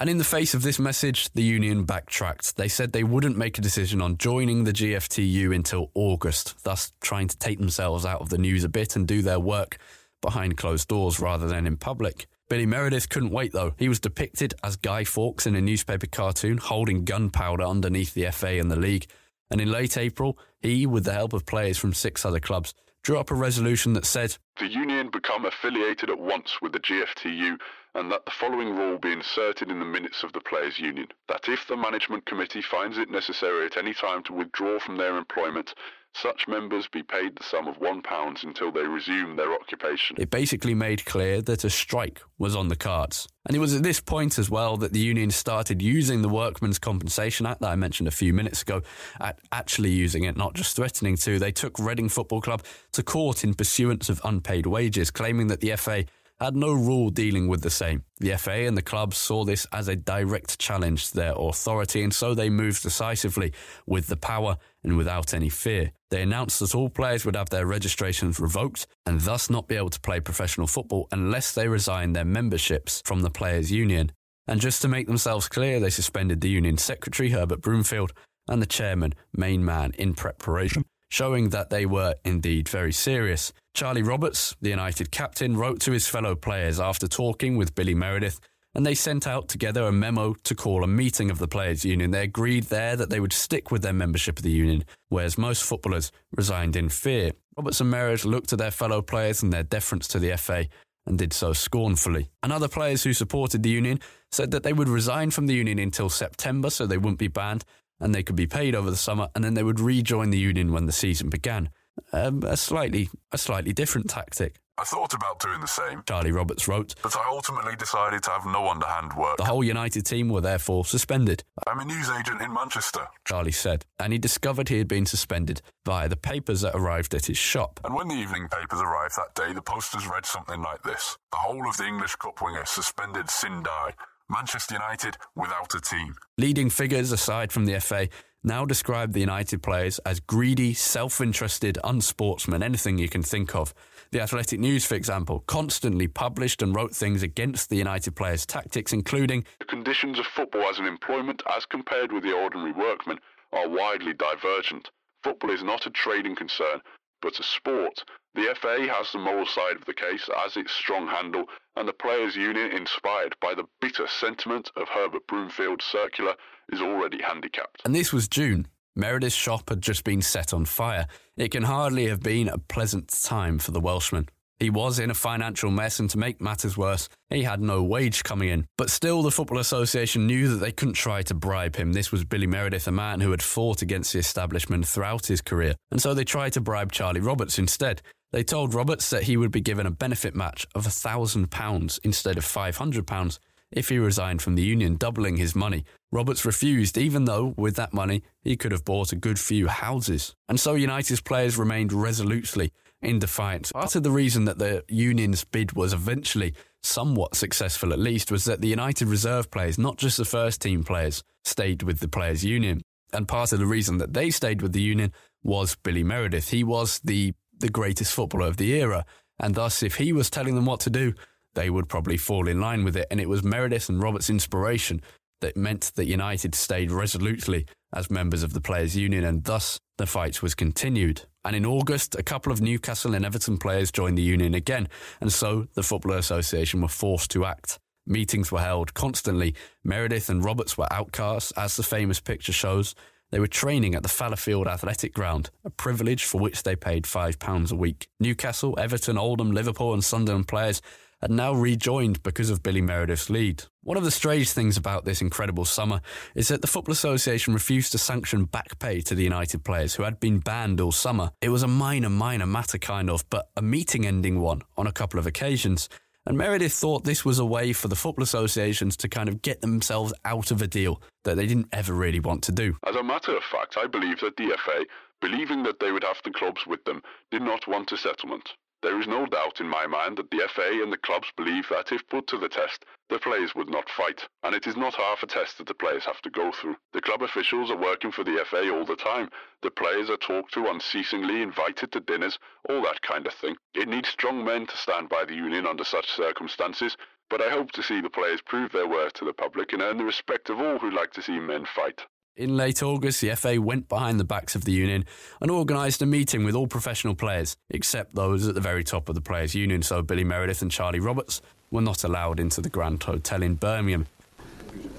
And 0.00 0.08
in 0.08 0.18
the 0.18 0.24
face 0.24 0.54
of 0.54 0.62
this 0.62 0.78
message, 0.78 1.28
the 1.32 1.42
union 1.42 1.84
backtracked. 1.84 2.56
They 2.56 2.68
said 2.68 2.92
they 2.92 3.02
wouldn't 3.02 3.36
make 3.36 3.58
a 3.58 3.62
decision 3.62 4.00
on 4.00 4.16
joining 4.16 4.62
the 4.62 4.72
GFTU 4.72 5.52
until 5.52 5.90
August, 5.94 6.62
thus 6.62 6.92
trying 7.00 7.26
to 7.26 7.36
take 7.36 7.58
themselves 7.58 8.06
out 8.06 8.20
of 8.20 8.28
the 8.28 8.38
news 8.38 8.62
a 8.62 8.68
bit 8.68 8.94
and 8.94 9.08
do 9.08 9.22
their 9.22 9.40
work 9.40 9.78
behind 10.22 10.56
closed 10.56 10.86
doors 10.86 11.18
rather 11.18 11.48
than 11.48 11.66
in 11.66 11.76
public. 11.76 12.28
Billy 12.48 12.66
Meredith 12.66 13.10
couldn't 13.10 13.30
wait 13.30 13.52
though. 13.52 13.74
He 13.78 13.88
was 13.88 14.00
depicted 14.00 14.54
as 14.64 14.76
Guy 14.76 15.04
Fawkes 15.04 15.46
in 15.46 15.54
a 15.54 15.60
newspaper 15.60 16.06
cartoon 16.06 16.58
holding 16.58 17.04
gunpowder 17.04 17.64
underneath 17.64 18.14
the 18.14 18.30
FA 18.30 18.58
and 18.58 18.70
the 18.70 18.76
league. 18.76 19.06
And 19.50 19.60
in 19.60 19.70
late 19.70 19.96
April, 19.96 20.38
he, 20.60 20.86
with 20.86 21.04
the 21.04 21.12
help 21.12 21.32
of 21.32 21.46
players 21.46 21.78
from 21.78 21.92
six 21.92 22.24
other 22.24 22.40
clubs, 22.40 22.74
drew 23.02 23.18
up 23.18 23.30
a 23.30 23.34
resolution 23.34 23.92
that 23.94 24.06
said 24.06 24.36
The 24.58 24.66
union 24.66 25.10
become 25.10 25.44
affiliated 25.44 26.10
at 26.10 26.18
once 26.18 26.60
with 26.62 26.72
the 26.72 26.80
GFTU 26.80 27.58
and 27.94 28.12
that 28.12 28.24
the 28.24 28.30
following 28.30 28.76
rule 28.76 28.98
be 28.98 29.12
inserted 29.12 29.70
in 29.70 29.78
the 29.78 29.84
minutes 29.84 30.22
of 30.22 30.32
the 30.32 30.40
Players' 30.40 30.78
Union 30.78 31.08
that 31.28 31.48
if 31.48 31.66
the 31.66 31.76
Management 31.76 32.26
Committee 32.26 32.62
finds 32.62 32.98
it 32.98 33.10
necessary 33.10 33.66
at 33.66 33.76
any 33.76 33.94
time 33.94 34.22
to 34.24 34.32
withdraw 34.32 34.78
from 34.78 34.96
their 34.96 35.16
employment, 35.16 35.74
such 36.14 36.48
members 36.48 36.88
be 36.88 37.02
paid 37.02 37.36
the 37.36 37.44
sum 37.44 37.68
of 37.68 37.78
£1 37.78 38.44
until 38.44 38.72
they 38.72 38.82
resume 38.82 39.36
their 39.36 39.52
occupation. 39.52 40.16
It 40.18 40.30
basically 40.30 40.74
made 40.74 41.04
clear 41.04 41.40
that 41.42 41.64
a 41.64 41.70
strike 41.70 42.22
was 42.38 42.56
on 42.56 42.68
the 42.68 42.76
cards. 42.76 43.28
And 43.46 43.56
it 43.56 43.60
was 43.60 43.74
at 43.74 43.82
this 43.82 44.00
point 44.00 44.38
as 44.38 44.50
well 44.50 44.76
that 44.78 44.92
the 44.92 44.98
union 44.98 45.30
started 45.30 45.80
using 45.80 46.22
the 46.22 46.28
Workmen's 46.28 46.78
Compensation 46.78 47.46
Act 47.46 47.60
that 47.60 47.70
I 47.70 47.76
mentioned 47.76 48.08
a 48.08 48.12
few 48.12 48.32
minutes 48.32 48.62
ago, 48.62 48.82
at 49.20 49.38
actually 49.52 49.90
using 49.90 50.24
it, 50.24 50.36
not 50.36 50.54
just 50.54 50.76
threatening 50.76 51.16
to. 51.18 51.38
They 51.38 51.52
took 51.52 51.78
Reading 51.78 52.08
Football 52.08 52.40
Club 52.40 52.64
to 52.92 53.02
court 53.02 53.44
in 53.44 53.54
pursuance 53.54 54.08
of 54.08 54.20
unpaid 54.24 54.66
wages, 54.66 55.10
claiming 55.10 55.46
that 55.48 55.60
the 55.60 55.76
FA 55.76 56.04
had 56.40 56.54
no 56.54 56.72
rule 56.72 57.10
dealing 57.10 57.48
with 57.48 57.62
the 57.62 57.70
same. 57.70 58.04
The 58.20 58.36
FA 58.36 58.66
and 58.66 58.76
the 58.76 58.82
clubs 58.82 59.18
saw 59.18 59.44
this 59.44 59.66
as 59.72 59.88
a 59.88 59.96
direct 59.96 60.58
challenge 60.58 61.08
to 61.08 61.16
their 61.16 61.32
authority, 61.36 62.02
and 62.02 62.14
so 62.14 62.34
they 62.34 62.48
moved 62.48 62.82
decisively 62.82 63.52
with 63.86 64.06
the 64.06 64.16
power 64.16 64.56
and 64.84 64.96
without 64.96 65.34
any 65.34 65.48
fear. 65.48 65.92
They 66.10 66.22
announced 66.22 66.60
that 66.60 66.74
all 66.74 66.88
players 66.88 67.24
would 67.24 67.36
have 67.36 67.50
their 67.50 67.66
registrations 67.66 68.40
revoked 68.40 68.86
and 69.06 69.20
thus 69.20 69.50
not 69.50 69.68
be 69.68 69.76
able 69.76 69.90
to 69.90 70.00
play 70.00 70.20
professional 70.20 70.66
football 70.66 71.08
unless 71.12 71.52
they 71.52 71.68
resigned 71.68 72.14
their 72.14 72.24
memberships 72.24 73.02
from 73.04 73.22
the 73.22 73.30
Players' 73.30 73.72
Union. 73.72 74.12
And 74.46 74.60
just 74.60 74.80
to 74.82 74.88
make 74.88 75.06
themselves 75.06 75.48
clear, 75.48 75.78
they 75.78 75.90
suspended 75.90 76.40
the 76.40 76.48
union 76.48 76.78
secretary, 76.78 77.30
Herbert 77.30 77.60
Broomfield, 77.60 78.12
and 78.48 78.62
the 78.62 78.66
chairman, 78.66 79.14
main 79.36 79.62
man 79.62 79.92
in 79.98 80.14
preparation, 80.14 80.84
showing 81.10 81.50
that 81.50 81.68
they 81.68 81.84
were 81.84 82.14
indeed 82.24 82.68
very 82.68 82.92
serious. 82.92 83.52
Charlie 83.74 84.02
Roberts, 84.02 84.56
the 84.60 84.70
United 84.70 85.10
captain, 85.10 85.56
wrote 85.56 85.80
to 85.80 85.92
his 85.92 86.08
fellow 86.08 86.34
players 86.34 86.80
after 86.80 87.06
talking 87.06 87.58
with 87.58 87.74
Billy 87.74 87.94
Meredith 87.94 88.40
and 88.78 88.86
they 88.86 88.94
sent 88.94 89.26
out 89.26 89.48
together 89.48 89.88
a 89.88 89.92
memo 89.92 90.34
to 90.44 90.54
call 90.54 90.84
a 90.84 90.86
meeting 90.86 91.32
of 91.32 91.40
the 91.40 91.48
Players' 91.48 91.84
Union. 91.84 92.12
They 92.12 92.22
agreed 92.22 92.62
there 92.66 92.94
that 92.94 93.10
they 93.10 93.18
would 93.18 93.32
stick 93.32 93.72
with 93.72 93.82
their 93.82 93.92
membership 93.92 94.38
of 94.38 94.44
the 94.44 94.52
union, 94.52 94.84
whereas 95.08 95.36
most 95.36 95.64
footballers 95.64 96.12
resigned 96.36 96.76
in 96.76 96.88
fear. 96.88 97.32
Roberts 97.56 97.80
and 97.80 97.90
Meredith 97.90 98.24
looked 98.24 98.52
at 98.52 98.60
their 98.60 98.70
fellow 98.70 99.02
players 99.02 99.42
and 99.42 99.52
their 99.52 99.64
deference 99.64 100.06
to 100.06 100.20
the 100.20 100.36
FA 100.36 100.66
and 101.06 101.18
did 101.18 101.32
so 101.32 101.52
scornfully. 101.52 102.30
And 102.44 102.52
other 102.52 102.68
players 102.68 103.02
who 103.02 103.12
supported 103.14 103.64
the 103.64 103.68
union 103.68 103.98
said 104.30 104.52
that 104.52 104.62
they 104.62 104.72
would 104.72 104.88
resign 104.88 105.32
from 105.32 105.48
the 105.48 105.54
union 105.54 105.80
until 105.80 106.08
September 106.08 106.70
so 106.70 106.86
they 106.86 106.98
wouldn't 106.98 107.18
be 107.18 107.26
banned 107.26 107.64
and 107.98 108.14
they 108.14 108.22
could 108.22 108.36
be 108.36 108.46
paid 108.46 108.76
over 108.76 108.92
the 108.92 108.96
summer 108.96 109.26
and 109.34 109.42
then 109.42 109.54
they 109.54 109.64
would 109.64 109.80
rejoin 109.80 110.30
the 110.30 110.38
union 110.38 110.70
when 110.70 110.86
the 110.86 110.92
season 110.92 111.28
began. 111.28 111.70
Um, 112.12 112.42
a 112.44 112.56
slightly 112.56 113.08
a 113.32 113.38
slightly 113.38 113.72
different 113.72 114.08
tactic. 114.10 114.56
I 114.78 114.84
thought 114.84 115.12
about 115.12 115.40
doing 115.40 115.60
the 115.60 115.66
same, 115.66 116.04
Charlie 116.06 116.30
Roberts 116.30 116.68
wrote, 116.68 116.94
but 117.02 117.16
I 117.16 117.28
ultimately 117.28 117.74
decided 117.74 118.22
to 118.22 118.30
have 118.30 118.46
no 118.46 118.68
underhand 118.68 119.12
work. 119.14 119.36
The 119.36 119.44
whole 119.44 119.64
United 119.64 120.06
team 120.06 120.28
were 120.28 120.40
therefore 120.40 120.84
suspended. 120.84 121.42
I'm 121.66 121.80
a 121.80 121.84
news 121.84 122.08
agent 122.08 122.40
in 122.40 122.52
Manchester, 122.52 123.08
Charlie 123.26 123.50
said, 123.50 123.86
and 123.98 124.12
he 124.12 124.20
discovered 124.20 124.68
he 124.68 124.78
had 124.78 124.86
been 124.86 125.04
suspended 125.04 125.62
via 125.84 126.08
the 126.08 126.16
papers 126.16 126.60
that 126.60 126.76
arrived 126.76 127.12
at 127.14 127.26
his 127.26 127.36
shop. 127.36 127.80
And 127.84 127.92
when 127.92 128.06
the 128.06 128.14
evening 128.14 128.46
papers 128.48 128.80
arrived 128.80 129.16
that 129.16 129.34
day, 129.34 129.52
the 129.52 129.62
posters 129.62 130.06
read 130.06 130.24
something 130.24 130.62
like 130.62 130.84
this 130.84 131.18
The 131.32 131.38
whole 131.38 131.68
of 131.68 131.76
the 131.76 131.86
English 131.86 132.14
Cup 132.14 132.40
winger 132.40 132.64
suspended 132.64 133.28
sine 133.30 133.64
die. 133.64 133.94
Manchester 134.30 134.74
United 134.74 135.16
without 135.34 135.74
a 135.74 135.80
team. 135.80 136.14
Leading 136.36 136.68
figures 136.70 137.10
aside 137.12 137.50
from 137.50 137.64
the 137.64 137.80
FA 137.80 138.08
now 138.44 138.64
describe 138.64 139.12
the 139.12 139.20
United 139.20 139.62
players 139.62 139.98
as 140.00 140.20
greedy, 140.20 140.74
self 140.74 141.20
interested, 141.20 141.78
unsportsmen, 141.84 142.62
anything 142.62 142.98
you 142.98 143.08
can 143.08 143.22
think 143.22 143.54
of. 143.54 143.74
The 144.10 144.20
Athletic 144.20 144.60
News, 144.60 144.86
for 144.86 144.94
example, 144.94 145.44
constantly 145.46 146.06
published 146.06 146.62
and 146.62 146.74
wrote 146.74 146.94
things 146.94 147.22
against 147.22 147.68
the 147.68 147.76
United 147.76 148.16
players' 148.16 148.46
tactics, 148.46 148.92
including 148.92 149.44
The 149.58 149.66
conditions 149.66 150.18
of 150.18 150.26
football 150.26 150.62
as 150.62 150.78
an 150.78 150.86
employment, 150.86 151.42
as 151.54 151.66
compared 151.66 152.12
with 152.12 152.22
the 152.22 152.32
ordinary 152.32 152.72
workman, 152.72 153.18
are 153.52 153.68
widely 153.68 154.14
divergent. 154.14 154.90
Football 155.22 155.50
is 155.50 155.62
not 155.62 155.86
a 155.86 155.90
trading 155.90 156.36
concern, 156.36 156.80
but 157.20 157.38
a 157.38 157.42
sport. 157.42 158.04
The 158.38 158.54
FA 158.54 158.86
has 158.94 159.10
the 159.10 159.18
moral 159.18 159.46
side 159.46 159.74
of 159.74 159.84
the 159.84 159.92
case 159.92 160.30
as 160.46 160.56
its 160.56 160.70
strong 160.70 161.08
handle, 161.08 161.46
and 161.74 161.88
the 161.88 161.92
Players' 161.92 162.36
Union, 162.36 162.70
inspired 162.70 163.34
by 163.42 163.52
the 163.52 163.64
bitter 163.80 164.06
sentiment 164.06 164.70
of 164.76 164.86
Herbert 164.88 165.26
Broomfield's 165.26 165.84
circular, 165.84 166.36
is 166.72 166.80
already 166.80 167.20
handicapped. 167.20 167.82
And 167.84 167.92
this 167.92 168.12
was 168.12 168.28
June. 168.28 168.68
Meredith's 168.94 169.34
shop 169.34 169.70
had 169.70 169.82
just 169.82 170.04
been 170.04 170.22
set 170.22 170.52
on 170.52 170.66
fire. 170.66 171.08
It 171.36 171.50
can 171.50 171.64
hardly 171.64 172.06
have 172.06 172.20
been 172.20 172.46
a 172.46 172.58
pleasant 172.58 173.08
time 173.08 173.58
for 173.58 173.72
the 173.72 173.80
Welshman. 173.80 174.28
He 174.60 174.70
was 174.70 175.00
in 175.00 175.10
a 175.10 175.14
financial 175.14 175.72
mess, 175.72 175.98
and 175.98 176.08
to 176.10 176.18
make 176.18 176.40
matters 176.40 176.76
worse, 176.76 177.08
he 177.30 177.42
had 177.42 177.60
no 177.60 177.82
wage 177.82 178.22
coming 178.22 178.50
in. 178.50 178.66
But 178.76 178.90
still, 178.90 179.22
the 179.22 179.32
Football 179.32 179.58
Association 179.58 180.28
knew 180.28 180.48
that 180.48 180.56
they 180.56 180.72
couldn't 180.72 180.94
try 180.94 181.22
to 181.22 181.34
bribe 181.34 181.74
him. 181.74 181.92
This 181.92 182.12
was 182.12 182.24
Billy 182.24 182.46
Meredith, 182.46 182.86
a 182.86 182.92
man 182.92 183.20
who 183.20 183.32
had 183.32 183.42
fought 183.42 183.82
against 183.82 184.12
the 184.12 184.20
establishment 184.20 184.86
throughout 184.86 185.26
his 185.26 185.40
career. 185.40 185.74
And 185.90 186.00
so 186.00 186.14
they 186.14 186.24
tried 186.24 186.52
to 186.54 186.60
bribe 186.60 186.92
Charlie 186.92 187.20
Roberts 187.20 187.58
instead. 187.58 188.02
They 188.32 188.44
told 188.44 188.74
Roberts 188.74 189.08
that 189.10 189.24
he 189.24 189.36
would 189.36 189.50
be 189.50 189.60
given 189.60 189.86
a 189.86 189.90
benefit 189.90 190.34
match 190.34 190.66
of 190.74 190.86
£1,000 190.86 191.98
instead 192.04 192.36
of 192.36 192.44
£500 192.44 193.38
if 193.70 193.88
he 193.88 193.98
resigned 193.98 194.40
from 194.40 194.54
the 194.54 194.62
union, 194.62 194.96
doubling 194.96 195.36
his 195.36 195.54
money. 195.54 195.84
Roberts 196.10 196.44
refused, 196.44 196.96
even 196.96 197.26
though, 197.26 197.54
with 197.56 197.76
that 197.76 197.92
money, 197.92 198.22
he 198.42 198.56
could 198.56 198.72
have 198.72 198.84
bought 198.84 199.12
a 199.12 199.16
good 199.16 199.38
few 199.38 199.68
houses. 199.68 200.34
And 200.48 200.58
so 200.58 200.74
United's 200.74 201.20
players 201.20 201.58
remained 201.58 201.92
resolutely 201.92 202.72
in 203.02 203.18
defiance. 203.18 203.72
Part 203.72 203.94
of 203.94 204.02
the 204.02 204.10
reason 204.10 204.46
that 204.46 204.58
the 204.58 204.84
union's 204.88 205.44
bid 205.44 205.72
was 205.72 205.92
eventually 205.92 206.54
somewhat 206.82 207.34
successful, 207.34 207.92
at 207.92 207.98
least, 207.98 208.30
was 208.30 208.44
that 208.44 208.60
the 208.60 208.68
United 208.68 209.08
reserve 209.08 209.50
players, 209.50 209.78
not 209.78 209.98
just 209.98 210.16
the 210.16 210.24
first 210.24 210.62
team 210.62 210.82
players, 210.82 211.22
stayed 211.44 211.82
with 211.82 212.00
the 212.00 212.08
players' 212.08 212.44
union. 212.44 212.82
And 213.12 213.28
part 213.28 213.52
of 213.52 213.58
the 213.58 213.66
reason 213.66 213.98
that 213.98 214.14
they 214.14 214.30
stayed 214.30 214.62
with 214.62 214.72
the 214.72 214.82
union 214.82 215.12
was 215.42 215.76
Billy 215.76 216.02
Meredith. 216.02 216.50
He 216.50 216.64
was 216.64 217.00
the, 217.04 217.34
the 217.60 217.68
greatest 217.68 218.12
footballer 218.12 218.46
of 218.46 218.56
the 218.56 218.72
era. 218.72 219.04
And 219.38 219.54
thus, 219.54 219.82
if 219.82 219.96
he 219.96 220.12
was 220.12 220.30
telling 220.30 220.54
them 220.54 220.66
what 220.66 220.80
to 220.80 220.90
do, 220.90 221.14
they 221.54 221.70
would 221.70 221.88
probably 221.88 222.16
fall 222.16 222.48
in 222.48 222.60
line 222.60 222.84
with 222.84 222.96
it. 222.96 223.06
And 223.10 223.20
it 223.20 223.28
was 223.28 223.42
Meredith 223.42 223.88
and 223.88 224.02
Roberts' 224.02 224.30
inspiration 224.30 225.00
that 225.40 225.56
meant 225.56 225.92
that 225.94 226.06
United 226.06 226.54
stayed 226.54 226.90
resolutely 226.90 227.66
as 227.92 228.10
members 228.10 228.42
of 228.42 228.52
the 228.52 228.60
Players' 228.60 228.96
Union, 228.96 229.24
and 229.24 229.44
thus 229.44 229.78
the 229.96 230.06
fight 230.06 230.42
was 230.42 230.54
continued. 230.54 231.22
And 231.44 231.56
in 231.56 231.64
August, 231.64 232.14
a 232.16 232.22
couple 232.22 232.52
of 232.52 232.60
Newcastle 232.60 233.14
and 233.14 233.24
Everton 233.24 233.58
players 233.58 233.90
joined 233.90 234.18
the 234.18 234.22
union 234.22 234.54
again, 234.54 234.88
and 235.20 235.32
so 235.32 235.68
the 235.74 235.82
Football 235.82 236.14
Association 236.14 236.82
were 236.82 236.88
forced 236.88 237.30
to 237.30 237.44
act. 237.44 237.78
Meetings 238.06 238.50
were 238.50 238.60
held 238.60 238.94
constantly. 238.94 239.54
Meredith 239.84 240.28
and 240.28 240.44
Roberts 240.44 240.76
were 240.76 240.92
outcasts, 240.92 241.52
as 241.56 241.76
the 241.76 241.82
famous 241.82 242.20
picture 242.20 242.52
shows. 242.52 242.94
They 243.30 243.40
were 243.40 243.46
training 243.46 243.94
at 243.94 244.02
the 244.02 244.08
Fallowfield 244.08 244.66
Athletic 244.66 245.12
Ground, 245.12 245.50
a 245.64 245.70
privilege 245.70 246.24
for 246.24 246.40
which 246.40 246.62
they 246.62 246.74
paid 246.74 247.04
£5 247.04 247.70
a 247.70 247.76
week. 247.76 248.08
Newcastle, 248.18 248.78
Everton, 248.78 249.18
Oldham, 249.18 249.52
Liverpool, 249.52 249.92
and 249.92 250.02
Sunderland 250.02 250.48
players 250.48 250.80
had 251.20 251.30
now 251.30 251.52
rejoined 251.52 252.22
because 252.22 252.48
of 252.48 252.62
Billy 252.62 252.80
Meredith's 252.80 253.28
lead. 253.28 253.64
One 253.82 253.96
of 253.96 254.04
the 254.04 254.10
strange 254.10 254.50
things 254.50 254.76
about 254.76 255.04
this 255.04 255.20
incredible 255.20 255.64
summer 255.64 256.00
is 256.34 256.48
that 256.48 256.62
the 256.62 256.68
Football 256.68 256.92
Association 256.92 257.52
refused 257.52 257.92
to 257.92 257.98
sanction 257.98 258.44
back 258.44 258.78
pay 258.78 259.00
to 259.02 259.14
the 259.14 259.24
United 259.24 259.64
players 259.64 259.94
who 259.94 260.04
had 260.04 260.20
been 260.20 260.38
banned 260.38 260.80
all 260.80 260.92
summer. 260.92 261.30
It 261.42 261.48
was 261.48 261.62
a 261.62 261.68
minor, 261.68 262.08
minor 262.08 262.46
matter, 262.46 262.78
kind 262.78 263.10
of, 263.10 263.28
but 263.30 263.48
a 263.56 263.62
meeting 263.62 264.06
ending 264.06 264.40
one 264.40 264.62
on 264.76 264.86
a 264.86 264.92
couple 264.92 265.18
of 265.18 265.26
occasions. 265.26 265.88
And 266.28 266.36
Meredith 266.36 266.74
thought 266.74 267.04
this 267.04 267.24
was 267.24 267.38
a 267.38 267.44
way 267.46 267.72
for 267.72 267.88
the 267.88 267.96
football 267.96 268.22
associations 268.22 268.98
to 268.98 269.08
kind 269.08 269.30
of 269.30 269.40
get 269.40 269.62
themselves 269.62 270.12
out 270.26 270.50
of 270.50 270.60
a 270.60 270.66
deal 270.66 271.00
that 271.24 271.36
they 271.36 271.46
didn't 271.46 271.68
ever 271.72 271.94
really 271.94 272.20
want 272.20 272.42
to 272.42 272.52
do. 272.52 272.76
As 272.86 272.96
a 272.96 273.02
matter 273.02 273.34
of 273.34 273.42
fact, 273.44 273.78
I 273.78 273.86
believe 273.86 274.20
that 274.20 274.36
the 274.36 274.54
FA, 274.62 274.84
believing 275.22 275.62
that 275.62 275.80
they 275.80 275.90
would 275.90 276.04
have 276.04 276.20
the 276.24 276.30
clubs 276.30 276.66
with 276.66 276.84
them, 276.84 277.00
did 277.30 277.40
not 277.40 277.66
want 277.66 277.92
a 277.92 277.96
settlement. 277.96 278.50
There 278.80 279.00
is 279.00 279.08
no 279.08 279.26
doubt 279.26 279.60
in 279.60 279.68
my 279.68 279.88
mind 279.88 280.18
that 280.18 280.30
the 280.30 280.46
FA 280.48 280.82
and 280.82 280.92
the 280.92 280.98
clubs 280.98 281.32
believe 281.36 281.68
that 281.68 281.90
if 281.90 282.06
put 282.06 282.28
to 282.28 282.38
the 282.38 282.48
test, 282.48 282.84
the 283.08 283.18
players 283.18 283.52
would 283.54 283.68
not 283.68 283.90
fight, 283.90 284.28
and 284.44 284.54
it 284.54 284.68
is 284.68 284.76
not 284.76 284.94
half 284.94 285.24
a 285.24 285.26
test 285.26 285.58
that 285.58 285.66
the 285.66 285.74
players 285.74 286.04
have 286.04 286.22
to 286.22 286.30
go 286.30 286.52
through. 286.52 286.76
The 286.92 287.00
club 287.00 287.22
officials 287.24 287.72
are 287.72 287.76
working 287.76 288.12
for 288.12 288.22
the 288.22 288.44
FA 288.44 288.72
all 288.72 288.84
the 288.84 288.94
time. 288.94 289.30
The 289.62 289.72
players 289.72 290.08
are 290.10 290.16
talked 290.16 290.54
to 290.54 290.68
unceasingly, 290.68 291.42
invited 291.42 291.90
to 291.90 291.98
dinners, 291.98 292.38
all 292.68 292.80
that 292.82 293.02
kind 293.02 293.26
of 293.26 293.34
thing. 293.34 293.56
It 293.74 293.88
needs 293.88 294.10
strong 294.10 294.44
men 294.44 294.66
to 294.68 294.76
stand 294.76 295.08
by 295.08 295.24
the 295.24 295.34
union 295.34 295.66
under 295.66 295.82
such 295.82 296.12
circumstances, 296.12 296.96
but 297.28 297.42
I 297.42 297.50
hope 297.50 297.72
to 297.72 297.82
see 297.82 298.00
the 298.00 298.10
players 298.10 298.42
prove 298.42 298.70
their 298.70 298.86
worth 298.86 299.14
to 299.14 299.24
the 299.24 299.34
public 299.34 299.72
and 299.72 299.82
earn 299.82 299.96
the 299.96 300.04
respect 300.04 300.50
of 300.50 300.60
all 300.60 300.78
who 300.78 300.90
like 300.90 301.12
to 301.14 301.22
see 301.22 301.40
men 301.40 301.64
fight. 301.64 302.06
In 302.38 302.56
late 302.56 302.84
August, 302.84 303.20
the 303.20 303.34
FA 303.34 303.60
went 303.60 303.88
behind 303.88 304.20
the 304.20 304.24
backs 304.24 304.54
of 304.54 304.64
the 304.64 304.70
union 304.70 305.04
and 305.40 305.50
organised 305.50 306.00
a 306.02 306.06
meeting 306.06 306.44
with 306.44 306.54
all 306.54 306.68
professional 306.68 307.16
players, 307.16 307.56
except 307.68 308.14
those 308.14 308.46
at 308.46 308.54
the 308.54 308.60
very 308.60 308.84
top 308.84 309.08
of 309.08 309.16
the 309.16 309.20
players' 309.20 309.56
union. 309.56 309.82
So 309.82 310.02
Billy 310.02 310.22
Meredith 310.22 310.62
and 310.62 310.70
Charlie 310.70 311.00
Roberts 311.00 311.42
were 311.72 311.80
not 311.80 312.04
allowed 312.04 312.38
into 312.38 312.60
the 312.60 312.68
Grand 312.68 313.02
Hotel 313.02 313.42
in 313.42 313.56
Birmingham. 313.56 314.06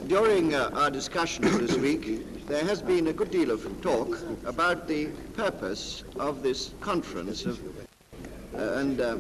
During 0.08 0.54
uh, 0.54 0.70
our 0.74 0.92
discussions 0.92 1.58
this 1.60 1.78
week, 1.78 2.46
there 2.46 2.66
has 2.66 2.82
been 2.82 3.08
a 3.08 3.14
good 3.14 3.32
deal 3.32 3.52
of 3.52 3.82
talk 3.82 4.20
about 4.44 4.86
the 4.86 5.06
purpose 5.34 6.04
of 6.20 6.44
this 6.44 6.72
conference, 6.82 7.46
of, 7.46 7.58
uh, 8.54 8.74
and 8.74 9.00
uh, 9.00 9.18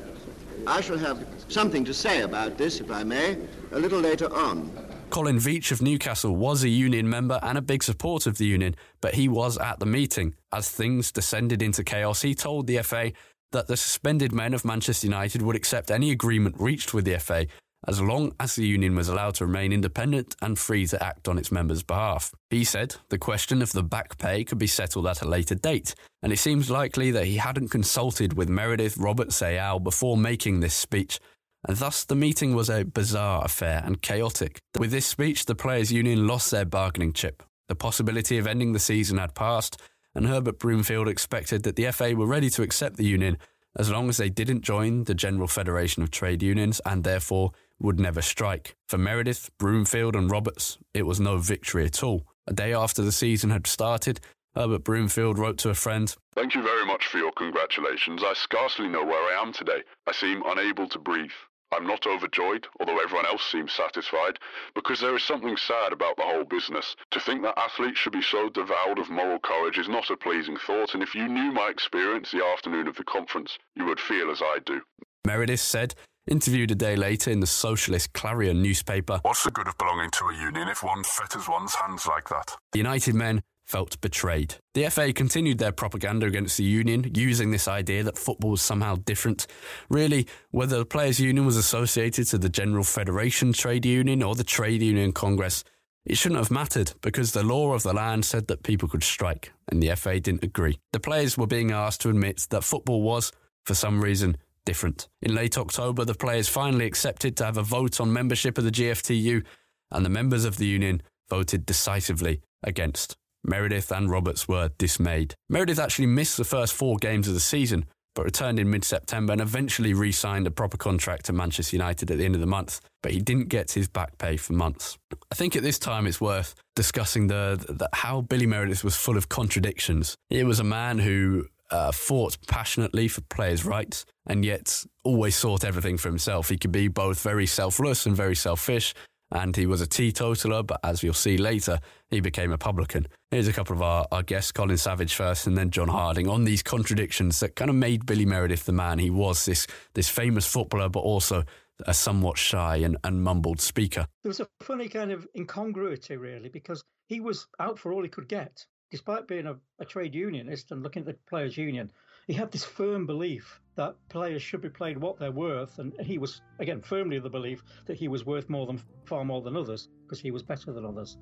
I 0.68 0.82
shall 0.82 0.98
have 0.98 1.26
something 1.48 1.86
to 1.86 1.94
say 1.94 2.24
about 2.24 2.58
this, 2.58 2.82
if 2.82 2.92
I 2.92 3.02
may, 3.02 3.38
a 3.72 3.80
little 3.80 4.02
later 4.02 4.28
on. 4.36 4.89
Colin 5.10 5.38
Veitch 5.38 5.72
of 5.72 5.82
Newcastle 5.82 6.36
was 6.36 6.64
a 6.64 6.70
union 6.70 7.10
member 7.10 7.40
and 7.42 7.58
a 7.58 7.64
big 7.64 7.82
supporter 7.82 8.30
of 8.30 8.38
the 8.38 8.46
union, 8.46 8.76
but 9.02 9.16
he 9.16 9.28
was 9.28 9.58
at 9.58 9.80
the 9.80 9.86
meeting. 9.86 10.36
As 10.54 10.70
things 10.70 11.12
descended 11.12 11.64
into 11.64 11.84
chaos, 11.84 12.22
he 12.22 12.36
told 12.36 12.68
the 12.68 12.78
FA 12.84 13.12
that 13.52 13.66
the 13.66 13.76
suspended 13.76 14.32
men 14.32 14.54
of 14.54 14.64
Manchester 14.64 15.08
United 15.08 15.42
would 15.42 15.56
accept 15.56 15.90
any 15.90 16.12
agreement 16.12 16.56
reached 16.60 16.94
with 16.94 17.06
the 17.06 17.18
FA 17.18 17.48
as 17.88 18.02
long 18.02 18.34
as 18.40 18.56
the 18.56 18.68
union 18.68 18.96
was 18.96 19.08
allowed 19.08 19.34
to 19.36 19.46
remain 19.46 19.72
independent 19.72 20.36
and 20.42 20.60
free 20.60 20.86
to 20.86 21.02
act 21.04 21.28
on 21.28 21.38
its 21.38 21.52
members' 21.52 21.82
behalf. 21.82 22.32
He 22.50 22.64
said 22.64 22.96
the 23.10 23.18
question 23.18 23.62
of 23.62 23.72
the 23.72 23.84
back 23.84 24.18
pay 24.18 24.44
could 24.44 24.60
be 24.60 24.68
settled 24.68 25.08
at 25.08 25.22
a 25.22 25.28
later 25.28 25.56
date, 25.56 25.96
and 26.22 26.32
it 26.32 26.40
seems 26.40 26.70
likely 26.70 27.10
that 27.12 27.26
he 27.26 27.38
hadn't 27.38 27.70
consulted 27.70 28.34
with 28.34 28.50
Meredith 28.50 28.98
Robert 28.98 29.30
Sayal 29.30 29.82
before 29.82 30.18
making 30.18 30.60
this 30.60 30.74
speech, 30.74 31.20
and 31.68 31.78
thus 31.78 32.06
the 32.06 32.16
meeting 32.16 32.56
was 32.56 32.70
a 32.70 32.86
bizarre 32.86 33.44
affair 33.44 33.82
and 33.86 34.02
chaotic. 34.02 34.60
With 34.78 34.92
this 34.92 35.06
speech, 35.06 35.46
the 35.46 35.56
players' 35.56 35.92
union 35.92 36.28
lost 36.28 36.52
their 36.52 36.66
bargaining 36.66 37.14
chip. 37.14 37.44
The 37.68 37.76
possibility 37.76 38.38
of 38.38 38.48
ending 38.48 38.74
the 38.74 38.80
season 38.80 39.18
had 39.18 39.36
passed, 39.36 39.80
and 40.16 40.26
Herbert 40.26 40.60
Broomfield 40.60 41.08
expected 41.08 41.64
that 41.64 41.76
the 41.76 41.92
FA 41.92 42.16
were 42.16 42.26
ready 42.26 42.50
to 42.52 42.64
accept 42.64 42.98
the 42.98 43.06
union 43.06 43.38
as 43.78 43.92
long 43.92 44.10
as 44.10 44.18
they 44.18 44.30
didn't 44.30 44.62
join 44.62 45.04
the 45.04 45.14
General 45.14 45.48
Federation 45.48 46.02
of 46.02 46.10
Trade 46.10 46.42
Unions 46.42 46.82
and 46.86 47.04
therefore 47.04 47.52
would 47.80 48.00
never 48.00 48.22
strike. 48.22 48.76
For 48.88 48.98
Meredith, 48.98 49.50
Broomfield, 49.58 50.16
and 50.16 50.30
Roberts, 50.30 50.78
it 50.94 51.06
was 51.06 51.20
no 51.20 51.38
victory 51.38 51.86
at 51.86 52.04
all. 52.04 52.26
A 52.48 52.54
day 52.54 52.74
after 52.74 53.04
the 53.04 53.12
season 53.12 53.52
had 53.52 53.68
started, 53.68 54.20
Herbert 54.56 54.84
Broomfield 54.84 55.38
wrote 55.38 55.58
to 55.60 55.70
a 55.70 55.76
friend 55.76 56.14
Thank 56.36 56.56
you 56.56 56.64
very 56.64 56.86
much 56.86 57.06
for 57.08 57.20
your 57.20 57.32
congratulations. 57.34 58.24
I 58.24 58.34
scarcely 58.34 58.88
know 58.88 59.06
where 59.06 59.38
I 59.38 59.42
am 59.42 59.54
today. 59.54 59.84
I 60.08 60.12
seem 60.14 60.42
unable 60.46 60.90
to 60.90 61.00
breathe. 61.00 61.32
I'm 61.72 61.86
not 61.86 62.08
overjoyed, 62.08 62.68
although 62.80 63.00
everyone 63.00 63.26
else 63.26 63.44
seems 63.52 63.72
satisfied, 63.74 64.40
because 64.74 65.00
there 65.00 65.16
is 65.16 65.24
something 65.24 65.56
sad 65.56 65.94
about 65.94 66.16
the 66.18 66.24
whole 66.24 66.44
business. 66.44 66.96
To 67.12 67.20
think 67.20 67.44
that 67.44 67.58
athletes 67.58 68.00
should 68.00 68.14
be 68.14 68.22
so 68.22 68.50
devoured 68.50 69.00
of 69.00 69.10
moral 69.10 69.40
courage 69.40 69.78
is 69.78 69.88
not 69.88 70.10
a 70.10 70.18
pleasing 70.18 70.58
thought, 70.58 70.94
and 70.94 71.04
if 71.04 71.14
you 71.14 71.28
knew 71.28 71.52
my 71.52 71.70
experience 71.70 72.32
the 72.32 72.44
afternoon 72.44 72.88
of 72.88 72.96
the 72.96 73.04
conference, 73.04 73.58
you 73.76 73.86
would 73.86 74.00
feel 74.00 74.32
as 74.32 74.42
I 74.42 74.60
do. 74.66 74.82
Meredith 75.26 75.60
said, 75.60 75.96
interviewed 76.28 76.72
a 76.72 76.76
day 76.76 76.96
later 76.96 77.32
in 77.32 77.40
the 77.40 77.48
socialist 77.48 78.14
Clarion 78.14 78.62
newspaper. 78.62 79.20
What's 79.24 79.44
the 79.44 79.52
good 79.52 79.68
of 79.68 79.78
belonging 79.78 80.12
to 80.12 80.26
a 80.26 80.36
union 80.36 80.68
if 80.68 80.84
one 80.84 81.04
fetters 81.04 81.48
one's 81.48 81.76
hands 81.76 82.08
like 82.08 82.30
that? 82.30 82.56
United 82.74 83.16
men 83.16 83.42
felt 83.70 84.02
betrayed. 84.02 84.56
The 84.74 84.90
FA 84.90 85.14
continued 85.14 85.60
their 85.60 85.72
propaganda 85.72 86.26
against 86.26 86.58
the 86.58 86.64
union, 86.64 87.12
using 87.14 87.52
this 87.52 87.68
idea 87.68 88.02
that 88.02 88.18
football 88.18 88.52
was 88.52 88.64
somehow 88.64 88.96
different. 88.96 89.46
Really, 89.90 90.28
whether 90.50 90.80
the 90.80 90.86
Players' 90.86 91.20
Union 91.20 91.46
was 91.46 91.56
associated 91.56 92.26
to 92.28 92.40
the 92.40 92.50
General 92.50 92.84
Federation 92.84 93.54
Trade 93.54 93.86
Union 93.86 94.24
or 94.24 94.34
the 94.34 94.44
Trade 94.44 94.82
Union 94.82 95.12
Congress, 95.12 95.64
it 96.04 96.18
shouldn't 96.18 96.40
have 96.40 96.50
mattered 96.50 96.94
because 97.02 97.32
the 97.32 97.44
law 97.44 97.74
of 97.74 97.84
the 97.84 97.94
land 97.94 98.26
said 98.26 98.48
that 98.48 98.64
people 98.64 98.90
could 98.90 99.04
strike, 99.04 99.54
and 99.68 99.84
the 99.84 99.96
FA 99.96 100.20
didn't 100.20 100.44
agree. 100.44 100.80
The 100.92 101.00
players 101.00 101.38
were 101.38 101.46
being 101.46 101.72
asked 101.72 102.02
to 102.02 102.10
admit 102.10 102.48
that 102.50 102.64
football 102.64 103.04
was, 103.04 103.32
for 103.66 103.76
some 103.76 104.02
reason, 104.02 104.38
different. 104.66 105.08
In 105.22 105.36
late 105.36 105.60
October, 105.60 106.06
the 106.06 106.16
players 106.16 106.50
finally 106.50 106.88
accepted 106.88 107.38
to 107.38 107.46
have 107.46 107.58
a 107.58 107.64
vote 107.64 108.02
on 108.02 108.12
membership 108.12 108.58
of 108.58 108.64
the 108.64 108.72
GFTU, 108.72 109.44
and 109.92 110.04
the 110.04 110.10
members 110.10 110.44
of 110.44 110.58
the 110.58 110.66
union 110.66 111.04
voted 111.30 111.68
decisively 111.68 112.42
against. 112.64 113.16
Meredith 113.50 113.92
and 113.92 114.10
Roberts 114.10 114.48
were 114.48 114.70
dismayed. 114.78 115.34
Meredith 115.50 115.80
actually 115.80 116.06
missed 116.06 116.38
the 116.38 116.44
first 116.44 116.74
four 116.74 116.98
games 116.98 117.28
of 117.28 117.34
the 117.34 117.40
season, 117.40 117.86
but 118.16 118.24
returned 118.24 118.60
in 118.60 118.70
mid 118.70 118.86
September 118.86 119.34
and 119.34 119.42
eventually 119.42 119.94
re 119.94 120.12
signed 120.12 120.46
a 120.48 120.52
proper 120.52 120.78
contract 120.78 121.26
to 121.26 121.34
Manchester 121.34 121.76
United 121.76 122.12
at 122.12 122.18
the 122.20 122.26
end 122.26 122.36
of 122.36 122.42
the 122.42 122.48
month. 122.48 122.80
But 123.02 123.12
he 123.12 123.20
didn't 123.20 123.50
get 123.50 123.72
his 123.72 123.88
back 123.88 124.18
pay 124.18 124.38
for 124.38 124.54
months. 124.54 124.98
I 125.32 125.36
think 125.36 125.56
at 125.56 125.64
this 125.64 125.80
time 125.80 126.06
it's 126.06 126.22
worth 126.22 126.54
discussing 126.76 127.28
the, 127.28 127.66
the 127.68 127.90
how 127.94 128.22
Billy 128.22 128.46
Meredith 128.46 128.84
was 128.84 128.96
full 128.96 129.18
of 129.18 129.30
contradictions. 129.30 130.16
He 130.30 130.44
was 130.44 130.60
a 130.60 130.64
man 130.64 131.00
who 131.00 131.48
uh, 131.72 131.92
fought 131.92 132.38
passionately 132.48 133.08
for 133.08 133.22
players' 133.22 133.66
rights 133.66 134.06
and 134.28 134.44
yet 134.46 134.84
always 135.04 135.36
sought 135.36 135.64
everything 135.64 135.98
for 135.98 136.10
himself. 136.10 136.50
He 136.50 136.58
could 136.58 136.72
be 136.72 136.88
both 136.88 137.22
very 137.22 137.46
selfless 137.46 138.06
and 138.06 138.16
very 138.16 138.36
selfish, 138.36 138.94
and 139.32 139.56
he 139.56 139.66
was 139.66 139.82
a 139.82 139.88
teetotaler, 139.88 140.64
but 140.64 140.80
as 140.84 141.04
you'll 141.04 141.14
see 141.14 141.38
later, 141.38 141.80
he 142.10 142.20
became 142.20 142.52
a 142.52 142.58
publican. 142.58 143.08
Here's 143.32 143.48
a 143.48 143.54
couple 143.54 143.76
of 143.76 143.82
our, 143.82 144.08
our 144.12 144.24
guests, 144.24 144.52
Colin 144.52 144.78
Savage 144.78 145.14
first, 145.14 145.48
and 145.48 145.58
then 145.58 145.70
John 145.70 145.88
Harding, 145.88 146.28
on 146.28 146.46
these 146.46 146.64
contradictions 146.64 147.40
that 147.40 147.56
kind 147.56 147.70
of 147.70 147.76
made 147.76 148.06
Billy 148.06 148.26
Meredith 148.26 148.66
the 148.66 148.72
man 148.72 149.00
he 149.00 149.10
was, 149.10 149.46
this, 149.46 149.68
this 149.94 150.10
famous 150.10 150.46
footballer, 150.46 150.90
but 150.90 151.02
also 151.02 151.44
a 151.86 151.94
somewhat 151.94 152.38
shy 152.38 152.78
and, 152.78 152.98
and 153.04 153.24
mumbled 153.24 153.62
speaker. 153.62 154.08
There 154.24 154.30
was 154.30 154.40
a 154.40 154.48
funny 154.62 154.88
kind 154.88 155.12
of 155.12 155.28
incongruity, 155.36 156.18
really, 156.18 156.50
because 156.50 156.84
he 157.08 157.20
was 157.20 157.48
out 157.60 157.80
for 157.80 157.94
all 157.94 158.04
he 158.04 158.10
could 158.10 158.28
get. 158.28 158.66
Despite 158.92 159.28
being 159.28 159.46
a, 159.46 159.56
a 159.80 159.86
trade 159.86 160.16
unionist 160.16 160.72
and 160.72 160.82
looking 160.82 161.02
at 161.02 161.06
the 161.06 161.16
players' 161.30 161.56
union, 161.56 161.92
he 162.30 162.36
had 162.36 162.52
this 162.52 162.64
firm 162.64 163.08
belief 163.08 163.60
that 163.74 163.96
players 164.08 164.44
should 164.44 164.62
be 164.62 164.70
played 164.70 165.00
what 165.00 165.18
they're 165.18 165.32
worth, 165.32 165.80
and 165.80 166.00
he 166.00 166.20
was 166.20 166.42
again 166.60 166.80
firmly 166.80 167.18
of 167.18 167.24
the 167.24 167.30
belief 167.30 167.64
that 167.88 167.98
he 167.98 168.08
was 168.08 168.24
worth 168.24 168.48
more 168.52 168.68
than 168.68 168.80
far 169.06 169.26
more 169.26 169.42
than 169.42 169.58
others 169.58 169.90
because 170.04 170.20
he 170.20 170.30
was 170.30 170.44
better 170.44 170.72
than 170.72 170.86
others. 170.86 171.18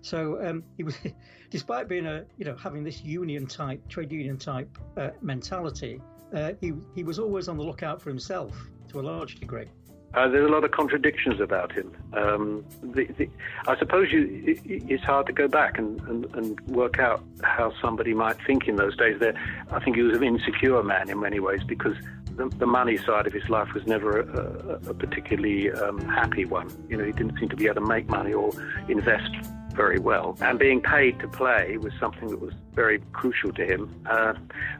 So 0.00 0.44
um, 0.44 0.64
he 0.76 0.82
was, 0.82 0.96
despite 1.50 1.86
being 1.86 2.06
a 2.06 2.24
you 2.38 2.44
know 2.44 2.56
having 2.56 2.82
this 2.82 3.04
union 3.04 3.46
type 3.46 3.88
trade 3.88 4.10
union 4.10 4.36
type 4.36 4.76
uh, 4.96 5.10
mentality, 5.22 6.02
uh, 6.34 6.54
he 6.60 6.72
he 6.92 7.04
was 7.04 7.20
always 7.20 7.46
on 7.46 7.56
the 7.56 7.62
lookout 7.62 8.02
for 8.02 8.10
himself 8.10 8.52
to 8.88 8.98
a 8.98 9.04
large 9.12 9.36
degree. 9.36 9.68
Uh, 10.14 10.26
there's 10.26 10.48
a 10.48 10.52
lot 10.52 10.64
of 10.64 10.70
contradictions 10.70 11.38
about 11.40 11.70
him. 11.70 11.94
Um, 12.14 12.64
the, 12.82 13.04
the, 13.18 13.28
I 13.66 13.78
suppose 13.78 14.10
you, 14.10 14.42
it, 14.46 14.60
it's 14.64 15.04
hard 15.04 15.26
to 15.26 15.32
go 15.32 15.48
back 15.48 15.78
and, 15.78 16.00
and, 16.02 16.24
and, 16.34 16.60
work 16.62 16.98
out 16.98 17.22
how 17.42 17.74
somebody 17.82 18.14
might 18.14 18.36
think 18.46 18.68
in 18.68 18.76
those 18.76 18.96
days. 18.96 19.20
There, 19.20 19.34
I 19.70 19.80
think 19.84 19.96
he 19.96 20.02
was 20.02 20.16
an 20.16 20.24
insecure 20.24 20.82
man 20.82 21.10
in 21.10 21.20
many 21.20 21.40
ways 21.40 21.62
because 21.62 21.94
the, 22.36 22.48
the 22.56 22.66
money 22.66 22.96
side 22.96 23.26
of 23.26 23.34
his 23.34 23.48
life 23.50 23.74
was 23.74 23.86
never 23.86 24.20
a, 24.20 24.88
a, 24.88 24.90
a 24.90 24.94
particularly 24.94 25.70
um, 25.72 26.00
happy 26.08 26.46
one. 26.46 26.70
You 26.88 26.96
know, 26.96 27.04
he 27.04 27.12
didn't 27.12 27.38
seem 27.38 27.50
to 27.50 27.56
be 27.56 27.66
able 27.66 27.76
to 27.76 27.80
make 27.82 28.08
money 28.08 28.32
or 28.32 28.50
invest 28.88 29.34
very 29.74 29.98
well. 29.98 30.36
And 30.40 30.58
being 30.58 30.80
paid 30.80 31.20
to 31.20 31.28
play 31.28 31.76
was 31.76 31.92
something 32.00 32.28
that 32.28 32.40
was 32.40 32.54
very 32.74 33.00
crucial 33.12 33.52
to 33.52 33.64
him. 33.64 33.94
Uh, 34.06 34.34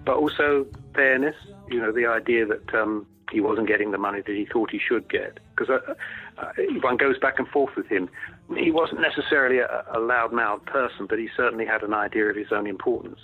but 0.04 0.16
also 0.16 0.66
fairness, 0.94 1.36
you 1.68 1.80
know, 1.80 1.92
the 1.92 2.06
idea 2.06 2.46
that 2.46 2.74
um, 2.74 3.06
he 3.30 3.40
wasn't 3.40 3.68
getting 3.68 3.90
the 3.90 3.98
money 3.98 4.20
that 4.20 4.34
he 4.34 4.46
thought 4.46 4.70
he 4.70 4.78
should 4.78 5.08
get. 5.10 5.38
Because 5.56 5.70
uh, 5.70 5.94
uh, 6.38 6.52
one 6.80 6.96
goes 6.96 7.18
back 7.18 7.38
and 7.38 7.48
forth 7.48 7.74
with 7.76 7.86
him. 7.86 8.08
He 8.56 8.70
wasn't 8.70 9.00
necessarily 9.00 9.58
a, 9.58 9.84
a 9.94 9.98
loud-mouthed 9.98 10.66
person, 10.66 11.06
but 11.08 11.18
he 11.18 11.28
certainly 11.36 11.66
had 11.66 11.82
an 11.82 11.94
idea 11.94 12.26
of 12.26 12.36
his 12.36 12.52
own 12.52 12.66
importance 12.66 13.18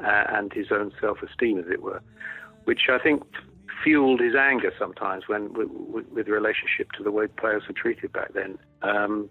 uh, 0.00 0.24
and 0.28 0.52
his 0.52 0.72
own 0.72 0.92
self-esteem, 1.00 1.58
as 1.58 1.66
it 1.70 1.82
were, 1.82 2.00
which 2.64 2.82
I 2.90 2.98
think 2.98 3.22
fueled 3.82 4.20
his 4.20 4.34
anger 4.34 4.72
sometimes 4.78 5.24
when 5.26 5.52
with, 5.54 6.06
with 6.12 6.28
relationship 6.28 6.92
to 6.92 7.02
the 7.02 7.10
way 7.10 7.26
players 7.26 7.64
were 7.66 7.74
treated 7.74 8.12
back 8.12 8.32
then. 8.32 8.58
Um, 8.82 9.28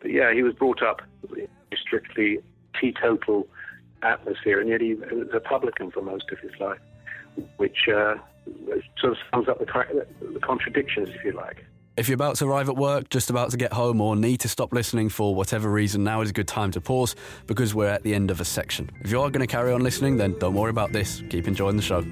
but 0.00 0.10
yeah, 0.10 0.32
he 0.32 0.42
was 0.42 0.54
brought 0.54 0.82
up 0.82 1.00
in 1.36 1.48
a 1.72 1.76
strictly 1.76 2.38
teetotal 2.78 3.48
atmosphere, 4.02 4.60
and 4.60 4.68
yet 4.68 4.80
he 4.80 4.94
was 4.94 5.28
a 5.32 5.40
publican 5.40 5.90
for 5.90 6.02
most 6.02 6.30
of 6.30 6.38
his 6.38 6.52
life, 6.60 6.80
which 7.56 7.88
uh, 7.88 8.16
sort 9.00 9.12
of 9.12 9.18
sums 9.30 9.48
up 9.48 9.58
the, 9.58 10.06
the 10.32 10.40
contradictions, 10.40 11.08
if 11.10 11.24
you 11.24 11.32
like. 11.32 11.64
If 11.96 12.08
you're 12.08 12.16
about 12.16 12.36
to 12.36 12.46
arrive 12.46 12.68
at 12.68 12.76
work, 12.76 13.08
just 13.08 13.30
about 13.30 13.50
to 13.50 13.56
get 13.56 13.72
home, 13.72 14.00
or 14.00 14.16
need 14.16 14.40
to 14.40 14.48
stop 14.48 14.72
listening 14.72 15.08
for 15.08 15.34
whatever 15.34 15.70
reason, 15.70 16.02
now 16.02 16.22
is 16.22 16.30
a 16.30 16.32
good 16.32 16.48
time 16.48 16.72
to 16.72 16.80
pause 16.80 17.14
because 17.46 17.72
we're 17.74 17.88
at 17.88 18.02
the 18.02 18.14
end 18.14 18.32
of 18.32 18.40
a 18.40 18.44
section. 18.44 18.90
If 19.02 19.12
you 19.12 19.20
are 19.20 19.30
going 19.30 19.46
to 19.46 19.52
carry 19.52 19.72
on 19.72 19.82
listening, 19.82 20.16
then 20.16 20.36
don't 20.38 20.54
worry 20.54 20.70
about 20.70 20.92
this. 20.92 21.22
Keep 21.30 21.46
enjoying 21.46 21.76
the 21.76 21.82
show. 21.82 22.04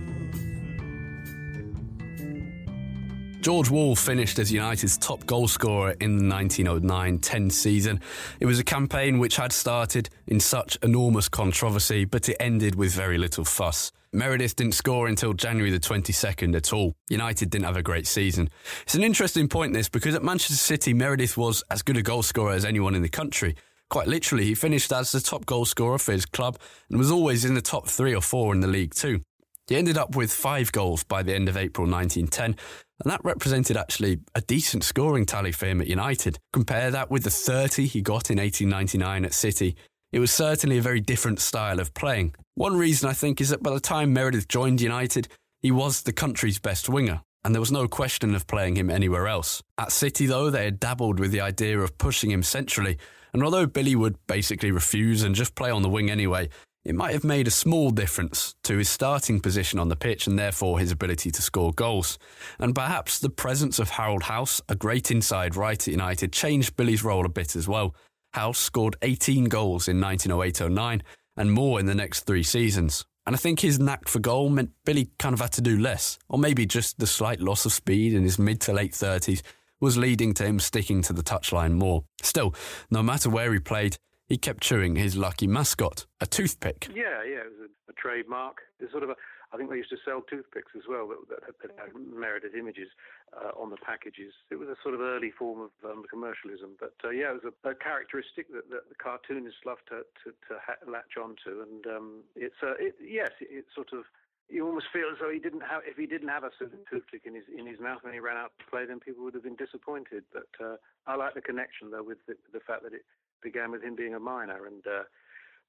George 3.42 3.70
Wall 3.70 3.96
finished 3.96 4.38
as 4.38 4.52
United's 4.52 4.96
top 4.96 5.24
goalscorer 5.24 6.00
in 6.00 6.16
the 6.16 6.32
1909 6.32 7.18
10 7.18 7.50
season. 7.50 8.00
It 8.38 8.46
was 8.46 8.60
a 8.60 8.64
campaign 8.64 9.18
which 9.18 9.34
had 9.34 9.52
started 9.52 10.08
in 10.28 10.38
such 10.38 10.78
enormous 10.80 11.28
controversy, 11.28 12.04
but 12.04 12.28
it 12.28 12.36
ended 12.38 12.76
with 12.76 12.94
very 12.94 13.18
little 13.18 13.44
fuss. 13.44 13.90
Meredith 14.12 14.54
didn't 14.54 14.74
score 14.74 15.08
until 15.08 15.32
January 15.32 15.72
the 15.72 15.80
22nd 15.80 16.54
at 16.54 16.72
all. 16.72 16.94
United 17.10 17.50
didn't 17.50 17.64
have 17.64 17.76
a 17.76 17.82
great 17.82 18.06
season. 18.06 18.48
It's 18.82 18.94
an 18.94 19.02
interesting 19.02 19.48
point, 19.48 19.72
this, 19.72 19.88
because 19.88 20.14
at 20.14 20.22
Manchester 20.22 20.54
City, 20.54 20.94
Meredith 20.94 21.36
was 21.36 21.64
as 21.68 21.82
good 21.82 21.96
a 21.96 22.02
goalscorer 22.02 22.54
as 22.54 22.64
anyone 22.64 22.94
in 22.94 23.02
the 23.02 23.08
country. 23.08 23.56
Quite 23.90 24.06
literally, 24.06 24.44
he 24.44 24.54
finished 24.54 24.92
as 24.92 25.10
the 25.10 25.20
top 25.20 25.46
goalscorer 25.46 26.00
for 26.00 26.12
his 26.12 26.26
club 26.26 26.60
and 26.88 26.96
was 26.96 27.10
always 27.10 27.44
in 27.44 27.54
the 27.54 27.60
top 27.60 27.88
three 27.88 28.14
or 28.14 28.22
four 28.22 28.54
in 28.54 28.60
the 28.60 28.68
league, 28.68 28.94
too. 28.94 29.22
He 29.68 29.76
ended 29.76 29.96
up 29.96 30.16
with 30.16 30.32
five 30.32 30.70
goals 30.72 31.04
by 31.04 31.22
the 31.22 31.34
end 31.34 31.48
of 31.48 31.56
April 31.56 31.86
1910, 31.86 32.56
and 33.02 33.10
that 33.10 33.24
represented 33.24 33.76
actually 33.76 34.20
a 34.34 34.40
decent 34.40 34.84
scoring 34.84 35.26
tally 35.26 35.52
for 35.52 35.66
him 35.66 35.80
at 35.80 35.88
United. 35.88 36.38
Compare 36.52 36.90
that 36.92 37.10
with 37.10 37.24
the 37.24 37.30
30 37.30 37.86
he 37.86 38.00
got 38.00 38.30
in 38.30 38.38
1899 38.38 39.24
at 39.24 39.34
City. 39.34 39.76
It 40.12 40.20
was 40.20 40.30
certainly 40.30 40.78
a 40.78 40.82
very 40.82 41.00
different 41.00 41.40
style 41.40 41.80
of 41.80 41.94
playing. 41.94 42.34
One 42.54 42.76
reason 42.76 43.08
I 43.08 43.14
think 43.14 43.40
is 43.40 43.48
that 43.48 43.62
by 43.62 43.72
the 43.72 43.80
time 43.80 44.12
Meredith 44.12 44.46
joined 44.46 44.80
United, 44.80 45.28
he 45.60 45.70
was 45.70 46.02
the 46.02 46.12
country's 46.12 46.58
best 46.58 46.88
winger, 46.88 47.22
and 47.44 47.54
there 47.54 47.60
was 47.60 47.72
no 47.72 47.88
question 47.88 48.34
of 48.34 48.46
playing 48.46 48.76
him 48.76 48.90
anywhere 48.90 49.26
else. 49.26 49.62
At 49.78 49.90
City, 49.90 50.26
though, 50.26 50.50
they 50.50 50.64
had 50.64 50.78
dabbled 50.78 51.18
with 51.18 51.32
the 51.32 51.40
idea 51.40 51.80
of 51.80 51.96
pushing 51.98 52.30
him 52.30 52.42
centrally, 52.42 52.98
and 53.32 53.42
although 53.42 53.66
Billy 53.66 53.96
would 53.96 54.18
basically 54.26 54.70
refuse 54.70 55.22
and 55.22 55.34
just 55.34 55.54
play 55.54 55.70
on 55.70 55.82
the 55.82 55.88
wing 55.88 56.10
anyway, 56.10 56.50
it 56.84 56.94
might 56.94 57.12
have 57.12 57.24
made 57.24 57.46
a 57.46 57.52
small 57.52 57.90
difference 57.90 58.54
to 58.64 58.76
his 58.76 58.88
starting 58.88 59.40
position 59.40 59.78
on 59.78 59.88
the 59.88 59.96
pitch 59.96 60.26
and 60.26 60.38
therefore 60.38 60.80
his 60.80 60.90
ability 60.90 61.30
to 61.30 61.42
score 61.42 61.72
goals. 61.72 62.18
And 62.58 62.74
perhaps 62.74 63.18
the 63.18 63.30
presence 63.30 63.78
of 63.78 63.90
Harold 63.90 64.24
Halse, 64.24 64.60
a 64.68 64.74
great 64.74 65.10
inside 65.10 65.54
right 65.54 65.80
at 65.80 65.92
United, 65.92 66.32
changed 66.32 66.76
Billy's 66.76 67.04
role 67.04 67.24
a 67.24 67.28
bit 67.28 67.54
as 67.54 67.68
well. 67.68 67.94
Halse 68.34 68.58
scored 68.58 68.96
18 69.02 69.44
goals 69.44 69.86
in 69.86 70.00
1908 70.00 70.70
09 70.70 71.02
and 71.36 71.52
more 71.52 71.78
in 71.78 71.86
the 71.86 71.94
next 71.94 72.20
three 72.26 72.42
seasons. 72.42 73.04
And 73.26 73.36
I 73.36 73.38
think 73.38 73.60
his 73.60 73.78
knack 73.78 74.08
for 74.08 74.18
goal 74.18 74.48
meant 74.48 74.70
Billy 74.84 75.10
kind 75.18 75.32
of 75.32 75.40
had 75.40 75.52
to 75.52 75.60
do 75.60 75.78
less, 75.78 76.18
or 76.28 76.38
maybe 76.38 76.66
just 76.66 76.98
the 76.98 77.06
slight 77.06 77.40
loss 77.40 77.64
of 77.64 77.72
speed 77.72 78.14
in 78.14 78.24
his 78.24 78.38
mid 78.38 78.60
to 78.62 78.72
late 78.72 78.92
30s 78.92 79.42
was 79.80 79.96
leading 79.96 80.34
to 80.34 80.44
him 80.44 80.58
sticking 80.58 81.02
to 81.02 81.12
the 81.12 81.22
touchline 81.22 81.72
more. 81.72 82.04
Still, 82.22 82.54
no 82.90 83.02
matter 83.02 83.30
where 83.30 83.52
he 83.52 83.60
played, 83.60 83.96
he 84.32 84.38
kept 84.38 84.62
chewing 84.62 84.96
his 84.96 85.14
lucky 85.14 85.46
mascot, 85.46 86.06
a 86.22 86.26
toothpick. 86.26 86.88
Yeah, 86.88 87.20
yeah, 87.20 87.44
it 87.44 87.52
was 87.52 87.68
a, 87.68 87.92
a 87.92 87.94
trademark. 88.00 88.64
It's 88.80 88.90
sort 88.90 89.04
of 89.04 89.10
a, 89.10 89.16
I 89.52 89.58
think 89.58 89.68
they 89.68 89.76
used 89.76 89.92
to 89.92 90.00
sell 90.08 90.22
toothpicks 90.24 90.72
as 90.74 90.88
well 90.88 91.04
that, 91.12 91.44
that, 91.44 91.60
that 91.60 91.76
had 91.76 91.92
Meredith 91.92 92.56
images 92.56 92.88
uh, 93.36 93.52
on 93.60 93.68
the 93.68 93.76
packages. 93.76 94.32
It 94.48 94.56
was 94.56 94.70
a 94.72 94.76
sort 94.82 94.94
of 94.94 95.04
early 95.04 95.32
form 95.36 95.60
of 95.60 95.72
um, 95.84 96.04
commercialism, 96.08 96.80
but 96.80 96.96
uh, 97.04 97.10
yeah, 97.10 97.36
it 97.36 97.44
was 97.44 97.52
a, 97.52 97.68
a 97.68 97.74
characteristic 97.74 98.48
that, 98.56 98.72
that, 98.72 98.88
the 98.88 98.96
cartoonists 98.96 99.68
loved 99.68 99.84
to 99.92 100.08
to, 100.24 100.32
to 100.48 100.56
ha- 100.64 100.80
latch 100.88 101.20
onto, 101.20 101.60
and 101.60 101.84
um, 101.92 102.24
it's 102.32 102.56
uh, 102.64 102.72
it, 102.80 102.96
yes, 103.04 103.36
it, 103.36 103.52
it 103.52 103.64
sort 103.76 103.92
of 103.92 104.08
you 104.52 104.66
almost 104.66 104.86
feel 104.92 105.08
as 105.12 105.16
though 105.20 105.32
he 105.32 105.40
didn't 105.40 105.64
have 105.64 105.80
if 105.86 105.96
he 105.96 106.06
didn't 106.06 106.28
have 106.28 106.44
a 106.44 106.50
toothpick 106.88 107.22
in 107.24 107.34
his 107.34 107.44
in 107.48 107.66
his 107.66 107.80
mouth 107.80 108.00
when 108.02 108.12
he 108.12 108.20
ran 108.20 108.36
out 108.36 108.52
to 108.60 108.64
play, 108.68 108.84
then 108.84 109.00
people 109.00 109.24
would 109.24 109.34
have 109.34 109.42
been 109.42 109.56
disappointed. 109.56 110.24
But 110.32 110.52
uh, 110.60 110.76
I 111.06 111.16
like 111.16 111.34
the 111.34 111.40
connection 111.40 111.90
though 111.90 112.02
with 112.02 112.18
the, 112.28 112.36
the, 112.52 112.60
fact 112.60 112.82
that 112.84 112.92
it 112.92 113.04
began 113.42 113.70
with 113.70 113.82
him 113.82 113.96
being 113.96 114.14
a 114.14 114.20
miner 114.20 114.66
and 114.66 114.86
uh, 114.86 115.04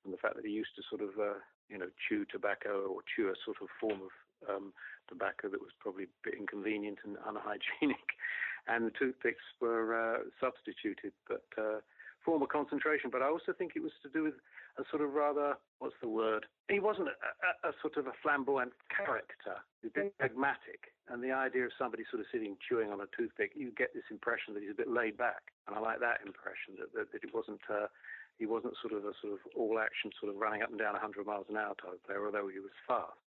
and 0.03 0.13
the 0.13 0.17
fact 0.17 0.35
that 0.35 0.45
he 0.45 0.51
used 0.51 0.75
to 0.75 0.83
sort 0.89 1.01
of 1.01 1.17
uh, 1.19 1.39
you 1.69 1.77
know 1.77 1.87
chew 2.07 2.25
tobacco 2.25 2.87
or 2.87 3.01
chew 3.15 3.29
a 3.29 3.35
sort 3.45 3.57
of 3.61 3.67
form 3.79 4.01
of 4.01 4.13
um, 4.49 4.73
tobacco 5.07 5.49
that 5.49 5.61
was 5.61 5.71
probably 5.79 6.03
a 6.03 6.15
bit 6.23 6.35
inconvenient 6.35 6.99
and 7.05 7.17
unhygienic, 7.25 8.07
and 8.67 8.87
the 8.87 8.91
toothpicks 8.97 9.43
were 9.61 9.95
uh, 9.95 10.17
substituted. 10.39 11.13
But 11.27 11.45
uh, 11.57 11.79
form 12.23 12.41
of 12.41 12.49
concentration. 12.49 13.09
But 13.11 13.21
I 13.21 13.27
also 13.27 13.51
think 13.51 13.73
it 13.75 13.83
was 13.83 13.91
to 14.03 14.09
do 14.09 14.23
with 14.23 14.35
a 14.79 14.83
sort 14.89 15.03
of 15.03 15.13
rather, 15.13 15.55
what's 15.79 15.95
the 16.01 16.07
word? 16.07 16.45
He 16.69 16.79
wasn't 16.79 17.09
a, 17.09 17.67
a, 17.67 17.71
a 17.71 17.73
sort 17.81 17.97
of 17.97 18.07
a 18.07 18.15
flamboyant 18.23 18.71
character. 18.89 19.59
He 19.81 19.89
was 19.93 20.11
pragmatic. 20.17 20.92
And 21.11 21.19
the 21.19 21.35
idea 21.35 21.67
of 21.67 21.75
somebody 21.75 22.07
sort 22.07 22.21
of 22.23 22.31
sitting 22.31 22.55
chewing 22.63 22.87
on 22.87 23.03
a 23.03 23.11
toothpick, 23.11 23.51
you 23.55 23.75
get 23.75 23.91
this 23.93 24.07
impression 24.07 24.53
that 24.55 24.63
he's 24.63 24.71
a 24.71 24.79
bit 24.79 24.87
laid 24.87 25.17
back. 25.19 25.51
And 25.67 25.75
I 25.75 25.79
like 25.83 25.99
that 25.99 26.23
impression 26.23 26.79
that, 26.79 26.95
that, 26.95 27.11
that 27.11 27.23
it 27.23 27.33
wasn't. 27.35 27.61
Uh, 27.67 27.91
he 28.39 28.47
wasn't 28.49 28.73
sort 28.81 28.97
of 28.97 29.05
a 29.05 29.13
sort 29.21 29.37
of 29.37 29.45
all 29.53 29.77
action, 29.77 30.09
sort 30.17 30.33
of 30.33 30.41
running 30.41 30.63
up 30.63 30.73
and 30.73 30.79
down 30.79 30.97
100 30.97 31.21
miles 31.21 31.45
an 31.53 31.57
hour 31.57 31.77
type 31.77 32.01
player, 32.01 32.25
although 32.25 32.49
he 32.49 32.57
was 32.57 32.73
fast. 32.87 33.19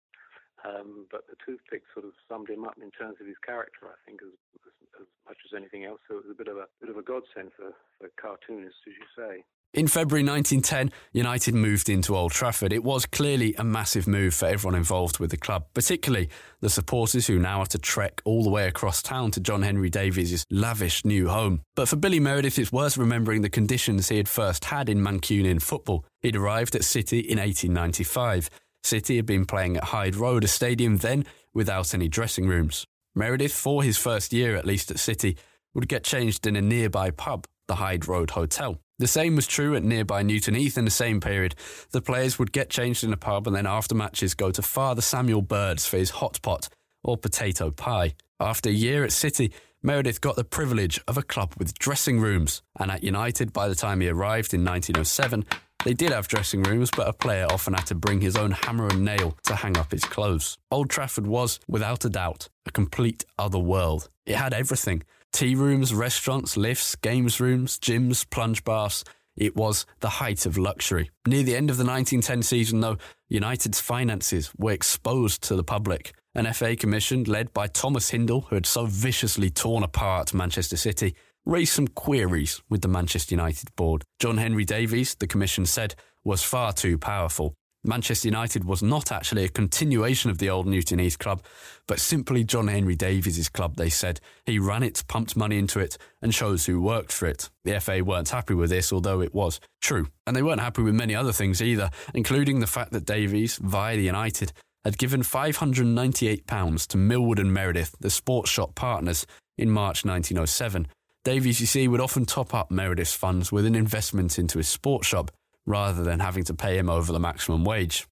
Um, 0.67 1.07
but 1.13 1.29
the 1.31 1.39
toothpick 1.45 1.87
sort 1.95 2.09
of 2.09 2.13
summed 2.27 2.51
him 2.51 2.65
up 2.65 2.75
in 2.81 2.91
terms 2.91 3.21
of 3.21 3.29
his 3.29 3.39
character, 3.45 3.93
I 3.93 3.99
think, 4.03 4.19
as, 4.25 4.35
as, 4.67 5.05
as 5.05 5.09
much 5.29 5.39
as 5.47 5.55
anything 5.55 5.85
else. 5.85 6.01
So 6.09 6.19
it 6.19 6.27
was 6.27 6.35
a 6.35 6.39
bit 6.39 6.49
of 6.49 6.57
a 6.57 6.67
bit 6.81 6.91
of 6.91 6.97
a 6.97 7.07
godsend 7.07 7.53
for, 7.55 7.71
for 8.01 8.11
cartoonists, 8.19 8.83
as 8.89 8.97
you 8.99 9.09
say. 9.15 9.45
In 9.77 9.89
February 9.89 10.25
1910, 10.25 10.91
United 11.13 11.55
moved 11.55 11.91
into 11.91 12.17
Old 12.17 12.33
Trafford. 12.33 12.73
It 12.73 12.83
was 12.83 13.05
clearly 13.05 13.55
a 13.59 13.63
massive 13.63 14.07
move 14.07 14.33
for 14.33 14.47
everyone 14.47 14.75
involved 14.75 15.19
with 15.19 15.31
the 15.31 15.37
club, 15.37 15.67
particularly 15.75 16.31
the 16.63 16.71
supporters 16.71 17.27
who 17.27 17.39
now 17.39 17.59
had 17.59 17.69
to 17.71 17.79
trek 17.79 18.23
all 18.25 18.43
the 18.43 18.49
way 18.49 18.69
across 18.69 19.03
town 19.03 19.33
to 19.33 19.41
John 19.41 19.61
Henry 19.61 19.91
Davies' 19.91 20.47
lavish 20.51 21.05
new 21.05 21.29
home. 21.29 21.61
But 21.75 21.89
for 21.89 21.97
Billy 21.97 22.21
Meredith, 22.21 22.59
it's 22.59 22.73
worth 22.73 22.97
remembering 22.97 23.43
the 23.43 23.51
conditions 23.51 24.09
he 24.09 24.17
had 24.17 24.31
first 24.31 24.65
had 24.65 24.89
in 24.89 25.03
Mancunian 25.03 25.61
football. 25.61 26.07
He'd 26.23 26.37
arrived 26.37 26.75
at 26.75 26.83
City 26.83 27.19
in 27.19 27.37
1895. 27.37 28.49
City 28.83 29.17
had 29.17 29.27
been 29.27 29.45
playing 29.45 29.77
at 29.77 29.85
Hyde 29.85 30.17
Road, 30.17 30.45
a 30.45 30.49
stadium 30.49 30.97
then 30.97 31.27
without 31.53 31.93
any 31.93 32.09
dressing 32.09 32.49
rooms. 32.49 32.87
Meredith, 33.15 33.53
for 33.53 33.83
his 33.83 33.99
first 33.99 34.33
year 34.33 34.57
at 34.57 34.65
least 34.65 34.91
at 34.91 34.99
City, 34.99 35.37
would 35.75 35.87
get 35.87 36.03
changed 36.03 36.47
in 36.47 36.57
a 36.57 36.63
nearby 36.63 37.11
pub, 37.11 37.45
the 37.69 37.75
Hyde 37.75 38.09
Road 38.09 38.31
Hotel. 38.31 38.81
The 38.99 39.07
same 39.07 39.37
was 39.37 39.47
true 39.47 39.77
at 39.77 39.85
nearby 39.85 40.23
Newton 40.23 40.55
Heath 40.55 40.79
in 40.79 40.87
the 40.87 40.91
same 40.91 41.21
period. 41.21 41.55
The 41.91 42.01
players 42.01 42.39
would 42.39 42.51
get 42.51 42.71
changed 42.71 43.05
in 43.05 43.13
a 43.13 43.17
pub 43.19 43.47
and 43.47 43.55
then 43.55 43.67
after 43.67 43.95
matches 43.95 44.35
go 44.35 44.51
to 44.51 44.63
Father 44.63 45.03
Samuel 45.03 45.43
Bird's 45.43 45.87
for 45.87 45.99
his 45.99 46.11
hot 46.11 46.41
pot 46.41 46.71
or 47.05 47.19
potato 47.19 47.71
pie. 47.71 48.15
After 48.41 48.71
a 48.71 48.73
year 48.73 49.05
at 49.05 49.13
City, 49.13 49.53
Meredith 49.83 50.23
got 50.23 50.37
the 50.37 50.45
privilege 50.45 50.99
of 51.07 51.19
a 51.19 51.23
club 51.23 51.55
with 51.59 51.79
dressing 51.79 52.21
rooms, 52.21 52.63
and 52.81 52.91
at 52.91 53.05
United 53.05 53.53
by 53.53 53.69
the 53.69 53.75
time 53.75 54.01
he 54.01 54.09
arrived 54.09 54.55
in 54.55 54.65
1907, 54.65 55.45
they 55.85 55.95
did 55.95 56.11
have 56.11 56.27
dressing 56.27 56.63
rooms, 56.63 56.91
but 56.91 57.07
a 57.07 57.13
player 57.13 57.47
often 57.51 57.75
had 57.75 57.87
to 57.87 57.95
bring 57.95 58.21
his 58.21 58.35
own 58.35 58.51
hammer 58.51 58.89
and 58.89 59.05
nail 59.05 59.37
to 59.45 59.55
hang 59.55 59.77
up 59.77 59.93
his 59.93 60.05
clothes. 60.05 60.59
Old 60.71 60.91
Trafford 60.91 61.27
was, 61.27 61.61
without 61.69 62.05
a 62.05 62.09
doubt, 62.09 62.49
a 62.67 62.73
complete 62.73 63.25
other 63.39 63.59
world. 63.59 64.09
It 64.25 64.35
had 64.35 64.53
everything 64.53 65.05
tea 65.33 65.55
rooms, 65.55 65.95
restaurants, 65.95 66.57
lifts, 66.57 66.97
games 66.97 67.41
rooms, 67.41 67.79
gyms, 67.79 68.29
plunge 68.29 68.65
baths. 68.65 69.05
It 69.37 69.55
was 69.55 69.85
the 70.01 70.09
height 70.09 70.47
of 70.47 70.57
luxury. 70.57 71.11
Near 71.27 71.43
the 71.43 71.57
end 71.57 71.71
of 71.71 71.77
the 71.77 71.85
1910 71.85 72.43
season, 72.43 72.81
though, 72.81 72.97
United's 73.29 73.81
finances 73.81 74.51
were 74.57 74.73
exposed 74.73 75.43
to 75.43 75.57
the 75.57 75.65
public. 75.65 76.15
An 76.35 76.51
FA 76.53 76.77
commission 76.77 77.25
led 77.25 77.53
by 77.53 77.67
Thomas 77.67 78.11
Hindle, 78.11 78.43
who 78.43 78.57
had 78.57 78.67
so 78.67 78.87
viciously 78.87 79.51
torn 79.51 79.83
apart 79.83 80.33
Manchester 80.33 80.77
City, 80.77 81.15
raised 81.45 81.73
some 81.73 81.89
queries 81.89 82.63
with 82.69 82.83
the 82.83 82.89
Manchester 82.89 83.35
United 83.35 83.75
board. 83.77 84.05
John 84.19 84.39
Henry 84.39 84.65
Davies, 84.65 85.15
the 85.15 85.27
Commission 85.27 85.65
said, 85.65 85.95
was 86.25 86.43
far 86.43 86.73
too 86.73 86.99
powerful. 86.99 87.55
Manchester 87.87 88.29
United 88.29 88.65
was 88.65 88.83
not 88.83 89.13
actually 89.13 89.45
a 89.45 89.49
continuation 89.49 90.31
of 90.31 90.39
the 90.39 90.51
old 90.51 90.67
Newton 90.67 90.99
Heath 90.99 91.19
club, 91.19 91.43
but 91.87 92.01
simply 92.01 92.45
John 92.45 92.69
Henry 92.69 92.95
Davies' 92.95 93.49
club, 93.49 93.77
they 93.77 93.89
said. 93.89 94.21
He 94.45 94.59
ran 94.59 94.83
it, 94.83 95.05
pumped 95.09 95.37
money 95.37 95.59
into 95.59 95.79
it, 95.79 95.97
and 96.21 96.33
chose 96.33 96.67
who 96.67 96.81
worked 96.81 97.13
for 97.13 97.27
it. 97.27 97.49
The 97.65 97.81
FA 97.81 98.03
weren't 98.05 98.31
happy 98.31 98.55
with 98.55 98.71
this, 98.71 98.93
although 98.93 99.21
it 99.21 99.35
was 99.35 99.61
true. 99.81 100.09
And 100.27 100.37
they 100.37 100.43
weren't 100.43 100.61
happy 100.61 100.83
with 100.83 100.95
many 100.95 101.15
other 101.15 101.33
things 101.33 101.63
either, 101.63 101.91
including 102.15 102.61
the 102.61 102.67
fact 102.67 102.93
that 102.93 103.07
Davies, 103.07 103.57
via 103.57 103.97
the 103.97 104.03
United, 104.03 104.53
had 104.85 104.99
given 104.99 105.23
£598 105.23 106.87
to 106.87 106.97
Millward 106.97 107.39
and 107.39 107.53
Meredith, 107.53 107.95
the 108.01 108.11
sports 108.11 108.51
shop 108.51 108.75
partners, 108.75 109.27
in 109.59 109.71
March 109.71 110.05
1907 110.05 110.87
Davies, 111.27 111.61
you 111.61 111.67
see, 111.67 111.89
would 111.89 112.01
often 112.01 112.25
top 112.25 112.55
up 112.55 112.71
Meredith's 112.71 113.13
funds 113.13 113.51
with 113.51 113.67
an 113.67 113.75
investment 113.75 114.39
into 114.39 114.59
his 114.59 114.69
sports 114.69 115.09
shop 115.09 115.33
rather 115.67 116.03
than 116.03 116.21
having 116.21 116.45
to 116.45 116.55
pay 116.55 116.79
him 116.79 116.89
over 116.89 117.13
the 117.13 117.21
maximum 117.21 117.65
wage. 117.65 118.07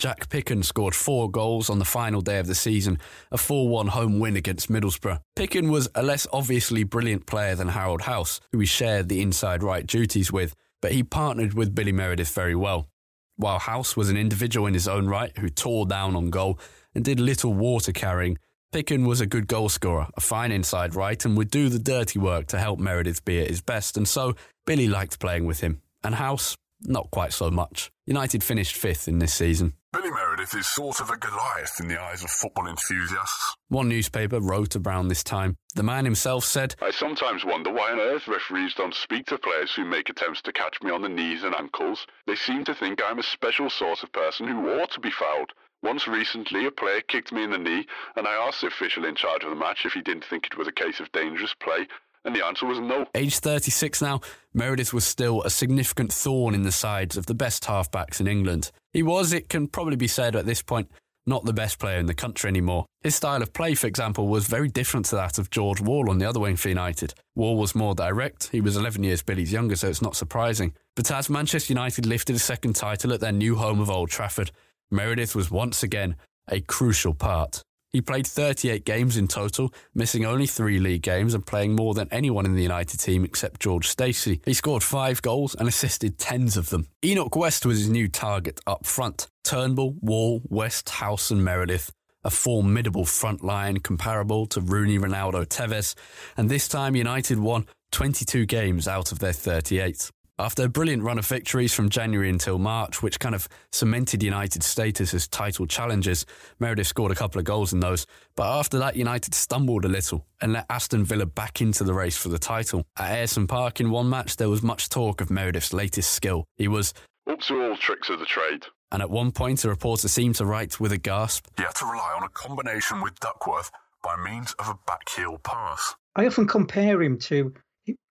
Jack 0.00 0.30
Picken 0.30 0.64
scored 0.64 0.94
four 0.94 1.30
goals 1.30 1.68
on 1.68 1.78
the 1.78 1.84
final 1.84 2.22
day 2.22 2.38
of 2.38 2.46
the 2.46 2.54
season, 2.54 2.98
a 3.30 3.36
4 3.36 3.68
1 3.68 3.88
home 3.88 4.18
win 4.18 4.34
against 4.34 4.70
Middlesbrough. 4.70 5.20
Picken 5.36 5.70
was 5.70 5.90
a 5.94 6.02
less 6.02 6.26
obviously 6.32 6.84
brilliant 6.84 7.26
player 7.26 7.54
than 7.54 7.68
Harold 7.68 8.02
Halse, 8.02 8.40
who 8.50 8.60
he 8.60 8.66
shared 8.66 9.10
the 9.10 9.20
inside 9.20 9.62
right 9.62 9.86
duties 9.86 10.32
with, 10.32 10.54
but 10.80 10.92
he 10.92 11.02
partnered 11.02 11.52
with 11.52 11.74
Billy 11.74 11.92
Meredith 11.92 12.34
very 12.34 12.54
well. 12.54 12.88
While 13.36 13.58
Halse 13.58 13.94
was 13.94 14.08
an 14.08 14.16
individual 14.16 14.66
in 14.66 14.72
his 14.72 14.88
own 14.88 15.06
right 15.06 15.36
who 15.36 15.50
tore 15.50 15.84
down 15.84 16.16
on 16.16 16.30
goal 16.30 16.58
and 16.94 17.04
did 17.04 17.20
little 17.20 17.52
water 17.52 17.92
carrying, 17.92 18.38
Picken 18.72 19.06
was 19.06 19.20
a 19.20 19.26
good 19.26 19.48
goalscorer, 19.48 20.08
a 20.16 20.20
fine 20.20 20.52
inside 20.52 20.94
right, 20.94 21.22
and 21.24 21.36
would 21.36 21.50
do 21.50 21.68
the 21.68 21.78
dirty 21.78 22.18
work 22.18 22.46
to 22.46 22.58
help 22.58 22.78
Meredith 22.78 23.24
be 23.24 23.40
at 23.40 23.48
his 23.48 23.60
best, 23.60 23.96
and 23.96 24.08
so 24.08 24.34
Billy 24.64 24.88
liked 24.88 25.18
playing 25.18 25.44
with 25.44 25.60
him. 25.60 25.82
And 26.04 26.14
Halse, 26.14 26.56
not 26.82 27.10
quite 27.10 27.32
so 27.32 27.50
much. 27.50 27.90
United 28.06 28.42
finished 28.42 28.76
fifth 28.76 29.08
in 29.08 29.18
this 29.18 29.34
season. 29.34 29.74
Billy 29.92 30.10
Meredith 30.10 30.54
is 30.54 30.68
sort 30.68 31.00
of 31.00 31.10
a 31.10 31.16
Goliath 31.16 31.80
in 31.80 31.88
the 31.88 32.00
eyes 32.00 32.22
of 32.22 32.30
football 32.30 32.68
enthusiasts. 32.68 33.56
One 33.68 33.88
newspaper 33.88 34.40
wrote 34.40 34.76
around 34.76 35.08
this 35.08 35.24
time. 35.24 35.56
The 35.74 35.82
man 35.82 36.04
himself 36.04 36.44
said, 36.44 36.76
I 36.80 36.90
sometimes 36.90 37.44
wonder 37.44 37.72
why 37.72 37.90
on 37.90 37.98
earth 37.98 38.28
referees 38.28 38.74
don't 38.74 38.94
speak 38.94 39.26
to 39.26 39.38
players 39.38 39.72
who 39.74 39.84
make 39.84 40.08
attempts 40.08 40.42
to 40.42 40.52
catch 40.52 40.80
me 40.82 40.90
on 40.90 41.02
the 41.02 41.08
knees 41.08 41.42
and 41.42 41.54
ankles. 41.54 42.06
They 42.26 42.36
seem 42.36 42.64
to 42.64 42.74
think 42.74 43.00
I'm 43.02 43.18
a 43.18 43.22
special 43.24 43.68
sort 43.68 44.02
of 44.02 44.12
person 44.12 44.46
who 44.46 44.80
ought 44.80 44.92
to 44.92 45.00
be 45.00 45.10
fouled. 45.10 45.52
Once 45.82 46.06
recently, 46.06 46.66
a 46.66 46.70
player 46.70 47.00
kicked 47.00 47.32
me 47.32 47.42
in 47.42 47.50
the 47.50 47.58
knee, 47.58 47.86
and 48.14 48.28
I 48.28 48.34
asked 48.34 48.60
the 48.60 48.66
official 48.66 49.06
in 49.06 49.14
charge 49.14 49.44
of 49.44 49.50
the 49.50 49.56
match 49.56 49.86
if 49.86 49.94
he 49.94 50.02
didn't 50.02 50.24
think 50.24 50.46
it 50.46 50.58
was 50.58 50.68
a 50.68 50.72
case 50.72 51.00
of 51.00 51.10
dangerous 51.12 51.54
play, 51.54 51.88
and 52.24 52.34
the 52.34 52.44
answer 52.44 52.66
was 52.66 52.78
no. 52.78 53.06
Age 53.14 53.38
36 53.38 54.02
now, 54.02 54.20
Meredith 54.52 54.92
was 54.92 55.04
still 55.04 55.42
a 55.42 55.50
significant 55.50 56.12
thorn 56.12 56.54
in 56.54 56.62
the 56.62 56.72
sides 56.72 57.16
of 57.16 57.26
the 57.26 57.34
best 57.34 57.64
halfbacks 57.64 58.20
in 58.20 58.26
England. 58.26 58.70
He 58.92 59.02
was, 59.02 59.32
it 59.32 59.48
can 59.48 59.68
probably 59.68 59.96
be 59.96 60.08
said 60.08 60.36
at 60.36 60.46
this 60.46 60.62
point, 60.62 60.90
not 61.26 61.44
the 61.44 61.52
best 61.52 61.78
player 61.78 61.98
in 61.98 62.06
the 62.06 62.14
country 62.14 62.48
anymore. 62.48 62.86
His 63.02 63.14
style 63.14 63.42
of 63.42 63.52
play, 63.52 63.74
for 63.74 63.86
example, 63.86 64.26
was 64.26 64.46
very 64.46 64.68
different 64.68 65.06
to 65.06 65.16
that 65.16 65.38
of 65.38 65.50
George 65.50 65.80
Wall 65.80 66.10
on 66.10 66.18
the 66.18 66.28
other 66.28 66.40
wing 66.40 66.56
for 66.56 66.68
United. 66.68 67.14
Wall 67.36 67.56
was 67.56 67.74
more 67.74 67.94
direct. 67.94 68.48
He 68.48 68.60
was 68.60 68.76
11 68.76 69.04
years 69.04 69.22
Billy's 69.22 69.52
younger, 69.52 69.76
so 69.76 69.88
it's 69.88 70.02
not 70.02 70.16
surprising. 70.16 70.74
But 70.96 71.10
as 71.10 71.30
Manchester 71.30 71.72
United 71.72 72.06
lifted 72.06 72.36
a 72.36 72.40
second 72.40 72.74
title 72.74 73.12
at 73.12 73.20
their 73.20 73.32
new 73.32 73.56
home 73.56 73.80
of 73.80 73.90
Old 73.90 74.10
Trafford, 74.10 74.50
Meredith 74.90 75.34
was 75.34 75.50
once 75.50 75.82
again 75.82 76.16
a 76.48 76.60
crucial 76.60 77.14
part. 77.14 77.62
He 77.92 78.00
played 78.00 78.26
38 78.26 78.84
games 78.84 79.16
in 79.16 79.26
total, 79.26 79.74
missing 79.94 80.24
only 80.24 80.46
three 80.46 80.78
league 80.78 81.02
games 81.02 81.34
and 81.34 81.44
playing 81.44 81.74
more 81.74 81.92
than 81.92 82.08
anyone 82.12 82.46
in 82.46 82.54
the 82.54 82.62
United 82.62 82.98
team 82.98 83.24
except 83.24 83.60
George 83.60 83.88
Stacey. 83.88 84.40
He 84.44 84.54
scored 84.54 84.84
five 84.84 85.22
goals 85.22 85.56
and 85.56 85.66
assisted 85.66 86.16
tens 86.16 86.56
of 86.56 86.70
them. 86.70 86.86
Enoch 87.04 87.34
West 87.34 87.66
was 87.66 87.78
his 87.78 87.88
new 87.88 88.08
target 88.08 88.60
up 88.66 88.86
front. 88.86 89.26
Turnbull, 89.42 89.96
Wall, 90.00 90.40
West, 90.48 90.88
Halse, 90.88 91.32
and 91.32 91.44
Meredith. 91.44 91.90
A 92.22 92.30
formidable 92.30 93.06
front 93.06 93.42
line 93.42 93.78
comparable 93.78 94.46
to 94.46 94.60
Rooney, 94.60 94.98
Ronaldo, 94.98 95.46
Tevez. 95.46 95.94
And 96.36 96.48
this 96.48 96.68
time 96.68 96.94
United 96.94 97.40
won 97.40 97.66
22 97.90 98.46
games 98.46 98.86
out 98.86 99.10
of 99.10 99.18
their 99.18 99.32
38. 99.32 100.10
After 100.40 100.64
a 100.64 100.70
brilliant 100.70 101.02
run 101.02 101.18
of 101.18 101.26
victories 101.26 101.74
from 101.74 101.90
January 101.90 102.30
until 102.30 102.58
March, 102.58 103.02
which 103.02 103.20
kind 103.20 103.34
of 103.34 103.46
cemented 103.72 104.22
United's 104.22 104.64
status 104.64 105.12
as 105.12 105.28
title 105.28 105.66
challengers, 105.66 106.24
Meredith 106.58 106.86
scored 106.86 107.12
a 107.12 107.14
couple 107.14 107.38
of 107.38 107.44
goals 107.44 107.74
in 107.74 107.80
those. 107.80 108.06
But 108.36 108.46
after 108.46 108.78
that, 108.78 108.96
United 108.96 109.34
stumbled 109.34 109.84
a 109.84 109.88
little 109.88 110.24
and 110.40 110.54
let 110.54 110.64
Aston 110.70 111.04
Villa 111.04 111.26
back 111.26 111.60
into 111.60 111.84
the 111.84 111.92
race 111.92 112.16
for 112.16 112.30
the 112.30 112.38
title. 112.38 112.86
At 112.96 113.10
Ayresome 113.10 113.48
Park 113.48 113.80
in 113.80 113.90
one 113.90 114.08
match, 114.08 114.36
there 114.36 114.48
was 114.48 114.62
much 114.62 114.88
talk 114.88 115.20
of 115.20 115.30
Meredith's 115.30 115.74
latest 115.74 116.12
skill. 116.12 116.46
He 116.56 116.68
was 116.68 116.94
up 117.30 117.40
to 117.40 117.62
all 117.62 117.76
tricks 117.76 118.08
of 118.08 118.18
the 118.18 118.24
trade. 118.24 118.64
And 118.90 119.02
at 119.02 119.10
one 119.10 119.32
point, 119.32 119.62
a 119.66 119.68
reporter 119.68 120.08
seemed 120.08 120.36
to 120.36 120.46
write 120.46 120.80
with 120.80 120.92
a 120.92 120.98
gasp 120.98 121.48
He 121.58 121.64
had 121.64 121.74
to 121.74 121.84
rely 121.84 122.14
on 122.16 122.22
a 122.22 122.30
combination 122.30 123.02
with 123.02 123.20
Duckworth 123.20 123.70
by 124.02 124.16
means 124.16 124.54
of 124.54 124.70
a 124.70 124.90
backheel 124.90 125.42
pass. 125.42 125.96
I 126.16 126.26
often 126.26 126.46
compare 126.48 127.02
him 127.02 127.18
to 127.18 127.52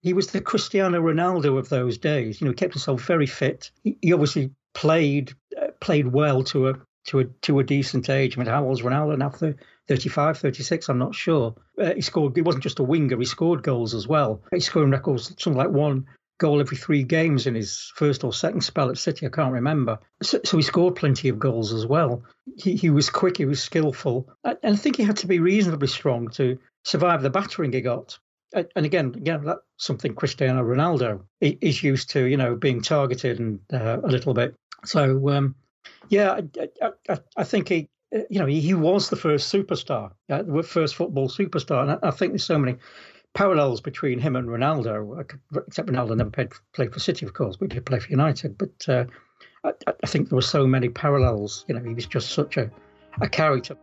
he, 0.02 0.14
was 0.14 0.28
the 0.28 0.42
Cristiano 0.42 1.02
Ronaldo 1.02 1.58
of 1.58 1.70
those 1.70 1.98
days. 1.98 2.40
You 2.40 2.46
know, 2.46 2.52
he 2.52 2.56
kept 2.56 2.74
himself 2.74 3.02
very 3.04 3.26
fit. 3.26 3.72
He, 3.84 4.14
obviously 4.14 4.52
played 4.74 5.34
uh, 5.60 5.68
played 5.80 6.08
well 6.08 6.44
to 6.44 6.70
a 6.70 6.74
to 7.08 7.20
a 7.20 7.26
to 7.26 7.60
a 7.60 7.64
decent 7.64 8.10
age. 8.10 8.38
I 8.38 8.40
mean, 8.40 8.48
how 8.48 8.66
old 8.66 8.82
Ronaldo 8.82 9.18
now? 9.18 9.30
35, 9.88 10.38
36, 10.38 10.90
I'm 10.90 11.00
not 11.00 11.16
sure. 11.16 11.56
Uh, 11.82 11.94
he 11.96 12.02
scored. 12.02 12.36
He 12.36 12.42
wasn't 12.42 12.64
just 12.64 12.80
a 12.80 12.84
winger. 12.84 13.18
He 13.18 13.26
scored 13.26 13.64
goals 13.64 13.94
as 13.94 14.08
well. 14.08 14.42
He's 14.52 14.66
scoring 14.66 14.92
records 14.92 15.34
something 15.38 15.58
like 15.58 15.72
one 15.72 16.06
goal 16.40 16.62
every 16.62 16.78
three 16.78 17.04
games 17.04 17.46
in 17.46 17.54
his 17.54 17.92
first 17.96 18.24
or 18.24 18.34
second 18.34 18.62
spell 18.62 18.90
at 18.90 18.98
City. 18.98 19.28
I 19.28 19.30
can't 19.30 19.54
remember. 19.54 20.00
So, 20.24 20.40
so 20.44 20.58
he 20.58 20.64
scored 20.64 20.96
plenty 20.96 21.30
of 21.30 21.38
goals 21.38 21.74
as 21.74 21.86
well. 21.86 22.24
He, 22.58 22.76
he 22.76 22.90
was 22.90 23.10
quick, 23.10 23.38
he 23.38 23.46
was 23.46 23.62
skillful. 23.62 24.30
And 24.44 24.58
I 24.64 24.76
think 24.76 24.96
he 24.96 25.04
had 25.04 25.18
to 25.18 25.28
be 25.28 25.40
reasonably 25.40 25.90
strong 25.90 26.30
to 26.30 26.58
survive 26.84 27.22
the 27.22 27.30
battering 27.30 27.74
he 27.74 27.82
got. 27.82 28.18
And 28.54 28.86
again, 28.86 29.14
again, 29.16 29.44
that's 29.44 29.62
something 29.78 30.16
Cristiano 30.16 30.64
Ronaldo 30.64 31.24
is 31.40 31.84
used 31.84 32.10
to, 32.12 32.26
you 32.26 32.38
know, 32.38 32.56
being 32.56 32.82
targeted 32.82 33.40
and 33.40 33.60
uh, 33.72 34.00
a 34.04 34.08
little 34.08 34.34
bit. 34.34 34.56
So, 34.86 35.30
um, 35.30 35.56
yeah, 36.10 36.40
I, 36.82 36.90
I, 37.10 37.20
I, 37.38 37.44
think 37.44 37.70
he, 37.70 37.90
you 38.12 38.40
know, 38.40 38.48
he, 38.48 38.60
he 38.60 38.74
was 38.74 39.10
the 39.10 39.16
first 39.16 39.54
superstar, 39.54 40.12
uh, 40.30 40.42
the 40.42 40.64
first 40.64 40.96
football 40.96 41.30
superstar. 41.30 41.84
And 41.84 41.92
I, 41.92 42.08
I 42.08 42.12
think 42.12 42.32
there's 42.32 42.44
so 42.44 42.58
many 42.58 42.78
parallels 43.34 43.82
between 43.82 44.20
him 44.20 44.36
and 44.36 44.48
Ronaldo, 44.48 45.24
except 45.68 45.90
Ronaldo 45.90 46.18
never 46.18 46.32
played, 46.32 46.52
played 46.74 46.94
for 46.94 47.00
City, 47.00 47.26
of 47.26 47.34
course, 47.34 47.58
but 47.58 47.72
he 47.72 47.76
did 47.78 47.86
play 47.86 48.00
for 48.00 48.10
United. 48.10 48.58
But 48.58 48.90
uh, 48.90 49.06
I, 49.64 49.74
I, 50.04 50.08
think 50.08 50.30
there 50.30 50.36
were 50.36 50.42
so 50.42 50.66
many 50.66 50.90
parallels. 50.90 51.66
You 51.68 51.76
know, 51.76 51.84
he 51.84 51.94
was 51.94 52.08
just 52.08 52.32
such 52.32 52.58
a, 52.58 52.72
a 53.22 53.30
character. 53.30 53.78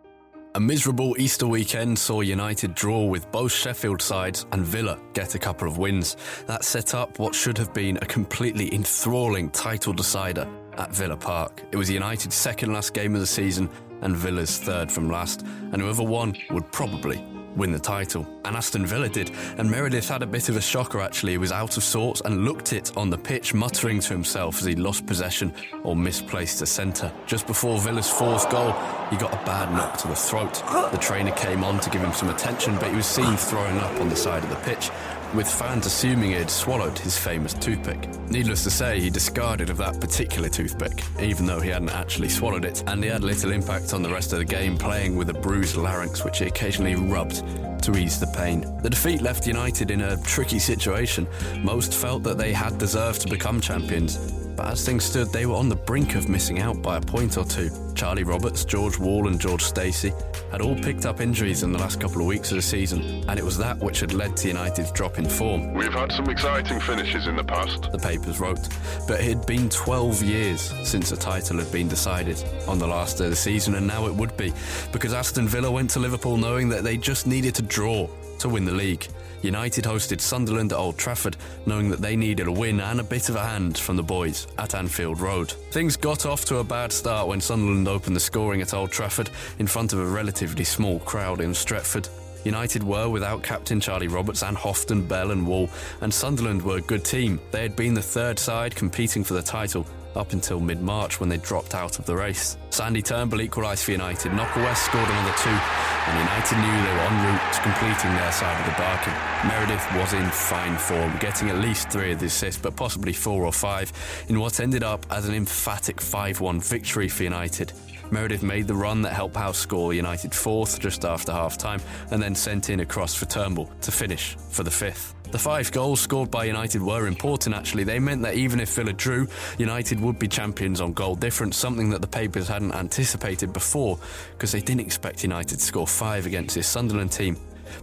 A 0.54 0.60
miserable 0.60 1.14
Easter 1.18 1.46
weekend 1.46 1.98
saw 1.98 2.22
United 2.22 2.74
draw 2.74 3.04
with 3.04 3.30
both 3.30 3.52
Sheffield 3.52 4.00
sides 4.00 4.46
and 4.52 4.64
Villa 4.64 4.98
get 5.12 5.34
a 5.34 5.38
couple 5.38 5.68
of 5.68 5.76
wins. 5.76 6.16
That 6.46 6.64
set 6.64 6.94
up 6.94 7.18
what 7.18 7.34
should 7.34 7.58
have 7.58 7.74
been 7.74 7.98
a 7.98 8.06
completely 8.06 8.72
enthralling 8.74 9.50
title 9.50 9.92
decider 9.92 10.48
at 10.78 10.94
Villa 10.94 11.16
Park. 11.16 11.62
It 11.72 11.76
was 11.76 11.90
United's 11.90 12.34
second 12.34 12.72
last 12.72 12.94
game 12.94 13.14
of 13.14 13.20
the 13.20 13.26
season 13.26 13.68
and 14.00 14.16
Villa's 14.16 14.58
third 14.58 14.90
from 14.90 15.10
last, 15.10 15.42
and 15.72 15.82
whoever 15.82 16.02
won 16.02 16.34
would 16.50 16.70
probably 16.72 17.22
win 17.56 17.72
the 17.72 17.78
title. 17.78 18.26
And 18.44 18.56
Aston 18.56 18.86
Villa 18.86 19.08
did. 19.08 19.30
And 19.58 19.70
Meredith 19.70 20.08
had 20.08 20.22
a 20.22 20.26
bit 20.26 20.48
of 20.48 20.56
a 20.56 20.60
shocker 20.60 21.00
actually. 21.00 21.32
He 21.32 21.38
was 21.38 21.52
out 21.52 21.76
of 21.76 21.82
sorts 21.82 22.20
and 22.22 22.44
looked 22.44 22.72
it 22.72 22.96
on 22.96 23.10
the 23.10 23.18
pitch, 23.18 23.54
muttering 23.54 24.00
to 24.00 24.12
himself 24.12 24.58
as 24.60 24.66
he 24.66 24.74
lost 24.74 25.06
possession 25.06 25.52
or 25.82 25.96
misplaced 25.96 26.62
a 26.62 26.66
centre. 26.66 27.12
Just 27.26 27.46
before 27.46 27.78
Villa's 27.80 28.10
fourth 28.10 28.48
goal, 28.50 28.72
he 29.10 29.16
got 29.16 29.32
a 29.32 29.44
bad 29.46 29.72
knock 29.72 29.96
to 29.98 30.08
the 30.08 30.14
throat. 30.14 30.54
The 30.92 30.98
trainer 30.98 31.32
came 31.32 31.64
on 31.64 31.80
to 31.80 31.90
give 31.90 32.02
him 32.02 32.12
some 32.12 32.28
attention, 32.28 32.76
but 32.76 32.90
he 32.90 32.96
was 32.96 33.06
seen 33.06 33.36
throwing 33.36 33.78
up 33.78 34.00
on 34.00 34.08
the 34.08 34.16
side 34.16 34.42
of 34.42 34.50
the 34.50 34.56
pitch 34.56 34.90
with 35.34 35.48
fans 35.50 35.86
assuming 35.86 36.30
he 36.30 36.36
had 36.36 36.50
swallowed 36.50 36.98
his 36.98 37.18
famous 37.18 37.54
toothpick. 37.54 38.08
Needless 38.30 38.64
to 38.64 38.70
say, 38.70 39.00
he 39.00 39.10
discarded 39.10 39.70
of 39.70 39.76
that 39.78 40.00
particular 40.00 40.48
toothpick, 40.48 41.02
even 41.20 41.46
though 41.46 41.60
he 41.60 41.70
hadn't 41.70 41.90
actually 41.90 42.28
swallowed 42.28 42.64
it, 42.64 42.82
and 42.86 43.02
he 43.02 43.10
had 43.10 43.22
little 43.22 43.52
impact 43.52 43.94
on 43.94 44.02
the 44.02 44.08
rest 44.08 44.32
of 44.32 44.38
the 44.38 44.44
game, 44.44 44.76
playing 44.76 45.16
with 45.16 45.30
a 45.30 45.34
bruised 45.34 45.76
larynx 45.76 46.24
which 46.24 46.38
he 46.38 46.46
occasionally 46.46 46.94
rubbed 46.94 47.42
to 47.82 47.96
ease 47.96 48.18
the 48.18 48.26
pain. 48.28 48.60
The 48.82 48.90
defeat 48.90 49.22
left 49.22 49.46
United 49.46 49.90
in 49.90 50.00
a 50.00 50.16
tricky 50.22 50.58
situation. 50.58 51.26
Most 51.62 51.94
felt 51.94 52.22
that 52.24 52.38
they 52.38 52.52
had 52.52 52.78
deserved 52.78 53.22
to 53.22 53.28
become 53.28 53.60
champions, 53.60 54.18
but 54.56 54.66
as 54.68 54.84
things 54.84 55.04
stood, 55.04 55.28
they 55.32 55.46
were 55.46 55.54
on 55.54 55.68
the 55.68 55.76
brink 55.76 56.14
of 56.14 56.28
missing 56.28 56.60
out 56.60 56.80
by 56.82 56.96
a 56.96 57.00
point 57.00 57.36
or 57.36 57.44
two. 57.44 57.70
Charlie 57.94 58.24
Roberts, 58.24 58.64
George 58.64 58.98
Wall, 58.98 59.28
and 59.28 59.40
George 59.40 59.62
Stacey 59.62 60.12
had 60.50 60.60
all 60.60 60.74
picked 60.74 61.06
up 61.06 61.20
injuries 61.20 61.62
in 61.62 61.72
the 61.72 61.78
last 61.78 62.00
couple 62.00 62.20
of 62.20 62.26
weeks 62.26 62.50
of 62.50 62.56
the 62.56 62.62
season, 62.62 63.24
and 63.28 63.38
it 63.38 63.44
was 63.44 63.58
that 63.58 63.78
which 63.78 64.00
had 64.00 64.12
led 64.12 64.36
to 64.38 64.48
United's 64.48 64.92
drop 64.92 65.18
in 65.18 65.28
form. 65.28 65.74
We've 65.74 65.92
had 65.92 66.12
some 66.12 66.28
exciting 66.28 66.80
finishes 66.80 67.26
in 67.26 67.36
the 67.36 67.44
past, 67.44 67.90
the 67.92 67.98
papers 67.98 68.40
wrote, 68.40 68.68
but 69.06 69.20
it 69.20 69.24
had 69.24 69.46
been 69.46 69.68
12 69.68 70.22
years 70.22 70.60
since 70.82 71.12
a 71.12 71.16
title 71.16 71.58
had 71.58 71.70
been 71.72 71.88
decided 71.88 72.42
on 72.68 72.78
the 72.78 72.86
last 72.86 73.18
day 73.18 73.24
of 73.24 73.30
the 73.30 73.36
season, 73.36 73.74
and 73.74 73.86
now 73.86 74.06
it 74.06 74.14
would 74.14 74.36
be, 74.36 74.52
because 74.92 75.12
Aston 75.12 75.48
Villa 75.48 75.70
went 75.70 75.90
to 75.90 76.00
Liverpool 76.00 76.36
knowing 76.36 76.68
that 76.68 76.84
they 76.84 76.96
just 76.96 77.26
needed 77.26 77.54
to 77.54 77.62
draw 77.62 78.08
to 78.38 78.48
win 78.48 78.64
the 78.64 78.72
league. 78.72 79.06
United 79.46 79.84
hosted 79.84 80.20
Sunderland 80.20 80.72
at 80.72 80.78
Old 80.78 80.98
Trafford, 80.98 81.36
knowing 81.66 81.88
that 81.90 82.00
they 82.00 82.16
needed 82.16 82.48
a 82.48 82.52
win 82.52 82.80
and 82.80 82.98
a 82.98 83.04
bit 83.04 83.28
of 83.28 83.36
a 83.36 83.44
hand 83.44 83.78
from 83.78 83.96
the 83.96 84.02
boys 84.02 84.48
at 84.58 84.74
Anfield 84.74 85.20
Road. 85.20 85.52
Things 85.70 85.96
got 85.96 86.26
off 86.26 86.44
to 86.46 86.58
a 86.58 86.64
bad 86.64 86.90
start 86.90 87.28
when 87.28 87.40
Sunderland 87.40 87.86
opened 87.86 88.16
the 88.16 88.20
scoring 88.20 88.60
at 88.60 88.74
Old 88.74 88.90
Trafford 88.90 89.30
in 89.60 89.68
front 89.68 89.92
of 89.92 90.00
a 90.00 90.04
relatively 90.04 90.64
small 90.64 90.98
crowd 90.98 91.40
in 91.40 91.52
Stretford. 91.52 92.08
United 92.44 92.82
were 92.82 93.08
without 93.08 93.42
captain 93.44 93.80
Charlie 93.80 94.08
Roberts 94.08 94.42
and 94.42 94.56
Houghton, 94.56 95.06
Bell 95.06 95.30
and 95.30 95.46
Wall, 95.46 95.70
and 96.00 96.12
Sunderland 96.12 96.62
were 96.62 96.78
a 96.78 96.82
good 96.82 97.04
team. 97.04 97.40
They 97.52 97.62
had 97.62 97.76
been 97.76 97.94
the 97.94 98.02
third 98.02 98.38
side 98.40 98.74
competing 98.74 99.22
for 99.22 99.34
the 99.34 99.42
title 99.42 99.86
up 100.16 100.32
until 100.32 100.60
mid 100.60 100.80
March 100.80 101.20
when 101.20 101.28
they 101.28 101.36
dropped 101.36 101.74
out 101.74 101.98
of 101.98 102.06
the 102.06 102.16
race. 102.16 102.56
Sandy 102.70 103.02
Turnbull 103.02 103.40
equalised 103.40 103.84
for 103.84 103.92
United, 103.92 104.32
Enoch 104.32 104.56
West 104.56 104.86
scored 104.86 105.08
another 105.08 105.34
two, 105.38 105.50
and 105.50 106.18
United 106.18 106.56
knew 106.56 106.76
they 106.84 106.94
were 106.94 107.06
en 107.06 107.26
route 107.26 107.52
to 107.52 107.60
completing 107.62 108.10
their 108.14 108.32
side 108.32 108.58
of 108.60 108.66
the 108.66 108.76
bargain. 108.78 109.14
Meredith 109.48 109.86
was 109.94 110.12
in 110.12 110.28
fine 110.30 110.76
form, 110.76 111.16
getting 111.18 111.50
at 111.50 111.58
least 111.58 111.90
three 111.90 112.12
of 112.12 112.20
the 112.20 112.26
assists, 112.26 112.60
but 112.60 112.76
possibly 112.76 113.12
four 113.12 113.44
or 113.44 113.52
five, 113.52 113.92
in 114.28 114.40
what 114.40 114.60
ended 114.60 114.82
up 114.82 115.04
as 115.10 115.28
an 115.28 115.34
emphatic 115.34 116.00
5 116.00 116.40
1 116.40 116.60
victory 116.60 117.08
for 117.08 117.22
United. 117.24 117.72
Meredith 118.10 118.42
made 118.42 118.66
the 118.66 118.74
run 118.74 119.02
that 119.02 119.12
helped 119.12 119.36
Halse 119.36 119.58
score 119.58 119.92
United 119.92 120.34
fourth 120.34 120.78
just 120.78 121.04
after 121.04 121.32
half 121.32 121.58
time 121.58 121.80
and 122.10 122.22
then 122.22 122.34
sent 122.34 122.70
in 122.70 122.80
a 122.80 122.86
cross 122.86 123.14
for 123.14 123.26
Turnbull 123.26 123.70
to 123.80 123.90
finish 123.90 124.36
for 124.50 124.62
the 124.62 124.70
fifth. 124.70 125.14
The 125.32 125.38
five 125.38 125.72
goals 125.72 126.00
scored 126.00 126.30
by 126.30 126.44
United 126.44 126.80
were 126.80 127.08
important 127.08 127.54
actually. 127.54 127.84
They 127.84 127.98
meant 127.98 128.22
that 128.22 128.34
even 128.34 128.60
if 128.60 128.74
Villa 128.74 128.92
drew, 128.92 129.26
United 129.58 130.00
would 130.00 130.18
be 130.18 130.28
champions 130.28 130.80
on 130.80 130.92
goal 130.92 131.16
difference, 131.16 131.56
something 131.56 131.90
that 131.90 132.00
the 132.00 132.06
papers 132.06 132.46
hadn't 132.46 132.72
anticipated 132.72 133.52
before 133.52 133.98
because 134.32 134.52
they 134.52 134.60
didn't 134.60 134.82
expect 134.82 135.24
United 135.24 135.58
to 135.58 135.64
score 135.64 135.86
five 135.86 136.26
against 136.26 136.54
this 136.54 136.68
Sunderland 136.68 137.10
team. 137.12 137.36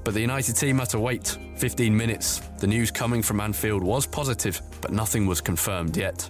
But 0.04 0.14
the 0.14 0.22
United 0.22 0.56
team 0.56 0.80
had 0.80 0.90
to 0.90 1.00
wait 1.00 1.38
15 1.58 1.96
minutes. 1.96 2.40
The 2.60 2.68
news 2.68 2.92
coming 2.92 3.22
from 3.22 3.42
Anfield 3.42 3.84
was 3.84 4.06
positive, 4.06 4.62
but 4.82 4.92
nothing 4.92 5.26
was 5.26 5.42
confirmed 5.42 5.98
yet. 5.98 6.30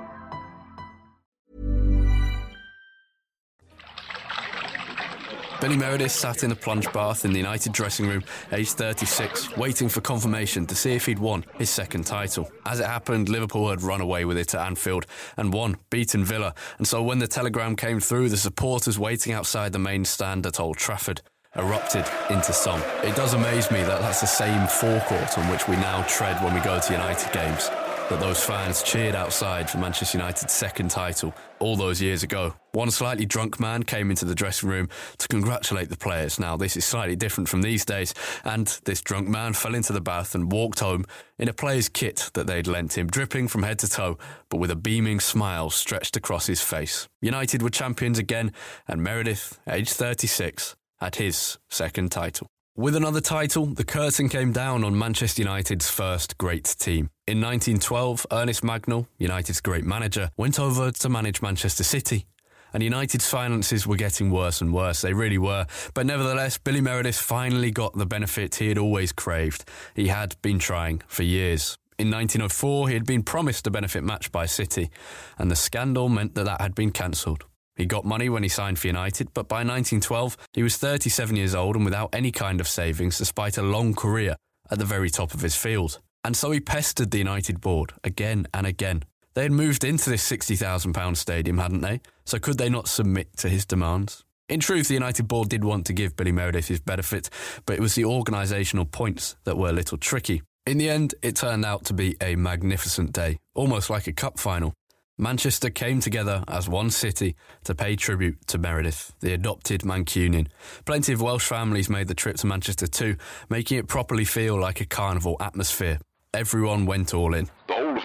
Billy 5.61 5.77
Meredith 5.77 6.11
sat 6.11 6.43
in 6.43 6.51
a 6.51 6.55
plunge 6.55 6.91
bath 6.91 7.23
in 7.23 7.31
the 7.31 7.37
United 7.37 7.71
dressing 7.71 8.07
room, 8.07 8.23
aged 8.51 8.71
36, 8.71 9.55
waiting 9.57 9.87
for 9.87 10.01
confirmation 10.01 10.65
to 10.65 10.73
see 10.73 10.93
if 10.93 11.05
he'd 11.05 11.19
won 11.19 11.45
his 11.59 11.69
second 11.69 12.07
title. 12.07 12.49
As 12.65 12.79
it 12.79 12.87
happened, 12.87 13.29
Liverpool 13.29 13.69
had 13.69 13.83
run 13.83 14.01
away 14.01 14.25
with 14.25 14.39
it 14.39 14.55
at 14.55 14.65
Anfield 14.65 15.05
and 15.37 15.53
won, 15.53 15.77
beaten 15.91 16.25
Villa. 16.25 16.55
And 16.79 16.87
so 16.87 17.03
when 17.03 17.19
the 17.19 17.27
telegram 17.27 17.75
came 17.75 17.99
through, 17.99 18.29
the 18.29 18.37
supporters 18.37 18.97
waiting 18.97 19.33
outside 19.33 19.71
the 19.71 19.77
main 19.77 20.03
stand 20.03 20.47
at 20.47 20.59
Old 20.59 20.77
Trafford 20.77 21.21
erupted 21.55 22.05
into 22.31 22.53
song. 22.53 22.81
It 23.03 23.15
does 23.15 23.35
amaze 23.35 23.69
me 23.69 23.83
that 23.83 24.01
that's 24.01 24.21
the 24.21 24.27
same 24.27 24.65
forecourt 24.67 25.37
on 25.37 25.47
which 25.51 25.67
we 25.67 25.75
now 25.75 26.01
tread 26.03 26.43
when 26.43 26.55
we 26.55 26.61
go 26.61 26.79
to 26.79 26.93
United 26.93 27.31
games 27.33 27.69
that 28.11 28.19
those 28.19 28.43
fans 28.43 28.83
cheered 28.83 29.15
outside 29.15 29.69
for 29.69 29.77
Manchester 29.77 30.17
United's 30.17 30.51
second 30.51 30.91
title 30.91 31.33
all 31.59 31.77
those 31.77 32.01
years 32.01 32.23
ago. 32.23 32.53
One 32.73 32.91
slightly 32.91 33.25
drunk 33.25 33.57
man 33.57 33.83
came 33.83 34.09
into 34.09 34.25
the 34.25 34.35
dressing 34.35 34.67
room 34.67 34.89
to 35.17 35.29
congratulate 35.29 35.87
the 35.87 35.95
players. 35.95 36.37
Now, 36.37 36.57
this 36.57 36.75
is 36.75 36.83
slightly 36.83 37.15
different 37.15 37.47
from 37.47 37.61
these 37.61 37.85
days, 37.85 38.13
and 38.43 38.67
this 38.83 38.99
drunk 38.99 39.29
man 39.29 39.53
fell 39.53 39.75
into 39.75 39.93
the 39.93 40.01
bath 40.01 40.35
and 40.35 40.51
walked 40.51 40.81
home 40.81 41.05
in 41.39 41.47
a 41.47 41.53
player's 41.53 41.87
kit 41.87 42.31
that 42.33 42.47
they'd 42.47 42.67
lent 42.67 42.97
him, 42.97 43.07
dripping 43.07 43.47
from 43.47 43.63
head 43.63 43.79
to 43.79 43.87
toe, 43.87 44.17
but 44.49 44.57
with 44.57 44.71
a 44.71 44.75
beaming 44.75 45.21
smile 45.21 45.69
stretched 45.69 46.17
across 46.17 46.47
his 46.47 46.61
face. 46.61 47.07
United 47.21 47.61
were 47.61 47.69
champions 47.69 48.19
again, 48.19 48.51
and 48.89 49.01
Meredith, 49.01 49.57
aged 49.69 49.93
36, 49.93 50.75
had 50.99 51.15
his 51.15 51.59
second 51.69 52.11
title. 52.11 52.47
With 52.81 52.95
another 52.95 53.21
title, 53.21 53.67
the 53.67 53.83
curtain 53.83 54.27
came 54.27 54.51
down 54.51 54.83
on 54.83 54.97
Manchester 54.97 55.43
United's 55.43 55.87
first 55.87 56.39
great 56.39 56.65
team. 56.79 57.11
In 57.27 57.39
1912, 57.39 58.25
Ernest 58.31 58.63
Mangnall, 58.63 59.05
United's 59.19 59.61
great 59.61 59.85
manager, 59.85 60.31
went 60.35 60.59
over 60.59 60.89
to 60.89 61.07
manage 61.07 61.43
Manchester 61.43 61.83
City. 61.83 62.25
And 62.73 62.81
United's 62.81 63.29
finances 63.29 63.85
were 63.85 63.97
getting 63.97 64.31
worse 64.31 64.61
and 64.61 64.73
worse. 64.73 65.01
They 65.01 65.13
really 65.13 65.37
were. 65.37 65.67
But 65.93 66.07
nevertheless, 66.07 66.57
Billy 66.57 66.81
Meredith 66.81 67.19
finally 67.19 67.69
got 67.69 67.95
the 67.95 68.07
benefit 68.07 68.55
he 68.55 68.69
had 68.69 68.79
always 68.79 69.11
craved. 69.11 69.63
He 69.95 70.07
had 70.07 70.35
been 70.41 70.57
trying 70.57 71.03
for 71.05 71.21
years. 71.21 71.77
In 71.99 72.09
1904, 72.09 72.87
he 72.87 72.95
had 72.95 73.05
been 73.05 73.21
promised 73.21 73.67
a 73.67 73.69
benefit 73.69 74.03
match 74.03 74.31
by 74.31 74.47
City, 74.47 74.89
and 75.37 75.51
the 75.51 75.55
scandal 75.55 76.09
meant 76.09 76.33
that 76.33 76.45
that 76.45 76.59
had 76.59 76.73
been 76.73 76.89
cancelled. 76.89 77.45
He 77.75 77.85
got 77.85 78.05
money 78.05 78.29
when 78.29 78.43
he 78.43 78.49
signed 78.49 78.79
for 78.79 78.87
United, 78.87 79.33
but 79.33 79.47
by 79.47 79.57
1912, 79.57 80.37
he 80.53 80.63
was 80.63 80.77
37 80.77 81.35
years 81.35 81.55
old 81.55 81.75
and 81.75 81.85
without 81.85 82.13
any 82.13 82.31
kind 82.31 82.59
of 82.59 82.67
savings 82.67 83.17
despite 83.17 83.57
a 83.57 83.63
long 83.63 83.93
career 83.93 84.35
at 84.69 84.79
the 84.79 84.85
very 84.85 85.09
top 85.09 85.33
of 85.33 85.41
his 85.41 85.55
field. 85.55 85.99
And 86.23 86.35
so 86.35 86.51
he 86.51 86.59
pestered 86.59 87.11
the 87.11 87.17
United 87.17 87.61
board 87.61 87.93
again 88.03 88.47
and 88.53 88.67
again. 88.67 89.03
They 89.33 89.43
had 89.43 89.51
moved 89.51 89.83
into 89.83 90.09
this 90.09 90.29
£60,000 90.29 91.17
stadium, 91.17 91.57
hadn't 91.57 91.81
they? 91.81 92.01
So 92.25 92.37
could 92.37 92.57
they 92.57 92.69
not 92.69 92.87
submit 92.87 93.37
to 93.37 93.49
his 93.49 93.65
demands? 93.65 94.25
In 94.49 94.59
truth, 94.59 94.89
the 94.89 94.93
United 94.95 95.29
board 95.29 95.47
did 95.47 95.63
want 95.63 95.85
to 95.85 95.93
give 95.93 96.17
Billy 96.17 96.33
Meredith 96.33 96.67
his 96.67 96.81
benefit, 96.81 97.29
but 97.65 97.77
it 97.77 97.79
was 97.79 97.95
the 97.95 98.03
organisational 98.03 98.91
points 98.91 99.37
that 99.45 99.57
were 99.57 99.69
a 99.69 99.73
little 99.73 99.97
tricky. 99.97 100.41
In 100.65 100.77
the 100.77 100.89
end, 100.89 101.15
it 101.23 101.37
turned 101.37 101.63
out 101.63 101.85
to 101.85 101.93
be 101.93 102.17
a 102.21 102.35
magnificent 102.35 103.13
day, 103.13 103.37
almost 103.55 103.89
like 103.89 104.07
a 104.07 104.13
cup 104.13 104.37
final. 104.37 104.73
Manchester 105.21 105.69
came 105.69 105.99
together 105.99 106.43
as 106.47 106.67
one 106.67 106.89
city 106.89 107.35
to 107.65 107.75
pay 107.75 107.95
tribute 107.95 108.39
to 108.47 108.57
Meredith, 108.57 109.13
the 109.19 109.33
adopted 109.33 109.81
Mancunian. 109.81 110.47
Plenty 110.85 111.13
of 111.13 111.21
Welsh 111.21 111.45
families 111.45 111.91
made 111.91 112.07
the 112.07 112.15
trip 112.15 112.37
to 112.37 112.47
Manchester 112.47 112.87
too, 112.87 113.17
making 113.47 113.77
it 113.77 113.87
properly 113.87 114.25
feel 114.25 114.59
like 114.59 114.81
a 114.81 114.85
carnival 114.85 115.37
atmosphere. 115.39 115.99
Everyone 116.33 116.87
went 116.87 117.13
all 117.13 117.35
in. 117.35 117.49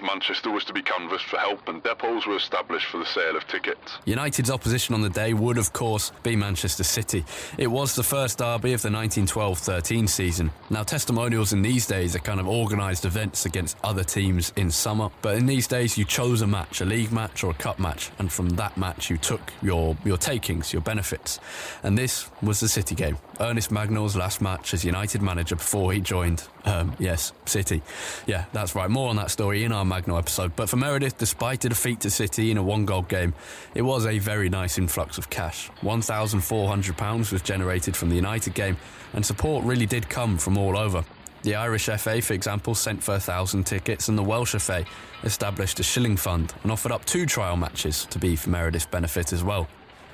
Manchester 0.01 0.51
was 0.51 0.63
to 0.65 0.73
be 0.73 0.81
canvassed 0.81 1.25
for 1.25 1.37
help, 1.37 1.67
and 1.67 1.81
depots 1.83 2.25
were 2.25 2.35
established 2.35 2.87
for 2.87 2.97
the 2.97 3.05
sale 3.05 3.35
of 3.35 3.47
tickets. 3.47 3.97
United's 4.05 4.51
opposition 4.51 4.95
on 4.95 5.01
the 5.01 5.09
day 5.09 5.33
would, 5.33 5.57
of 5.57 5.73
course, 5.73 6.11
be 6.23 6.35
Manchester 6.35 6.83
City. 6.83 7.25
It 7.57 7.67
was 7.67 7.95
the 7.95 8.03
first 8.03 8.37
derby 8.37 8.73
of 8.73 8.81
the 8.81 8.91
1912 8.91 9.57
13 9.57 10.07
season. 10.07 10.51
Now, 10.69 10.83
testimonials 10.83 11.53
in 11.53 11.61
these 11.61 11.85
days 11.85 12.15
are 12.15 12.19
kind 12.19 12.39
of 12.39 12.47
organised 12.47 13.05
events 13.05 13.45
against 13.45 13.77
other 13.83 14.03
teams 14.03 14.53
in 14.55 14.71
summer, 14.71 15.09
but 15.21 15.35
in 15.35 15.45
these 15.45 15.67
days 15.67 15.97
you 15.97 16.05
chose 16.05 16.41
a 16.41 16.47
match, 16.47 16.81
a 16.81 16.85
league 16.85 17.11
match 17.11 17.43
or 17.43 17.51
a 17.51 17.55
cup 17.55 17.79
match, 17.79 18.11
and 18.19 18.31
from 18.31 18.49
that 18.51 18.77
match 18.77 19.09
you 19.09 19.17
took 19.17 19.53
your, 19.61 19.97
your 20.05 20.17
takings, 20.17 20.73
your 20.73 20.81
benefits. 20.81 21.39
And 21.83 21.97
this 21.97 22.29
was 22.41 22.59
the 22.59 22.67
City 22.67 22.95
game. 22.95 23.17
Ernest 23.39 23.71
Mangnall's 23.71 24.15
last 24.15 24.41
match 24.41 24.73
as 24.73 24.83
United 24.83 25.21
manager 25.21 25.55
before 25.55 25.93
he 25.93 26.01
joined, 26.01 26.47
um, 26.65 26.95
yes, 26.99 27.33
City. 27.45 27.81
Yeah, 28.25 28.45
that's 28.53 28.75
right. 28.75 28.89
More 28.89 29.09
on 29.09 29.15
that 29.17 29.31
story 29.31 29.63
in 29.63 29.71
our 29.71 29.85
Mangnall 29.87 30.19
episode. 30.19 30.55
But 30.55 30.69
for 30.69 30.77
Meredith, 30.77 31.17
despite 31.17 31.65
a 31.65 31.69
defeat 31.69 32.01
to 32.01 32.09
City 32.09 32.51
in 32.51 32.57
a 32.57 32.63
one 32.63 32.85
goal 32.85 33.03
game, 33.03 33.33
it 33.73 33.81
was 33.81 34.05
a 34.05 34.19
very 34.19 34.49
nice 34.49 34.77
influx 34.77 35.17
of 35.17 35.29
cash. 35.29 35.69
£1,400 35.81 37.31
was 37.31 37.41
generated 37.41 37.95
from 37.95 38.09
the 38.09 38.15
United 38.15 38.53
game, 38.53 38.77
and 39.13 39.25
support 39.25 39.65
really 39.65 39.85
did 39.85 40.09
come 40.09 40.37
from 40.37 40.57
all 40.57 40.77
over. 40.77 41.03
The 41.43 41.55
Irish 41.55 41.85
FA, 41.85 42.21
for 42.21 42.33
example, 42.33 42.75
sent 42.75 43.01
for 43.01 43.15
a 43.15 43.19
thousand 43.19 43.65
tickets, 43.65 44.09
and 44.09 44.17
the 44.17 44.23
Welsh 44.23 44.55
FA 44.55 44.85
established 45.23 45.79
a 45.79 45.83
shilling 45.83 46.17
fund 46.17 46.53
and 46.63 46.71
offered 46.71 46.91
up 46.91 47.05
two 47.05 47.25
trial 47.25 47.55
matches 47.55 48.05
to 48.05 48.19
be 48.19 48.35
for 48.35 48.49
Meredith's 48.49 48.85
benefit 48.85 49.31
as 49.31 49.43
well. 49.43 49.67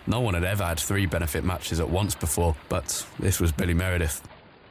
No 0.06 0.20
one 0.20 0.34
had 0.34 0.44
ever 0.44 0.66
had 0.66 0.80
three 0.80 1.06
benefit 1.06 1.44
matches 1.44 1.80
at 1.80 1.90
once 1.90 2.14
before, 2.14 2.56
but 2.70 3.06
this 3.20 3.40
was 3.40 3.52
Billy 3.52 3.74
Meredith. 3.74 4.22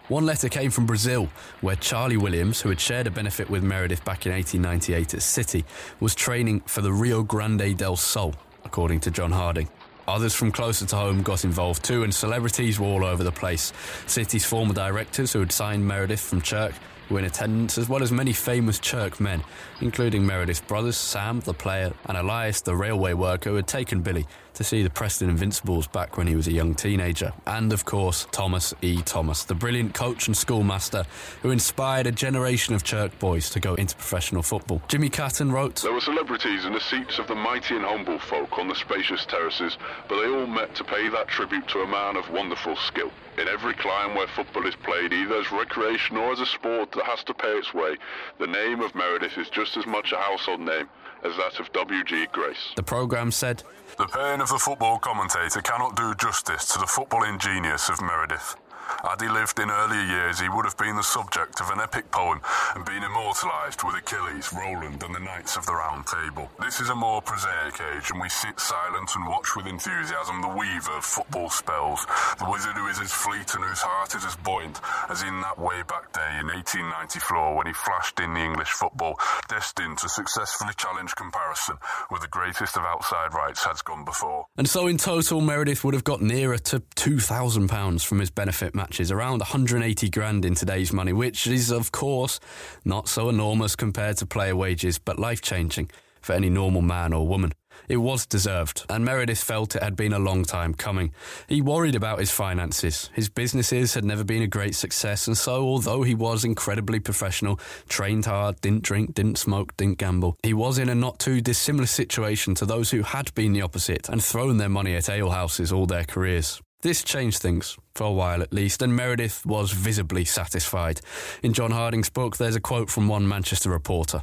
One 0.09 0.27
letter 0.27 0.49
came 0.49 0.73
from 0.73 0.85
Brazil, 0.85 1.29
where 1.61 1.77
Charlie 1.77 2.17
Williams, 2.17 2.61
who 2.61 2.71
had 2.71 2.81
shared 2.81 3.07
a 3.07 3.11
benefit 3.11 3.49
with 3.49 3.63
Meredith 3.63 4.05
back 4.05 4.27
in 4.27 4.33
1898 4.33 5.15
at 5.15 5.23
City, 5.23 5.65
was 6.01 6.15
training 6.17 6.61
for 6.67 6.81
the 6.81 6.93
Rio 6.93 7.23
Grande 7.23 7.77
del 7.77 7.95
Sol, 7.95 8.35
according 8.65 8.99
to 9.01 9.13
John 9.13 9.31
Harding. 9.31 9.69
Others 10.09 10.35
from 10.35 10.51
closer 10.51 10.85
to 10.87 10.97
home 10.97 11.23
got 11.23 11.45
involved 11.45 11.85
too, 11.85 12.03
and 12.03 12.13
celebrities 12.13 12.81
were 12.81 12.89
all 12.89 13.05
over 13.05 13.23
the 13.23 13.31
place. 13.31 13.73
City's 14.07 14.45
former 14.45 14.75
directors, 14.75 15.33
who 15.33 15.39
had 15.39 15.53
signed 15.53 15.87
Meredith 15.87 16.21
from 16.21 16.41
Chirk, 16.41 16.75
were 17.11 17.19
in 17.19 17.25
attendance, 17.25 17.79
as 17.79 17.89
well 17.89 18.03
as 18.03 18.13
many 18.13 18.33
famous 18.33 18.79
Chirk 18.79 19.21
men, 19.21 19.43
including 19.81 20.27
Meredith's 20.27 20.61
brothers, 20.61 20.97
Sam, 20.97 21.41
the 21.41 21.55
player, 21.55 21.93
and 22.07 22.17
Elias, 22.17 22.61
the 22.61 22.77
railway 22.77 23.13
worker, 23.13 23.51
who 23.51 23.57
had 23.57 23.67
taken 23.67 24.01
Billy 24.01 24.27
to 24.55 24.65
see 24.65 24.83
the 24.83 24.91
Preston 24.91 25.31
Invincibles 25.31 25.87
back 25.87 26.17
when 26.17 26.27
he 26.27 26.37
was 26.37 26.47
a 26.47 26.53
young 26.53 26.75
teenager. 26.75 27.33
And 27.47 27.73
of 27.73 27.85
course, 27.85 28.27
Thomas 28.33 28.75
E. 28.83 29.01
Thomas, 29.03 29.45
the 29.45 29.55
brilliant 29.55 29.95
coach 29.95 30.27
and 30.27 30.37
schoolmaster 30.37 31.05
who 31.41 31.51
inspired 31.51 32.07
a 32.07 32.13
generation 32.13 32.75
of 32.75 32.85
Chirk 32.85 33.19
boys 33.19 33.51
to 33.51 33.61
go 33.61 33.75
into 33.75 33.97
professional 33.97 34.43
football. 34.43 34.83
Jimmy 34.89 35.09
Catton 35.09 35.51
wrote 35.53 35.77
There 35.77 35.93
were 35.93 36.01
celebrities 36.01 36.65
in 36.65 36.73
the 36.73 36.81
seats 36.81 37.19
of 37.19 37.27
the 37.29 37.35
mighty 37.35 37.77
and 37.77 37.85
humble 37.85 38.19
folk 38.19 38.59
on 38.59 38.69
the 38.69 38.75
spacious 38.75 39.25
terraces, 39.27 39.77
but 40.09 40.21
they 40.21 40.29
all 40.29 40.47
met 40.47 40.75
to 40.77 40.85
pay 40.85 41.09
that 41.09 41.29
tribute 41.29 41.67
to 41.69 41.81
a 41.81 41.87
man 41.87 42.17
of 42.17 42.29
wonderful 42.31 42.77
skill. 42.77 43.11
In 43.39 43.49
every 43.49 43.73
clime 43.75 44.15
where 44.15 44.27
football 44.29 44.67
is 44.67 44.75
played, 44.77 45.13
either 45.13 45.37
as 45.37 45.51
recreation 45.51 46.17
or 46.19 46.33
as 46.33 46.41
a 46.41 46.47
sport 46.47 46.93
that 46.93 47.05
has 47.05 47.25
to 47.25 47.35
pay 47.35 47.57
its 47.57 47.73
way, 47.73 47.97
the 48.39 48.47
name 48.47 48.81
of 48.81 48.95
Meredith 48.95 49.39
is 49.39 49.49
just 49.49 49.77
as 49.77 49.87
much 49.87 50.13
a 50.13 50.17
household 50.17 50.61
name 50.61 50.89
as 51.25 51.37
that 51.37 51.59
of 51.59 51.73
W.G. 51.73 52.27
Grace. 52.33 52.73
The 52.77 52.83
programme 52.83 53.31
said 53.31 53.63
The 53.97 54.07
pen 54.07 54.41
of 54.41 54.49
the 54.49 54.59
football 54.59 54.99
commentator 54.99 55.63
cannot 55.63 55.97
do 55.97 56.15
justice 56.17 56.67
to 56.73 56.79
the 56.79 56.87
footballing 56.87 57.41
genius 57.41 57.89
of 57.89 58.03
Meredith. 58.03 58.57
Had 59.03 59.21
he 59.21 59.29
lived 59.29 59.59
in 59.59 59.71
earlier 59.71 60.05
years, 60.05 60.41
he 60.41 60.49
would 60.49 60.65
have 60.65 60.77
been 60.77 60.97
the 60.97 61.03
subject 61.03 61.61
of 61.61 61.71
an 61.71 61.81
epic 61.81 62.11
poem 62.11 62.41
and 62.75 62.85
been 62.85 63.03
immortalised 63.03 63.83
with 63.85 63.97
Achilles, 63.97 64.53
Roland, 64.53 65.03
and 65.03 65.15
the 65.15 65.21
Knights 65.21 65.57
of 65.57 65.67
the 65.67 65.75
Round 65.75 66.07
Table. 66.07 66.51
This 66.61 66.81
is 66.81 66.91
a 66.91 66.95
more 66.95 67.23
prosaic 67.23 67.81
age, 67.95 68.11
and 68.11 68.21
we 68.21 68.29
sit 68.29 68.59
silent 68.61 69.11
and 69.15 69.27
watch 69.27 69.57
with 69.57 69.67
enthusiasm 69.67 70.43
the 70.43 70.49
weaver 70.49 70.97
of 70.97 71.05
football 71.05 71.51
spells, 71.51 72.07
the 72.39 72.49
wizard 72.51 72.77
who 72.77 72.89
is 72.89 73.01
as 73.01 73.13
fleet 73.13 73.55
and 73.55 73.65
whose 73.65 73.81
heart 73.81 74.15
is 74.15 74.25
as 74.25 74.37
buoyant 74.37 74.81
as 75.09 75.23
in 75.23 75.41
that 75.41 75.59
way 75.59 75.83
back 75.89 76.13
day 76.13 76.39
in 76.41 76.47
1894 76.49 77.57
when 77.57 77.67
he 77.67 77.73
flashed 77.73 78.21
in 78.21 78.35
the 78.35 78.41
English 78.41 78.71
football, 78.71 79.19
destined 79.49 79.99
to 79.99 80.09
successfully 80.09 80.73
challenge 80.77 81.15
comparison 81.17 81.77
with 82.11 82.23
the 82.23 82.29
greatest 82.29 82.77
of 82.77 82.85
outside 82.85 83.35
rights 83.35 83.65
has 83.65 83.83
gone 83.83 84.05
before. 84.05 84.47
And 84.57 84.69
so 84.69 84.87
in 84.87 84.99
total, 84.99 85.41
Meredith 85.41 85.85
would 85.85 85.95
have 85.95 86.05
got 86.05 86.21
nearer 86.23 86.59
to 86.59 86.81
£2,000 86.97 88.05
from 88.05 88.19
his 88.21 88.31
benefit 88.31 88.75
matches, 88.83 89.13
around 89.13 89.39
180 89.39 90.11
grand 90.11 90.45
in 90.45 90.57
today's 90.57 90.93
money, 90.93 91.13
which 91.13 91.47
is, 91.47 91.71
of 91.71 91.93
course, 91.93 92.41
not 92.85 93.07
so 93.07 93.29
enormous 93.29 93.77
compared 93.77 94.17
to 94.17 94.27
player 94.27 94.57
wages, 94.57 94.99
but 94.99 95.21
life 95.21 95.41
changing 95.41 95.89
for 96.21 96.33
any 96.33 96.51
normal 96.51 96.83
man 96.83 97.13
or 97.13 97.29
woman. 97.29 97.53
It 97.89 97.99
was 97.99 98.27
deserved, 98.27 98.85
and 98.89 99.05
Meredith 99.05 99.43
felt 99.43 99.77
it 99.77 99.85
had 99.85 99.95
been 99.95 100.13
a 100.13 100.19
long 100.19 100.45
time 100.45 100.75
coming. 100.75 101.13
He 101.47 101.63
worried 101.63 101.95
about 101.95 102.19
his 102.19 102.33
finances. 102.33 103.09
His 103.15 103.29
businesses 103.29 103.95
had 103.95 104.05
never 104.05 104.25
been 104.25 104.43
a 104.43 104.49
great 104.49 104.75
success, 104.75 105.29
and 105.29 105.39
so, 105.39 105.63
although 105.63 106.03
he 106.03 106.17
was 106.17 106.45
incredibly 106.45 106.99
professional, 106.99 107.61
trained 107.89 108.25
hard, 108.25 108.61
didn't 108.63 108.83
drink, 108.83 109.15
didn't 109.15 109.39
smoke, 109.39 109.77
didn't 109.77 109.99
gamble, 109.99 110.37
he 110.43 110.55
was 110.55 110.79
in 110.79 110.89
a 110.89 110.95
not 110.95 111.21
too 111.21 111.41
dissimilar 111.41 111.87
situation 111.87 112.57
to 112.57 112.67
those 112.67 112.91
who 112.91 113.03
had 113.03 113.33
been 113.35 113.53
the 113.53 113.63
opposite 113.63 114.09
and 114.09 114.25
thrown 114.25 114.57
their 114.57 114.69
money 114.69 114.97
at 114.97 115.09
alehouses 115.09 115.73
all 115.73 115.87
their 115.87 116.05
careers. 116.05 116.61
This 116.83 117.05
changed 117.05 117.39
things, 117.39 117.79
for 117.95 118.05
a 118.05 118.13
while 118.13 118.43
at 118.43 118.53
least, 118.53 118.83
and 118.83 118.95
Meredith 118.95 119.45
was 119.47 119.73
visibly 119.73 120.25
satisfied. 120.25 121.01
In 121.43 121.53
John 121.53 121.71
Harding's 121.71 122.11
book, 122.11 122.37
there's 122.37 122.57
a 122.57 122.61
quote 122.61 122.91
from 122.91 123.09
one 123.09 123.29
Manchester 123.29 123.71
reporter. 123.71 124.23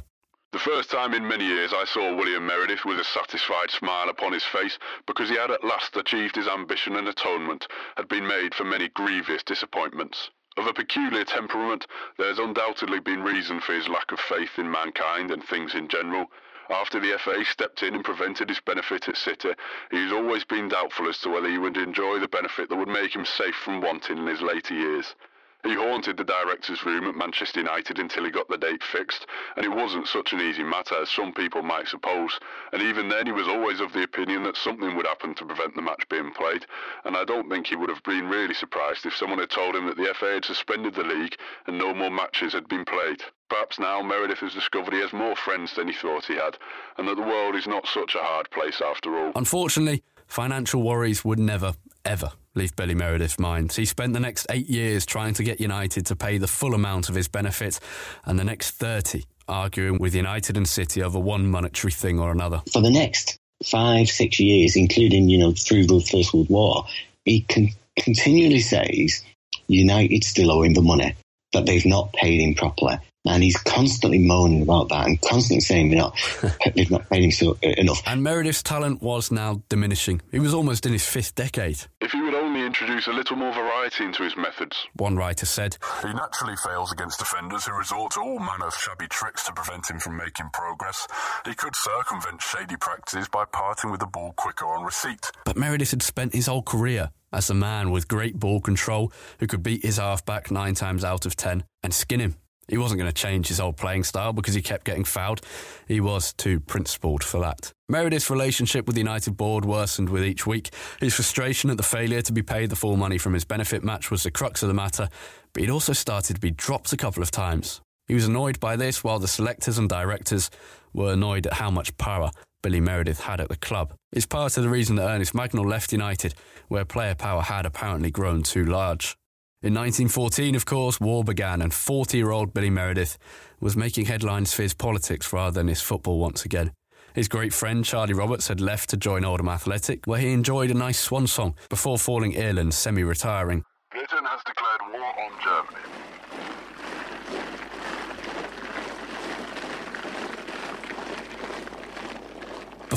The 0.52 0.58
first 0.58 0.90
time 0.90 1.14
in 1.14 1.28
many 1.28 1.46
years 1.46 1.72
I 1.72 1.84
saw 1.84 2.16
William 2.16 2.44
Meredith 2.44 2.84
with 2.84 2.98
a 2.98 3.04
satisfied 3.04 3.70
smile 3.70 4.08
upon 4.08 4.32
his 4.32 4.44
face 4.44 4.78
because 5.06 5.28
he 5.28 5.36
had 5.36 5.52
at 5.52 5.62
last 5.62 5.96
achieved 5.96 6.34
his 6.34 6.48
ambition 6.48 6.96
and 6.96 7.06
atonement 7.06 7.68
had 7.96 8.08
been 8.08 8.26
made 8.26 8.52
for 8.54 8.64
many 8.64 8.88
grievous 8.88 9.44
disappointments. 9.44 10.30
Of 10.56 10.66
a 10.66 10.74
peculiar 10.74 11.24
temperament, 11.24 11.86
there 12.18 12.26
has 12.26 12.40
undoubtedly 12.40 12.98
been 12.98 13.22
reason 13.22 13.60
for 13.60 13.74
his 13.74 13.88
lack 13.88 14.10
of 14.10 14.18
faith 14.18 14.58
in 14.58 14.68
mankind 14.68 15.30
and 15.30 15.44
things 15.44 15.76
in 15.76 15.86
general. 15.86 16.26
After 16.70 17.00
the 17.00 17.18
FA 17.18 17.44
stepped 17.44 17.82
in 17.82 17.96
and 17.96 18.04
prevented 18.04 18.48
his 18.48 18.60
benefit 18.60 19.08
at 19.08 19.16
City, 19.16 19.54
he 19.90 20.04
has 20.04 20.12
always 20.12 20.44
been 20.44 20.68
doubtful 20.68 21.08
as 21.08 21.18
to 21.18 21.28
whether 21.28 21.48
he 21.48 21.58
would 21.58 21.76
enjoy 21.76 22.20
the 22.20 22.28
benefit 22.28 22.68
that 22.68 22.76
would 22.76 22.86
make 22.86 23.14
him 23.16 23.26
safe 23.26 23.56
from 23.56 23.80
wanting 23.80 24.18
in 24.18 24.26
his 24.28 24.40
later 24.40 24.74
years. 24.74 25.16
He 25.62 25.74
haunted 25.74 26.16
the 26.16 26.24
director's 26.24 26.84
room 26.86 27.06
at 27.06 27.14
Manchester 27.14 27.60
United 27.60 27.98
until 27.98 28.24
he 28.24 28.30
got 28.30 28.48
the 28.48 28.56
date 28.56 28.82
fixed, 28.82 29.26
and 29.56 29.64
it 29.64 29.68
wasn't 29.68 30.08
such 30.08 30.32
an 30.32 30.40
easy 30.40 30.62
matter 30.62 30.94
as 31.02 31.10
some 31.10 31.32
people 31.32 31.62
might 31.62 31.88
suppose. 31.88 32.38
And 32.72 32.80
even 32.80 33.08
then, 33.08 33.26
he 33.26 33.32
was 33.32 33.46
always 33.46 33.80
of 33.80 33.92
the 33.92 34.02
opinion 34.02 34.42
that 34.44 34.56
something 34.56 34.96
would 34.96 35.06
happen 35.06 35.34
to 35.34 35.44
prevent 35.44 35.74
the 35.74 35.82
match 35.82 36.08
being 36.08 36.32
played. 36.32 36.64
And 37.04 37.16
I 37.16 37.24
don't 37.24 37.48
think 37.50 37.66
he 37.66 37.76
would 37.76 37.90
have 37.90 38.02
been 38.04 38.28
really 38.28 38.54
surprised 38.54 39.04
if 39.04 39.14
someone 39.14 39.38
had 39.38 39.50
told 39.50 39.76
him 39.76 39.86
that 39.86 39.96
the 39.96 40.14
FA 40.14 40.34
had 40.34 40.44
suspended 40.44 40.94
the 40.94 41.04
league 41.04 41.36
and 41.66 41.78
no 41.78 41.92
more 41.92 42.10
matches 42.10 42.52
had 42.52 42.66
been 42.68 42.84
played. 42.84 43.22
Perhaps 43.50 43.80
now 43.80 44.00
Meredith 44.00 44.38
has 44.38 44.54
discovered 44.54 44.94
he 44.94 45.00
has 45.00 45.12
more 45.12 45.34
friends 45.34 45.74
than 45.74 45.88
he 45.88 45.92
thought 45.92 46.24
he 46.24 46.36
had, 46.36 46.56
and 46.96 47.08
that 47.08 47.16
the 47.16 47.22
world 47.22 47.56
is 47.56 47.66
not 47.66 47.86
such 47.86 48.14
a 48.14 48.22
hard 48.22 48.48
place 48.50 48.80
after 48.80 49.18
all. 49.18 49.32
Unfortunately, 49.34 50.04
financial 50.30 50.82
worries 50.82 51.24
would 51.24 51.38
never, 51.38 51.74
ever 52.04 52.32
leave 52.54 52.74
Billy 52.76 52.94
Meredith's 52.94 53.38
mind. 53.38 53.72
He 53.72 53.84
spent 53.84 54.12
the 54.12 54.20
next 54.20 54.46
eight 54.50 54.68
years 54.68 55.04
trying 55.04 55.34
to 55.34 55.42
get 55.42 55.60
United 55.60 56.06
to 56.06 56.16
pay 56.16 56.38
the 56.38 56.46
full 56.46 56.74
amount 56.74 57.08
of 57.08 57.14
his 57.14 57.28
benefit, 57.28 57.78
and 58.24 58.38
the 58.38 58.44
next 58.44 58.72
30 58.72 59.24
arguing 59.48 59.98
with 59.98 60.14
United 60.14 60.56
and 60.56 60.68
City 60.68 61.02
over 61.02 61.18
one 61.18 61.50
monetary 61.50 61.90
thing 61.90 62.20
or 62.20 62.30
another. 62.30 62.62
For 62.72 62.80
the 62.80 62.90
next 62.90 63.36
five, 63.64 64.08
six 64.08 64.38
years, 64.38 64.76
including, 64.76 65.28
you 65.28 65.38
know, 65.38 65.52
through 65.52 65.86
the 65.86 66.00
First 66.00 66.32
World 66.32 66.48
War, 66.48 66.84
he 67.24 67.42
con- 67.42 67.70
continually 67.98 68.60
says 68.60 69.22
United 69.66 70.24
still 70.24 70.50
owe 70.50 70.62
him 70.62 70.74
the 70.74 70.82
money, 70.82 71.14
that 71.52 71.66
they've 71.66 71.86
not 71.86 72.12
paid 72.12 72.40
him 72.40 72.54
properly. 72.54 72.98
And 73.26 73.42
he's 73.42 73.56
constantly 73.58 74.18
moaning 74.18 74.62
about 74.62 74.88
that 74.88 75.06
and 75.06 75.20
constantly 75.20 75.60
saying 75.60 75.90
they're 75.90 75.98
not, 75.98 76.16
they've 76.74 76.90
not 76.90 77.08
paid 77.10 77.24
him 77.24 77.30
so, 77.30 77.58
uh, 77.62 77.68
enough. 77.76 78.02
And 78.06 78.22
Meredith's 78.22 78.62
talent 78.62 79.02
was 79.02 79.30
now 79.30 79.62
diminishing. 79.68 80.22
He 80.32 80.38
was 80.38 80.54
almost 80.54 80.86
in 80.86 80.92
his 80.92 81.06
fifth 81.06 81.34
decade. 81.34 81.82
If 82.00 82.12
he 82.12 82.22
would 82.22 82.34
only 82.34 82.64
introduce 82.64 83.08
a 83.08 83.12
little 83.12 83.36
more 83.36 83.52
variety 83.52 84.04
into 84.04 84.22
his 84.22 84.36
methods. 84.36 84.86
One 84.94 85.16
writer 85.16 85.44
said, 85.44 85.76
He 86.00 86.12
naturally 86.12 86.56
fails 86.64 86.92
against 86.92 87.18
defenders 87.18 87.66
who 87.66 87.76
resort 87.76 88.12
to 88.12 88.20
all 88.20 88.38
manner 88.38 88.68
of 88.68 88.74
shabby 88.74 89.06
tricks 89.08 89.44
to 89.44 89.52
prevent 89.52 89.90
him 89.90 89.98
from 89.98 90.16
making 90.16 90.48
progress. 90.54 91.06
He 91.44 91.54
could 91.54 91.76
circumvent 91.76 92.40
shady 92.40 92.76
practices 92.76 93.28
by 93.28 93.44
parting 93.52 93.90
with 93.90 94.00
the 94.00 94.06
ball 94.06 94.32
quicker 94.36 94.64
on 94.64 94.84
receipt. 94.84 95.30
But 95.44 95.58
Meredith 95.58 95.90
had 95.90 96.02
spent 96.02 96.34
his 96.34 96.46
whole 96.46 96.62
career 96.62 97.10
as 97.32 97.50
a 97.50 97.54
man 97.54 97.90
with 97.90 98.08
great 98.08 98.38
ball 98.38 98.60
control 98.60 99.12
who 99.38 99.46
could 99.46 99.62
beat 99.62 99.84
his 99.84 99.98
halfback 99.98 100.50
nine 100.50 100.74
times 100.74 101.04
out 101.04 101.26
of 101.26 101.36
ten 101.36 101.64
and 101.82 101.94
skin 101.94 102.20
him. 102.20 102.36
He 102.68 102.78
wasn't 102.78 103.00
going 103.00 103.12
to 103.12 103.22
change 103.22 103.48
his 103.48 103.58
old 103.58 103.76
playing 103.76 104.04
style 104.04 104.32
because 104.32 104.54
he 104.54 104.62
kept 104.62 104.84
getting 104.84 105.02
fouled. 105.02 105.40
He 105.88 106.00
was 106.00 106.32
too 106.32 106.60
principled 106.60 107.24
for 107.24 107.40
that. 107.40 107.72
Meredith's 107.88 108.30
relationship 108.30 108.86
with 108.86 108.94
the 108.94 109.00
United 109.00 109.36
board 109.36 109.64
worsened 109.64 110.08
with 110.08 110.24
each 110.24 110.46
week. 110.46 110.70
His 111.00 111.14
frustration 111.14 111.70
at 111.70 111.78
the 111.78 111.82
failure 111.82 112.22
to 112.22 112.32
be 112.32 112.42
paid 112.42 112.70
the 112.70 112.76
full 112.76 112.96
money 112.96 113.18
from 113.18 113.34
his 113.34 113.44
benefit 113.44 113.82
match 113.82 114.12
was 114.12 114.22
the 114.22 114.30
crux 114.30 114.62
of 114.62 114.68
the 114.68 114.74
matter, 114.74 115.08
but 115.52 115.62
he'd 115.62 115.70
also 115.70 115.92
started 115.92 116.34
to 116.34 116.40
be 116.40 116.52
dropped 116.52 116.92
a 116.92 116.96
couple 116.96 117.24
of 117.24 117.32
times. 117.32 117.80
He 118.06 118.14
was 118.14 118.26
annoyed 118.26 118.60
by 118.60 118.76
this, 118.76 119.02
while 119.02 119.18
the 119.18 119.28
selectors 119.28 119.76
and 119.76 119.88
directors 119.88 120.48
were 120.92 121.12
annoyed 121.12 121.48
at 121.48 121.54
how 121.54 121.70
much 121.72 121.96
power 121.98 122.30
Billy 122.62 122.80
Meredith 122.80 123.20
had 123.20 123.40
at 123.40 123.48
the 123.48 123.56
club. 123.56 123.94
It's 124.12 124.26
part 124.26 124.56
of 124.56 124.62
the 124.62 124.68
reason 124.68 124.96
that 124.96 125.08
Ernest 125.08 125.34
Mangnall 125.34 125.68
left 125.68 125.92
United, 125.92 126.34
where 126.68 126.84
player 126.84 127.14
power 127.14 127.42
had 127.42 127.66
apparently 127.66 128.10
grown 128.10 128.42
too 128.42 128.64
large. 128.64 129.16
In 129.62 129.74
1914, 129.74 130.54
of 130.54 130.64
course, 130.64 131.00
war 131.00 131.22
began, 131.22 131.60
and 131.60 131.72
40 131.72 132.16
year 132.16 132.30
old 132.30 132.54
Billy 132.54 132.70
Meredith 132.70 133.18
was 133.60 133.76
making 133.76 134.06
headlines 134.06 134.54
for 134.54 134.62
his 134.62 134.74
politics 134.74 135.32
rather 135.32 135.54
than 135.60 135.68
his 135.68 135.82
football 135.82 136.18
once 136.18 136.44
again. 136.44 136.72
His 137.14 137.28
great 137.28 137.52
friend 137.52 137.84
Charlie 137.84 138.14
Roberts 138.14 138.48
had 138.48 138.60
left 138.60 138.88
to 138.90 138.96
join 138.96 139.24
Oldham 139.24 139.48
Athletic, 139.48 140.06
where 140.06 140.20
he 140.20 140.32
enjoyed 140.32 140.70
a 140.70 140.74
nice 140.74 140.98
swan 140.98 141.26
song 141.26 141.54
before 141.68 141.98
falling 141.98 142.32
ill 142.32 142.58
and 142.58 142.72
semi 142.72 143.02
retiring. 143.02 143.64
Britain 143.90 144.24
has 144.24 144.40
declared 144.44 144.80
war 144.92 145.12
on 145.26 145.32
Germany. 145.42 145.84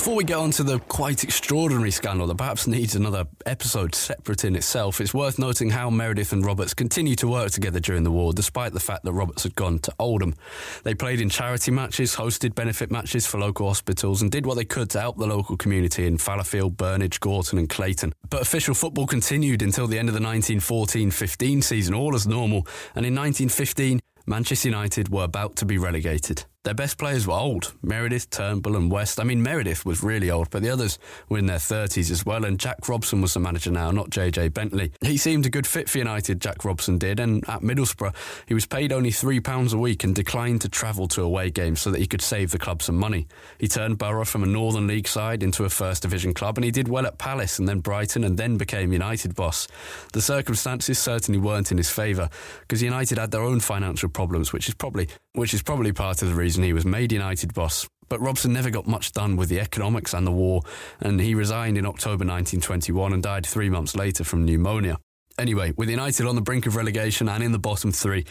Before 0.03 0.15
we 0.15 0.25
get 0.25 0.35
on 0.35 0.51
to 0.51 0.63
the 0.63 0.79
quite 0.79 1.23
extraordinary 1.23 1.89
scandal 1.89 2.27
that 2.27 2.35
perhaps 2.35 2.67
needs 2.67 2.93
another 2.93 3.23
episode 3.45 3.95
separate 3.95 4.43
in 4.43 4.53
itself, 4.53 4.99
it's 4.99 5.13
worth 5.13 5.39
noting 5.39 5.69
how 5.69 5.89
Meredith 5.89 6.33
and 6.33 6.45
Roberts 6.45 6.73
continued 6.73 7.19
to 7.19 7.29
work 7.29 7.51
together 7.51 7.79
during 7.79 8.03
the 8.03 8.11
war, 8.11 8.33
despite 8.33 8.73
the 8.73 8.81
fact 8.81 9.05
that 9.05 9.13
Roberts 9.13 9.43
had 9.43 9.55
gone 9.55 9.79
to 9.79 9.93
Oldham. 9.99 10.35
They 10.83 10.93
played 10.93 11.21
in 11.21 11.29
charity 11.29 11.71
matches, 11.71 12.17
hosted 12.17 12.53
benefit 12.53 12.91
matches 12.91 13.25
for 13.25 13.39
local 13.39 13.69
hospitals, 13.69 14.21
and 14.21 14.29
did 14.29 14.45
what 14.45 14.55
they 14.55 14.65
could 14.65 14.89
to 14.89 14.99
help 14.99 15.17
the 15.17 15.25
local 15.25 15.55
community 15.55 16.05
in 16.05 16.17
Fallowfield, 16.17 16.75
Burnage, 16.75 17.21
Gorton, 17.21 17.57
and 17.57 17.69
Clayton. 17.69 18.11
But 18.29 18.41
official 18.41 18.75
football 18.75 19.07
continued 19.07 19.61
until 19.61 19.87
the 19.87 19.99
end 19.99 20.09
of 20.09 20.15
the 20.15 20.19
1914 20.19 21.11
15 21.11 21.61
season, 21.61 21.93
all 21.95 22.13
as 22.13 22.27
normal, 22.27 22.67
and 22.93 23.05
in 23.05 23.15
1915, 23.15 24.01
Manchester 24.25 24.67
United 24.67 25.07
were 25.07 25.23
about 25.23 25.55
to 25.55 25.65
be 25.65 25.77
relegated. 25.77 26.43
Their 26.63 26.73
best 26.73 26.97
players 26.97 27.27
were 27.27 27.33
old 27.33 27.73
Meredith, 27.81 28.29
Turnbull, 28.29 28.77
and 28.77 28.89
West. 28.89 29.19
I 29.19 29.25
mean, 29.25 29.43
Meredith 29.43 29.85
was 29.85 30.01
really 30.01 30.31
old, 30.31 30.49
but 30.49 30.61
the 30.63 30.69
others 30.69 30.97
were 31.27 31.37
in 31.37 31.45
their 31.45 31.57
30s 31.57 32.09
as 32.09 32.25
well. 32.25 32.45
And 32.45 32.57
Jack 32.57 32.87
Robson 32.87 33.19
was 33.19 33.33
the 33.33 33.41
manager 33.41 33.69
now, 33.69 33.91
not 33.91 34.09
JJ 34.09 34.53
Bentley. 34.53 34.93
He 35.01 35.17
seemed 35.17 35.45
a 35.45 35.49
good 35.49 35.67
fit 35.67 35.89
for 35.89 35.97
United, 35.97 36.39
Jack 36.39 36.63
Robson 36.63 36.97
did. 36.97 37.19
And 37.19 37.43
at 37.49 37.63
Middlesbrough, 37.63 38.15
he 38.47 38.53
was 38.53 38.65
paid 38.65 38.93
only 38.93 39.09
£3 39.09 39.73
a 39.73 39.77
week 39.77 40.05
and 40.05 40.15
declined 40.15 40.61
to 40.61 40.69
travel 40.69 41.09
to 41.09 41.21
away 41.21 41.49
games 41.49 41.81
so 41.81 41.91
that 41.91 41.99
he 41.99 42.07
could 42.07 42.21
save 42.21 42.51
the 42.51 42.59
club 42.59 42.81
some 42.81 42.95
money. 42.95 43.27
He 43.59 43.67
turned 43.67 43.97
Borough 43.97 44.23
from 44.23 44.43
a 44.43 44.47
Northern 44.47 44.87
League 44.87 45.09
side 45.09 45.43
into 45.43 45.65
a 45.65 45.69
First 45.69 46.03
Division 46.03 46.33
club, 46.33 46.57
and 46.57 46.63
he 46.63 46.71
did 46.71 46.87
well 46.87 47.05
at 47.05 47.17
Palace 47.17 47.59
and 47.59 47.67
then 47.67 47.81
Brighton 47.81 48.23
and 48.23 48.37
then 48.37 48.55
became 48.55 48.93
United 48.93 49.35
boss. 49.35 49.67
The 50.13 50.21
circumstances 50.21 50.97
certainly 50.97 51.41
weren't 51.41 51.71
in 51.71 51.77
his 51.77 51.89
favour 51.89 52.29
because 52.61 52.81
United 52.81 53.17
had 53.17 53.31
their 53.31 53.41
own 53.41 53.59
financial 53.59 54.07
problems, 54.07 54.53
which 54.53 54.69
is 54.69 54.75
probably 54.75 55.09
which 55.35 55.55
is 55.55 55.63
probably 55.63 55.91
part 55.91 56.21
of 56.21 56.27
the 56.27 56.35
reason 56.35 56.52
he 56.61 56.73
was 56.73 56.85
made 56.85 57.11
United 57.11 57.53
boss. 57.53 57.87
But 58.09 58.21
Robson 58.21 58.53
never 58.53 58.69
got 58.69 58.85
much 58.85 59.11
done 59.11 59.37
with 59.37 59.49
the 59.49 59.59
economics 59.59 60.13
and 60.13 60.27
the 60.27 60.31
war, 60.31 60.61
and 60.99 61.19
he 61.19 61.33
resigned 61.33 61.77
in 61.77 61.85
October 61.85 62.25
1921 62.25 63.13
and 63.13 63.23
died 63.23 63.45
three 63.45 63.69
months 63.69 63.95
later 63.95 64.23
from 64.23 64.45
pneumonia. 64.45 64.97
Anyway, 65.39 65.73
with 65.77 65.89
United 65.89 66.27
on 66.27 66.35
the 66.35 66.41
brink 66.41 66.67
of 66.67 66.75
relegation 66.75 67.27
and 67.27 67.43
in 67.43 67.51
the 67.51 67.57
bottom 67.59 67.91
three, 67.91 68.23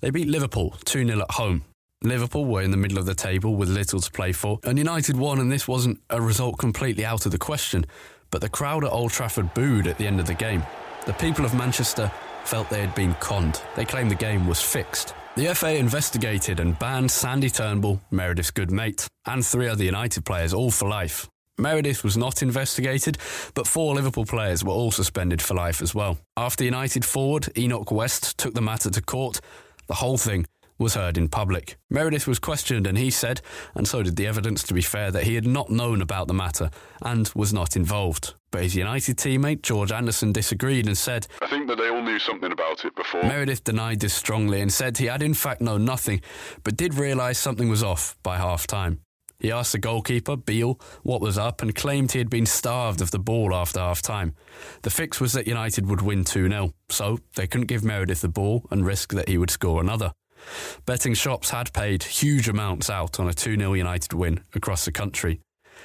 they 0.00 0.10
beat 0.10 0.28
Liverpool 0.28 0.74
2 0.86 1.06
0 1.06 1.20
at 1.20 1.32
home. 1.32 1.64
Liverpool 2.02 2.46
were 2.46 2.62
in 2.62 2.70
the 2.70 2.76
middle 2.76 2.98
of 2.98 3.06
the 3.06 3.14
table 3.14 3.56
with 3.56 3.68
little 3.68 4.00
to 4.00 4.10
play 4.10 4.32
for, 4.32 4.58
and 4.64 4.78
United 4.78 5.16
won, 5.16 5.38
and 5.38 5.50
this 5.50 5.68
wasn't 5.68 6.00
a 6.10 6.20
result 6.20 6.58
completely 6.58 7.04
out 7.04 7.26
of 7.26 7.32
the 7.32 7.38
question. 7.38 7.84
But 8.30 8.40
the 8.40 8.48
crowd 8.48 8.84
at 8.84 8.92
Old 8.92 9.12
Trafford 9.12 9.52
booed 9.54 9.86
at 9.86 9.98
the 9.98 10.06
end 10.06 10.20
of 10.20 10.26
the 10.26 10.34
game. 10.34 10.62
The 11.04 11.12
people 11.14 11.44
of 11.44 11.54
Manchester 11.54 12.10
felt 12.44 12.70
they 12.70 12.80
had 12.80 12.94
been 12.94 13.14
conned. 13.14 13.60
They 13.74 13.84
claimed 13.84 14.10
the 14.10 14.16
game 14.16 14.46
was 14.46 14.60
fixed. 14.60 15.14
The 15.36 15.54
FA 15.54 15.76
investigated 15.76 16.60
and 16.60 16.78
banned 16.78 17.10
Sandy 17.10 17.50
Turnbull, 17.50 18.00
Meredith's 18.10 18.50
good 18.50 18.70
mate, 18.70 19.06
and 19.26 19.44
three 19.44 19.68
other 19.68 19.84
United 19.84 20.24
players, 20.24 20.54
all 20.54 20.70
for 20.70 20.88
life. 20.88 21.28
Meredith 21.58 22.02
was 22.02 22.16
not 22.16 22.40
investigated, 22.42 23.18
but 23.52 23.66
four 23.66 23.94
Liverpool 23.94 24.24
players 24.24 24.64
were 24.64 24.72
all 24.72 24.90
suspended 24.90 25.42
for 25.42 25.52
life 25.52 25.82
as 25.82 25.94
well. 25.94 26.16
After 26.38 26.64
United 26.64 27.04
forward 27.04 27.50
Enoch 27.54 27.90
West 27.90 28.38
took 28.38 28.54
the 28.54 28.62
matter 28.62 28.88
to 28.88 29.02
court, 29.02 29.40
the 29.88 29.94
whole 29.94 30.16
thing 30.16 30.46
was 30.78 30.94
heard 30.94 31.16
in 31.16 31.28
public. 31.28 31.76
Meredith 31.90 32.26
was 32.26 32.38
questioned 32.38 32.86
and 32.86 32.98
he 32.98 33.10
said, 33.10 33.40
and 33.74 33.86
so 33.86 34.02
did 34.02 34.16
the 34.16 34.26
evidence 34.26 34.62
to 34.64 34.74
be 34.74 34.82
fair, 34.82 35.10
that 35.10 35.24
he 35.24 35.34
had 35.34 35.46
not 35.46 35.70
known 35.70 36.02
about 36.02 36.28
the 36.28 36.34
matter 36.34 36.70
and 37.02 37.30
was 37.34 37.52
not 37.52 37.76
involved. 37.76 38.34
But 38.50 38.62
his 38.62 38.76
United 38.76 39.16
teammate 39.16 39.62
George 39.62 39.92
Anderson 39.92 40.32
disagreed 40.32 40.86
and 40.86 40.96
said, 40.96 41.26
I 41.42 41.46
think 41.46 41.68
that 41.68 41.76
they 41.76 41.88
all 41.88 42.02
knew 42.02 42.18
something 42.18 42.52
about 42.52 42.84
it 42.84 42.94
before. 42.94 43.22
Meredith 43.22 43.64
denied 43.64 44.00
this 44.00 44.14
strongly 44.14 44.60
and 44.60 44.72
said 44.72 44.98
he 44.98 45.06
had 45.06 45.22
in 45.22 45.34
fact 45.34 45.60
known 45.60 45.84
nothing, 45.84 46.20
but 46.64 46.76
did 46.76 46.94
realise 46.94 47.38
something 47.38 47.68
was 47.68 47.82
off 47.82 48.16
by 48.22 48.36
half 48.36 48.66
time. 48.66 49.00
He 49.38 49.52
asked 49.52 49.72
the 49.72 49.78
goalkeeper, 49.78 50.36
Beale, 50.36 50.80
what 51.02 51.20
was 51.20 51.36
up 51.36 51.60
and 51.60 51.74
claimed 51.74 52.12
he 52.12 52.18
had 52.18 52.30
been 52.30 52.46
starved 52.46 53.02
of 53.02 53.10
the 53.10 53.18
ball 53.18 53.54
after 53.54 53.80
half 53.80 54.00
time. 54.00 54.34
The 54.82 54.90
fix 54.90 55.20
was 55.20 55.34
that 55.34 55.46
United 55.46 55.86
would 55.86 56.00
win 56.00 56.24
2 56.24 56.48
0, 56.48 56.72
so 56.88 57.18
they 57.34 57.46
couldn't 57.46 57.66
give 57.66 57.84
Meredith 57.84 58.22
the 58.22 58.28
ball 58.28 58.66
and 58.70 58.86
risk 58.86 59.12
that 59.12 59.28
he 59.28 59.36
would 59.36 59.50
score 59.50 59.80
another. 59.80 60.12
Betting 60.84 61.14
shops 61.14 61.50
had 61.50 61.72
paid 61.72 62.02
huge 62.02 62.48
amounts 62.48 62.90
out 62.90 63.18
on 63.20 63.28
a 63.28 63.34
2 63.34 63.56
0 63.56 63.72
United 63.74 64.12
win 64.12 64.40
across 64.54 64.84
the 64.84 64.92
country. 64.92 65.40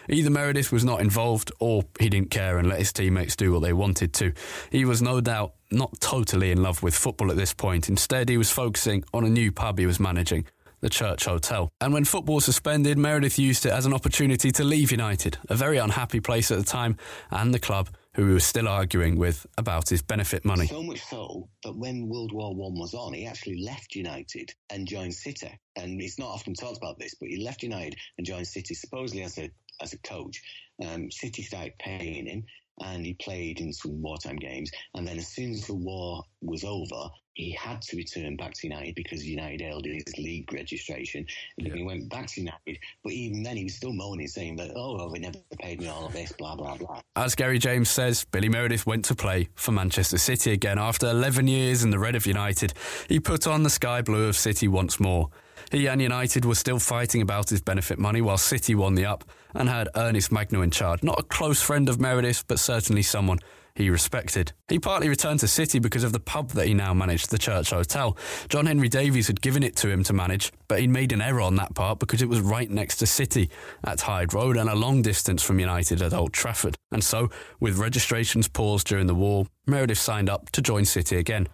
Either 0.09 0.29
Meredith 0.29 0.71
was 0.71 0.83
not 0.83 1.01
involved 1.01 1.51
or 1.59 1.83
he 1.99 2.09
didn't 2.09 2.31
care 2.31 2.57
and 2.57 2.67
let 2.67 2.79
his 2.79 2.93
teammates 2.93 3.35
do 3.35 3.51
what 3.51 3.61
they 3.61 3.73
wanted 3.73 4.13
to. 4.13 4.33
He 4.71 4.85
was 4.85 5.01
no 5.01 5.21
doubt 5.21 5.53
not 5.71 5.99
totally 5.99 6.51
in 6.51 6.61
love 6.61 6.83
with 6.83 6.95
football 6.95 7.31
at 7.31 7.37
this 7.37 7.53
point. 7.53 7.89
Instead, 7.89 8.29
he 8.29 8.37
was 8.37 8.51
focusing 8.51 9.03
on 9.13 9.23
a 9.23 9.29
new 9.29 9.51
pub 9.51 9.79
he 9.79 9.85
was 9.85 9.99
managing, 9.99 10.45
the 10.81 10.89
Church 10.89 11.25
Hotel. 11.25 11.71
And 11.79 11.93
when 11.93 12.05
football 12.05 12.39
suspended, 12.39 12.97
Meredith 12.97 13.39
used 13.39 13.65
it 13.65 13.71
as 13.71 13.85
an 13.85 13.93
opportunity 13.93 14.51
to 14.51 14.63
leave 14.63 14.91
United, 14.91 15.37
a 15.49 15.55
very 15.55 15.77
unhappy 15.77 16.19
place 16.19 16.51
at 16.51 16.57
the 16.57 16.63
time, 16.63 16.97
and 17.29 17.53
the 17.53 17.59
club 17.59 17.89
who 18.15 18.27
he 18.27 18.33
was 18.33 18.45
still 18.45 18.67
arguing 18.67 19.17
with 19.17 19.45
about 19.57 19.87
his 19.89 20.01
benefit 20.01 20.43
money. 20.43 20.67
So 20.67 20.83
much 20.83 21.01
so 21.01 21.47
that 21.63 21.75
when 21.75 22.09
World 22.09 22.33
War 22.33 22.53
One 22.53 22.77
was 22.77 22.93
on, 22.93 23.13
he 23.13 23.25
actually 23.25 23.63
left 23.63 23.95
United 23.95 24.53
and 24.69 24.87
joined 24.87 25.13
City. 25.13 25.57
And 25.77 26.01
it's 26.01 26.19
not 26.19 26.27
often 26.29 26.53
talked 26.53 26.77
about 26.77 26.99
this, 26.99 27.15
but 27.15 27.29
he 27.29 27.43
left 27.43 27.63
United 27.63 27.95
and 28.17 28.27
joined 28.27 28.47
City 28.47 28.73
supposedly 28.73 29.23
as 29.23 29.37
a 29.37 29.49
as 29.81 29.93
a 29.93 29.97
coach. 29.99 30.41
Um, 30.85 31.09
City 31.11 31.43
started 31.43 31.77
paying 31.79 32.25
him, 32.25 32.43
and 32.83 33.05
he 33.05 33.13
played 33.15 33.59
in 33.59 33.73
some 33.73 34.01
wartime 34.01 34.37
games. 34.37 34.71
And 34.95 35.07
then 35.07 35.17
as 35.17 35.27
soon 35.27 35.51
as 35.51 35.67
the 35.67 35.75
war 35.75 36.23
was 36.41 36.63
over, 36.63 37.09
he 37.33 37.51
had 37.51 37.81
to 37.81 37.95
return 37.95 38.35
back 38.35 38.53
to 38.55 38.67
United 38.67 38.95
because 38.95 39.25
United 39.25 39.61
held 39.61 39.85
his 39.85 40.03
league 40.17 40.51
registration. 40.51 41.25
And 41.57 41.67
yeah. 41.67 41.75
he 41.75 41.83
went 41.83 42.09
back 42.09 42.27
to 42.27 42.41
United. 42.41 42.77
But 43.03 43.13
even 43.13 43.43
then, 43.43 43.57
he 43.57 43.63
was 43.63 43.75
still 43.75 43.93
moaning, 43.93 44.27
saying 44.27 44.57
that, 44.57 44.71
oh, 44.75 44.95
well, 44.95 45.09
they 45.09 45.19
never 45.19 45.39
paid 45.59 45.79
me 45.79 45.87
all 45.87 46.05
of 46.05 46.13
this, 46.13 46.31
blah, 46.33 46.55
blah, 46.55 46.75
blah. 46.77 47.01
As 47.15 47.35
Gary 47.35 47.57
James 47.59 47.89
says, 47.89 48.25
Billy 48.25 48.49
Meredith 48.49 48.85
went 48.85 49.05
to 49.05 49.15
play 49.15 49.49
for 49.55 49.71
Manchester 49.71 50.17
City 50.17 50.51
again. 50.51 50.77
After 50.77 51.09
11 51.09 51.47
years 51.47 51.83
in 51.83 51.89
the 51.89 51.99
red 51.99 52.15
of 52.15 52.25
United, 52.25 52.73
he 53.07 53.19
put 53.19 53.47
on 53.47 53.63
the 53.63 53.69
sky 53.69 54.01
blue 54.01 54.27
of 54.27 54.35
City 54.35 54.67
once 54.67 54.99
more. 54.99 55.29
He 55.71 55.87
and 55.87 56.01
United 56.01 56.43
were 56.43 56.55
still 56.55 56.79
fighting 56.79 57.21
about 57.21 57.49
his 57.49 57.61
benefit 57.61 57.97
money 57.97 58.19
while 58.19 58.37
City 58.37 58.75
won 58.75 58.95
the 58.95 59.05
up 59.05 59.23
and 59.53 59.69
had 59.69 59.89
Ernest 59.95 60.31
Mangnall 60.31 60.63
in 60.63 60.71
charge. 60.71 61.03
Not 61.03 61.19
a 61.19 61.23
close 61.23 61.61
friend 61.61 61.89
of 61.89 61.99
Meredith, 61.99 62.45
but 62.47 62.59
certainly 62.59 63.01
someone 63.01 63.39
he 63.75 63.89
respected. 63.89 64.51
He 64.67 64.79
partly 64.79 65.09
returned 65.09 65.39
to 65.41 65.47
City 65.47 65.79
because 65.79 66.03
of 66.03 66.11
the 66.11 66.19
pub 66.19 66.49
that 66.51 66.67
he 66.67 66.73
now 66.73 66.93
managed, 66.93 67.29
the 67.29 67.37
Church 67.37 67.69
Hotel. 67.69 68.17
John 68.49 68.65
Henry 68.65 68.89
Davies 68.89 69.27
had 69.27 69.41
given 69.41 69.63
it 69.63 69.75
to 69.77 69.89
him 69.89 70.03
to 70.03 70.13
manage, 70.13 70.51
but 70.67 70.79
he'd 70.79 70.89
made 70.89 71.11
an 71.11 71.21
error 71.21 71.41
on 71.41 71.55
that 71.55 71.73
part 71.73 71.99
because 71.99 72.21
it 72.21 72.29
was 72.29 72.41
right 72.41 72.69
next 72.69 72.97
to 72.97 73.07
City 73.07 73.49
at 73.83 74.01
Hyde 74.01 74.33
Road 74.33 74.57
and 74.57 74.69
a 74.69 74.75
long 74.75 75.01
distance 75.01 75.41
from 75.41 75.59
United 75.59 76.01
at 76.01 76.13
Old 76.13 76.33
Trafford. 76.33 76.75
And 76.91 77.03
so, 77.03 77.29
with 77.59 77.77
registrations 77.77 78.47
paused 78.47 78.87
during 78.87 79.07
the 79.07 79.15
war, 79.15 79.45
Meredith 79.65 79.99
signed 79.99 80.29
up 80.29 80.49
to 80.51 80.61
join 80.61 80.85
City 80.85 81.17
again. 81.17 81.47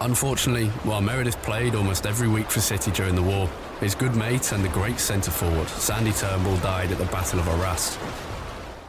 Unfortunately, 0.00 0.68
while 0.84 1.00
Meredith 1.00 1.40
played 1.42 1.74
almost 1.74 2.06
every 2.06 2.28
week 2.28 2.50
for 2.50 2.60
City 2.60 2.90
during 2.92 3.16
the 3.16 3.22
war, 3.22 3.48
his 3.80 3.94
good 3.94 4.14
mate 4.14 4.52
and 4.52 4.64
the 4.64 4.68
great 4.68 5.00
centre 5.00 5.30
forward, 5.30 5.68
Sandy 5.68 6.12
Turnbull, 6.12 6.56
died 6.58 6.92
at 6.92 6.98
the 6.98 7.04
Battle 7.06 7.40
of 7.40 7.48
Arras. 7.48 7.98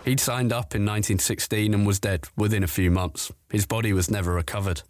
He'd 0.05 0.19
signed 0.19 0.53
up 0.53 0.75
in 0.75 0.85
1916 0.85 1.73
and 1.73 1.85
was 1.85 1.99
dead 1.99 2.25
within 2.37 2.63
a 2.63 2.67
few 2.67 2.91
months. 2.91 3.31
His 3.51 3.65
body 3.65 3.91
was 3.91 4.11
never 4.11 4.33
recovered. 4.33 4.83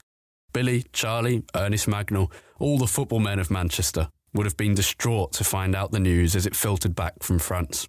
Billy, 0.52 0.86
Charlie, 0.92 1.44
Ernest 1.56 1.88
Mangnall, 1.88 2.32
all 2.60 2.78
the 2.78 2.88
football 2.88 3.20
men 3.20 3.40
of 3.40 3.50
Manchester 3.50 4.10
would 4.34 4.46
have 4.46 4.58
been 4.58 4.76
distraught 4.76 5.32
to 5.34 5.44
find 5.44 5.76
out 5.76 5.92
the 5.92 6.00
news 6.00 6.36
as 6.36 6.46
it 6.46 6.56
filtered 6.56 6.96
back 6.96 7.24
from 7.24 7.40
France. 7.40 7.88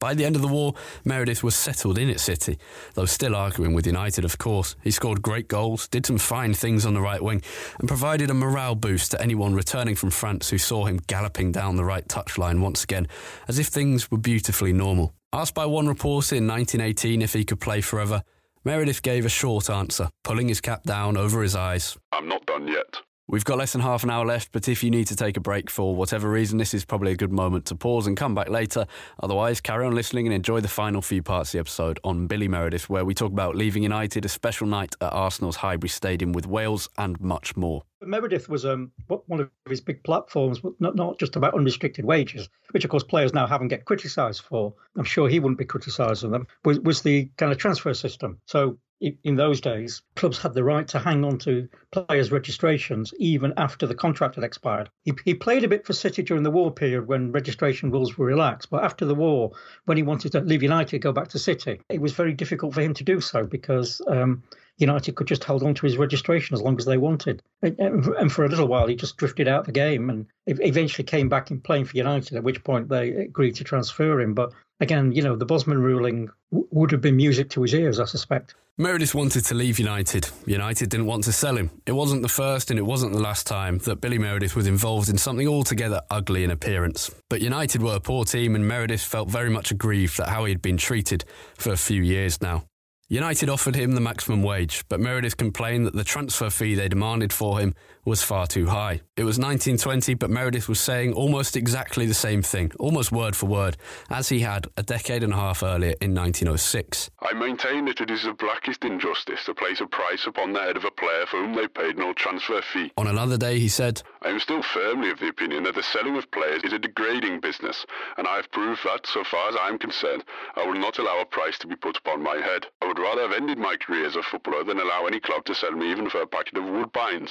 By 0.00 0.14
the 0.14 0.24
end 0.24 0.34
of 0.34 0.40
the 0.40 0.48
war, 0.48 0.72
Meredith 1.04 1.44
was 1.44 1.54
settled 1.54 1.98
in 1.98 2.08
at 2.08 2.20
City, 2.20 2.58
though 2.94 3.04
still 3.04 3.36
arguing 3.36 3.74
with 3.74 3.86
United, 3.86 4.24
of 4.24 4.38
course. 4.38 4.74
He 4.82 4.90
scored 4.90 5.20
great 5.20 5.46
goals, 5.46 5.88
did 5.88 6.06
some 6.06 6.16
fine 6.16 6.54
things 6.54 6.86
on 6.86 6.94
the 6.94 7.02
right 7.02 7.22
wing, 7.22 7.42
and 7.78 7.86
provided 7.86 8.30
a 8.30 8.34
morale 8.34 8.74
boost 8.74 9.10
to 9.10 9.20
anyone 9.20 9.54
returning 9.54 9.94
from 9.94 10.10
France 10.10 10.48
who 10.48 10.56
saw 10.56 10.86
him 10.86 11.00
galloping 11.06 11.52
down 11.52 11.76
the 11.76 11.84
right 11.84 12.08
touchline 12.08 12.60
once 12.60 12.82
again, 12.82 13.08
as 13.46 13.58
if 13.58 13.66
things 13.66 14.10
were 14.10 14.16
beautifully 14.16 14.72
normal. 14.72 15.12
Asked 15.34 15.54
by 15.54 15.66
one 15.66 15.86
reporter 15.86 16.34
in 16.34 16.48
1918 16.48 17.20
if 17.20 17.34
he 17.34 17.44
could 17.44 17.60
play 17.60 17.82
forever, 17.82 18.22
Meredith 18.64 19.02
gave 19.02 19.26
a 19.26 19.30
short 19.30 19.68
answer, 19.68 20.08
pulling 20.24 20.48
his 20.48 20.62
cap 20.62 20.82
down 20.84 21.18
over 21.18 21.42
his 21.42 21.54
eyes. 21.54 21.98
I'm 22.10 22.26
not 22.26 22.46
done 22.46 22.66
yet. 22.66 22.96
We've 23.30 23.44
got 23.44 23.58
less 23.58 23.70
than 23.70 23.80
half 23.80 24.02
an 24.02 24.10
hour 24.10 24.26
left, 24.26 24.50
but 24.50 24.66
if 24.66 24.82
you 24.82 24.90
need 24.90 25.06
to 25.06 25.14
take 25.14 25.36
a 25.36 25.40
break 25.40 25.70
for 25.70 25.94
whatever 25.94 26.28
reason, 26.28 26.58
this 26.58 26.74
is 26.74 26.84
probably 26.84 27.12
a 27.12 27.16
good 27.16 27.30
moment 27.30 27.64
to 27.66 27.76
pause 27.76 28.08
and 28.08 28.16
come 28.16 28.34
back 28.34 28.48
later. 28.48 28.86
Otherwise, 29.22 29.60
carry 29.60 29.86
on 29.86 29.94
listening 29.94 30.26
and 30.26 30.34
enjoy 30.34 30.58
the 30.58 30.66
final 30.66 31.00
few 31.00 31.22
parts 31.22 31.50
of 31.50 31.52
the 31.52 31.58
episode 31.60 32.00
on 32.02 32.26
Billy 32.26 32.48
Meredith, 32.48 32.90
where 32.90 33.04
we 33.04 33.14
talk 33.14 33.30
about 33.30 33.54
leaving 33.54 33.84
United, 33.84 34.24
a 34.24 34.28
special 34.28 34.66
night 34.66 34.96
at 35.00 35.12
Arsenal's 35.12 35.54
Highbury 35.54 35.90
Stadium 35.90 36.32
with 36.32 36.48
Wales, 36.48 36.88
and 36.98 37.20
much 37.20 37.56
more. 37.56 37.84
Meredith 38.02 38.48
was 38.48 38.64
um, 38.64 38.90
one 39.06 39.38
of 39.38 39.48
his 39.68 39.80
big 39.80 40.02
platforms, 40.02 40.60
not, 40.80 40.96
not 40.96 41.20
just 41.20 41.36
about 41.36 41.54
unrestricted 41.54 42.04
wages, 42.04 42.48
which 42.72 42.82
of 42.82 42.90
course 42.90 43.04
players 43.04 43.32
now 43.32 43.46
haven't 43.46 43.68
get 43.68 43.84
criticised 43.84 44.40
for. 44.40 44.74
I'm 44.96 45.04
sure 45.04 45.28
he 45.28 45.38
wouldn't 45.38 45.58
be 45.58 45.66
criticising 45.66 46.32
them. 46.32 46.48
Was, 46.64 46.80
was 46.80 47.02
the 47.02 47.30
kind 47.36 47.52
of 47.52 47.58
transfer 47.58 47.94
system. 47.94 48.40
So 48.46 48.78
in 49.00 49.36
those 49.36 49.60
days, 49.60 50.02
clubs 50.14 50.38
had 50.38 50.52
the 50.52 50.62
right 50.62 50.86
to 50.88 50.98
hang 50.98 51.24
on 51.24 51.38
to 51.38 51.68
players' 51.90 52.30
registrations 52.30 53.14
even 53.18 53.54
after 53.56 53.86
the 53.86 53.94
contract 53.94 54.34
had 54.34 54.44
expired. 54.44 54.90
He, 55.04 55.12
he, 55.24 55.34
played 55.34 55.64
a 55.64 55.68
bit 55.68 55.86
for 55.86 55.94
City 55.94 56.22
during 56.22 56.42
the 56.42 56.50
war 56.50 56.70
period 56.70 57.06
when 57.06 57.32
registration 57.32 57.90
rules 57.90 58.18
were 58.18 58.26
relaxed, 58.26 58.68
but 58.70 58.84
after 58.84 59.06
the 59.06 59.14
war, 59.14 59.52
when 59.86 59.96
he 59.96 60.02
wanted 60.02 60.32
to 60.32 60.40
leave 60.40 60.62
United, 60.62 60.98
go 60.98 61.12
back 61.12 61.28
to 61.28 61.38
City, 61.38 61.80
it 61.88 62.00
was 62.00 62.12
very 62.12 62.34
difficult 62.34 62.74
for 62.74 62.82
him 62.82 62.92
to 62.94 63.04
do 63.04 63.20
so 63.20 63.44
because 63.44 64.02
um, 64.06 64.42
United 64.76 65.14
could 65.14 65.26
just 65.26 65.44
hold 65.44 65.62
on 65.62 65.74
to 65.74 65.86
his 65.86 65.96
registration 65.96 66.54
as 66.54 66.62
long 66.62 66.78
as 66.78 66.84
they 66.84 66.96
wanted. 66.96 67.42
And 67.62 68.32
for 68.32 68.44
a 68.44 68.48
little 68.48 68.68
while, 68.68 68.86
he 68.86 68.96
just 68.96 69.16
drifted 69.16 69.46
out 69.48 69.64
the 69.66 69.72
game 69.72 70.10
and 70.10 70.26
eventually 70.46 71.04
came 71.04 71.28
back 71.28 71.50
in 71.50 71.60
playing 71.60 71.84
for 71.84 71.96
United, 71.96 72.36
at 72.36 72.44
which 72.44 72.64
point 72.64 72.88
they 72.88 73.10
agreed 73.10 73.56
to 73.56 73.64
transfer 73.64 74.20
him. 74.20 74.34
But 74.34 74.52
again, 74.80 75.12
you 75.12 75.22
know, 75.22 75.36
the 75.36 75.46
Bosman 75.46 75.80
ruling 75.80 76.30
w- 76.50 76.68
would 76.70 76.90
have 76.92 77.02
been 77.02 77.16
music 77.16 77.50
to 77.50 77.62
his 77.62 77.74
ears, 77.74 78.00
I 78.00 78.06
suspect. 78.06 78.54
Meredith 78.80 79.14
wanted 79.14 79.44
to 79.44 79.54
leave 79.54 79.78
United. 79.78 80.30
United 80.46 80.88
didn't 80.88 81.04
want 81.04 81.24
to 81.24 81.32
sell 81.32 81.54
him. 81.54 81.70
It 81.84 81.92
wasn't 81.92 82.22
the 82.22 82.30
first 82.30 82.70
and 82.70 82.78
it 82.78 82.86
wasn't 82.86 83.12
the 83.12 83.20
last 83.20 83.46
time 83.46 83.76
that 83.80 84.00
Billy 84.00 84.16
Meredith 84.16 84.56
was 84.56 84.66
involved 84.66 85.10
in 85.10 85.18
something 85.18 85.46
altogether 85.46 86.00
ugly 86.08 86.44
in 86.44 86.50
appearance. 86.50 87.14
But 87.28 87.42
United 87.42 87.82
were 87.82 87.96
a 87.96 88.00
poor 88.00 88.24
team 88.24 88.54
and 88.54 88.66
Meredith 88.66 89.02
felt 89.02 89.28
very 89.28 89.50
much 89.50 89.70
aggrieved 89.70 90.18
at 90.18 90.30
how 90.30 90.46
he 90.46 90.52
had 90.52 90.62
been 90.62 90.78
treated 90.78 91.26
for 91.58 91.74
a 91.74 91.76
few 91.76 92.00
years 92.00 92.40
now. 92.40 92.64
United 93.10 93.50
offered 93.50 93.74
him 93.74 93.92
the 93.92 94.00
maximum 94.00 94.42
wage, 94.42 94.82
but 94.88 94.98
Meredith 94.98 95.36
complained 95.36 95.84
that 95.84 95.94
the 95.94 96.02
transfer 96.02 96.48
fee 96.48 96.74
they 96.74 96.88
demanded 96.88 97.34
for 97.34 97.60
him 97.60 97.74
was 98.04 98.22
far 98.22 98.46
too 98.46 98.66
high. 98.66 99.00
It 99.16 99.24
was 99.24 99.38
1920, 99.38 100.14
but 100.14 100.30
Meredith 100.30 100.68
was 100.68 100.80
saying 100.80 101.12
almost 101.12 101.56
exactly 101.56 102.06
the 102.06 102.14
same 102.14 102.42
thing, 102.42 102.72
almost 102.78 103.12
word 103.12 103.36
for 103.36 103.46
word, 103.46 103.76
as 104.08 104.28
he 104.28 104.40
had 104.40 104.66
a 104.76 104.82
decade 104.82 105.22
and 105.22 105.32
a 105.32 105.36
half 105.36 105.62
earlier 105.62 105.94
in 106.00 106.14
1906. 106.14 107.10
I 107.20 107.34
maintain 107.34 107.84
that 107.84 108.00
it 108.00 108.10
is 108.10 108.24
the 108.24 108.32
blackest 108.32 108.84
injustice 108.84 109.44
to 109.44 109.54
place 109.54 109.80
a 109.80 109.86
price 109.86 110.26
upon 110.26 110.52
the 110.52 110.60
head 110.60 110.76
of 110.76 110.84
a 110.84 110.90
player 110.90 111.26
for 111.26 111.38
whom 111.38 111.54
they 111.54 111.68
paid 111.68 111.98
no 111.98 112.12
transfer 112.14 112.62
fee. 112.62 112.92
On 112.96 113.06
another 113.06 113.36
day, 113.36 113.58
he 113.58 113.68
said, 113.68 114.02
I 114.22 114.28
am 114.30 114.40
still 114.40 114.62
firmly 114.62 115.10
of 115.10 115.18
the 115.18 115.28
opinion 115.28 115.64
that 115.64 115.74
the 115.74 115.82
selling 115.82 116.16
of 116.16 116.30
players 116.30 116.62
is 116.64 116.72
a 116.72 116.78
degrading 116.78 117.40
business, 117.40 117.84
and 118.16 118.26
I 118.26 118.36
have 118.36 118.50
proved 118.50 118.80
that, 118.84 119.06
so 119.06 119.24
far 119.24 119.48
as 119.50 119.56
I 119.56 119.68
am 119.68 119.78
concerned, 119.78 120.24
I 120.56 120.66
will 120.66 120.78
not 120.78 120.98
allow 120.98 121.20
a 121.20 121.26
price 121.26 121.58
to 121.58 121.66
be 121.66 121.76
put 121.76 121.98
upon 121.98 122.22
my 122.22 122.36
head. 122.36 122.66
I 122.80 122.86
would 122.86 122.98
rather 122.98 123.22
have 123.22 123.32
ended 123.32 123.58
my 123.58 123.76
career 123.76 124.06
as 124.06 124.16
a 124.16 124.22
footballer 124.22 124.64
than 124.64 124.80
allow 124.80 125.06
any 125.06 125.20
club 125.20 125.44
to 125.44 125.54
sell 125.54 125.72
me 125.72 125.90
even 125.90 126.08
for 126.08 126.22
a 126.22 126.26
packet 126.26 126.56
of 126.56 126.64
woodbines. 126.64 127.30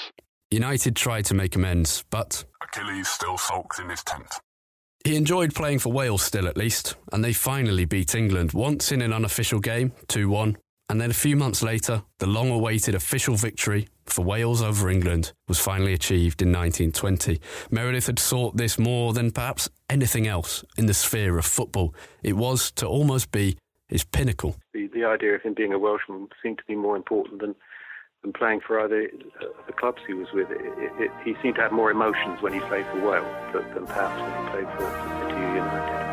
United 0.51 0.95
tried 0.95 1.26
to 1.26 1.35
make 1.35 1.55
amends, 1.55 2.03
but. 2.09 2.43
Achilles 2.63 3.07
still 3.07 3.38
sulked 3.38 3.80
in 3.80 3.89
his 3.89 4.03
tent. 4.03 4.27
He 5.05 5.15
enjoyed 5.15 5.53
playing 5.53 5.80
for 5.80 5.93
Wales 5.93 6.23
still, 6.23 6.47
at 6.47 6.57
least, 6.57 6.95
and 7.13 7.23
they 7.23 7.34
finally 7.34 7.85
beat 7.85 8.15
England 8.15 8.53
once 8.53 8.91
in 8.91 9.01
an 9.01 9.13
unofficial 9.13 9.59
game, 9.59 9.93
2 10.07 10.27
1. 10.27 10.57
And 10.89 10.99
then 10.99 11.11
a 11.11 11.13
few 11.13 11.35
months 11.35 11.61
later, 11.61 12.01
the 12.17 12.26
long 12.26 12.49
awaited 12.49 12.95
official 12.95 13.35
victory 13.35 13.88
for 14.07 14.26
Wales 14.26 14.63
over 14.63 14.89
England 14.89 15.34
was 15.47 15.59
finally 15.59 15.93
achieved 15.93 16.41
in 16.41 16.49
1920. 16.49 17.39
Meredith 17.69 18.07
had 18.07 18.17
sought 18.17 18.57
this 18.57 18.80
more 18.80 19.13
than 19.13 19.30
perhaps 19.30 19.69
anything 19.88 20.26
else 20.26 20.63
in 20.77 20.88
the 20.88 20.95
sphere 20.95 21.38
of 21.38 21.45
football. 21.45 21.93
It 22.23 22.35
was 22.35 22.71
to 22.71 22.88
almost 22.88 23.31
be 23.31 23.55
his 23.88 24.03
pinnacle. 24.03 24.55
The, 24.73 24.88
the 24.88 25.05
idea 25.05 25.35
of 25.35 25.43
him 25.43 25.53
being 25.53 25.73
a 25.73 25.80
Welshman 25.80 26.30
seemed 26.41 26.57
to 26.57 26.63
be 26.67 26.76
more 26.76 26.95
important 26.95 27.39
than 27.39 27.53
than 28.22 28.34
playing 28.34 28.62
for 28.66 28.80
either 28.82 29.10
uh, 29.41 29.46
the 29.68 29.74
clubs 29.74 30.02
he 30.06 30.14
was 30.14 30.28
with. 30.34 30.50
It, 30.52 30.60
it, 31.00 31.12
he 31.24 31.36
seemed 31.41 31.56
to 31.56 31.62
have 31.62 31.72
more 31.72 31.91
emotions 31.91 32.41
when 32.41 32.54
he 32.54 32.60
played 32.62 32.86
for 32.88 33.00
Wales 33.02 33.54
than 33.54 33.86
perhaps 33.86 34.20
when 34.22 34.44
he 34.44 34.50
played 34.52 34.78
for 34.78 35.30
City 35.30 35.41
United. 35.41 36.09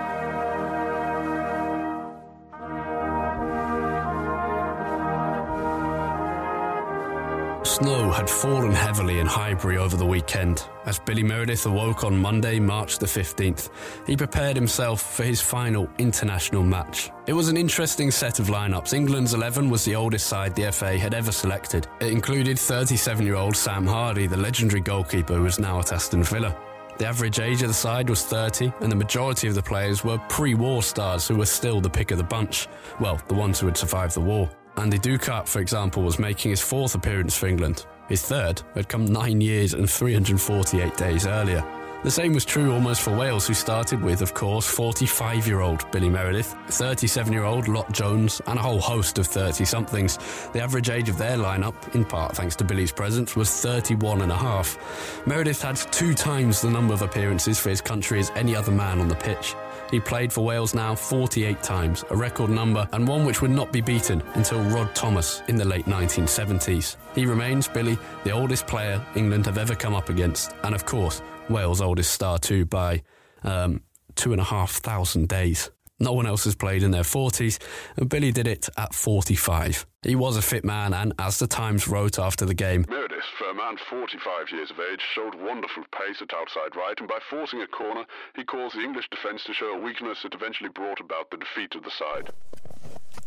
Snow 7.76 8.10
had 8.10 8.30
fallen 8.30 8.72
heavily 8.72 9.18
in 9.18 9.26
Highbury 9.26 9.76
over 9.76 9.98
the 9.98 10.06
weekend. 10.06 10.66
As 10.86 10.98
Billy 10.98 11.22
Meredith 11.22 11.66
awoke 11.66 12.04
on 12.04 12.16
Monday, 12.16 12.58
March 12.58 12.98
the 12.98 13.04
15th, 13.04 13.68
he 14.06 14.16
prepared 14.16 14.56
himself 14.56 15.02
for 15.02 15.24
his 15.24 15.42
final 15.42 15.86
international 15.98 16.62
match. 16.62 17.10
It 17.26 17.34
was 17.34 17.50
an 17.50 17.58
interesting 17.58 18.10
set 18.10 18.38
of 18.38 18.46
lineups. 18.46 18.94
England's 18.94 19.34
11 19.34 19.68
was 19.68 19.84
the 19.84 19.94
oldest 19.94 20.26
side 20.26 20.54
the 20.54 20.72
FA 20.72 20.96
had 20.96 21.12
ever 21.12 21.30
selected. 21.30 21.86
It 22.00 22.12
included 22.12 22.58
37 22.58 23.26
year 23.26 23.34
old 23.34 23.54
Sam 23.54 23.86
Hardy, 23.86 24.26
the 24.26 24.38
legendary 24.38 24.80
goalkeeper 24.80 25.34
who 25.34 25.44
is 25.44 25.58
now 25.58 25.78
at 25.78 25.92
Aston 25.92 26.22
Villa. 26.22 26.56
The 26.96 27.06
average 27.06 27.40
age 27.40 27.60
of 27.60 27.68
the 27.68 27.74
side 27.74 28.08
was 28.08 28.24
30, 28.24 28.72
and 28.80 28.90
the 28.90 28.96
majority 28.96 29.48
of 29.48 29.54
the 29.54 29.62
players 29.62 30.02
were 30.02 30.16
pre 30.30 30.54
war 30.54 30.82
stars 30.82 31.28
who 31.28 31.36
were 31.36 31.44
still 31.44 31.82
the 31.82 31.90
pick 31.90 32.10
of 32.10 32.16
the 32.16 32.24
bunch. 32.24 32.68
Well, 33.00 33.20
the 33.28 33.34
ones 33.34 33.60
who 33.60 33.66
had 33.66 33.76
survived 33.76 34.14
the 34.14 34.22
war. 34.22 34.48
Andy 34.78 34.98
Ducat, 34.98 35.48
for 35.48 35.60
example, 35.60 36.02
was 36.02 36.18
making 36.18 36.50
his 36.50 36.60
fourth 36.60 36.94
appearance 36.94 37.36
for 37.36 37.46
England. 37.46 37.86
His 38.08 38.22
third 38.22 38.62
had 38.74 38.88
come 38.88 39.06
nine 39.06 39.40
years 39.40 39.72
and 39.72 39.88
348 39.88 40.96
days 40.96 41.26
earlier. 41.26 41.64
The 42.04 42.10
same 42.10 42.34
was 42.34 42.44
true 42.44 42.72
almost 42.72 43.00
for 43.00 43.16
Wales, 43.16 43.48
who 43.48 43.54
started 43.54 44.02
with, 44.02 44.20
of 44.20 44.34
course, 44.34 44.68
45 44.68 45.46
year 45.46 45.60
old 45.60 45.90
Billy 45.90 46.10
Meredith, 46.10 46.54
37 46.68 47.32
year 47.32 47.44
old 47.44 47.68
Lot 47.68 47.90
Jones, 47.90 48.40
and 48.46 48.58
a 48.58 48.62
whole 48.62 48.78
host 48.78 49.18
of 49.18 49.26
30 49.26 49.64
somethings. 49.64 50.18
The 50.52 50.60
average 50.60 50.90
age 50.90 51.08
of 51.08 51.16
their 51.16 51.38
lineup, 51.38 51.94
in 51.94 52.04
part 52.04 52.36
thanks 52.36 52.54
to 52.56 52.64
Billy's 52.64 52.92
presence, 52.92 53.34
was 53.34 53.50
31 53.50 54.20
and 54.20 54.30
a 54.30 54.36
half. 54.36 55.26
Meredith 55.26 55.62
had 55.62 55.76
two 55.76 56.14
times 56.14 56.60
the 56.60 56.70
number 56.70 56.92
of 56.92 57.02
appearances 57.02 57.58
for 57.58 57.70
his 57.70 57.80
country 57.80 58.20
as 58.20 58.30
any 58.36 58.54
other 58.54 58.72
man 58.72 59.00
on 59.00 59.08
the 59.08 59.16
pitch. 59.16 59.54
He 59.90 60.00
played 60.00 60.32
for 60.32 60.44
Wales 60.44 60.74
now 60.74 60.94
48 60.94 61.62
times, 61.62 62.04
a 62.10 62.16
record 62.16 62.50
number 62.50 62.88
and 62.92 63.06
one 63.06 63.24
which 63.24 63.40
would 63.42 63.50
not 63.50 63.72
be 63.72 63.80
beaten 63.80 64.22
until 64.34 64.60
Rod 64.64 64.94
Thomas 64.94 65.42
in 65.48 65.56
the 65.56 65.64
late 65.64 65.86
1970s. 65.86 66.96
He 67.14 67.26
remains, 67.26 67.68
Billy, 67.68 67.98
the 68.24 68.32
oldest 68.32 68.66
player 68.66 69.04
England 69.14 69.46
have 69.46 69.58
ever 69.58 69.74
come 69.74 69.94
up 69.94 70.08
against, 70.08 70.54
and 70.64 70.74
of 70.74 70.84
course, 70.84 71.22
Wales' 71.48 71.80
oldest 71.80 72.12
star 72.12 72.38
too 72.38 72.66
by 72.66 73.02
um, 73.44 73.82
two 74.16 74.32
and 74.32 74.40
a 74.40 74.44
half 74.44 74.72
thousand 74.72 75.28
days. 75.28 75.70
No 75.98 76.12
one 76.12 76.26
else 76.26 76.44
has 76.44 76.54
played 76.54 76.82
in 76.82 76.90
their 76.90 77.02
40s, 77.02 77.58
and 77.96 78.08
Billy 78.08 78.30
did 78.30 78.46
it 78.46 78.68
at 78.76 78.94
45. 78.94 79.86
He 80.02 80.14
was 80.14 80.36
a 80.36 80.42
fit 80.42 80.64
man, 80.64 80.92
and 80.92 81.14
as 81.18 81.38
the 81.38 81.46
Times 81.46 81.88
wrote 81.88 82.18
after 82.18 82.44
the 82.44 82.54
game, 82.54 82.84
Meredith, 82.88 83.24
a 83.50 83.54
man 83.54 83.76
45 83.76 84.50
years 84.50 84.70
of 84.70 84.80
age, 84.80 85.00
showed 85.14 85.34
wonderful 85.34 85.84
pace 85.92 86.20
at 86.20 86.34
outside 86.34 86.74
right, 86.76 86.98
and 86.98 87.08
by 87.08 87.18
forcing 87.30 87.62
a 87.62 87.66
corner, 87.66 88.04
he 88.34 88.44
caused 88.44 88.76
the 88.76 88.82
English 88.82 89.08
defence 89.10 89.44
to 89.44 89.54
show 89.54 89.74
a 89.74 89.80
weakness 89.80 90.22
that 90.22 90.34
eventually 90.34 90.70
brought 90.70 91.00
about 91.00 91.30
the 91.30 91.36
defeat 91.36 91.74
of 91.74 91.84
the 91.84 91.90
side. 91.90 92.30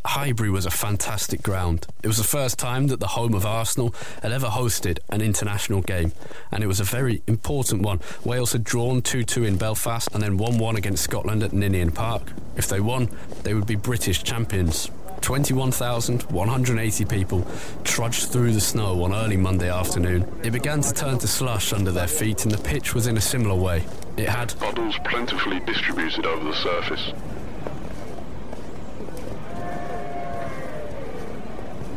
Highbury 0.04 0.50
was 0.50 0.64
a 0.64 0.70
fantastic 0.70 1.42
ground. 1.42 1.86
It 2.02 2.06
was 2.06 2.16
the 2.16 2.24
first 2.24 2.58
time 2.58 2.86
that 2.86 3.00
the 3.00 3.08
home 3.08 3.34
of 3.34 3.44
Arsenal 3.44 3.94
had 4.22 4.32
ever 4.32 4.46
hosted 4.46 4.98
an 5.10 5.20
international 5.20 5.82
game, 5.82 6.12
and 6.50 6.64
it 6.64 6.66
was 6.66 6.80
a 6.80 6.84
very 6.84 7.22
important 7.26 7.82
one. 7.82 8.00
Wales 8.24 8.52
had 8.52 8.64
drawn 8.64 9.02
2 9.02 9.24
2 9.24 9.44
in 9.44 9.56
Belfast 9.56 10.08
and 10.14 10.22
then 10.22 10.38
1 10.38 10.58
1 10.58 10.76
against 10.76 11.04
Scotland 11.04 11.42
at 11.42 11.52
Ninian 11.52 11.92
Park. 11.92 12.32
If 12.56 12.68
they 12.68 12.80
won, 12.80 13.10
they 13.42 13.52
would 13.52 13.66
be 13.66 13.74
British 13.76 14.22
champions. 14.22 14.90
21,180 15.20 17.04
people 17.04 17.46
trudged 17.84 18.30
through 18.30 18.52
the 18.52 18.60
snow 18.60 19.02
on 19.04 19.14
early 19.14 19.36
Monday 19.36 19.70
afternoon. 19.70 20.26
It 20.42 20.50
began 20.50 20.80
to 20.80 20.92
turn 20.92 21.18
to 21.18 21.28
slush 21.28 21.72
under 21.72 21.92
their 21.92 22.06
feet, 22.06 22.44
and 22.44 22.52
the 22.52 22.62
pitch 22.62 22.94
was 22.94 23.06
in 23.06 23.16
a 23.16 23.20
similar 23.20 23.54
way. 23.54 23.84
It 24.16 24.28
had 24.28 24.58
puddles 24.58 24.96
plentifully 25.04 25.60
distributed 25.60 26.26
over 26.26 26.44
the 26.44 26.54
surface. 26.54 27.12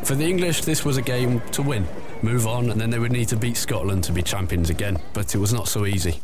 For 0.04 0.16
the 0.16 0.26
English, 0.26 0.62
this 0.62 0.84
was 0.84 0.98
a 0.98 1.02
game 1.02 1.40
to 1.52 1.62
win, 1.62 1.88
move 2.22 2.45
on, 2.45 2.70
and 2.70 2.80
then 2.80 2.90
they 2.90 3.00
would 3.00 3.14
need 3.14 3.30
to 3.30 3.38
beat 3.38 3.56
Scotland 3.56 4.04
to 4.06 4.12
be 4.12 4.22
champions 4.22 4.70
again. 4.70 5.00
But 5.14 5.34
it 5.34 5.38
was 5.38 5.54
not 5.54 5.68
so 5.70 5.86
easy. 5.86 6.22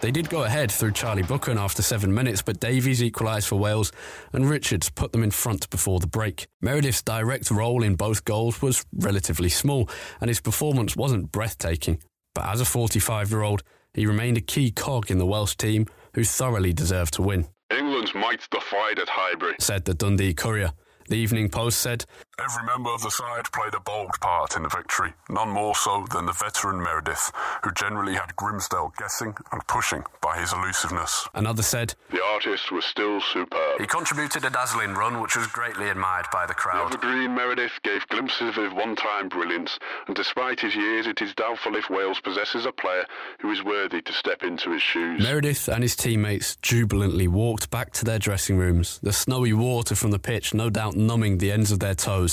They 0.00 0.10
did 0.10 0.28
go 0.28 0.44
ahead 0.44 0.70
through 0.70 0.92
Charlie 0.92 1.22
Buchan 1.22 1.56
after 1.56 1.82
seven 1.82 2.12
minutes, 2.12 2.42
but 2.42 2.60
Davies 2.60 3.02
equalised 3.02 3.48
for 3.48 3.56
Wales 3.56 3.92
and 4.32 4.48
Richards 4.48 4.90
put 4.90 5.12
them 5.12 5.22
in 5.22 5.30
front 5.30 5.68
before 5.70 6.00
the 6.00 6.06
break. 6.06 6.46
Meredith's 6.60 7.02
direct 7.02 7.50
role 7.50 7.82
in 7.82 7.94
both 7.94 8.24
goals 8.24 8.60
was 8.60 8.84
relatively 8.92 9.48
small, 9.48 9.88
and 10.20 10.28
his 10.28 10.40
performance 10.40 10.96
wasn't 10.96 11.32
breathtaking. 11.32 11.98
But 12.34 12.44
as 12.46 12.60
a 12.60 12.66
45 12.66 13.30
year 13.30 13.42
old, 13.42 13.62
he 13.94 14.06
remained 14.06 14.36
a 14.36 14.42
key 14.42 14.70
cog 14.70 15.10
in 15.10 15.18
the 15.18 15.26
Welsh 15.26 15.56
team 15.56 15.86
who 16.14 16.24
thoroughly 16.24 16.74
deserved 16.74 17.14
to 17.14 17.22
win. 17.22 17.46
England's 17.70 18.14
might 18.14 18.46
defied 18.50 18.98
at 18.98 19.08
Highbury, 19.08 19.56
said 19.58 19.86
the 19.86 19.94
Dundee 19.94 20.34
Courier. 20.34 20.72
The 21.08 21.16
Evening 21.16 21.48
Post 21.48 21.80
said, 21.80 22.04
Every 22.38 22.64
member 22.64 22.90
of 22.90 23.00
the 23.00 23.10
side 23.10 23.50
played 23.50 23.72
a 23.72 23.80
bold 23.80 24.12
part 24.20 24.56
in 24.56 24.62
the 24.62 24.68
victory, 24.68 25.14
none 25.30 25.48
more 25.48 25.74
so 25.74 26.04
than 26.12 26.26
the 26.26 26.32
veteran 26.32 26.82
Meredith, 26.82 27.32
who 27.64 27.72
generally 27.72 28.12
had 28.12 28.36
Grimsdell 28.36 28.92
guessing 28.98 29.34
and 29.52 29.66
pushing 29.66 30.04
by 30.20 30.38
his 30.38 30.52
elusiveness. 30.52 31.26
Another 31.32 31.62
said, 31.62 31.94
The 32.10 32.22
artist 32.22 32.70
was 32.70 32.84
still 32.84 33.22
superb. 33.32 33.80
He 33.80 33.86
contributed 33.86 34.44
a 34.44 34.50
dazzling 34.50 34.92
run, 34.92 35.22
which 35.22 35.34
was 35.34 35.46
greatly 35.46 35.88
admired 35.88 36.26
by 36.30 36.44
the 36.44 36.52
crowd. 36.52 36.92
The 36.92 36.98
evergreen 36.98 37.34
Meredith 37.34 37.72
gave 37.82 38.06
glimpses 38.08 38.50
of 38.50 38.64
his 38.64 38.72
one 38.74 38.96
time 38.96 39.30
brilliance, 39.30 39.78
and 40.06 40.14
despite 40.14 40.60
his 40.60 40.74
years, 40.76 41.06
it 41.06 41.22
is 41.22 41.34
doubtful 41.34 41.74
if 41.74 41.88
Wales 41.88 42.20
possesses 42.20 42.66
a 42.66 42.72
player 42.72 43.06
who 43.40 43.50
is 43.50 43.64
worthy 43.64 44.02
to 44.02 44.12
step 44.12 44.42
into 44.42 44.72
his 44.72 44.82
shoes. 44.82 45.22
Meredith 45.22 45.68
and 45.68 45.82
his 45.82 45.96
teammates 45.96 46.56
jubilantly 46.56 47.28
walked 47.28 47.70
back 47.70 47.92
to 47.94 48.04
their 48.04 48.18
dressing 48.18 48.58
rooms, 48.58 49.00
the 49.02 49.12
snowy 49.12 49.54
water 49.54 49.94
from 49.94 50.10
the 50.10 50.18
pitch 50.18 50.52
no 50.52 50.68
doubt 50.68 50.96
numbing 50.96 51.38
the 51.38 51.50
ends 51.50 51.72
of 51.72 51.80
their 51.80 51.94
toes, 51.94 52.25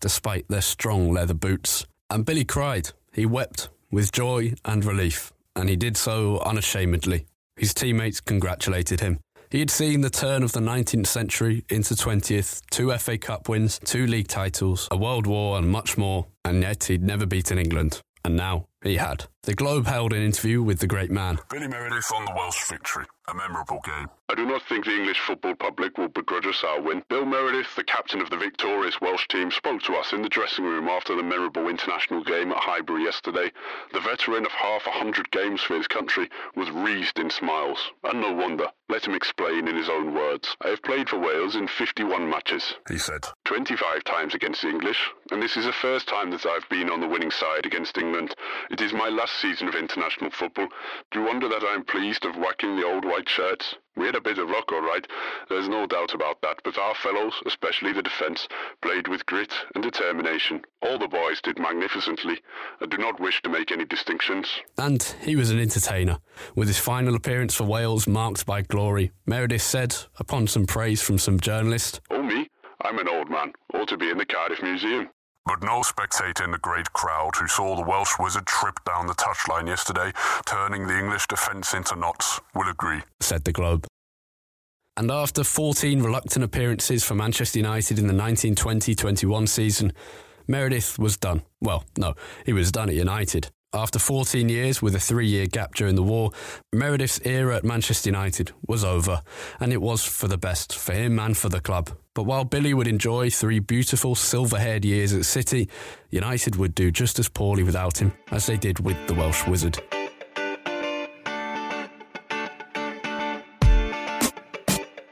despite 0.00 0.48
their 0.48 0.60
strong 0.62 1.12
leather 1.12 1.34
boots. 1.34 1.86
And 2.08 2.24
Billy 2.24 2.44
cried. 2.44 2.90
He 3.12 3.26
wept 3.26 3.68
with 3.90 4.12
joy 4.12 4.54
and 4.64 4.84
relief, 4.84 5.32
and 5.56 5.68
he 5.68 5.76
did 5.76 5.96
so 5.96 6.38
unashamedly. 6.40 7.26
His 7.56 7.74
teammates 7.74 8.20
congratulated 8.20 9.00
him. 9.00 9.18
He 9.50 9.58
had 9.58 9.70
seen 9.70 10.00
the 10.00 10.10
turn 10.10 10.44
of 10.44 10.52
the 10.52 10.60
19th 10.60 11.08
century 11.08 11.64
into 11.68 11.94
20th, 11.94 12.62
two 12.70 12.96
FA 12.98 13.18
Cup 13.18 13.48
wins, 13.48 13.80
two 13.84 14.06
league 14.06 14.28
titles, 14.28 14.86
a 14.92 14.96
world 14.96 15.26
war, 15.26 15.58
and 15.58 15.68
much 15.68 15.98
more, 15.98 16.26
and 16.44 16.62
yet 16.62 16.84
he'd 16.84 17.02
never 17.02 17.26
beaten 17.26 17.58
England. 17.58 18.00
And 18.24 18.36
now 18.36 18.66
he 18.82 18.96
had. 18.96 19.26
The 19.42 19.54
Globe 19.54 19.86
held 19.86 20.12
an 20.12 20.22
interview 20.22 20.62
with 20.62 20.80
the 20.80 20.86
great 20.86 21.10
man. 21.10 21.38
Billy 21.50 21.66
Meredith 21.68 22.12
on 22.14 22.26
the 22.26 22.32
Welsh 22.32 22.62
victory. 22.68 23.06
A 23.28 23.34
memorable 23.34 23.80
game. 23.84 24.08
I 24.28 24.34
do 24.34 24.44
not 24.44 24.62
think 24.68 24.84
the 24.84 24.94
English 24.94 25.20
football 25.20 25.54
public 25.54 25.96
will 25.96 26.08
begrudge 26.08 26.46
us 26.46 26.64
our 26.64 26.80
win. 26.80 27.02
Bill 27.08 27.24
Meredith, 27.24 27.74
the 27.76 27.84
captain 27.84 28.20
of 28.20 28.28
the 28.28 28.36
victorious 28.36 29.00
Welsh 29.00 29.26
team, 29.28 29.50
spoke 29.50 29.82
to 29.82 29.94
us 29.94 30.12
in 30.12 30.22
the 30.22 30.28
dressing 30.28 30.64
room 30.64 30.88
after 30.88 31.14
the 31.14 31.22
memorable 31.22 31.68
international 31.68 32.24
game 32.24 32.50
at 32.50 32.58
Highbury 32.58 33.04
yesterday. 33.04 33.50
The 33.92 34.00
veteran 34.00 34.44
of 34.44 34.52
half 34.52 34.86
a 34.86 34.90
hundred 34.90 35.30
games 35.30 35.62
for 35.62 35.76
his 35.76 35.86
country 35.86 36.28
was 36.56 36.70
wreathed 36.70 37.18
in 37.18 37.30
smiles. 37.30 37.78
And 38.04 38.20
no 38.20 38.32
wonder. 38.32 38.66
Let 38.88 39.06
him 39.06 39.14
explain 39.14 39.68
in 39.68 39.76
his 39.76 39.88
own 39.88 40.12
words. 40.14 40.56
I 40.64 40.68
have 40.68 40.82
played 40.82 41.08
for 41.08 41.18
Wales 41.18 41.54
in 41.54 41.68
51 41.68 42.28
matches. 42.28 42.74
He 42.88 42.98
said. 42.98 43.24
25 43.44 44.02
times 44.04 44.34
against 44.34 44.62
the 44.62 44.68
English, 44.68 45.08
and 45.30 45.40
this 45.40 45.56
is 45.56 45.64
the 45.64 45.72
first 45.72 46.08
time 46.08 46.30
that 46.32 46.44
I've 46.44 46.68
been 46.68 46.90
on 46.90 47.00
the 47.00 47.06
winning 47.08 47.30
side 47.30 47.64
against 47.64 47.96
England. 47.96 48.34
It 48.70 48.80
is 48.80 48.92
my 48.92 49.08
last 49.08 49.32
season 49.40 49.66
of 49.66 49.74
international 49.74 50.30
football. 50.30 50.68
Do 51.10 51.18
you 51.20 51.26
wonder 51.26 51.48
that 51.48 51.64
I 51.64 51.74
am 51.74 51.84
pleased 51.84 52.24
of 52.24 52.36
whacking 52.36 52.76
the 52.76 52.86
old 52.86 53.04
white 53.04 53.28
shirts? 53.28 53.74
We 53.96 54.06
had 54.06 54.14
a 54.14 54.20
bit 54.20 54.38
of 54.38 54.48
luck, 54.48 54.70
all 54.70 54.80
right. 54.80 55.04
There's 55.48 55.68
no 55.68 55.86
doubt 55.86 56.14
about 56.14 56.40
that. 56.42 56.60
But 56.62 56.78
our 56.78 56.94
fellows, 56.94 57.34
especially 57.46 57.92
the 57.92 58.02
defence, 58.02 58.46
played 58.80 59.08
with 59.08 59.26
grit 59.26 59.52
and 59.74 59.82
determination. 59.82 60.62
All 60.82 60.98
the 60.98 61.08
boys 61.08 61.40
did 61.42 61.58
magnificently. 61.58 62.40
I 62.80 62.86
do 62.86 62.96
not 62.96 63.18
wish 63.18 63.42
to 63.42 63.50
make 63.50 63.72
any 63.72 63.84
distinctions. 63.84 64.48
And 64.78 65.02
he 65.20 65.34
was 65.34 65.50
an 65.50 65.58
entertainer. 65.58 66.18
With 66.54 66.68
his 66.68 66.78
final 66.78 67.16
appearance 67.16 67.56
for 67.56 67.64
Wales 67.64 68.06
marked 68.06 68.46
by 68.46 68.62
glory, 68.62 69.10
Meredith 69.26 69.62
said, 69.62 69.96
upon 70.20 70.46
some 70.46 70.66
praise 70.66 71.02
from 71.02 71.18
some 71.18 71.40
journalist, 71.40 72.00
Oh, 72.10 72.22
me? 72.22 72.48
I'm 72.82 72.98
an 72.98 73.08
old 73.08 73.28
man. 73.28 73.52
Ought 73.74 73.88
to 73.88 73.96
be 73.98 74.10
in 74.10 74.16
the 74.18 74.24
Cardiff 74.24 74.62
Museum. 74.62 75.08
But 75.50 75.64
no 75.64 75.82
spectator 75.82 76.44
in 76.44 76.52
the 76.52 76.58
great 76.58 76.92
crowd 76.92 77.34
who 77.34 77.48
saw 77.48 77.74
the 77.74 77.82
Welsh 77.82 78.12
wizard 78.20 78.46
trip 78.46 78.78
down 78.86 79.08
the 79.08 79.14
touchline 79.14 79.66
yesterday, 79.66 80.12
turning 80.46 80.86
the 80.86 80.96
English 80.96 81.26
defence 81.26 81.74
into 81.74 81.96
knots, 81.96 82.40
will 82.54 82.68
agree, 82.68 83.00
said 83.18 83.42
the 83.42 83.50
Globe. 83.50 83.84
And 84.96 85.10
after 85.10 85.42
14 85.42 86.02
reluctant 86.02 86.44
appearances 86.44 87.02
for 87.02 87.16
Manchester 87.16 87.58
United 87.58 87.98
in 87.98 88.06
the 88.06 88.14
1920 88.14 88.94
21 88.94 89.48
season, 89.48 89.92
Meredith 90.46 91.00
was 91.00 91.16
done. 91.16 91.42
Well, 91.60 91.82
no, 91.98 92.14
he 92.46 92.52
was 92.52 92.70
done 92.70 92.88
at 92.88 92.94
United. 92.94 93.50
After 93.72 94.00
14 94.00 94.48
years, 94.48 94.82
with 94.82 94.96
a 94.96 94.98
three 94.98 95.28
year 95.28 95.46
gap 95.46 95.76
during 95.76 95.94
the 95.94 96.02
war, 96.02 96.32
Meredith's 96.72 97.20
era 97.24 97.54
at 97.56 97.64
Manchester 97.64 98.08
United 98.08 98.50
was 98.66 98.82
over, 98.82 99.22
and 99.60 99.72
it 99.72 99.80
was 99.80 100.02
for 100.02 100.26
the 100.26 100.36
best, 100.36 100.76
for 100.76 100.92
him 100.92 101.20
and 101.20 101.36
for 101.36 101.48
the 101.48 101.60
club. 101.60 101.90
But 102.12 102.24
while 102.24 102.44
Billy 102.44 102.74
would 102.74 102.88
enjoy 102.88 103.30
three 103.30 103.60
beautiful 103.60 104.16
silver 104.16 104.58
haired 104.58 104.84
years 104.84 105.12
at 105.12 105.24
City, 105.24 105.68
United 106.10 106.56
would 106.56 106.74
do 106.74 106.90
just 106.90 107.20
as 107.20 107.28
poorly 107.28 107.62
without 107.62 107.98
him 107.98 108.12
as 108.32 108.46
they 108.46 108.56
did 108.56 108.80
with 108.80 108.96
the 109.06 109.14
Welsh 109.14 109.46
wizard. 109.46 109.80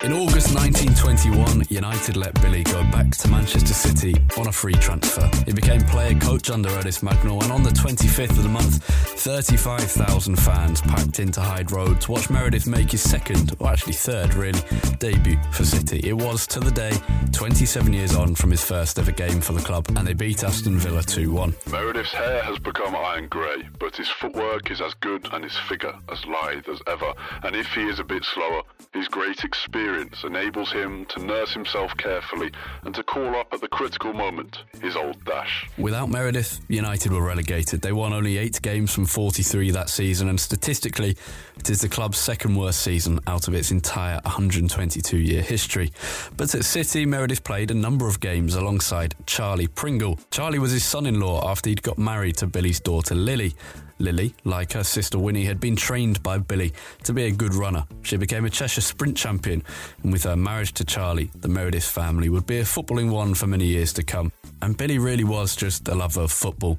In 0.08 0.14
August 0.14 0.54
1921, 0.54 1.66
United 1.68 2.16
let 2.16 2.32
Billy 2.40 2.62
go 2.62 2.82
back 2.84 3.10
to 3.10 3.28
Manchester 3.28 3.74
City 3.74 4.14
on 4.38 4.46
a 4.46 4.52
free 4.52 4.72
transfer. 4.72 5.30
He 5.44 5.52
became 5.52 5.82
player 5.82 6.18
coach 6.18 6.48
under 6.48 6.70
Ernest 6.70 7.04
Mangnall, 7.04 7.42
and 7.42 7.52
on 7.52 7.62
the 7.62 7.68
25th 7.68 8.30
of 8.30 8.42
the 8.42 8.48
month, 8.48 8.82
35,000 8.84 10.36
fans 10.36 10.80
packed 10.80 11.20
into 11.20 11.42
Hyde 11.42 11.70
Road 11.72 12.00
to 12.00 12.12
watch 12.12 12.30
Meredith 12.30 12.66
make 12.66 12.92
his 12.92 13.02
second, 13.02 13.54
or 13.58 13.68
actually 13.68 13.92
third 13.92 14.32
really, 14.32 14.62
debut 14.98 15.38
for 15.52 15.66
City. 15.66 16.00
It 16.02 16.14
was, 16.14 16.46
to 16.46 16.60
the 16.60 16.70
day, 16.70 16.92
27 17.32 17.92
years 17.92 18.16
on 18.16 18.34
from 18.34 18.50
his 18.50 18.64
first 18.64 18.98
ever 18.98 19.12
game 19.12 19.42
for 19.42 19.52
the 19.52 19.60
club, 19.60 19.88
and 19.94 20.06
they 20.06 20.14
beat 20.14 20.42
Aston 20.42 20.78
Villa 20.78 21.02
2 21.02 21.30
1. 21.30 21.54
Meredith's 21.70 22.14
hair 22.14 22.42
has 22.44 22.58
become 22.58 22.96
iron 22.96 23.28
grey, 23.28 23.68
but 23.78 23.94
his 23.94 24.08
footwork 24.08 24.70
is 24.70 24.80
as 24.80 24.94
good 24.94 25.28
and 25.34 25.44
his 25.44 25.58
figure 25.68 25.92
as 26.10 26.24
lithe 26.24 26.66
as 26.66 26.80
ever. 26.86 27.12
And 27.42 27.54
if 27.54 27.66
he 27.74 27.82
is 27.82 28.00
a 28.00 28.04
bit 28.04 28.24
slower, 28.24 28.62
his 28.94 29.06
great 29.06 29.44
experience 29.44 29.97
enables 30.24 30.72
him 30.72 31.04
to 31.06 31.22
nurse 31.22 31.52
himself 31.52 31.96
carefully 31.96 32.50
and 32.84 32.94
to 32.94 33.02
call 33.02 33.36
up 33.36 33.48
at 33.52 33.60
the 33.60 33.68
critical 33.68 34.12
moment 34.12 34.64
his 34.80 34.96
old 34.96 35.24
dash. 35.24 35.68
Without 35.78 36.08
Meredith, 36.08 36.60
United 36.68 37.12
were 37.12 37.22
relegated. 37.22 37.80
They 37.80 37.92
won 37.92 38.12
only 38.12 38.38
eight 38.38 38.60
games 38.62 38.94
from 38.94 39.06
43 39.06 39.70
that 39.72 39.88
season, 39.88 40.28
and 40.28 40.40
statistically, 40.40 41.16
it 41.58 41.70
is 41.70 41.80
the 41.80 41.88
club's 41.88 42.18
second 42.18 42.54
worst 42.56 42.80
season 42.80 43.20
out 43.26 43.48
of 43.48 43.54
its 43.54 43.70
entire 43.70 44.20
122 44.24 45.16
year 45.16 45.42
history. 45.42 45.92
But 46.36 46.54
at 46.54 46.64
City, 46.64 47.06
Meredith 47.06 47.44
played 47.44 47.70
a 47.70 47.74
number 47.74 48.06
of 48.06 48.20
games 48.20 48.54
alongside 48.54 49.14
Charlie 49.26 49.66
Pringle. 49.66 50.18
Charlie 50.30 50.58
was 50.58 50.72
his 50.72 50.84
son 50.84 51.06
in 51.06 51.20
law 51.20 51.48
after 51.48 51.70
he'd 51.70 51.82
got 51.82 51.98
married 51.98 52.36
to 52.38 52.46
Billy's 52.46 52.80
daughter 52.80 53.14
Lily. 53.14 53.54
Lily, 53.98 54.34
like 54.44 54.72
her 54.72 54.84
sister 54.84 55.18
Winnie, 55.18 55.44
had 55.44 55.60
been 55.60 55.76
trained 55.76 56.22
by 56.22 56.38
Billy 56.38 56.72
to 57.04 57.12
be 57.12 57.24
a 57.24 57.30
good 57.30 57.54
runner. 57.54 57.84
She 58.02 58.16
became 58.16 58.44
a 58.44 58.50
Cheshire 58.50 58.80
sprint 58.80 59.16
champion, 59.16 59.62
and 60.02 60.12
with 60.12 60.24
her 60.24 60.36
marriage 60.36 60.72
to 60.74 60.84
Charlie, 60.84 61.30
the 61.34 61.48
Meredith 61.48 61.88
family 61.88 62.28
would 62.28 62.46
be 62.46 62.58
a 62.58 62.64
footballing 62.64 63.10
one 63.10 63.34
for 63.34 63.46
many 63.46 63.66
years 63.66 63.92
to 63.94 64.02
come. 64.02 64.32
And 64.62 64.76
Billy 64.76 64.98
really 64.98 65.24
was 65.24 65.56
just 65.56 65.88
a 65.88 65.94
lover 65.94 66.22
of 66.22 66.32
football. 66.32 66.78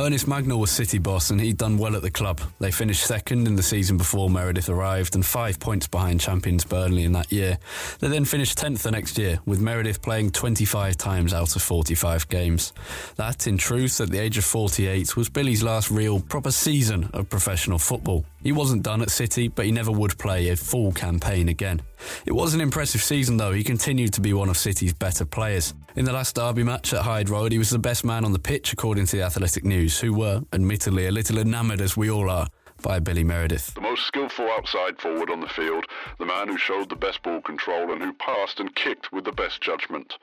Ernest 0.00 0.24
Mangnall 0.24 0.60
was 0.60 0.70
City 0.70 0.96
boss 0.96 1.28
and 1.28 1.38
he'd 1.38 1.58
done 1.58 1.76
well 1.76 1.94
at 1.94 2.00
the 2.00 2.10
club. 2.10 2.40
They 2.58 2.70
finished 2.70 3.04
second 3.04 3.46
in 3.46 3.54
the 3.54 3.62
season 3.62 3.98
before 3.98 4.30
Meredith 4.30 4.70
arrived 4.70 5.14
and 5.14 5.26
five 5.26 5.60
points 5.60 5.86
behind 5.86 6.22
champions 6.22 6.64
Burnley 6.64 7.04
in 7.04 7.12
that 7.12 7.30
year. 7.30 7.58
They 7.98 8.08
then 8.08 8.24
finished 8.24 8.56
10th 8.56 8.80
the 8.80 8.92
next 8.92 9.18
year, 9.18 9.40
with 9.44 9.60
Meredith 9.60 10.00
playing 10.00 10.30
25 10.30 10.96
times 10.96 11.34
out 11.34 11.54
of 11.54 11.60
45 11.60 12.26
games. 12.30 12.72
That, 13.16 13.46
in 13.46 13.58
truth, 13.58 14.00
at 14.00 14.08
the 14.08 14.18
age 14.18 14.38
of 14.38 14.46
48, 14.46 15.18
was 15.18 15.28
Billy's 15.28 15.62
last 15.62 15.90
real 15.90 16.18
proper 16.18 16.50
season 16.50 17.10
of 17.12 17.28
professional 17.28 17.78
football. 17.78 18.24
He 18.42 18.52
wasn't 18.52 18.82
done 18.82 19.02
at 19.02 19.10
City, 19.10 19.48
but 19.48 19.66
he 19.66 19.72
never 19.72 19.92
would 19.92 20.16
play 20.16 20.48
a 20.48 20.56
full 20.56 20.92
campaign 20.92 21.50
again. 21.50 21.82
It 22.24 22.32
was 22.32 22.54
an 22.54 22.62
impressive 22.62 23.02
season 23.02 23.36
though, 23.36 23.52
he 23.52 23.62
continued 23.62 24.14
to 24.14 24.22
be 24.22 24.32
one 24.32 24.48
of 24.48 24.56
City's 24.56 24.94
better 24.94 25.26
players. 25.26 25.74
In 25.96 26.04
the 26.04 26.12
last 26.12 26.36
derby 26.36 26.62
match 26.62 26.92
at 26.94 27.02
Hyde 27.02 27.28
Road, 27.28 27.50
he 27.50 27.58
was 27.58 27.70
the 27.70 27.78
best 27.78 28.04
man 28.04 28.24
on 28.24 28.32
the 28.32 28.38
pitch 28.38 28.72
according 28.72 29.06
to 29.06 29.16
the 29.16 29.22
Athletic 29.24 29.64
News, 29.64 29.98
who 29.98 30.14
were, 30.14 30.42
admittedly, 30.52 31.08
a 31.08 31.10
little 31.10 31.36
enamoured 31.38 31.80
as 31.80 31.96
we 31.96 32.08
all 32.08 32.30
are 32.30 32.46
by 32.80 33.00
Billy 33.00 33.24
Meredith. 33.24 33.74
The 33.74 33.80
most 33.80 34.06
skillful 34.06 34.48
outside 34.52 35.00
forward 35.00 35.30
on 35.30 35.40
the 35.40 35.48
field, 35.48 35.84
the 36.20 36.26
man 36.26 36.46
who 36.46 36.56
showed 36.56 36.90
the 36.90 36.96
best 36.96 37.24
ball 37.24 37.40
control 37.40 37.90
and 37.92 38.00
who 38.00 38.12
passed 38.12 38.60
and 38.60 38.72
kicked 38.76 39.12
with 39.12 39.24
the 39.24 39.32
best 39.32 39.60
judgment. 39.60 40.14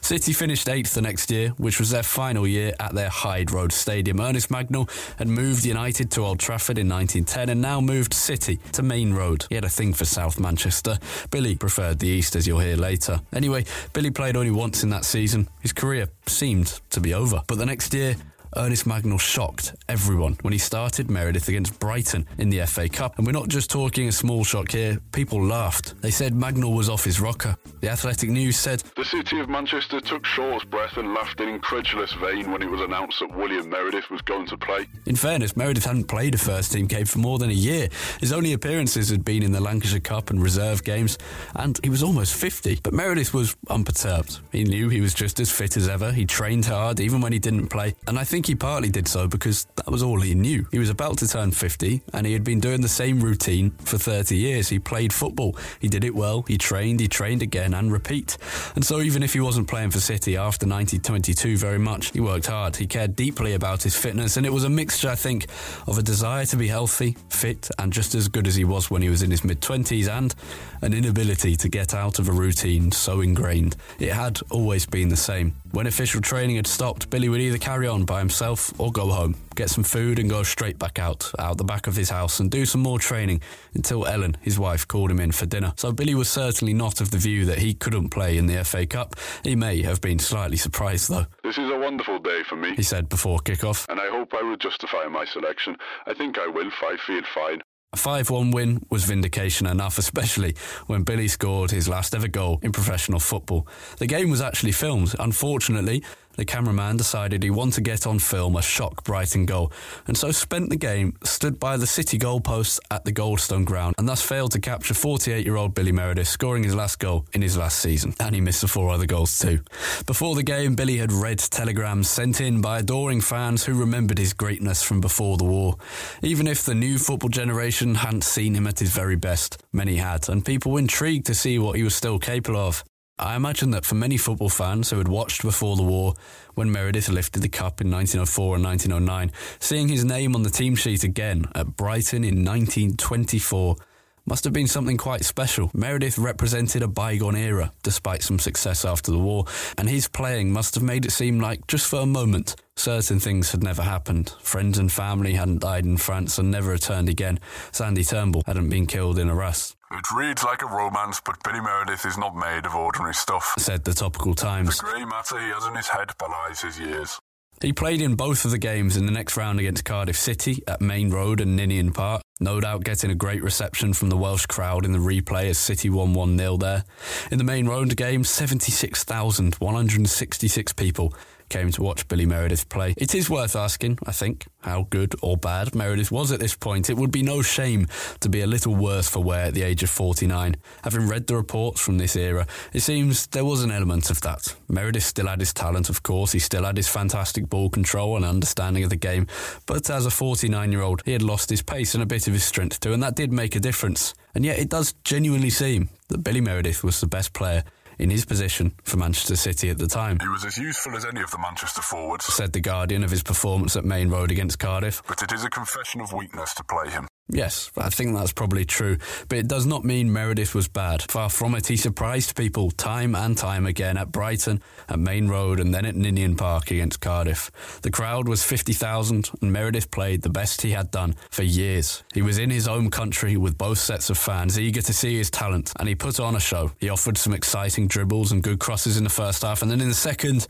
City 0.00 0.32
finished 0.32 0.68
eighth 0.68 0.94
the 0.94 1.00
next 1.00 1.30
year, 1.30 1.50
which 1.58 1.78
was 1.78 1.90
their 1.90 2.02
final 2.02 2.46
year 2.46 2.74
at 2.80 2.94
their 2.94 3.08
Hyde 3.08 3.50
Road 3.50 3.72
Stadium. 3.72 4.20
Ernest 4.20 4.48
Mangnall 4.48 4.90
had 5.16 5.28
moved 5.28 5.64
United 5.64 6.10
to 6.12 6.22
Old 6.22 6.38
Trafford 6.38 6.76
in 6.76 6.88
1910 6.88 7.48
and 7.48 7.62
now 7.62 7.80
moved 7.80 8.12
City 8.12 8.58
to 8.72 8.82
Maine 8.82 9.14
Road. 9.14 9.46
He 9.48 9.54
had 9.54 9.64
a 9.64 9.68
thing 9.68 9.92
for 9.92 10.04
South 10.04 10.38
Manchester. 10.38 10.98
Billy 11.30 11.56
preferred 11.56 11.98
the 11.98 12.08
East, 12.08 12.36
as 12.36 12.46
you'll 12.46 12.58
hear 12.58 12.76
later. 12.76 13.20
Anyway, 13.32 13.64
Billy 13.92 14.10
played 14.10 14.36
only 14.36 14.50
once 14.50 14.82
in 14.82 14.90
that 14.90 15.04
season. 15.04 15.48
His 15.60 15.72
career 15.72 16.08
seemed 16.26 16.80
to 16.90 17.00
be 17.00 17.14
over. 17.14 17.42
But 17.46 17.58
the 17.58 17.66
next 17.66 17.94
year, 17.94 18.16
Ernest 18.56 18.86
Mangnall 18.86 19.18
shocked 19.18 19.74
everyone 19.88 20.36
when 20.42 20.52
he 20.52 20.58
started 20.58 21.10
Meredith 21.10 21.48
against 21.48 21.78
Brighton 21.80 22.26
in 22.38 22.50
the 22.50 22.64
FA 22.66 22.88
Cup. 22.88 23.16
And 23.16 23.26
we're 23.26 23.32
not 23.32 23.48
just 23.48 23.70
talking 23.70 24.08
a 24.08 24.12
small 24.12 24.44
shock 24.44 24.70
here, 24.70 25.00
people 25.12 25.42
laughed. 25.42 26.00
They 26.02 26.10
said 26.10 26.34
Mangnall 26.34 26.76
was 26.76 26.90
off 26.90 27.04
his 27.04 27.20
rocker. 27.20 27.56
The 27.80 27.88
Athletic 27.88 28.28
News 28.28 28.58
said 28.58 28.80
The 28.94 29.04
City 29.04 29.40
of 29.40 29.48
Manchester 29.48 30.00
took 30.00 30.26
Shaw's 30.26 30.64
breath 30.64 30.98
and 30.98 31.14
laughed 31.14 31.40
in 31.40 31.48
incredulous 31.48 32.12
vein 32.14 32.50
when 32.52 32.62
it 32.62 32.70
was 32.70 32.82
announced 32.82 33.20
that 33.20 33.34
William 33.34 33.70
Meredith 33.70 34.10
was 34.10 34.20
going 34.22 34.46
to 34.48 34.58
play. 34.58 34.86
In 35.06 35.16
fairness, 35.16 35.56
Meredith 35.56 35.86
hadn't 35.86 36.04
played 36.04 36.34
a 36.34 36.38
first 36.38 36.72
team 36.72 36.86
game 36.86 37.06
for 37.06 37.20
more 37.20 37.38
than 37.38 37.50
a 37.50 37.54
year. 37.54 37.88
His 38.20 38.32
only 38.32 38.52
appearances 38.52 39.08
had 39.08 39.24
been 39.24 39.42
in 39.42 39.52
the 39.52 39.60
Lancashire 39.60 40.00
Cup 40.00 40.30
and 40.30 40.42
reserve 40.42 40.84
games, 40.84 41.16
and 41.56 41.80
he 41.82 41.88
was 41.88 42.02
almost 42.02 42.34
50. 42.34 42.80
But 42.82 42.92
Meredith 42.92 43.32
was 43.32 43.56
unperturbed. 43.68 44.40
He 44.52 44.64
knew 44.64 44.90
he 44.90 45.00
was 45.00 45.14
just 45.14 45.40
as 45.40 45.50
fit 45.50 45.76
as 45.76 45.88
ever. 45.88 46.12
He 46.12 46.26
trained 46.26 46.66
hard, 46.66 47.00
even 47.00 47.20
when 47.20 47.32
he 47.32 47.38
didn't 47.38 47.68
play. 47.68 47.94
And 48.06 48.18
I 48.18 48.24
think 48.24 48.41
he 48.46 48.54
partly 48.54 48.88
did 48.88 49.08
so 49.08 49.26
because 49.28 49.66
that 49.76 49.90
was 49.90 50.02
all 50.02 50.20
he 50.20 50.34
knew. 50.34 50.66
He 50.70 50.78
was 50.78 50.90
about 50.90 51.18
to 51.18 51.28
turn 51.28 51.50
50, 51.50 52.02
and 52.12 52.26
he 52.26 52.32
had 52.32 52.44
been 52.44 52.60
doing 52.60 52.80
the 52.80 52.88
same 52.88 53.20
routine 53.20 53.70
for 53.84 53.98
30 53.98 54.36
years. 54.36 54.68
He 54.68 54.78
played 54.78 55.12
football. 55.12 55.56
He 55.80 55.88
did 55.88 56.04
it 56.04 56.14
well. 56.14 56.42
He 56.48 56.58
trained, 56.58 57.00
he 57.00 57.08
trained 57.08 57.42
again, 57.42 57.74
and 57.74 57.92
repeat. 57.92 58.38
And 58.74 58.84
so 58.84 59.00
even 59.00 59.22
if 59.22 59.32
he 59.32 59.40
wasn't 59.40 59.68
playing 59.68 59.90
for 59.90 60.00
City 60.00 60.36
after 60.36 60.66
1922 60.66 61.56
very 61.56 61.78
much, 61.78 62.12
he 62.12 62.20
worked 62.20 62.46
hard. 62.46 62.76
He 62.76 62.86
cared 62.86 63.16
deeply 63.16 63.54
about 63.54 63.82
his 63.82 63.96
fitness, 63.96 64.36
and 64.36 64.46
it 64.46 64.52
was 64.52 64.64
a 64.64 64.70
mixture, 64.70 65.10
I 65.10 65.14
think, 65.14 65.46
of 65.86 65.98
a 65.98 66.02
desire 66.02 66.46
to 66.46 66.56
be 66.56 66.68
healthy, 66.68 67.16
fit, 67.28 67.70
and 67.78 67.92
just 67.92 68.14
as 68.14 68.28
good 68.28 68.46
as 68.46 68.54
he 68.54 68.64
was 68.64 68.90
when 68.90 69.02
he 69.02 69.08
was 69.08 69.22
in 69.22 69.30
his 69.30 69.44
mid 69.44 69.60
20s, 69.60 70.08
and 70.08 70.34
an 70.82 70.94
inability 70.94 71.56
to 71.56 71.68
get 71.68 71.94
out 71.94 72.18
of 72.18 72.28
a 72.28 72.32
routine 72.32 72.92
so 72.92 73.20
ingrained. 73.20 73.76
It 73.98 74.12
had 74.12 74.40
always 74.50 74.86
been 74.86 75.08
the 75.08 75.16
same. 75.16 75.54
When 75.72 75.86
official 75.86 76.20
training 76.20 76.56
had 76.56 76.66
stopped, 76.66 77.08
Billy 77.08 77.30
would 77.30 77.40
either 77.40 77.56
carry 77.56 77.88
on 77.88 78.04
by 78.04 78.18
himself 78.18 78.78
or 78.78 78.92
go 78.92 79.08
home, 79.08 79.36
get 79.54 79.70
some 79.70 79.84
food, 79.84 80.18
and 80.18 80.28
go 80.28 80.42
straight 80.42 80.78
back 80.78 80.98
out, 80.98 81.32
out 81.38 81.56
the 81.56 81.64
back 81.64 81.86
of 81.86 81.96
his 81.96 82.10
house, 82.10 82.40
and 82.40 82.50
do 82.50 82.66
some 82.66 82.82
more 82.82 82.98
training 82.98 83.40
until 83.72 84.06
Ellen, 84.06 84.36
his 84.42 84.58
wife, 84.58 84.86
called 84.86 85.10
him 85.10 85.18
in 85.18 85.32
for 85.32 85.46
dinner. 85.46 85.72
So 85.78 85.90
Billy 85.90 86.14
was 86.14 86.28
certainly 86.28 86.74
not 86.74 87.00
of 87.00 87.10
the 87.10 87.16
view 87.16 87.46
that 87.46 87.58
he 87.58 87.72
couldn't 87.72 88.10
play 88.10 88.36
in 88.36 88.48
the 88.48 88.62
FA 88.64 88.84
Cup. 88.84 89.14
He 89.44 89.56
may 89.56 89.80
have 89.80 90.02
been 90.02 90.18
slightly 90.18 90.58
surprised, 90.58 91.08
though. 91.08 91.24
This 91.42 91.56
is 91.56 91.70
a 91.70 91.78
wonderful 91.78 92.18
day 92.18 92.42
for 92.46 92.56
me, 92.56 92.74
he 92.76 92.82
said 92.82 93.08
before 93.08 93.38
kick-off. 93.38 93.86
And 93.88 93.98
I 93.98 94.10
hope 94.10 94.34
I 94.34 94.42
will 94.42 94.58
justify 94.58 95.06
my 95.06 95.24
selection. 95.24 95.78
I 96.06 96.12
think 96.12 96.38
I 96.38 96.48
will, 96.48 96.70
I 96.82 96.98
feel 97.06 97.22
fine. 97.34 97.61
A 97.94 97.98
5 97.98 98.30
1 98.30 98.52
win 98.52 98.80
was 98.88 99.04
vindication 99.04 99.66
enough, 99.66 99.98
especially 99.98 100.56
when 100.86 101.02
Billy 101.02 101.28
scored 101.28 101.70
his 101.70 101.90
last 101.90 102.14
ever 102.14 102.26
goal 102.26 102.58
in 102.62 102.72
professional 102.72 103.20
football. 103.20 103.68
The 103.98 104.06
game 104.06 104.30
was 104.30 104.40
actually 104.40 104.72
filmed. 104.72 105.14
Unfortunately, 105.18 106.02
the 106.36 106.44
cameraman 106.44 106.96
decided 106.96 107.42
he 107.42 107.50
wanted 107.50 107.74
to 107.74 107.80
get 107.80 108.06
on 108.06 108.18
film 108.18 108.56
a 108.56 108.62
shock 108.62 109.04
Brighton 109.04 109.46
goal, 109.46 109.72
and 110.06 110.16
so 110.16 110.30
spent 110.30 110.70
the 110.70 110.76
game 110.76 111.16
stood 111.24 111.58
by 111.58 111.76
the 111.76 111.86
City 111.86 112.18
goalposts 112.18 112.78
at 112.90 113.04
the 113.04 113.12
Goldstone 113.12 113.64
ground, 113.64 113.94
and 113.98 114.08
thus 114.08 114.22
failed 114.22 114.52
to 114.52 114.60
capture 114.60 114.94
48 114.94 115.44
year 115.44 115.56
old 115.56 115.74
Billy 115.74 115.92
Meredith 115.92 116.28
scoring 116.28 116.64
his 116.64 116.74
last 116.74 116.98
goal 116.98 117.26
in 117.32 117.42
his 117.42 117.56
last 117.56 117.78
season. 117.78 118.14
And 118.20 118.34
he 118.34 118.40
missed 118.40 118.60
the 118.60 118.68
four 118.68 118.90
other 118.90 119.06
goals 119.06 119.38
too. 119.38 119.60
Before 120.06 120.34
the 120.34 120.42
game, 120.42 120.74
Billy 120.74 120.98
had 120.98 121.12
read 121.12 121.38
telegrams 121.38 122.08
sent 122.08 122.40
in 122.40 122.60
by 122.60 122.78
adoring 122.78 123.20
fans 123.20 123.64
who 123.64 123.74
remembered 123.74 124.18
his 124.18 124.32
greatness 124.32 124.82
from 124.82 125.00
before 125.00 125.36
the 125.36 125.44
war. 125.44 125.76
Even 126.22 126.46
if 126.46 126.64
the 126.64 126.74
new 126.74 126.98
football 126.98 127.28
generation 127.28 127.96
hadn't 127.96 128.24
seen 128.24 128.54
him 128.54 128.66
at 128.66 128.78
his 128.78 128.90
very 128.90 129.16
best, 129.16 129.62
many 129.72 129.96
had, 129.96 130.28
and 130.28 130.44
people 130.44 130.72
were 130.72 130.78
intrigued 130.78 131.26
to 131.26 131.34
see 131.34 131.58
what 131.58 131.76
he 131.76 131.82
was 131.82 131.94
still 131.94 132.18
capable 132.18 132.58
of. 132.58 132.84
I 133.18 133.36
imagine 133.36 133.70
that 133.70 133.84
for 133.84 133.94
many 133.94 134.16
football 134.16 134.48
fans 134.48 134.90
who 134.90 134.98
had 134.98 135.08
watched 135.08 135.42
before 135.42 135.76
the 135.76 135.82
war, 135.82 136.14
when 136.54 136.72
Meredith 136.72 137.08
lifted 137.08 137.42
the 137.42 137.48
cup 137.48 137.80
in 137.80 137.90
1904 137.90 138.56
and 138.56 138.64
1909, 138.64 139.32
seeing 139.60 139.88
his 139.88 140.04
name 140.04 140.34
on 140.34 140.42
the 140.42 140.50
team 140.50 140.74
sheet 140.74 141.04
again 141.04 141.46
at 141.54 141.76
Brighton 141.76 142.24
in 142.24 142.44
1924 142.44 143.76
must 144.24 144.44
have 144.44 144.52
been 144.52 144.68
something 144.68 144.96
quite 144.96 145.24
special. 145.24 145.70
Meredith 145.74 146.18
represented 146.18 146.82
a 146.82 146.88
bygone 146.88 147.36
era, 147.36 147.72
despite 147.82 148.22
some 148.22 148.38
success 148.38 148.84
after 148.84 149.10
the 149.10 149.18
war, 149.18 149.44
and 149.76 149.88
his 149.88 150.08
playing 150.08 150.52
must 150.52 150.74
have 150.74 150.84
made 150.84 151.04
it 151.04 151.10
seem 151.10 151.40
like, 151.40 151.66
just 151.66 151.88
for 151.88 152.00
a 152.00 152.06
moment, 152.06 152.54
certain 152.76 153.18
things 153.18 153.50
had 153.50 153.62
never 153.62 153.82
happened. 153.82 154.30
Friends 154.40 154.78
and 154.78 154.92
family 154.92 155.34
hadn't 155.34 155.60
died 155.60 155.84
in 155.84 155.96
France 155.96 156.38
and 156.38 156.50
never 156.50 156.70
returned 156.70 157.08
again. 157.08 157.40
Sandy 157.72 158.04
Turnbull 158.04 158.44
hadn't 158.46 158.68
been 158.68 158.86
killed 158.86 159.18
in 159.18 159.28
Arras. 159.28 159.76
It 159.94 160.10
reads 160.10 160.42
like 160.42 160.62
a 160.62 160.66
romance, 160.66 161.20
but 161.24 161.40
Billy 161.44 161.60
Meredith 161.60 162.04
is 162.06 162.16
not 162.16 162.34
made 162.34 162.64
of 162.64 162.74
ordinary 162.74 163.12
stuff, 163.14 163.52
said 163.58 163.84
the 163.84 163.92
Topical 163.92 164.34
Times. 164.34 164.78
The 164.78 164.84
grey 164.84 165.04
matter 165.04 165.38
he 165.38 165.50
has 165.50 165.66
in 165.66 165.74
his 165.74 165.88
head 165.88 166.12
belies 166.18 166.62
his 166.62 166.80
years. 166.80 167.18
He 167.60 167.74
played 167.74 168.00
in 168.00 168.14
both 168.16 168.46
of 168.46 168.50
the 168.50 168.58
games 168.58 168.96
in 168.96 169.06
the 169.06 169.12
next 169.12 169.36
round 169.36 169.60
against 169.60 169.84
Cardiff 169.84 170.16
City 170.16 170.62
at 170.66 170.80
Maine 170.80 171.10
Road 171.10 171.40
and 171.40 171.54
Ninian 171.54 171.92
Park, 171.92 172.22
no 172.40 172.58
doubt 172.58 172.82
getting 172.84 173.10
a 173.10 173.14
great 173.14 173.42
reception 173.42 173.92
from 173.92 174.08
the 174.08 174.16
Welsh 174.16 174.46
crowd 174.46 174.84
in 174.84 174.90
the 174.92 174.98
replay 174.98 175.50
as 175.50 175.58
City 175.58 175.88
won 175.90 176.14
1 176.14 176.38
0 176.38 176.56
there. 176.56 176.84
In 177.30 177.38
the 177.38 177.44
Maine 177.44 177.68
Road 177.68 177.94
game, 177.96 178.24
76,166 178.24 180.72
people 180.72 181.14
came 181.52 181.70
to 181.70 181.82
watch 181.82 182.08
Billy 182.08 182.24
Meredith 182.24 182.66
play. 182.70 182.94
It 182.96 183.14
is 183.14 183.28
worth 183.28 183.54
asking, 183.54 183.98
I 184.06 184.12
think, 184.12 184.46
how 184.60 184.86
good 184.88 185.14
or 185.20 185.36
bad 185.36 185.74
Meredith 185.74 186.10
was 186.10 186.32
at 186.32 186.40
this 186.40 186.54
point. 186.54 186.88
It 186.88 186.96
would 186.96 187.10
be 187.10 187.22
no 187.22 187.42
shame 187.42 187.88
to 188.20 188.30
be 188.30 188.40
a 188.40 188.46
little 188.46 188.74
worse 188.74 189.06
for 189.06 189.22
wear 189.22 189.44
at 189.44 189.54
the 189.54 189.62
age 189.62 189.82
of 189.82 189.90
49. 189.90 190.56
Having 190.82 191.08
read 191.08 191.26
the 191.26 191.36
reports 191.36 191.78
from 191.78 191.98
this 191.98 192.16
era, 192.16 192.46
it 192.72 192.80
seems 192.80 193.26
there 193.26 193.44
was 193.44 193.62
an 193.62 193.70
element 193.70 194.08
of 194.08 194.22
that. 194.22 194.54
Meredith 194.66 195.04
still 195.04 195.26
had 195.26 195.40
his 195.40 195.52
talent, 195.52 195.90
of 195.90 196.02
course, 196.02 196.32
he 196.32 196.38
still 196.38 196.64
had 196.64 196.78
his 196.78 196.88
fantastic 196.88 197.50
ball 197.50 197.68
control 197.68 198.16
and 198.16 198.24
understanding 198.24 198.82
of 198.82 198.88
the 198.88 198.96
game, 198.96 199.26
but 199.66 199.90
as 199.90 200.06
a 200.06 200.10
49 200.10 200.72
year 200.72 200.80
old, 200.80 201.02
he 201.04 201.12
had 201.12 201.20
lost 201.20 201.50
his 201.50 201.60
pace 201.60 201.92
and 201.92 202.02
a 202.02 202.06
bit 202.06 202.26
of 202.26 202.32
his 202.32 202.44
strength 202.44 202.80
too, 202.80 202.94
and 202.94 203.02
that 203.02 203.14
did 203.14 203.30
make 203.30 203.56
a 203.56 203.60
difference. 203.60 204.14
And 204.34 204.42
yet 204.42 204.58
it 204.58 204.70
does 204.70 204.94
genuinely 205.04 205.50
seem 205.50 205.90
that 206.08 206.24
Billy 206.24 206.40
Meredith 206.40 206.82
was 206.82 206.98
the 206.98 207.06
best 207.06 207.34
player 207.34 207.62
in 208.02 208.10
his 208.10 208.24
position 208.24 208.74
for 208.82 208.96
Manchester 208.96 209.36
City 209.36 209.70
at 209.70 209.78
the 209.78 209.86
time. 209.86 210.18
He 210.20 210.28
was 210.28 210.44
as 210.44 210.58
useful 210.58 210.96
as 210.96 211.04
any 211.04 211.22
of 211.22 211.30
the 211.30 211.38
Manchester 211.38 211.82
forwards, 211.82 212.24
said 212.24 212.52
The 212.52 212.60
Guardian 212.60 213.04
of 213.04 213.10
his 213.10 213.22
performance 213.22 213.76
at 213.76 213.84
Maine 213.84 214.10
Road 214.10 214.32
against 214.32 214.58
Cardiff. 214.58 215.02
But 215.06 215.22
it 215.22 215.32
is 215.32 215.44
a 215.44 215.50
confession 215.50 216.00
of 216.00 216.12
weakness 216.12 216.52
to 216.54 216.64
play 216.64 216.90
him. 216.90 217.06
Yes, 217.28 217.70
I 217.78 217.88
think 217.88 218.14
that's 218.14 218.32
probably 218.32 218.66
true, 218.66 218.98
but 219.28 219.38
it 219.38 219.48
does 219.48 219.64
not 219.64 219.84
mean 219.84 220.12
Meredith 220.12 220.54
was 220.54 220.68
bad. 220.68 221.02
Far 221.10 221.30
from 221.30 221.54
it, 221.54 221.66
he 221.66 221.76
surprised 221.76 222.36
people 222.36 222.70
time 222.72 223.14
and 223.14 223.38
time 223.38 223.64
again 223.64 223.96
at 223.96 224.12
Brighton, 224.12 224.60
at 224.88 224.98
Maine 224.98 225.28
Road, 225.28 225.58
and 225.58 225.72
then 225.72 225.86
at 225.86 225.94
Ninian 225.94 226.36
Park 226.36 226.70
against 226.70 227.00
Cardiff. 227.00 227.50
The 227.80 227.90
crowd 227.90 228.28
was 228.28 228.42
50,000, 228.42 229.30
and 229.40 229.52
Meredith 229.52 229.90
played 229.90 230.20
the 230.20 230.28
best 230.28 230.60
he 230.60 230.72
had 230.72 230.90
done 230.90 231.14
for 231.30 231.42
years. 231.42 232.04
He 232.12 232.20
was 232.20 232.38
in 232.38 232.50
his 232.50 232.66
home 232.66 232.90
country 232.90 233.38
with 233.38 233.56
both 233.56 233.78
sets 233.78 234.10
of 234.10 234.18
fans, 234.18 234.58
eager 234.58 234.82
to 234.82 234.92
see 234.92 235.16
his 235.16 235.30
talent, 235.30 235.72
and 235.78 235.88
he 235.88 235.94
put 235.94 236.20
on 236.20 236.36
a 236.36 236.40
show. 236.40 236.72
He 236.80 236.90
offered 236.90 237.16
some 237.16 237.32
exciting 237.32 237.86
dribbles 237.86 238.32
and 238.32 238.42
good 238.42 238.58
crosses 238.58 238.98
in 238.98 239.04
the 239.04 239.10
first 239.10 239.40
half, 239.42 239.62
and 239.62 239.70
then 239.70 239.80
in 239.80 239.88
the 239.88 239.94
second, 239.94 240.46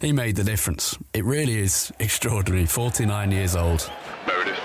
he 0.00 0.10
made 0.10 0.34
the 0.34 0.44
difference. 0.44 0.98
It 1.12 1.24
really 1.24 1.58
is 1.58 1.92
extraordinary. 2.00 2.66
49 2.66 3.30
years 3.30 3.54
old. 3.54 3.88
Meredith, 4.26 4.58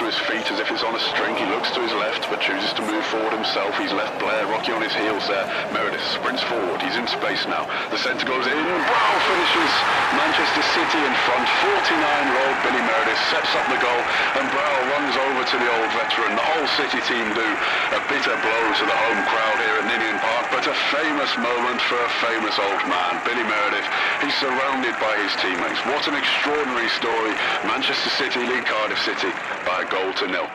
to 0.00 0.08
his 0.08 0.16
feet 0.24 0.48
as 0.48 0.56
if 0.56 0.72
it's 0.72 0.80
on 0.80 0.96
a 0.96 1.02
string. 1.12 1.36
He 1.36 1.44
looks 1.52 1.68
to 1.76 1.80
his 1.84 1.92
left, 1.92 2.24
but 2.32 2.40
chooses 2.40 2.72
to 2.72 2.82
move 2.88 3.04
forward 3.12 3.36
himself. 3.36 3.76
He's 3.76 3.92
left 3.92 4.16
Blair, 4.16 4.48
Rocky 4.48 4.72
on 4.72 4.80
his 4.80 4.96
heels 4.96 5.28
there. 5.28 5.44
Meredith 5.76 6.00
sprints 6.16 6.40
forward. 6.48 6.80
He's 6.80 6.96
in 6.96 7.04
space 7.04 7.44
now. 7.44 7.68
The 7.92 8.00
centre 8.00 8.24
goes 8.24 8.48
in. 8.48 8.56
Browell 8.56 9.20
finishes. 9.28 9.72
Manchester 10.16 10.64
City 10.72 11.00
in 11.04 11.14
front. 11.28 11.44
49-year-old 11.84 12.56
Billy 12.64 12.80
Meredith 12.80 13.22
sets 13.28 13.52
up 13.52 13.68
the 13.68 13.76
goal, 13.76 14.02
and 14.40 14.48
Browell 14.48 14.84
runs 14.96 15.14
over 15.20 15.42
to 15.44 15.56
the 15.60 15.68
old 15.68 15.90
veteran. 15.92 16.32
The 16.32 16.48
whole 16.48 16.68
City 16.80 17.00
team 17.04 17.26
do. 17.36 17.48
A 17.92 18.00
bitter 18.08 18.36
blow 18.40 18.64
to 18.80 18.84
the 18.88 18.98
home 19.04 19.20
crowd 19.28 19.58
here 19.60 19.84
at 19.84 19.86
Ninian 19.90 20.16
Park, 20.24 20.48
but 20.48 20.64
a 20.64 20.76
famous 20.96 21.32
moment 21.36 21.80
for 21.84 22.00
a 22.00 22.10
famous 22.24 22.56
old 22.56 22.82
man, 22.88 23.20
Billy 23.28 23.44
Meredith. 23.44 23.88
He's 24.24 24.36
surrounded 24.40 24.96
by 24.96 25.12
his 25.20 25.36
teammates. 25.44 25.84
What 25.84 26.08
an 26.08 26.16
extraordinary 26.16 26.88
story. 26.96 27.36
Manchester 27.68 28.08
City 28.16 28.48
lead 28.48 28.64
Cardiff 28.64 29.00
City 29.04 29.28
by 29.68 29.89
goal 29.90 30.12
to 30.14 30.26
nil. 30.28 30.48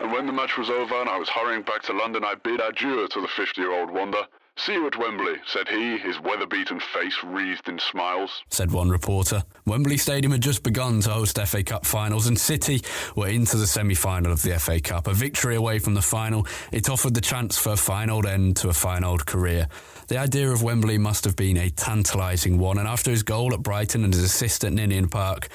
And 0.00 0.12
when 0.12 0.26
the 0.26 0.32
match 0.32 0.56
was 0.56 0.70
over 0.70 0.94
and 0.94 1.08
I 1.08 1.18
was 1.18 1.28
hurrying 1.28 1.62
back 1.62 1.82
to 1.82 1.92
London, 1.92 2.24
I 2.24 2.34
bid 2.34 2.60
adieu 2.60 3.06
to 3.08 3.20
the 3.20 3.28
50-year-old 3.28 3.90
wonder. 3.90 4.22
See 4.56 4.74
you 4.74 4.86
at 4.86 4.96
Wembley, 4.96 5.34
said 5.46 5.68
he, 5.68 5.98
his 5.98 6.20
weather-beaten 6.20 6.78
face 6.78 7.16
wreathed 7.24 7.68
in 7.68 7.78
smiles. 7.80 8.44
Said 8.50 8.70
one 8.70 8.88
reporter. 8.88 9.42
Wembley 9.66 9.96
Stadium 9.96 10.30
had 10.30 10.42
just 10.42 10.62
begun 10.62 11.00
to 11.00 11.10
host 11.10 11.38
FA 11.44 11.64
Cup 11.64 11.84
finals, 11.84 12.28
and 12.28 12.38
City 12.38 12.80
were 13.16 13.26
into 13.26 13.56
the 13.56 13.66
semi-final 13.66 14.30
of 14.30 14.42
the 14.42 14.56
FA 14.60 14.80
Cup. 14.80 15.08
A 15.08 15.12
victory 15.12 15.56
away 15.56 15.80
from 15.80 15.94
the 15.94 16.02
final, 16.02 16.46
it 16.70 16.88
offered 16.88 17.14
the 17.14 17.20
chance 17.20 17.58
for 17.58 17.72
a 17.72 17.76
fine 17.76 18.10
old 18.10 18.26
end 18.26 18.56
to 18.58 18.68
a 18.68 18.72
fine 18.72 19.02
old 19.02 19.26
career. 19.26 19.66
The 20.06 20.18
idea 20.18 20.48
of 20.50 20.62
Wembley 20.62 20.98
must 20.98 21.24
have 21.24 21.34
been 21.34 21.56
a 21.56 21.70
tantalising 21.70 22.58
one, 22.58 22.78
and 22.78 22.86
after 22.86 23.10
his 23.10 23.24
goal 23.24 23.54
at 23.54 23.62
Brighton 23.62 24.04
and 24.04 24.14
his 24.14 24.22
assist 24.22 24.62
at 24.64 24.72
Ninian 24.72 25.08
Park, 25.08 25.48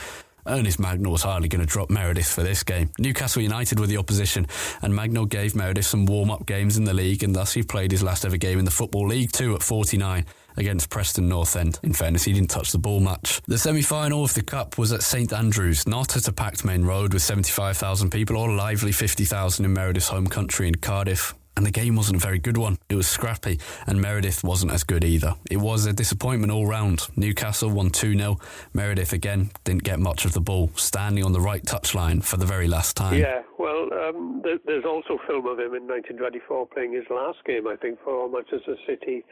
Ernest 0.49 0.79
Mangnall 0.79 1.11
was 1.11 1.23
hardly 1.23 1.47
going 1.47 1.65
to 1.65 1.71
drop 1.71 1.89
Meredith 1.89 2.27
for 2.27 2.41
this 2.41 2.63
game. 2.63 2.89
Newcastle 2.99 3.41
United 3.41 3.79
were 3.79 3.87
the 3.87 3.97
opposition, 3.97 4.47
and 4.81 4.93
Mangnall 4.93 5.29
gave 5.29 5.55
Meredith 5.55 5.85
some 5.85 6.05
warm 6.05 6.31
up 6.31 6.45
games 6.45 6.77
in 6.77 6.83
the 6.83 6.93
league, 6.93 7.23
and 7.23 7.35
thus 7.35 7.53
he 7.53 7.63
played 7.63 7.91
his 7.91 8.03
last 8.03 8.25
ever 8.25 8.37
game 8.37 8.59
in 8.59 8.65
the 8.65 8.71
Football 8.71 9.07
League 9.07 9.31
too 9.31 9.55
at 9.55 9.63
49 9.63 10.25
against 10.57 10.89
Preston 10.89 11.29
North 11.29 11.55
End. 11.55 11.79
In 11.83 11.93
fairness, 11.93 12.23
he 12.23 12.33
didn't 12.33 12.49
touch 12.49 12.71
the 12.71 12.77
ball 12.77 12.99
much. 12.99 13.41
The 13.47 13.57
semi 13.57 13.81
final 13.81 14.23
of 14.23 14.33
the 14.33 14.41
Cup 14.41 14.77
was 14.77 14.91
at 14.91 15.03
St 15.03 15.31
Andrews, 15.31 15.87
not 15.87 16.17
at 16.17 16.27
a 16.27 16.33
packed 16.33 16.65
Maine 16.65 16.83
Road 16.83 17.13
with 17.13 17.23
75,000 17.23 18.09
people 18.09 18.35
or 18.35 18.51
lively 18.51 18.91
50,000 18.91 19.65
in 19.65 19.73
Meredith's 19.73 20.09
home 20.09 20.27
country 20.27 20.67
in 20.67 20.75
Cardiff 20.75 21.33
and 21.59 21.65
the 21.65 21.71
game 21.71 21.97
wasn't 21.97 22.15
a 22.15 22.25
very 22.25 22.39
good 22.39 22.55
one. 22.55 22.77
It 22.87 22.95
was 22.95 23.05
scrappy, 23.05 23.59
and 23.85 23.99
Meredith 23.99 24.45
wasn't 24.45 24.71
as 24.71 24.85
good 24.85 25.03
either. 25.03 25.35
It 25.51 25.57
was 25.57 25.85
a 25.85 25.91
disappointment 25.91 26.53
all 26.53 26.65
round. 26.65 27.09
Newcastle 27.17 27.69
won 27.69 27.89
2 27.89 28.17
0. 28.17 28.37
Meredith, 28.71 29.11
again, 29.11 29.51
didn't 29.65 29.83
get 29.83 29.99
much 29.99 30.23
of 30.23 30.31
the 30.31 30.39
ball, 30.39 30.71
standing 30.75 31.25
on 31.25 31.33
the 31.33 31.41
right 31.41 31.61
touchline 31.61 32.23
for 32.23 32.37
the 32.37 32.45
very 32.45 32.69
last 32.69 32.95
time. 32.95 33.19
Yeah, 33.19 33.41
well, 33.57 33.89
um, 33.91 34.41
there's 34.41 34.85
also 34.85 35.19
film 35.27 35.47
of 35.47 35.59
him 35.59 35.75
in 35.75 35.83
1924 35.85 36.67
playing 36.67 36.93
his 36.93 37.03
last 37.09 37.39
game, 37.45 37.67
I 37.67 37.75
think, 37.75 37.99
for 38.05 38.29
Manchester 38.29 38.77
City 38.87 39.25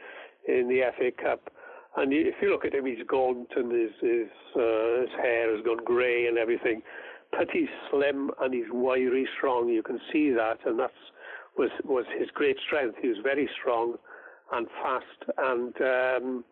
in 0.46 0.68
the 0.68 0.82
FA 0.98 1.10
Cup. 1.10 1.50
And 1.96 2.12
if 2.12 2.34
you 2.42 2.50
look 2.50 2.66
at 2.66 2.74
him, 2.74 2.84
he's 2.84 3.06
gaunt 3.08 3.48
and 3.56 3.72
his 3.72 3.92
his, 4.02 4.28
uh, 4.54 5.00
his 5.00 5.10
hair 5.16 5.56
has 5.56 5.64
gone 5.64 5.82
grey 5.82 6.26
and 6.26 6.36
everything. 6.36 6.82
But 7.30 7.48
he's 7.50 7.72
slim 7.90 8.30
and 8.38 8.52
he's 8.52 8.70
wiry, 8.70 9.26
strong. 9.38 9.70
You 9.70 9.82
can 9.82 9.98
see 10.12 10.28
that, 10.32 10.58
and 10.66 10.78
that's 10.78 10.92
was 11.58 11.70
was 11.84 12.06
his 12.18 12.28
great 12.32 12.56
strength. 12.64 12.96
He 13.02 13.08
was 13.08 13.18
very 13.22 13.48
strong 13.60 13.96
and 14.52 14.66
fast 14.82 15.38
and. 15.38 15.74
Um, 15.80 16.44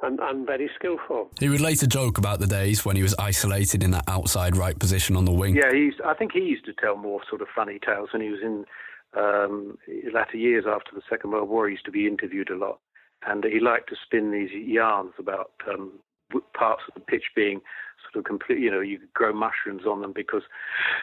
and, 0.00 0.20
and 0.20 0.46
very 0.46 0.70
skillful. 0.76 1.28
He 1.40 1.48
would 1.48 1.60
later 1.60 1.86
joke 1.86 2.18
about 2.18 2.38
the 2.38 2.46
days 2.46 2.84
when 2.84 2.94
he 2.94 3.02
was 3.02 3.16
isolated 3.18 3.82
in 3.82 3.90
that 3.90 4.04
outside 4.06 4.56
right 4.56 4.78
position 4.78 5.16
on 5.16 5.24
the 5.24 5.32
wing. 5.32 5.56
Yeah, 5.56 5.72
he's, 5.72 5.94
I 6.06 6.14
think 6.14 6.30
he 6.32 6.38
used 6.38 6.64
to 6.66 6.72
tell 6.72 6.96
more 6.96 7.20
sort 7.28 7.42
of 7.42 7.48
funny 7.52 7.80
tales 7.84 8.10
when 8.12 8.22
he 8.22 8.28
was 8.28 8.38
in 8.40 8.64
um, 9.16 9.76
latter 10.12 10.36
years 10.36 10.66
after 10.68 10.90
the 10.94 11.02
Second 11.10 11.32
World 11.32 11.48
War. 11.48 11.66
He 11.66 11.72
used 11.72 11.84
to 11.86 11.90
be 11.90 12.06
interviewed 12.06 12.50
a 12.50 12.56
lot, 12.56 12.78
and 13.26 13.44
he 13.44 13.58
liked 13.58 13.88
to 13.88 13.96
spin 14.04 14.30
these 14.30 14.50
yarns 14.52 15.14
about 15.18 15.50
um, 15.68 15.94
parts 16.54 16.82
of 16.86 16.94
the 16.94 17.00
pitch 17.00 17.24
being 17.34 17.60
sort 18.02 18.24
of 18.24 18.28
complete. 18.28 18.58
You 18.58 18.70
know, 18.70 18.80
you 18.80 18.98
could 18.98 19.12
grow 19.12 19.32
mushrooms 19.32 19.86
on 19.86 20.00
them 20.00 20.12
because 20.14 20.42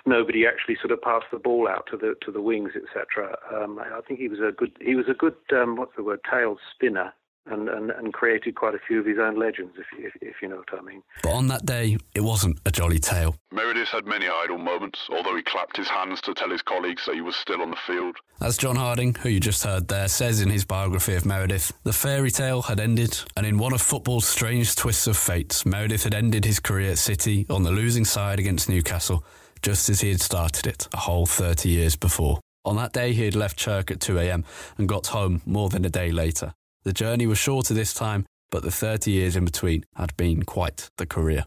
nobody 0.06 0.46
actually 0.46 0.78
sort 0.82 0.92
of 0.92 1.02
passed 1.02 1.28
the 1.32 1.40
ball 1.40 1.68
out 1.68 1.88
to 1.92 1.98
the 1.98 2.16
to 2.26 2.32
the 2.32 2.42
wings, 2.42 2.72
etc. 2.76 3.38
Um, 3.54 3.80
I 3.80 4.02
think 4.08 4.20
he 4.20 4.28
was 4.28 4.40
a 4.40 4.52
good 4.52 4.72
he 4.82 4.96
was 4.96 5.08
a 5.10 5.14
good 5.14 5.36
um, 5.52 5.76
what's 5.76 5.96
the 5.96 6.04
word 6.04 6.22
tail 6.30 6.58
spinner 6.74 7.14
and, 7.48 7.70
and, 7.70 7.92
and 7.92 8.14
created 8.14 8.56
quite 8.56 8.76
a 8.76 8.80
few 8.88 9.00
of 9.00 9.06
his 9.06 9.18
own 9.20 9.38
legends, 9.38 9.74
if, 9.78 9.86
if, 9.98 10.14
if, 10.22 10.36
you 10.42 10.48
know 10.48 10.58
what 10.58 10.80
I 10.80 10.82
mean. 10.82 11.02
But 11.24 11.34
on 11.34 11.48
that 11.48 11.66
day, 11.66 11.98
it 12.14 12.22
wasn't 12.22 12.60
a 12.66 12.72
jolly 12.72 13.00
tale. 13.00 13.36
Meredith 13.52 13.90
had 13.90 14.06
many 14.06 14.28
idle 14.28 14.58
moments, 14.58 15.00
although 15.10 15.36
he 15.36 15.44
clapped 15.44 15.78
his 15.78 15.88
hands 15.88 16.22
to 16.22 16.34
tell 16.34 16.50
his 16.50 16.62
colleagues 16.62 17.06
that 17.06 17.16
he 17.16 17.22
was 17.22 17.36
still 17.36 17.62
on 17.62 17.72
the 17.72 17.78
field. 17.88 18.16
As 18.42 18.58
John 18.58 18.76
Harding, 18.76 19.16
who 19.16 19.30
you 19.30 19.40
just 19.40 19.64
heard 19.64 19.88
there, 19.88 20.08
says 20.08 20.42
in 20.42 20.50
his 20.50 20.66
biography 20.66 21.16
of 21.16 21.26
Meredith, 21.26 21.72
the 21.84 21.94
fairy 21.94 22.32
tale 22.32 22.64
had 22.64 22.80
ended, 22.80 23.20
and 23.38 23.46
in 23.46 23.58
one 23.58 23.74
of 23.74 23.82
football's 23.82 24.28
strange 24.28 24.76
twists 24.76 25.08
of 25.08 25.18
fate, 25.18 25.64
Meredith 25.66 26.04
had 26.04 26.16
ended 26.16 26.46
his 26.46 26.60
career 26.60 26.92
at 26.92 26.98
City 26.98 27.46
on 27.50 27.64
the 27.64 27.72
losing 27.72 28.06
side 28.06 28.40
against 28.40 28.70
Newcastle, 28.70 29.24
just 29.62 29.90
as 29.90 30.02
he 30.02 30.10
had 30.10 30.22
started 30.22 30.68
it 30.68 30.88
a 30.94 30.98
whole 30.98 31.26
30 31.26 31.70
years 31.70 31.96
before. 31.96 32.40
On 32.66 32.76
that 32.78 32.94
day, 32.94 33.14
he 33.14 33.26
had 33.26 33.36
left 33.36 33.58
Chirk 33.58 33.92
at 33.92 34.00
2am 34.00 34.44
and 34.78 34.90
got 34.90 35.08
home 35.08 35.42
more 35.46 35.70
than 35.70 35.86
a 35.86 35.90
day 35.90 36.12
later. 36.12 36.54
The 36.86 36.94
journey 36.94 37.26
was 37.26 37.40
shorter 37.40 37.74
this 37.74 37.95
time, 37.95 38.28
but 38.52 38.62
the 38.62 38.70
30 38.70 39.10
years 39.10 39.36
in 39.36 39.44
between 39.44 39.86
had 39.95 40.16
been 40.18 40.44
quite 40.44 40.91
the 40.99 41.07
career. 41.07 41.45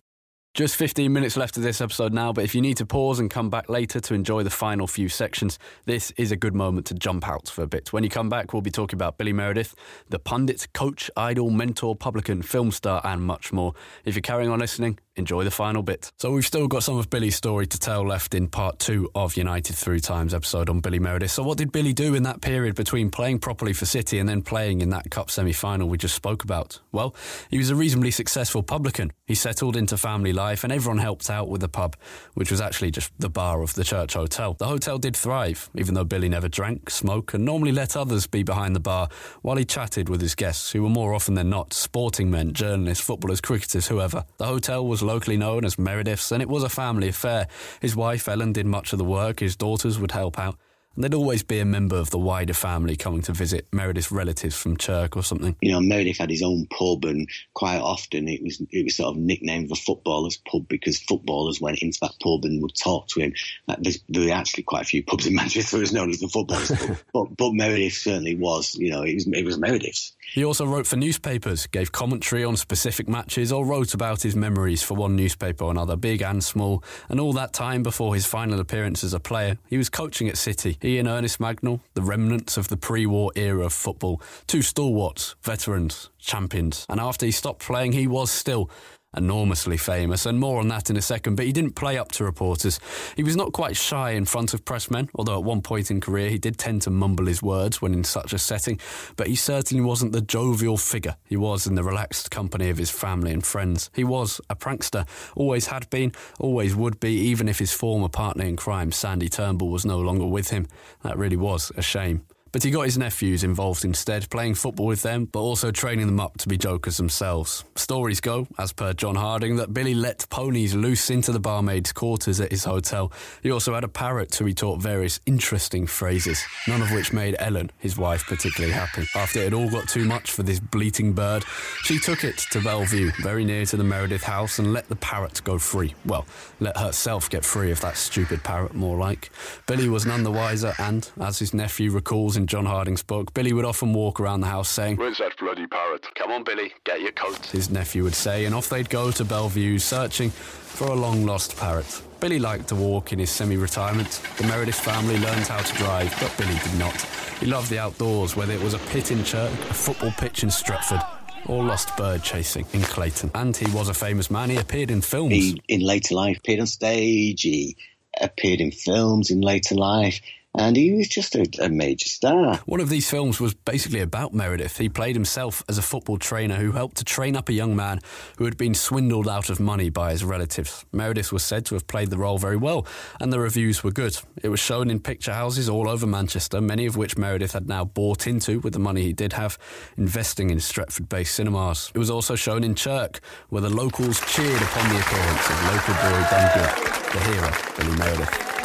Just 0.52 0.74
15 0.74 1.12
minutes 1.12 1.36
left 1.36 1.56
of 1.56 1.62
this 1.62 1.80
episode 1.80 2.12
now, 2.12 2.32
but 2.32 2.42
if 2.42 2.56
you 2.56 2.60
need 2.60 2.76
to 2.78 2.84
pause 2.84 3.20
and 3.20 3.30
come 3.30 3.48
back 3.48 3.68
later 3.68 4.00
to 4.00 4.14
enjoy 4.14 4.42
the 4.42 4.50
final 4.50 4.88
few 4.88 5.08
sections, 5.08 5.56
this 5.84 6.10
is 6.16 6.32
a 6.32 6.36
good 6.36 6.56
moment 6.56 6.86
to 6.86 6.94
jump 6.94 7.28
out 7.28 7.48
for 7.48 7.62
a 7.62 7.68
bit. 7.68 7.92
When 7.92 8.02
you 8.02 8.10
come 8.10 8.28
back, 8.28 8.52
we'll 8.52 8.62
be 8.62 8.72
talking 8.72 8.96
about 8.96 9.16
Billy 9.16 9.32
Meredith, 9.32 9.76
the 10.08 10.18
pundit, 10.18 10.66
coach, 10.74 11.08
idol, 11.16 11.50
mentor, 11.50 11.94
publican, 11.94 12.42
film 12.42 12.72
star, 12.72 13.00
and 13.04 13.22
much 13.22 13.52
more. 13.52 13.74
If 14.04 14.16
you're 14.16 14.22
carrying 14.22 14.50
on 14.50 14.58
listening, 14.58 14.98
enjoy 15.18 15.44
the 15.44 15.50
final 15.50 15.82
bit. 15.82 16.10
So 16.18 16.30
we've 16.32 16.46
still 16.46 16.68
got 16.68 16.82
some 16.82 16.96
of 16.96 17.10
Billy's 17.10 17.36
story 17.36 17.66
to 17.66 17.78
tell 17.78 18.06
left 18.06 18.34
in 18.34 18.48
part 18.48 18.78
two 18.78 19.10
of 19.14 19.36
United 19.36 19.76
Through 19.76 20.00
Times 20.00 20.32
episode 20.32 20.70
on 20.70 20.80
Billy 20.80 20.98
Meredith. 20.98 21.30
So 21.30 21.42
what 21.42 21.58
did 21.58 21.72
Billy 21.72 21.92
do 21.92 22.14
in 22.14 22.22
that 22.22 22.40
period 22.40 22.74
between 22.74 23.10
playing 23.10 23.40
properly 23.40 23.72
for 23.72 23.86
City 23.86 24.18
and 24.18 24.28
then 24.28 24.42
playing 24.42 24.80
in 24.80 24.90
that 24.90 25.10
cup 25.10 25.30
semi-final 25.30 25.88
we 25.88 25.98
just 25.98 26.14
spoke 26.14 26.44
about? 26.44 26.80
Well, 26.92 27.14
he 27.50 27.58
was 27.58 27.70
a 27.70 27.76
reasonably 27.76 28.10
successful 28.10 28.62
publican. 28.62 29.12
He 29.26 29.34
settled 29.34 29.76
into 29.76 29.96
family 29.96 30.32
life 30.32 30.64
and 30.64 30.72
everyone 30.72 30.98
helped 30.98 31.28
out 31.30 31.48
with 31.48 31.60
the 31.60 31.68
pub, 31.68 31.96
which 32.34 32.50
was 32.50 32.60
actually 32.60 32.90
just 32.90 33.12
the 33.18 33.28
bar 33.28 33.62
of 33.62 33.74
the 33.74 33.84
church 33.84 34.14
hotel. 34.14 34.54
The 34.54 34.66
hotel 34.66 34.98
did 34.98 35.16
thrive, 35.16 35.68
even 35.74 35.94
though 35.94 36.04
Billy 36.04 36.28
never 36.28 36.48
drank, 36.48 36.90
smoked, 36.90 37.34
and 37.34 37.44
normally 37.44 37.72
let 37.72 37.96
others 37.96 38.26
be 38.26 38.42
behind 38.42 38.76
the 38.76 38.80
bar 38.80 39.08
while 39.42 39.56
he 39.56 39.64
chatted 39.64 40.08
with 40.08 40.20
his 40.20 40.34
guests, 40.34 40.72
who 40.72 40.82
were 40.82 40.88
more 40.88 41.14
often 41.14 41.34
than 41.34 41.50
not 41.50 41.72
sporting 41.72 42.30
men, 42.30 42.52
journalists, 42.52 43.04
footballers, 43.04 43.40
cricketers, 43.40 43.88
whoever. 43.88 44.24
The 44.38 44.46
hotel 44.46 44.86
was 44.86 45.02
locally 45.08 45.38
known 45.38 45.64
as 45.64 45.78
Meredith's, 45.78 46.30
and 46.30 46.42
it 46.42 46.48
was 46.48 46.62
a 46.62 46.68
family 46.68 47.08
affair. 47.08 47.48
His 47.80 47.96
wife, 47.96 48.28
Ellen, 48.28 48.52
did 48.52 48.66
much 48.66 48.92
of 48.92 48.98
the 48.98 49.04
work, 49.04 49.40
his 49.40 49.56
daughters 49.56 49.98
would 49.98 50.12
help 50.12 50.38
out 50.38 50.58
And 50.98 51.04
there'd 51.04 51.14
always 51.14 51.44
be 51.44 51.60
a 51.60 51.64
member 51.64 51.94
of 51.94 52.10
the 52.10 52.18
wider 52.18 52.54
family 52.54 52.96
coming 52.96 53.22
to 53.22 53.32
visit 53.32 53.68
Meredith's 53.70 54.10
relatives 54.10 54.56
from 54.56 54.76
Chirk 54.76 55.16
or 55.16 55.22
something. 55.22 55.54
You 55.60 55.70
know, 55.70 55.80
Meredith 55.80 56.18
had 56.18 56.28
his 56.28 56.42
own 56.42 56.66
pub, 56.66 57.04
and 57.04 57.28
quite 57.54 57.78
often 57.78 58.26
it 58.26 58.42
was 58.42 58.60
it 58.72 58.82
was 58.82 58.96
sort 58.96 59.14
of 59.14 59.16
nicknamed 59.16 59.68
the 59.68 59.76
footballers' 59.76 60.38
pub 60.38 60.66
because 60.66 60.98
footballers 60.98 61.60
went 61.60 61.82
into 61.82 62.00
that 62.00 62.14
pub 62.20 62.44
and 62.44 62.60
would 62.62 62.74
talk 62.74 63.06
to 63.10 63.20
him. 63.20 63.32
There's, 63.78 64.00
there 64.08 64.24
were 64.24 64.32
actually 64.32 64.64
quite 64.64 64.82
a 64.82 64.86
few 64.86 65.04
pubs 65.04 65.28
in 65.28 65.34
Manchester 65.36 65.80
as 65.80 65.92
known 65.92 66.10
as 66.10 66.18
the 66.18 66.26
footballers' 66.26 66.72
pub, 66.72 66.96
but, 67.14 67.36
but 67.36 67.52
Meredith 67.54 67.92
certainly 67.92 68.34
was. 68.34 68.74
You 68.74 68.90
know, 68.90 69.02
it 69.02 69.14
was 69.14 69.28
it 69.28 69.44
was 69.44 69.56
Meredith's. 69.56 70.16
He 70.32 70.44
also 70.44 70.66
wrote 70.66 70.86
for 70.86 70.96
newspapers, 70.96 71.66
gave 71.68 71.92
commentary 71.92 72.44
on 72.44 72.56
specific 72.56 73.08
matches, 73.08 73.50
or 73.52 73.64
wrote 73.64 73.94
about 73.94 74.22
his 74.22 74.36
memories 74.36 74.82
for 74.82 74.94
one 74.94 75.16
newspaper 75.16 75.64
or 75.64 75.70
another, 75.70 75.96
big 75.96 76.22
and 76.22 76.42
small. 76.42 76.82
And 77.08 77.18
all 77.18 77.32
that 77.34 77.52
time 77.52 77.82
before 77.82 78.14
his 78.14 78.26
final 78.26 78.60
appearance 78.60 79.04
as 79.04 79.14
a 79.14 79.20
player, 79.20 79.58
he 79.68 79.78
was 79.78 79.88
coaching 79.88 80.28
at 80.28 80.36
City. 80.36 80.76
He 80.82 80.87
and 80.96 81.06
Ernest 81.06 81.38
Mangnall, 81.38 81.80
the 81.92 82.02
remnants 82.02 82.56
of 82.56 82.68
the 82.68 82.76
pre 82.76 83.04
war 83.04 83.30
era 83.36 83.66
of 83.66 83.72
football, 83.72 84.22
two 84.46 84.62
stalwarts, 84.62 85.34
veterans, 85.42 86.08
champions. 86.18 86.86
And 86.88 86.98
after 87.00 87.26
he 87.26 87.32
stopped 87.32 87.60
playing, 87.60 87.92
he 87.92 88.06
was 88.06 88.30
still 88.30 88.70
enormously 89.16 89.76
famous, 89.76 90.26
and 90.26 90.38
more 90.38 90.60
on 90.60 90.68
that 90.68 90.90
in 90.90 90.96
a 90.96 91.02
second. 91.02 91.36
But 91.36 91.46
he 91.46 91.52
didn't 91.52 91.74
play 91.74 91.96
up 91.96 92.12
to 92.12 92.24
reporters. 92.24 92.78
He 93.16 93.22
was 93.22 93.36
not 93.36 93.52
quite 93.52 93.76
shy 93.76 94.10
in 94.10 94.24
front 94.24 94.54
of 94.54 94.64
pressmen, 94.64 95.08
although 95.14 95.38
at 95.38 95.44
one 95.44 95.62
point 95.62 95.90
in 95.90 96.00
career 96.00 96.28
he 96.30 96.38
did 96.38 96.58
tend 96.58 96.82
to 96.82 96.90
mumble 96.90 97.26
his 97.26 97.42
words 97.42 97.80
when 97.80 97.94
in 97.94 98.04
such 98.04 98.32
a 98.32 98.38
setting. 98.38 98.78
But 99.16 99.28
he 99.28 99.34
certainly 99.34 99.82
wasn't 99.82 100.12
the 100.12 100.20
jovial 100.20 100.76
figure 100.76 101.16
he 101.24 101.36
was 101.36 101.66
in 101.66 101.74
the 101.74 101.84
relaxed 101.84 102.30
company 102.30 102.70
of 102.70 102.78
his 102.78 102.90
family 102.90 103.32
and 103.32 103.44
friends. 103.44 103.90
He 103.94 104.04
was 104.04 104.40
a 104.50 104.56
prankster, 104.56 105.06
always 105.36 105.66
had 105.66 105.88
been, 105.90 106.12
always 106.38 106.74
would 106.74 107.00
be, 107.00 107.12
even 107.12 107.48
if 107.48 107.58
his 107.58 107.72
former 107.72 108.08
partner 108.08 108.44
in 108.44 108.56
crime, 108.56 108.92
Sandy 108.92 109.28
Turnbull, 109.28 109.70
was 109.70 109.86
no 109.86 109.98
longer 109.98 110.26
with 110.26 110.50
him. 110.50 110.66
That 111.02 111.16
really 111.16 111.36
was 111.36 111.72
a 111.76 111.82
shame. 111.82 112.24
But 112.52 112.62
he 112.62 112.70
got 112.70 112.82
his 112.82 112.98
nephews 112.98 113.44
involved 113.44 113.84
instead, 113.84 114.30
playing 114.30 114.54
football 114.54 114.86
with 114.86 115.02
them, 115.02 115.26
but 115.26 115.40
also 115.40 115.70
training 115.70 116.06
them 116.06 116.20
up 116.20 116.38
to 116.38 116.48
be 116.48 116.56
jokers 116.56 116.96
themselves. 116.96 117.64
Stories 117.74 118.20
go, 118.20 118.46
as 118.58 118.72
per 118.72 118.92
John 118.92 119.16
Harding, 119.16 119.56
that 119.56 119.74
Billy 119.74 119.94
let 119.94 120.28
ponies 120.30 120.74
loose 120.74 121.10
into 121.10 121.32
the 121.32 121.40
barmaid's 121.40 121.92
quarters 121.92 122.40
at 122.40 122.50
his 122.50 122.64
hotel. 122.64 123.12
He 123.42 123.50
also 123.50 123.74
had 123.74 123.84
a 123.84 123.88
parrot 123.88 124.34
who 124.34 124.46
he 124.46 124.54
taught 124.54 124.80
various 124.80 125.20
interesting 125.26 125.86
phrases, 125.86 126.42
none 126.66 126.80
of 126.80 126.90
which 126.92 127.12
made 127.12 127.36
Ellen, 127.38 127.70
his 127.78 127.96
wife, 127.96 128.24
particularly 128.26 128.72
happy. 128.72 129.06
After 129.14 129.40
it 129.40 129.44
had 129.44 129.54
all 129.54 129.70
got 129.70 129.88
too 129.88 130.04
much 130.04 130.30
for 130.30 130.42
this 130.42 130.60
bleating 130.60 131.12
bird, 131.12 131.44
she 131.82 131.98
took 131.98 132.24
it 132.24 132.38
to 132.50 132.60
Bellevue, 132.60 133.10
very 133.22 133.44
near 133.44 133.66
to 133.66 133.76
the 133.76 133.84
Meredith 133.84 134.22
house, 134.22 134.58
and 134.58 134.72
let 134.72 134.88
the 134.88 134.96
parrot 134.96 135.42
go 135.44 135.58
free. 135.58 135.94
Well, 136.06 136.26
let 136.60 136.76
herself 136.76 137.28
get 137.28 137.44
free 137.44 137.70
of 137.70 137.80
that 137.82 137.96
stupid 137.96 138.42
parrot, 138.42 138.74
more 138.74 138.96
like. 138.96 139.30
Billy 139.66 139.88
was 139.88 140.06
none 140.06 140.22
the 140.22 140.32
wiser, 140.32 140.72
and, 140.78 141.10
as 141.20 141.38
his 141.38 141.52
nephew 141.52 141.90
recalls 141.90 142.37
in 142.38 142.46
John 142.46 142.64
Harding's 142.64 143.02
book, 143.02 143.34
Billy 143.34 143.52
would 143.52 143.64
often 143.64 143.92
walk 143.92 144.20
around 144.20 144.40
the 144.40 144.46
house 144.46 144.70
saying, 144.70 144.96
Where's 144.96 145.18
that 145.18 145.36
bloody 145.36 145.66
parrot? 145.66 146.06
Come 146.14 146.30
on, 146.30 146.44
Billy, 146.44 146.72
get 146.84 147.00
your 147.02 147.12
coat. 147.12 147.44
His 147.46 147.68
nephew 147.68 148.04
would 148.04 148.14
say, 148.14 148.46
and 148.46 148.54
off 148.54 148.70
they'd 148.70 148.88
go 148.88 149.10
to 149.10 149.24
Bellevue, 149.24 149.78
searching 149.78 150.30
for 150.30 150.86
a 150.86 150.94
long 150.94 151.26
lost 151.26 151.56
parrot. 151.56 152.02
Billy 152.20 152.38
liked 152.38 152.68
to 152.68 152.76
walk 152.76 153.12
in 153.12 153.18
his 153.18 153.30
semi 153.30 153.56
retirement. 153.56 154.22
The 154.38 154.44
Meredith 154.44 154.78
family 154.78 155.18
learned 155.18 155.48
how 155.48 155.60
to 155.60 155.74
drive, 155.74 156.16
but 156.20 156.34
Billy 156.38 156.58
did 156.62 156.78
not. 156.78 156.94
He 157.40 157.46
loved 157.46 157.70
the 157.70 157.80
outdoors, 157.80 158.36
whether 158.36 158.54
it 158.54 158.62
was 158.62 158.74
a 158.74 158.78
pit 158.78 159.10
in 159.10 159.24
Chirk, 159.24 159.52
a 159.52 159.74
football 159.74 160.12
pitch 160.12 160.44
in 160.44 160.48
Stretford, 160.48 161.04
or 161.46 161.64
lost 161.64 161.96
bird 161.96 162.22
chasing 162.22 162.66
in 162.72 162.82
Clayton. 162.82 163.32
And 163.34 163.56
he 163.56 163.70
was 163.72 163.88
a 163.88 163.94
famous 163.94 164.30
man. 164.30 164.50
He 164.50 164.56
appeared 164.56 164.90
in 164.90 165.02
films. 165.02 165.32
He, 165.32 165.62
in 165.68 165.80
later 165.80 166.14
life, 166.14 166.38
appeared 166.38 166.60
on 166.60 166.66
stage. 166.66 167.42
He 167.42 167.76
appeared 168.20 168.60
in 168.60 168.70
films 168.70 169.30
in 169.30 169.40
later 169.40 169.74
life 169.74 170.20
and 170.58 170.76
he 170.76 170.92
was 170.92 171.08
just 171.08 171.36
a, 171.36 171.46
a, 171.62 171.68
major 171.68 172.08
star. 172.08 172.56
One 172.66 172.80
of 172.80 172.88
these 172.88 173.08
films 173.08 173.40
was 173.40 173.54
basically 173.54 174.00
about 174.00 174.34
Meredith. 174.34 174.76
He 174.76 174.88
played 174.88 175.14
himself 175.14 175.62
as 175.68 175.78
a 175.78 175.82
football 175.82 176.18
trainer 176.18 176.56
who 176.56 176.72
helped 176.72 176.96
to 176.96 177.04
train 177.04 177.36
up 177.36 177.48
a 177.48 177.52
young 177.52 177.76
man 177.76 178.00
who 178.38 178.44
had 178.44 178.56
been 178.56 178.74
swindled 178.74 179.28
out 179.28 179.50
of 179.50 179.60
money 179.60 179.88
by 179.88 180.10
his 180.10 180.24
relatives. 180.24 180.84
Meredith 180.92 181.32
was 181.32 181.44
said 181.44 181.64
to 181.66 181.76
have 181.76 181.86
played 181.86 182.10
the 182.10 182.18
role 182.18 182.38
very 182.38 182.56
well, 182.56 182.86
and 183.20 183.32
the 183.32 183.38
reviews 183.38 183.84
were 183.84 183.92
good. 183.92 184.18
It 184.42 184.48
was 184.48 184.58
shown 184.58 184.90
in 184.90 184.98
picture 184.98 185.32
houses 185.32 185.68
all 185.68 185.88
over 185.88 186.06
Manchester, 186.06 186.60
many 186.60 186.86
of 186.86 186.96
which 186.96 187.16
Meredith 187.16 187.52
had 187.52 187.68
now 187.68 187.84
bought 187.84 188.26
into 188.26 188.58
with 188.58 188.72
the 188.72 188.80
money 188.80 189.02
he 189.02 189.12
did 189.12 189.34
have, 189.34 189.58
investing 189.96 190.50
in 190.50 190.58
Stretford 190.58 191.08
based 191.08 191.36
cinemas. 191.36 191.92
It 191.94 191.98
was 191.98 192.10
also 192.10 192.34
shown 192.34 192.64
in 192.64 192.74
Chirk, 192.74 193.20
where 193.50 193.62
the 193.62 193.70
locals 193.70 194.20
cheered 194.26 194.60
upon 194.60 194.88
the 194.88 194.98
appearance 194.98 195.50
of 195.50 195.64
local 195.72 195.94
boy 195.94 196.26
Duncan, 196.30 196.68
the 197.12 197.20
hero, 197.20 197.50
Billy 197.76 197.96
Meredith. 197.96 198.57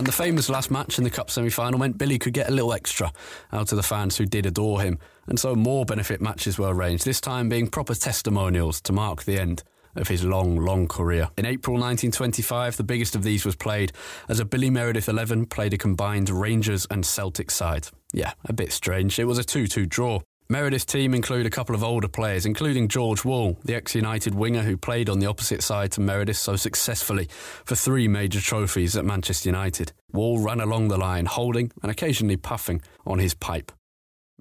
And 0.00 0.06
the 0.06 0.12
famous 0.12 0.48
last 0.48 0.70
match 0.70 0.96
in 0.96 1.04
the 1.04 1.10
Cup 1.10 1.30
semi 1.30 1.50
final 1.50 1.78
meant 1.78 1.98
Billy 1.98 2.18
could 2.18 2.32
get 2.32 2.48
a 2.48 2.52
little 2.52 2.72
extra 2.72 3.12
out 3.52 3.70
of 3.70 3.76
the 3.76 3.82
fans 3.82 4.16
who 4.16 4.24
did 4.24 4.46
adore 4.46 4.80
him. 4.80 4.98
And 5.26 5.38
so 5.38 5.54
more 5.54 5.84
benefit 5.84 6.22
matches 6.22 6.58
were 6.58 6.74
arranged, 6.74 7.04
this 7.04 7.20
time 7.20 7.50
being 7.50 7.68
proper 7.68 7.94
testimonials 7.94 8.80
to 8.80 8.94
mark 8.94 9.24
the 9.24 9.38
end 9.38 9.62
of 9.96 10.08
his 10.08 10.24
long, 10.24 10.56
long 10.56 10.88
career. 10.88 11.28
In 11.36 11.44
April 11.44 11.74
1925, 11.74 12.78
the 12.78 12.82
biggest 12.82 13.14
of 13.14 13.24
these 13.24 13.44
was 13.44 13.56
played 13.56 13.92
as 14.26 14.40
a 14.40 14.46
Billy 14.46 14.70
Meredith 14.70 15.06
11 15.06 15.44
played 15.44 15.74
a 15.74 15.76
combined 15.76 16.30
Rangers 16.30 16.86
and 16.90 17.04
Celtic 17.04 17.50
side. 17.50 17.88
Yeah, 18.14 18.32
a 18.46 18.54
bit 18.54 18.72
strange. 18.72 19.18
It 19.18 19.26
was 19.26 19.36
a 19.36 19.44
2 19.44 19.66
2 19.66 19.84
draw. 19.84 20.20
Meredith's 20.50 20.84
team 20.84 21.14
include 21.14 21.46
a 21.46 21.50
couple 21.50 21.76
of 21.76 21.84
older 21.84 22.08
players, 22.08 22.44
including 22.44 22.88
George 22.88 23.24
Wall, 23.24 23.56
the 23.64 23.76
ex 23.76 23.94
United 23.94 24.34
winger 24.34 24.62
who 24.62 24.76
played 24.76 25.08
on 25.08 25.20
the 25.20 25.26
opposite 25.26 25.62
side 25.62 25.92
to 25.92 26.00
Meredith 26.00 26.38
so 26.38 26.56
successfully 26.56 27.28
for 27.64 27.76
three 27.76 28.08
major 28.08 28.40
trophies 28.40 28.96
at 28.96 29.04
Manchester 29.04 29.48
United. 29.48 29.92
Wall 30.12 30.40
ran 30.40 30.60
along 30.60 30.88
the 30.88 30.98
line, 30.98 31.26
holding 31.26 31.70
and 31.84 31.92
occasionally 31.92 32.36
puffing 32.36 32.82
on 33.06 33.20
his 33.20 33.32
pipe. 33.32 33.70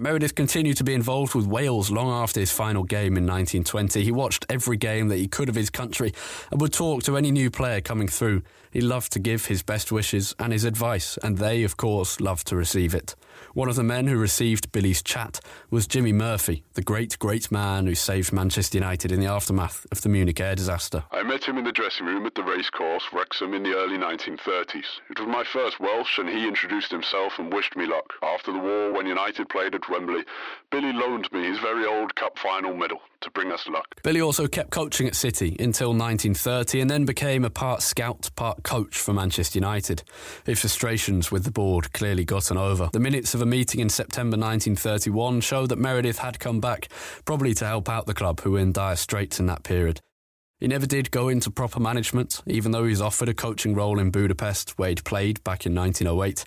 Meredith 0.01 0.33
continued 0.33 0.77
to 0.77 0.83
be 0.83 0.95
involved 0.95 1.35
with 1.35 1.45
Wales 1.45 1.91
long 1.91 2.09
after 2.09 2.39
his 2.39 2.51
final 2.51 2.83
game 2.83 3.15
in 3.15 3.27
1920. 3.27 4.03
He 4.03 4.11
watched 4.11 4.47
every 4.49 4.77
game 4.77 5.09
that 5.09 5.17
he 5.17 5.27
could 5.27 5.47
of 5.47 5.55
his 5.55 5.69
country 5.69 6.11
and 6.49 6.59
would 6.59 6.73
talk 6.73 7.03
to 7.03 7.17
any 7.17 7.29
new 7.29 7.51
player 7.51 7.81
coming 7.81 8.07
through. 8.07 8.41
He 8.71 8.81
loved 8.81 9.11
to 9.11 9.19
give 9.19 9.45
his 9.45 9.61
best 9.61 9.91
wishes 9.91 10.33
and 10.39 10.53
his 10.53 10.63
advice, 10.63 11.19
and 11.21 11.37
they, 11.37 11.63
of 11.63 11.77
course, 11.77 12.19
loved 12.19 12.47
to 12.47 12.55
receive 12.55 12.95
it. 12.95 13.13
One 13.59 13.67
of 13.67 13.75
the 13.75 13.83
men 13.83 14.07
who 14.07 14.15
received 14.15 14.71
Billy's 14.71 15.03
chat 15.03 15.41
was 15.69 15.85
Jimmy 15.85 16.13
Murphy, 16.13 16.63
the 16.75 16.81
great, 16.81 17.19
great 17.19 17.51
man 17.51 17.87
who 17.87 17.93
saved 17.93 18.31
Manchester 18.31 18.77
United 18.77 19.11
in 19.11 19.19
the 19.19 19.25
aftermath 19.25 19.85
of 19.91 19.99
the 19.99 20.07
Munich 20.07 20.39
air 20.39 20.55
disaster. 20.55 21.03
I 21.11 21.23
met 21.23 21.43
him 21.43 21.57
in 21.57 21.65
the 21.65 21.73
dressing 21.73 22.05
room 22.05 22.25
at 22.25 22.35
the 22.35 22.43
racecourse, 22.43 23.03
Wrexham, 23.11 23.53
in 23.53 23.63
the 23.63 23.75
early 23.75 23.97
1930s. 23.97 25.01
It 25.09 25.19
was 25.19 25.27
my 25.27 25.43
first 25.43 25.77
Welsh, 25.77 26.19
and 26.19 26.29
he 26.29 26.47
introduced 26.47 26.89
himself 26.89 27.33
and 27.37 27.51
wished 27.51 27.75
me 27.75 27.85
luck. 27.85 28.13
After 28.23 28.53
the 28.53 28.59
war, 28.59 28.93
when 28.93 29.05
United 29.05 29.49
played 29.49 29.75
at 29.75 29.89
Wembley, 29.89 30.23
Billy 30.71 30.93
loaned 30.93 31.29
me 31.33 31.43
his 31.43 31.59
very 31.59 31.85
old 31.85 32.15
Cup 32.15 32.39
final 32.39 32.73
medal 32.73 33.01
to 33.21 33.31
bring 33.31 33.51
us 33.51 33.67
luck. 33.67 33.87
Billy 34.03 34.21
also 34.21 34.47
kept 34.47 34.69
coaching 34.69 35.07
at 35.07 35.15
City 35.15 35.57
until 35.59 35.89
1930 35.89 36.79
and 36.79 36.89
then 36.89 37.03
became 37.03 37.43
a 37.43 37.49
part 37.49 37.81
scout, 37.81 38.29
part 38.37 38.63
coach 38.63 38.97
for 38.97 39.13
Manchester 39.13 39.59
United. 39.59 40.03
His 40.45 40.61
frustrations 40.61 41.29
with 41.29 41.43
the 41.43 41.51
board 41.51 41.91
clearly 41.91 42.23
gotten 42.23 42.57
over. 42.57 42.89
The 42.93 42.99
minutes 43.01 43.33
of 43.33 43.41
a 43.41 43.48
meeting 43.49 43.79
in 43.79 43.89
September 43.89 44.37
1931 44.37 45.41
show 45.41 45.67
that 45.67 45.79
Meredith 45.79 46.19
had 46.19 46.39
come 46.39 46.59
back, 46.59 46.87
probably 47.25 47.53
to 47.55 47.65
help 47.65 47.89
out 47.89 48.05
the 48.05 48.13
club, 48.13 48.41
who 48.41 48.51
were 48.51 48.59
in 48.59 48.71
dire 48.71 48.95
straits 48.95 49.39
in 49.39 49.47
that 49.47 49.63
period. 49.63 50.01
He 50.59 50.67
never 50.67 50.85
did 50.85 51.09
go 51.09 51.29
into 51.29 51.49
proper 51.51 51.79
management, 51.79 52.41
even 52.45 52.71
though 52.71 52.83
he 52.83 52.89
was 52.89 53.01
offered 53.01 53.29
a 53.29 53.33
coaching 53.33 53.75
role 53.75 53.97
in 53.97 54.11
Budapest, 54.11 54.77
where 54.77 54.89
he'd 54.89 55.05
played 55.05 55.41
back 55.45 55.65
in 55.65 55.73
1908. 55.73 56.43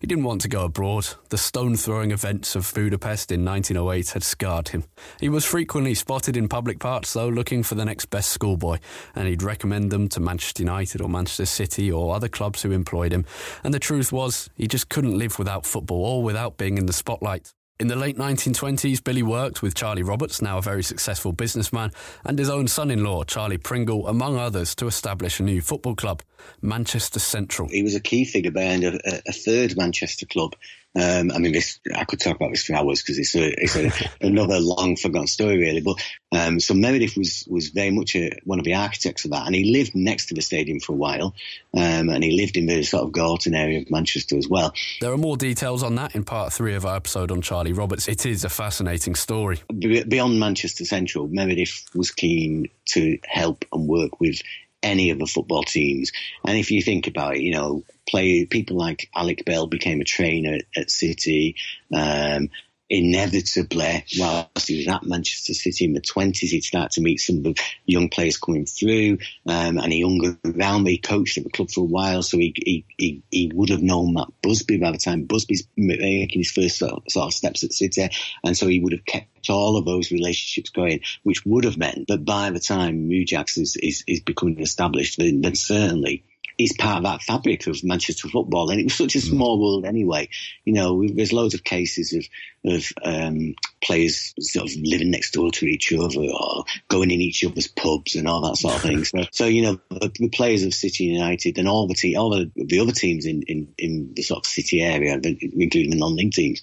He 0.00 0.06
didn't 0.06 0.22
want 0.22 0.42
to 0.42 0.48
go 0.48 0.66
abroad. 0.66 1.08
The 1.30 1.38
stone 1.38 1.74
throwing 1.74 2.12
events 2.12 2.54
of 2.54 2.72
Budapest 2.72 3.32
in 3.32 3.44
1908 3.44 4.10
had 4.10 4.22
scarred 4.22 4.68
him. 4.68 4.84
He 5.18 5.28
was 5.28 5.44
frequently 5.44 5.94
spotted 5.94 6.36
in 6.36 6.48
public 6.48 6.78
parts, 6.78 7.12
though, 7.12 7.28
looking 7.28 7.64
for 7.64 7.74
the 7.74 7.84
next 7.84 8.06
best 8.06 8.30
schoolboy, 8.30 8.78
and 9.16 9.26
he'd 9.26 9.42
recommend 9.42 9.90
them 9.90 10.08
to 10.10 10.20
Manchester 10.20 10.62
United 10.62 11.00
or 11.00 11.08
Manchester 11.08 11.46
City 11.46 11.90
or 11.90 12.14
other 12.14 12.28
clubs 12.28 12.62
who 12.62 12.70
employed 12.70 13.10
him. 13.10 13.24
And 13.64 13.74
the 13.74 13.80
truth 13.80 14.12
was, 14.12 14.48
he 14.54 14.68
just 14.68 14.90
couldn't 14.90 15.18
live 15.18 15.40
without 15.40 15.66
football 15.66 16.04
or 16.04 16.22
without 16.22 16.56
being 16.56 16.78
in 16.78 16.86
the 16.86 16.92
spotlight. 16.92 17.52
In 17.78 17.88
the 17.88 17.96
late 17.96 18.16
1920s, 18.16 19.04
Billy 19.04 19.22
worked 19.22 19.60
with 19.60 19.74
Charlie 19.74 20.02
Roberts, 20.02 20.40
now 20.40 20.56
a 20.56 20.62
very 20.62 20.82
successful 20.82 21.32
businessman, 21.32 21.92
and 22.24 22.38
his 22.38 22.48
own 22.48 22.68
son 22.68 22.90
in 22.90 23.04
law, 23.04 23.22
Charlie 23.22 23.58
Pringle, 23.58 24.08
among 24.08 24.38
others, 24.38 24.74
to 24.76 24.86
establish 24.86 25.40
a 25.40 25.42
new 25.42 25.60
football 25.60 25.94
club, 25.94 26.22
Manchester 26.62 27.18
Central. 27.18 27.68
He 27.68 27.82
was 27.82 27.94
a 27.94 28.00
key 28.00 28.24
figure 28.24 28.50
behind 28.50 28.82
a, 28.82 28.98
a 29.28 29.32
third 29.32 29.76
Manchester 29.76 30.24
club 30.24 30.54
um, 30.98 31.30
I 31.30 31.38
mean, 31.38 31.52
this 31.52 31.78
I 31.94 32.04
could 32.04 32.20
talk 32.20 32.36
about 32.36 32.50
this 32.50 32.64
for 32.64 32.74
hours 32.74 33.02
because 33.02 33.18
it's 33.18 33.34
a, 33.34 33.52
it's 33.62 33.76
a, 33.76 33.90
another 34.26 34.58
long 34.58 34.96
forgotten 34.96 35.26
story, 35.26 35.58
really. 35.58 35.82
But 35.82 36.02
um, 36.32 36.58
so 36.58 36.72
Meredith 36.72 37.16
was 37.16 37.44
was 37.48 37.68
very 37.68 37.90
much 37.90 38.16
a, 38.16 38.30
one 38.44 38.58
of 38.58 38.64
the 38.64 38.74
architects 38.74 39.24
of 39.26 39.32
that, 39.32 39.46
and 39.46 39.54
he 39.54 39.72
lived 39.72 39.94
next 39.94 40.26
to 40.26 40.34
the 40.34 40.40
stadium 40.40 40.80
for 40.80 40.92
a 40.92 40.96
while, 40.96 41.34
um, 41.74 42.08
and 42.08 42.24
he 42.24 42.32
lived 42.40 42.56
in 42.56 42.66
the 42.66 42.82
sort 42.82 43.04
of 43.04 43.12
Gorton 43.12 43.54
area 43.54 43.80
of 43.80 43.90
Manchester 43.90 44.38
as 44.38 44.48
well. 44.48 44.72
There 45.00 45.12
are 45.12 45.18
more 45.18 45.36
details 45.36 45.82
on 45.82 45.96
that 45.96 46.14
in 46.14 46.24
part 46.24 46.52
three 46.52 46.74
of 46.74 46.86
our 46.86 46.96
episode 46.96 47.30
on 47.30 47.42
Charlie 47.42 47.74
Roberts. 47.74 48.08
It 48.08 48.24
is 48.24 48.44
a 48.44 48.48
fascinating 48.48 49.16
story. 49.16 49.60
Beyond 49.78 50.40
Manchester 50.40 50.86
Central, 50.86 51.28
Meredith 51.28 51.84
was 51.94 52.10
keen 52.10 52.68
to 52.86 53.18
help 53.24 53.64
and 53.72 53.86
work 53.86 54.18
with 54.18 54.40
any 54.86 55.10
of 55.10 55.18
the 55.18 55.26
football 55.26 55.64
teams. 55.64 56.12
And 56.46 56.56
if 56.56 56.70
you 56.70 56.80
think 56.80 57.06
about 57.08 57.36
it, 57.36 57.42
you 57.42 57.52
know, 57.52 57.84
play 58.08 58.46
people 58.46 58.76
like 58.76 59.10
Alec 59.14 59.44
Bell 59.44 59.66
became 59.66 60.00
a 60.00 60.04
trainer 60.04 60.54
at, 60.54 60.82
at 60.82 60.90
City. 60.90 61.56
Um, 61.92 62.50
inevitably, 62.88 64.04
whilst 64.18 64.68
he 64.68 64.78
was 64.78 64.88
at 64.88 65.04
Manchester 65.04 65.54
City 65.54 65.84
in 65.84 65.92
the 65.92 66.00
20s, 66.00 66.38
he'd 66.38 66.64
start 66.64 66.92
to 66.92 67.00
meet 67.00 67.20
some 67.20 67.38
of 67.38 67.42
the 67.44 67.56
young 67.84 68.08
players 68.08 68.38
coming 68.38 68.66
through, 68.66 69.18
um, 69.46 69.78
and 69.78 69.92
he 69.92 70.02
hung 70.02 70.38
around. 70.44 70.86
He 70.86 70.98
coached 70.98 71.38
at 71.38 71.44
the 71.44 71.50
club 71.50 71.70
for 71.70 71.80
a 71.80 71.84
while, 71.84 72.22
so 72.22 72.38
he, 72.38 72.54
he, 72.56 72.84
he, 72.96 73.22
he 73.30 73.50
would 73.52 73.70
have 73.70 73.82
known 73.82 74.14
Matt 74.14 74.28
Busby 74.42 74.78
by 74.78 74.92
the 74.92 74.98
time 74.98 75.24
Busby's 75.24 75.66
making 75.76 76.40
his 76.40 76.52
first 76.52 76.78
sort 76.78 76.92
of, 76.92 77.02
sort 77.08 77.26
of 77.26 77.34
steps 77.34 77.64
at 77.64 77.72
City, 77.72 78.08
and 78.44 78.56
so 78.56 78.66
he 78.66 78.80
would 78.80 78.92
have 78.92 79.04
kept 79.04 79.50
all 79.50 79.76
of 79.76 79.84
those 79.84 80.10
relationships 80.10 80.70
going, 80.70 81.00
which 81.22 81.44
would 81.44 81.64
have 81.64 81.76
meant 81.76 82.08
that 82.08 82.24
by 82.24 82.50
the 82.50 82.60
time 82.60 83.08
Mujax 83.08 83.58
is, 83.58 83.76
is, 83.76 84.04
is 84.06 84.20
becoming 84.20 84.60
established, 84.60 85.18
then, 85.18 85.40
then 85.40 85.54
certainly 85.54 86.24
he's 86.58 86.76
part 86.76 86.98
of 86.98 87.02
that 87.04 87.22
fabric 87.22 87.66
of 87.66 87.84
Manchester 87.84 88.28
football. 88.28 88.70
And 88.70 88.80
it 88.80 88.84
was 88.84 88.94
such 88.94 89.14
a 89.14 89.18
mm. 89.18 89.28
small 89.28 89.60
world 89.60 89.84
anyway. 89.84 90.28
You 90.64 90.72
know, 90.72 91.06
there's 91.06 91.32
loads 91.32 91.54
of 91.54 91.64
cases 91.64 92.12
of, 92.12 92.26
of 92.72 92.92
um, 93.04 93.54
players 93.82 94.34
sort 94.40 94.70
of 94.70 94.76
living 94.80 95.10
next 95.10 95.32
door 95.32 95.50
to 95.50 95.66
each 95.66 95.92
other 95.92 96.20
or 96.20 96.64
going 96.88 97.10
in 97.10 97.20
each 97.20 97.44
other's 97.44 97.68
pubs 97.68 98.16
and 98.16 98.26
all 98.26 98.42
that 98.42 98.56
sort 98.56 98.76
of 98.76 98.82
thing. 98.82 98.96
So, 99.06 99.24
so 99.30 99.46
you 99.46 99.62
know, 99.62 99.80
the, 99.90 100.10
the, 100.18 100.28
players 100.30 100.64
of 100.64 100.74
City 100.74 101.04
United 101.04 101.58
and 101.58 101.68
all 101.68 101.86
the 101.86 101.94
te- 101.94 102.16
all 102.16 102.30
the, 102.30 102.50
the 102.56 102.80
other 102.80 102.92
teams 102.92 103.24
in, 103.24 103.42
in, 103.42 103.68
in 103.78 104.14
the 104.14 104.22
sort 104.22 104.38
of 104.38 104.46
City 104.46 104.82
area, 104.82 105.14
including 105.14 105.90
the 105.90 105.96
non-league 105.96 106.32
teams, 106.32 106.60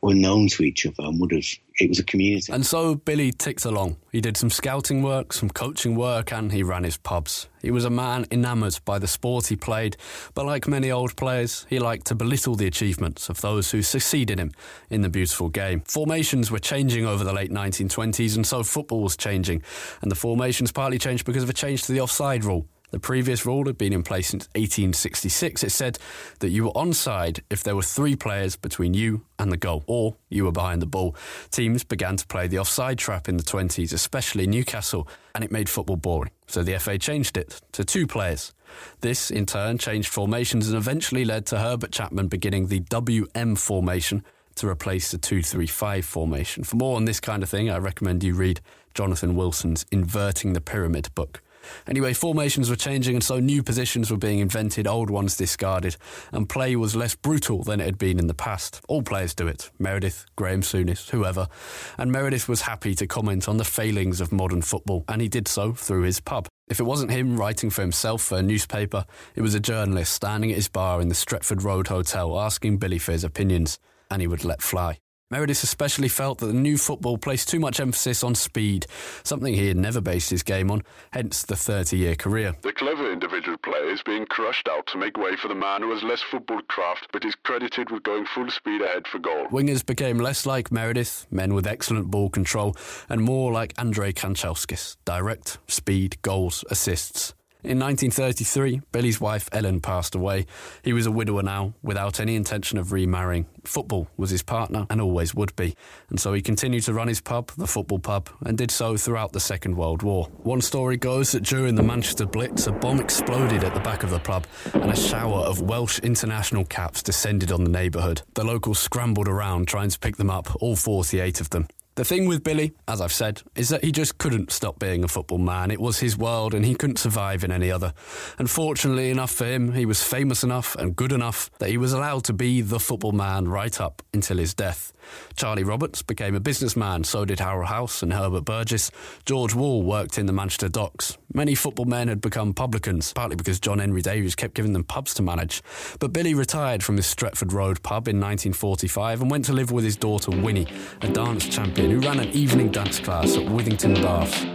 were 0.00 0.14
known 0.14 0.48
to 0.48 0.62
each 0.62 0.86
other 0.86 0.94
and 0.98 1.20
would 1.20 1.32
have 1.32 1.44
it 1.80 1.88
was 1.88 1.98
a 1.98 2.04
community. 2.04 2.52
And 2.52 2.66
so 2.66 2.96
Billy 2.96 3.30
ticked 3.32 3.64
along. 3.64 3.96
He 4.10 4.20
did 4.20 4.36
some 4.36 4.50
scouting 4.50 5.02
work, 5.02 5.32
some 5.32 5.48
coaching 5.48 5.94
work, 5.94 6.32
and 6.32 6.50
he 6.50 6.62
ran 6.62 6.84
his 6.84 6.96
pubs. 6.96 7.48
He 7.62 7.70
was 7.70 7.84
a 7.84 7.90
man 7.90 8.26
enamoured 8.30 8.78
by 8.84 8.98
the 8.98 9.06
sport 9.06 9.46
he 9.46 9.56
played, 9.56 9.96
but 10.34 10.46
like 10.46 10.66
many 10.66 10.90
old 10.90 11.16
players, 11.16 11.66
he 11.68 11.78
liked 11.78 12.06
to 12.08 12.14
belittle 12.14 12.54
the 12.54 12.66
achievements 12.66 13.28
of 13.28 13.40
those 13.40 13.70
who 13.70 13.82
succeeded 13.82 14.38
him 14.38 14.52
in 14.90 15.02
the 15.02 15.08
beautiful 15.08 15.48
game. 15.48 15.82
Formations 15.86 16.50
were 16.50 16.58
changing 16.58 17.06
over 17.06 17.24
the 17.24 17.32
late 17.32 17.50
1920s, 17.50 18.36
and 18.36 18.46
so 18.46 18.62
football 18.62 19.02
was 19.02 19.16
changing. 19.16 19.62
And 20.02 20.10
the 20.10 20.16
formations 20.16 20.72
partly 20.72 20.98
changed 20.98 21.24
because 21.24 21.42
of 21.42 21.50
a 21.50 21.54
change 21.54 21.84
to 21.84 21.92
the 21.92 22.00
offside 22.00 22.44
rule. 22.44 22.66
The 22.90 22.98
previous 22.98 23.44
rule 23.44 23.66
had 23.66 23.76
been 23.76 23.92
in 23.92 24.02
place 24.02 24.28
since 24.28 24.46
1866. 24.54 25.62
It 25.62 25.70
said 25.70 25.98
that 26.38 26.48
you 26.48 26.64
were 26.64 26.70
onside 26.72 27.40
if 27.50 27.62
there 27.62 27.76
were 27.76 27.82
three 27.82 28.16
players 28.16 28.56
between 28.56 28.94
you 28.94 29.26
and 29.38 29.52
the 29.52 29.58
goal, 29.58 29.84
or 29.86 30.16
you 30.30 30.44
were 30.44 30.52
behind 30.52 30.80
the 30.80 30.86
ball. 30.86 31.14
Teams 31.50 31.84
began 31.84 32.16
to 32.16 32.26
play 32.26 32.46
the 32.46 32.58
offside 32.58 32.98
trap 32.98 33.28
in 33.28 33.36
the 33.36 33.42
20s, 33.42 33.92
especially 33.92 34.46
Newcastle, 34.46 35.06
and 35.34 35.44
it 35.44 35.52
made 35.52 35.68
football 35.68 35.96
boring. 35.96 36.30
So 36.46 36.62
the 36.62 36.78
FA 36.78 36.98
changed 36.98 37.36
it 37.36 37.60
to 37.72 37.84
two 37.84 38.06
players. 38.06 38.52
This, 39.00 39.30
in 39.30 39.44
turn, 39.44 39.76
changed 39.76 40.08
formations 40.08 40.68
and 40.68 40.76
eventually 40.76 41.24
led 41.24 41.44
to 41.46 41.58
Herbert 41.58 41.92
Chapman 41.92 42.28
beginning 42.28 42.68
the 42.68 42.80
WM 42.80 43.54
formation 43.56 44.24
to 44.56 44.68
replace 44.68 45.10
the 45.10 45.18
235 45.18 46.04
formation. 46.04 46.64
For 46.64 46.76
more 46.76 46.96
on 46.96 47.04
this 47.04 47.20
kind 47.20 47.42
of 47.42 47.48
thing, 47.48 47.70
I 47.70 47.78
recommend 47.78 48.24
you 48.24 48.34
read 48.34 48.60
Jonathan 48.94 49.36
Wilson's 49.36 49.86
Inverting 49.92 50.54
the 50.54 50.60
Pyramid 50.60 51.14
book. 51.14 51.42
Anyway, 51.86 52.12
formations 52.12 52.70
were 52.70 52.76
changing, 52.76 53.14
and 53.14 53.24
so 53.24 53.40
new 53.40 53.62
positions 53.62 54.10
were 54.10 54.16
being 54.16 54.38
invented, 54.38 54.86
old 54.86 55.10
ones 55.10 55.36
discarded, 55.36 55.96
and 56.32 56.48
play 56.48 56.76
was 56.76 56.96
less 56.96 57.14
brutal 57.14 57.62
than 57.62 57.80
it 57.80 57.84
had 57.84 57.98
been 57.98 58.18
in 58.18 58.26
the 58.26 58.34
past. 58.34 58.80
All 58.88 59.02
players 59.02 59.34
do 59.34 59.46
it 59.46 59.70
Meredith, 59.78 60.26
Graham 60.36 60.62
Souness, 60.62 61.10
whoever. 61.10 61.48
And 61.96 62.12
Meredith 62.12 62.48
was 62.48 62.62
happy 62.62 62.94
to 62.94 63.06
comment 63.06 63.48
on 63.48 63.56
the 63.56 63.64
failings 63.64 64.20
of 64.20 64.32
modern 64.32 64.62
football, 64.62 65.04
and 65.08 65.20
he 65.20 65.28
did 65.28 65.48
so 65.48 65.72
through 65.72 66.02
his 66.02 66.20
pub. 66.20 66.48
If 66.68 66.80
it 66.80 66.84
wasn't 66.84 67.10
him 67.10 67.36
writing 67.36 67.70
for 67.70 67.80
himself 67.80 68.22
for 68.22 68.38
a 68.38 68.42
newspaper, 68.42 69.06
it 69.34 69.42
was 69.42 69.54
a 69.54 69.60
journalist 69.60 70.12
standing 70.12 70.50
at 70.50 70.56
his 70.56 70.68
bar 70.68 71.00
in 71.00 71.08
the 71.08 71.14
Stretford 71.14 71.64
Road 71.64 71.88
Hotel 71.88 72.38
asking 72.38 72.78
Billy 72.78 72.98
for 72.98 73.12
his 73.12 73.24
opinions, 73.24 73.78
and 74.10 74.20
he 74.20 74.28
would 74.28 74.44
let 74.44 74.60
fly. 74.60 74.98
Meredith 75.30 75.62
especially 75.62 76.08
felt 76.08 76.38
that 76.38 76.46
the 76.46 76.54
new 76.54 76.78
football 76.78 77.18
placed 77.18 77.50
too 77.50 77.60
much 77.60 77.80
emphasis 77.80 78.24
on 78.24 78.34
speed, 78.34 78.86
something 79.24 79.52
he 79.52 79.68
had 79.68 79.76
never 79.76 80.00
based 80.00 80.30
his 80.30 80.42
game 80.42 80.70
on, 80.70 80.82
hence 81.10 81.42
the 81.42 81.54
30 81.54 81.98
year 81.98 82.14
career. 82.14 82.56
The 82.62 82.72
clever 82.72 83.12
individual 83.12 83.58
player 83.58 83.90
is 83.90 84.00
being 84.02 84.24
crushed 84.24 84.68
out 84.68 84.86
to 84.86 84.96
make 84.96 85.18
way 85.18 85.36
for 85.36 85.48
the 85.48 85.54
man 85.54 85.82
who 85.82 85.92
has 85.92 86.02
less 86.02 86.22
football 86.22 86.62
craft 86.68 87.08
but 87.12 87.26
is 87.26 87.34
credited 87.44 87.90
with 87.90 88.04
going 88.04 88.24
full 88.24 88.50
speed 88.50 88.80
ahead 88.80 89.06
for 89.06 89.18
goal. 89.18 89.48
Wingers 89.48 89.84
became 89.84 90.16
less 90.18 90.46
like 90.46 90.72
Meredith, 90.72 91.26
men 91.30 91.52
with 91.52 91.66
excellent 91.66 92.10
ball 92.10 92.30
control, 92.30 92.74
and 93.10 93.20
more 93.20 93.52
like 93.52 93.74
Andrei 93.76 94.14
Kanchelskis 94.14 94.96
direct, 95.04 95.58
speed, 95.66 96.16
goals, 96.22 96.64
assists. 96.70 97.34
In 97.64 97.80
1933, 97.80 98.82
Billy's 98.92 99.20
wife 99.20 99.48
Ellen 99.50 99.80
passed 99.80 100.14
away. 100.14 100.46
He 100.84 100.92
was 100.92 101.06
a 101.06 101.10
widower 101.10 101.42
now, 101.42 101.74
without 101.82 102.20
any 102.20 102.36
intention 102.36 102.78
of 102.78 102.92
remarrying. 102.92 103.46
Football 103.64 104.06
was 104.16 104.30
his 104.30 104.44
partner 104.44 104.86
and 104.88 105.00
always 105.00 105.34
would 105.34 105.56
be, 105.56 105.74
and 106.08 106.20
so 106.20 106.32
he 106.32 106.40
continued 106.40 106.84
to 106.84 106.94
run 106.94 107.08
his 107.08 107.20
pub, 107.20 107.50
the 107.56 107.66
football 107.66 107.98
pub, 107.98 108.30
and 108.42 108.56
did 108.56 108.70
so 108.70 108.96
throughout 108.96 109.32
the 109.32 109.40
Second 109.40 109.76
World 109.76 110.04
War. 110.04 110.26
One 110.44 110.60
story 110.60 110.96
goes 110.96 111.32
that 111.32 111.42
during 111.42 111.74
the 111.74 111.82
Manchester 111.82 112.26
Blitz, 112.26 112.68
a 112.68 112.72
bomb 112.72 113.00
exploded 113.00 113.64
at 113.64 113.74
the 113.74 113.80
back 113.80 114.04
of 114.04 114.10
the 114.10 114.20
pub, 114.20 114.46
and 114.74 114.92
a 114.92 114.96
shower 114.96 115.40
of 115.40 115.60
Welsh 115.60 115.98
international 115.98 116.64
caps 116.64 117.02
descended 117.02 117.50
on 117.50 117.64
the 117.64 117.70
neighbourhood. 117.70 118.22
The 118.34 118.44
locals 118.44 118.78
scrambled 118.78 119.26
around 119.26 119.66
trying 119.66 119.90
to 119.90 119.98
pick 119.98 120.16
them 120.16 120.30
up, 120.30 120.62
all 120.62 120.76
48 120.76 121.40
of 121.40 121.50
them. 121.50 121.66
The 121.98 122.04
thing 122.04 122.28
with 122.28 122.44
Billy, 122.44 122.74
as 122.86 123.00
I've 123.00 123.12
said, 123.12 123.42
is 123.56 123.70
that 123.70 123.82
he 123.82 123.90
just 123.90 124.18
couldn't 124.18 124.52
stop 124.52 124.78
being 124.78 125.02
a 125.02 125.08
football 125.08 125.38
man. 125.38 125.72
It 125.72 125.80
was 125.80 125.98
his 125.98 126.16
world 126.16 126.54
and 126.54 126.64
he 126.64 126.76
couldn't 126.76 127.00
survive 127.00 127.42
in 127.42 127.50
any 127.50 127.72
other. 127.72 127.92
And 128.38 128.48
fortunately 128.48 129.10
enough 129.10 129.32
for 129.32 129.46
him, 129.46 129.72
he 129.72 129.84
was 129.84 130.00
famous 130.00 130.44
enough 130.44 130.76
and 130.76 130.94
good 130.94 131.10
enough 131.10 131.50
that 131.58 131.70
he 131.70 131.76
was 131.76 131.92
allowed 131.92 132.22
to 132.26 132.32
be 132.32 132.60
the 132.60 132.78
football 132.78 133.10
man 133.10 133.48
right 133.48 133.80
up 133.80 134.00
until 134.14 134.36
his 134.36 134.54
death. 134.54 134.92
Charlie 135.36 135.64
Roberts 135.64 136.02
became 136.02 136.34
a 136.34 136.40
businessman, 136.40 137.04
so 137.04 137.24
did 137.24 137.40
Harold 137.40 137.68
Halse 137.68 138.02
and 138.02 138.12
Herbert 138.12 138.44
Burgess. 138.44 138.90
George 139.24 139.54
Wall 139.54 139.82
worked 139.82 140.18
in 140.18 140.26
the 140.26 140.32
Manchester 140.32 140.68
docks. 140.68 141.18
Many 141.32 141.54
football 141.54 141.84
men 141.84 142.08
had 142.08 142.20
become 142.20 142.54
publicans, 142.54 143.12
partly 143.12 143.36
because 143.36 143.60
John 143.60 143.78
Henry 143.78 144.02
Davies 144.02 144.34
kept 144.34 144.54
giving 144.54 144.72
them 144.72 144.84
pubs 144.84 145.14
to 145.14 145.22
manage. 145.22 145.62
But 146.00 146.12
Billy 146.12 146.34
retired 146.34 146.82
from 146.82 146.96
his 146.96 147.06
Stretford 147.06 147.52
Road 147.52 147.82
pub 147.82 148.08
in 148.08 148.16
1945 148.16 149.22
and 149.22 149.30
went 149.30 149.44
to 149.46 149.52
live 149.52 149.70
with 149.70 149.84
his 149.84 149.96
daughter 149.96 150.30
Winnie, 150.30 150.66
a 151.02 151.08
dance 151.08 151.46
champion 151.48 151.90
who 151.90 152.00
ran 152.00 152.20
an 152.20 152.28
evening 152.28 152.70
dance 152.70 152.98
class 152.98 153.36
at 153.36 153.44
Withington 153.44 154.00
Baths. 154.02 154.46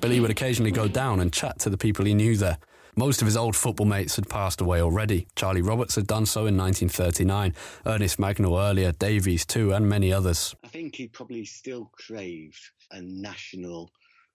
Billy 0.00 0.18
would 0.18 0.30
occasionally 0.30 0.72
go 0.72 0.88
down 0.88 1.20
and 1.20 1.32
chat 1.32 1.60
to 1.60 1.70
the 1.70 1.78
people 1.78 2.04
he 2.04 2.12
knew 2.12 2.36
there. 2.36 2.58
Most 2.94 3.22
of 3.22 3.26
his 3.26 3.38
old 3.38 3.56
football 3.56 3.86
mates 3.86 4.16
had 4.16 4.28
passed 4.28 4.60
away 4.60 4.82
already. 4.82 5.26
Charlie 5.34 5.62
Roberts 5.62 5.94
had 5.94 6.06
done 6.06 6.26
so 6.26 6.40
in 6.40 6.58
1939, 6.58 7.54
Ernest 7.86 8.18
Mangnall 8.18 8.60
earlier, 8.60 8.92
Davies 8.92 9.46
too, 9.46 9.72
and 9.72 9.88
many 9.88 10.12
others. 10.12 10.54
I 10.62 10.68
think 10.68 10.96
he 10.96 11.08
probably 11.08 11.46
still 11.46 11.90
craved 11.94 12.60
a 12.90 13.00
national 13.00 13.90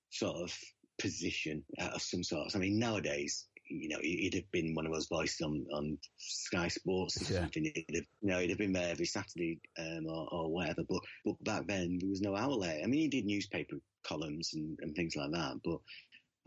sort 0.10 0.38
of 0.38 0.58
position 1.00 1.64
of 1.78 2.02
some 2.02 2.24
sort. 2.24 2.56
I 2.56 2.58
mean, 2.58 2.80
nowadays, 2.80 3.46
you 3.70 3.90
know, 3.90 4.00
he'd 4.02 4.34
have 4.34 4.50
been 4.52 4.74
one 4.74 4.88
of 4.88 4.94
those 4.94 5.08
voices 5.08 5.42
on, 5.42 5.64
on 5.72 5.98
Sky 6.18 6.68
Sports 6.68 7.30
or 7.30 7.34
yeah. 7.34 7.42
something. 7.42 7.64
He'd 7.64 7.86
have, 7.94 8.06
you 8.22 8.30
know, 8.30 8.40
he'd 8.40 8.50
have 8.50 8.58
been 8.58 8.74
there 8.74 8.90
every 8.90 9.06
Saturday 9.06 9.60
um, 9.78 10.08
or, 10.08 10.28
or, 10.32 10.50
whatever. 10.52 10.82
But 10.90 11.02
but 11.26 11.44
back 11.44 11.68
then 11.68 12.00
there 12.00 12.10
was 12.10 12.22
no 12.22 12.36
outlet. 12.36 12.82
I 12.84 12.88
mean, 12.88 13.02
he 13.02 13.08
did 13.08 13.26
newspaper 13.26 13.76
columns 14.04 14.52
and, 14.54 14.78
and 14.82 14.96
things 14.96 15.16
like 15.16 15.32
that. 15.32 15.56
But 15.64 15.80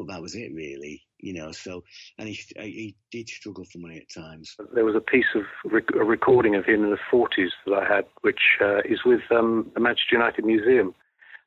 but 0.00 0.12
that 0.12 0.22
was 0.22 0.34
it 0.34 0.52
really, 0.54 1.02
you 1.18 1.32
know. 1.32 1.52
So, 1.52 1.84
and 2.18 2.28
he 2.28 2.40
he 2.56 2.96
did 3.10 3.28
struggle 3.28 3.64
for 3.64 3.78
money 3.78 3.98
at 3.98 4.22
times. 4.22 4.56
There 4.74 4.84
was 4.84 4.96
a 4.96 5.00
piece 5.00 5.26
of 5.34 5.42
rec- 5.64 5.94
a 5.94 6.04
recording 6.04 6.56
of 6.56 6.64
him 6.64 6.84
in 6.84 6.90
the 6.90 6.98
40s 7.12 7.50
that 7.66 7.74
I 7.74 7.94
had, 7.94 8.06
which 8.22 8.40
uh, 8.60 8.80
is 8.84 9.04
with 9.04 9.20
um, 9.30 9.70
the 9.74 9.80
Manchester 9.80 10.16
United 10.16 10.44
Museum, 10.44 10.94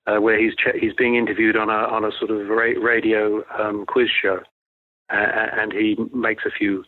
uh, 0.06 0.20
where 0.20 0.40
he's 0.40 0.54
ch- 0.56 0.80
he's 0.80 0.94
being 0.94 1.16
interviewed 1.16 1.58
on 1.58 1.70
a 1.70 1.74
on 1.96 2.06
a 2.06 2.12
sort 2.20 2.32
of 2.32 2.48
ra- 2.48 2.80
radio 2.82 3.44
um, 3.58 3.86
quiz 3.88 4.10
show, 4.22 4.40
uh, 5.12 5.48
and 5.60 5.74
he 5.74 5.98
makes 6.14 6.44
a 6.46 6.52
few 6.52 6.84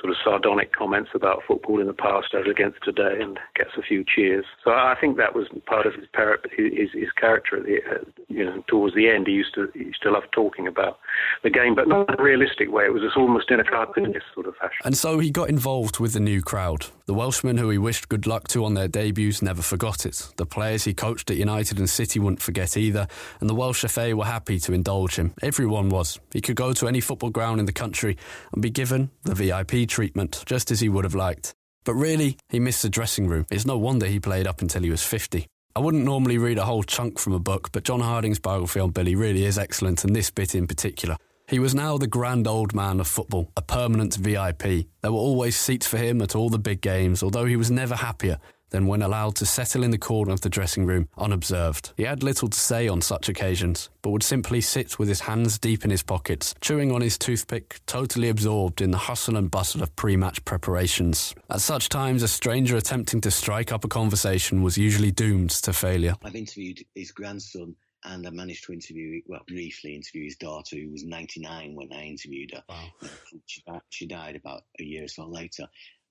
sort 0.00 0.10
of 0.10 0.16
sardonic 0.22 0.72
comments 0.72 1.10
about 1.14 1.42
football 1.46 1.80
in 1.80 1.86
the 1.86 1.92
past 1.92 2.28
as 2.34 2.46
against 2.48 2.82
today 2.82 3.18
and 3.20 3.38
gets 3.56 3.70
a 3.76 3.82
few 3.82 4.04
cheers. 4.04 4.44
So 4.64 4.70
I 4.70 4.94
think 5.00 5.16
that 5.16 5.34
was 5.34 5.46
part 5.66 5.86
of 5.86 5.94
his, 5.94 6.72
his, 6.72 6.90
his 6.92 7.10
character. 7.18 7.62
The, 7.62 7.78
uh, 7.90 8.04
you 8.28 8.44
know, 8.44 8.62
towards 8.68 8.94
the 8.94 9.08
end, 9.08 9.26
he 9.26 9.32
used 9.32 9.54
to 9.54 9.68
he 9.74 9.84
used 9.84 10.02
to 10.02 10.10
love 10.10 10.24
talking 10.32 10.66
about 10.66 10.98
the 11.42 11.50
game, 11.50 11.74
but 11.74 11.88
not 11.88 12.08
in 12.08 12.18
a 12.18 12.22
realistic 12.22 12.70
way. 12.70 12.84
It 12.84 12.92
was 12.92 13.02
almost 13.16 13.50
in 13.50 13.60
a 13.60 13.64
cartoonish 13.64 14.22
sort 14.34 14.46
of 14.46 14.56
fashion. 14.56 14.78
And 14.84 14.96
so 14.96 15.18
he 15.18 15.30
got 15.30 15.48
involved 15.48 15.98
with 15.98 16.12
the 16.12 16.20
new 16.20 16.42
crowd. 16.42 16.86
The 17.06 17.14
Welshmen 17.14 17.56
who 17.56 17.70
he 17.70 17.78
wished 17.78 18.08
good 18.08 18.26
luck 18.26 18.48
to 18.48 18.64
on 18.64 18.74
their 18.74 18.88
debuts 18.88 19.42
never 19.42 19.62
forgot 19.62 20.04
it. 20.04 20.28
The 20.36 20.46
players 20.46 20.84
he 20.84 20.94
coached 20.94 21.30
at 21.30 21.36
United 21.36 21.78
and 21.78 21.88
City 21.88 22.20
wouldn't 22.20 22.42
forget 22.42 22.76
either, 22.76 23.08
and 23.40 23.48
the 23.48 23.54
Welsh 23.54 23.84
FA 23.86 24.14
were 24.14 24.26
happy 24.26 24.58
to 24.60 24.72
indulge 24.72 25.16
him. 25.16 25.34
Everyone 25.42 25.88
was. 25.88 26.20
He 26.32 26.40
could 26.40 26.56
go 26.56 26.72
to 26.74 26.86
any 26.86 27.00
football 27.00 27.30
ground 27.30 27.60
in 27.60 27.66
the 27.66 27.72
country 27.72 28.16
and 28.52 28.62
be 28.62 28.70
given 28.70 29.10
the 29.24 29.34
VIP 29.48 29.88
treatment, 29.88 30.42
just 30.44 30.70
as 30.70 30.80
he 30.80 30.88
would 30.88 31.04
have 31.04 31.14
liked. 31.14 31.54
But 31.84 31.94
really, 31.94 32.36
he 32.50 32.60
missed 32.60 32.82
the 32.82 32.90
dressing 32.90 33.28
room. 33.28 33.46
It's 33.50 33.64
no 33.64 33.78
wonder 33.78 34.06
he 34.06 34.20
played 34.20 34.46
up 34.46 34.60
until 34.60 34.82
he 34.82 34.90
was 34.90 35.02
50. 35.02 35.46
I 35.74 35.80
wouldn't 35.80 36.04
normally 36.04 36.36
read 36.36 36.58
a 36.58 36.64
whole 36.64 36.82
chunk 36.82 37.18
from 37.18 37.32
a 37.32 37.38
book, 37.38 37.70
but 37.72 37.84
John 37.84 38.00
Harding's 38.00 38.38
biography 38.38 38.80
on 38.80 38.90
Billy 38.90 39.14
really 39.14 39.44
is 39.44 39.58
excellent, 39.58 40.04
and 40.04 40.14
this 40.14 40.30
bit 40.30 40.54
in 40.54 40.66
particular. 40.66 41.16
He 41.48 41.58
was 41.58 41.74
now 41.74 41.96
the 41.96 42.06
grand 42.06 42.46
old 42.46 42.74
man 42.74 43.00
of 43.00 43.08
football, 43.08 43.50
a 43.56 43.62
permanent 43.62 44.16
VIP. 44.16 44.86
There 45.00 45.12
were 45.12 45.18
always 45.18 45.56
seats 45.56 45.86
for 45.86 45.96
him 45.96 46.20
at 46.20 46.36
all 46.36 46.50
the 46.50 46.58
big 46.58 46.82
games, 46.82 47.22
although 47.22 47.46
he 47.46 47.56
was 47.56 47.70
never 47.70 47.94
happier 47.94 48.38
than 48.70 48.86
when 48.86 49.02
allowed 49.02 49.36
to 49.36 49.46
settle 49.46 49.82
in 49.82 49.90
the 49.90 49.98
corner 49.98 50.32
of 50.32 50.40
the 50.40 50.48
dressing 50.48 50.86
room 50.86 51.08
unobserved. 51.16 51.92
He 51.96 52.04
had 52.04 52.22
little 52.22 52.48
to 52.48 52.58
say 52.58 52.88
on 52.88 53.00
such 53.00 53.28
occasions, 53.28 53.90
but 54.02 54.10
would 54.10 54.22
simply 54.22 54.60
sit 54.60 54.98
with 54.98 55.08
his 55.08 55.20
hands 55.20 55.58
deep 55.58 55.84
in 55.84 55.90
his 55.90 56.02
pockets, 56.02 56.54
chewing 56.60 56.92
on 56.92 57.00
his 57.00 57.18
toothpick, 57.18 57.80
totally 57.86 58.28
absorbed 58.28 58.80
in 58.80 58.90
the 58.90 58.98
hustle 58.98 59.36
and 59.36 59.50
bustle 59.50 59.82
of 59.82 59.94
pre 59.96 60.16
match 60.16 60.44
preparations. 60.44 61.34
At 61.50 61.60
such 61.60 61.88
times, 61.88 62.22
a 62.22 62.28
stranger 62.28 62.76
attempting 62.76 63.20
to 63.22 63.30
strike 63.30 63.72
up 63.72 63.84
a 63.84 63.88
conversation 63.88 64.62
was 64.62 64.78
usually 64.78 65.10
doomed 65.10 65.50
to 65.50 65.72
failure. 65.72 66.14
I've 66.22 66.36
interviewed 66.36 66.84
his 66.94 67.12
grandson 67.12 67.74
and 68.04 68.26
I 68.26 68.30
managed 68.30 68.64
to 68.64 68.72
interview, 68.72 69.20
well, 69.26 69.42
briefly 69.46 69.94
interview 69.94 70.24
his 70.24 70.36
daughter, 70.36 70.76
who 70.76 70.90
was 70.90 71.04
99 71.04 71.74
when 71.74 71.92
I 71.92 72.04
interviewed 72.04 72.52
her. 72.52 72.62
Wow. 72.68 73.08
She, 73.46 73.62
she, 73.90 74.06
died 74.06 74.36
about 74.36 74.62
a 74.78 74.84
year 74.84 75.04
or 75.04 75.08
so 75.08 75.26
later. 75.26 75.66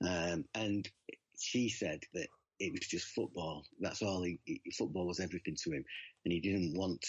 Um, 0.05 0.45
and 0.53 0.87
she 1.39 1.69
said 1.69 2.03
that 2.13 2.27
it 2.59 2.71
was 2.71 2.87
just 2.87 3.07
football. 3.07 3.65
That's 3.79 4.01
all. 4.01 4.23
He, 4.23 4.39
he, 4.45 4.61
football 4.71 5.07
was 5.07 5.19
everything 5.19 5.55
to 5.63 5.71
him, 5.71 5.85
and 6.25 6.31
he 6.31 6.39
didn't 6.39 6.77
want 6.77 7.05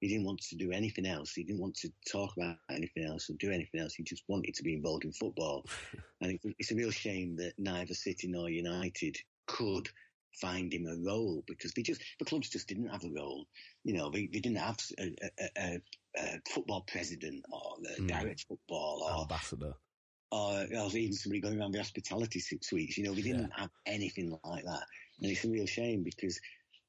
he 0.00 0.08
didn't 0.08 0.26
want 0.26 0.40
to 0.40 0.56
do 0.56 0.70
anything 0.70 1.06
else. 1.06 1.32
He 1.32 1.42
didn't 1.42 1.60
want 1.60 1.74
to 1.76 1.90
talk 2.10 2.36
about 2.36 2.56
anything 2.70 3.04
else 3.04 3.28
or 3.28 3.34
do 3.34 3.50
anything 3.50 3.80
else. 3.80 3.94
He 3.94 4.04
just 4.04 4.22
wanted 4.28 4.54
to 4.54 4.62
be 4.62 4.74
involved 4.74 5.04
in 5.04 5.12
football. 5.12 5.66
and 6.20 6.32
it, 6.32 6.40
it's 6.58 6.70
a 6.70 6.76
real 6.76 6.92
shame 6.92 7.36
that 7.36 7.54
neither 7.58 7.94
City 7.94 8.28
nor 8.28 8.48
United 8.48 9.16
could 9.46 9.88
find 10.40 10.72
him 10.72 10.86
a 10.86 10.96
role 11.04 11.42
because 11.48 11.72
they 11.72 11.82
just 11.82 12.02
the 12.20 12.24
clubs 12.24 12.48
just 12.48 12.68
didn't 12.68 12.88
have 12.88 13.04
a 13.04 13.10
role. 13.10 13.46
You 13.84 13.94
know, 13.94 14.10
they, 14.10 14.28
they 14.32 14.40
didn't 14.40 14.58
have 14.58 14.78
a, 15.00 15.16
a, 15.22 15.48
a, 15.58 15.80
a 16.16 16.40
football 16.48 16.84
president 16.86 17.44
or 17.50 17.76
a 17.96 18.00
mm. 18.00 18.08
direct 18.08 18.44
football 18.48 19.02
or 19.02 19.22
ambassador 19.22 19.74
Uh, 20.30 20.66
or, 20.74 20.78
or 20.78 20.96
even 20.96 21.14
somebody 21.14 21.40
going 21.40 21.58
around 21.58 21.72
the 21.72 21.78
hospitality 21.78 22.38
suites. 22.38 22.98
You 22.98 23.04
know, 23.04 23.12
we 23.12 23.22
didn't 23.22 23.50
yeah. 23.56 23.62
have 23.62 23.70
anything 23.86 24.38
like 24.44 24.64
that, 24.64 24.82
and 25.20 25.30
it's 25.30 25.44
a 25.44 25.48
real 25.48 25.66
shame 25.66 26.02
because 26.02 26.38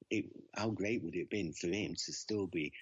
it, 0.10 0.26
how 0.56 0.70
great 0.70 1.03
would 1.03 1.16
it 1.16 1.20
have 1.20 1.30
been 1.30 1.53
for 1.53 1.68
him 1.68 1.95
to 2.06 2.11
still 2.11 2.48
be 2.48 2.74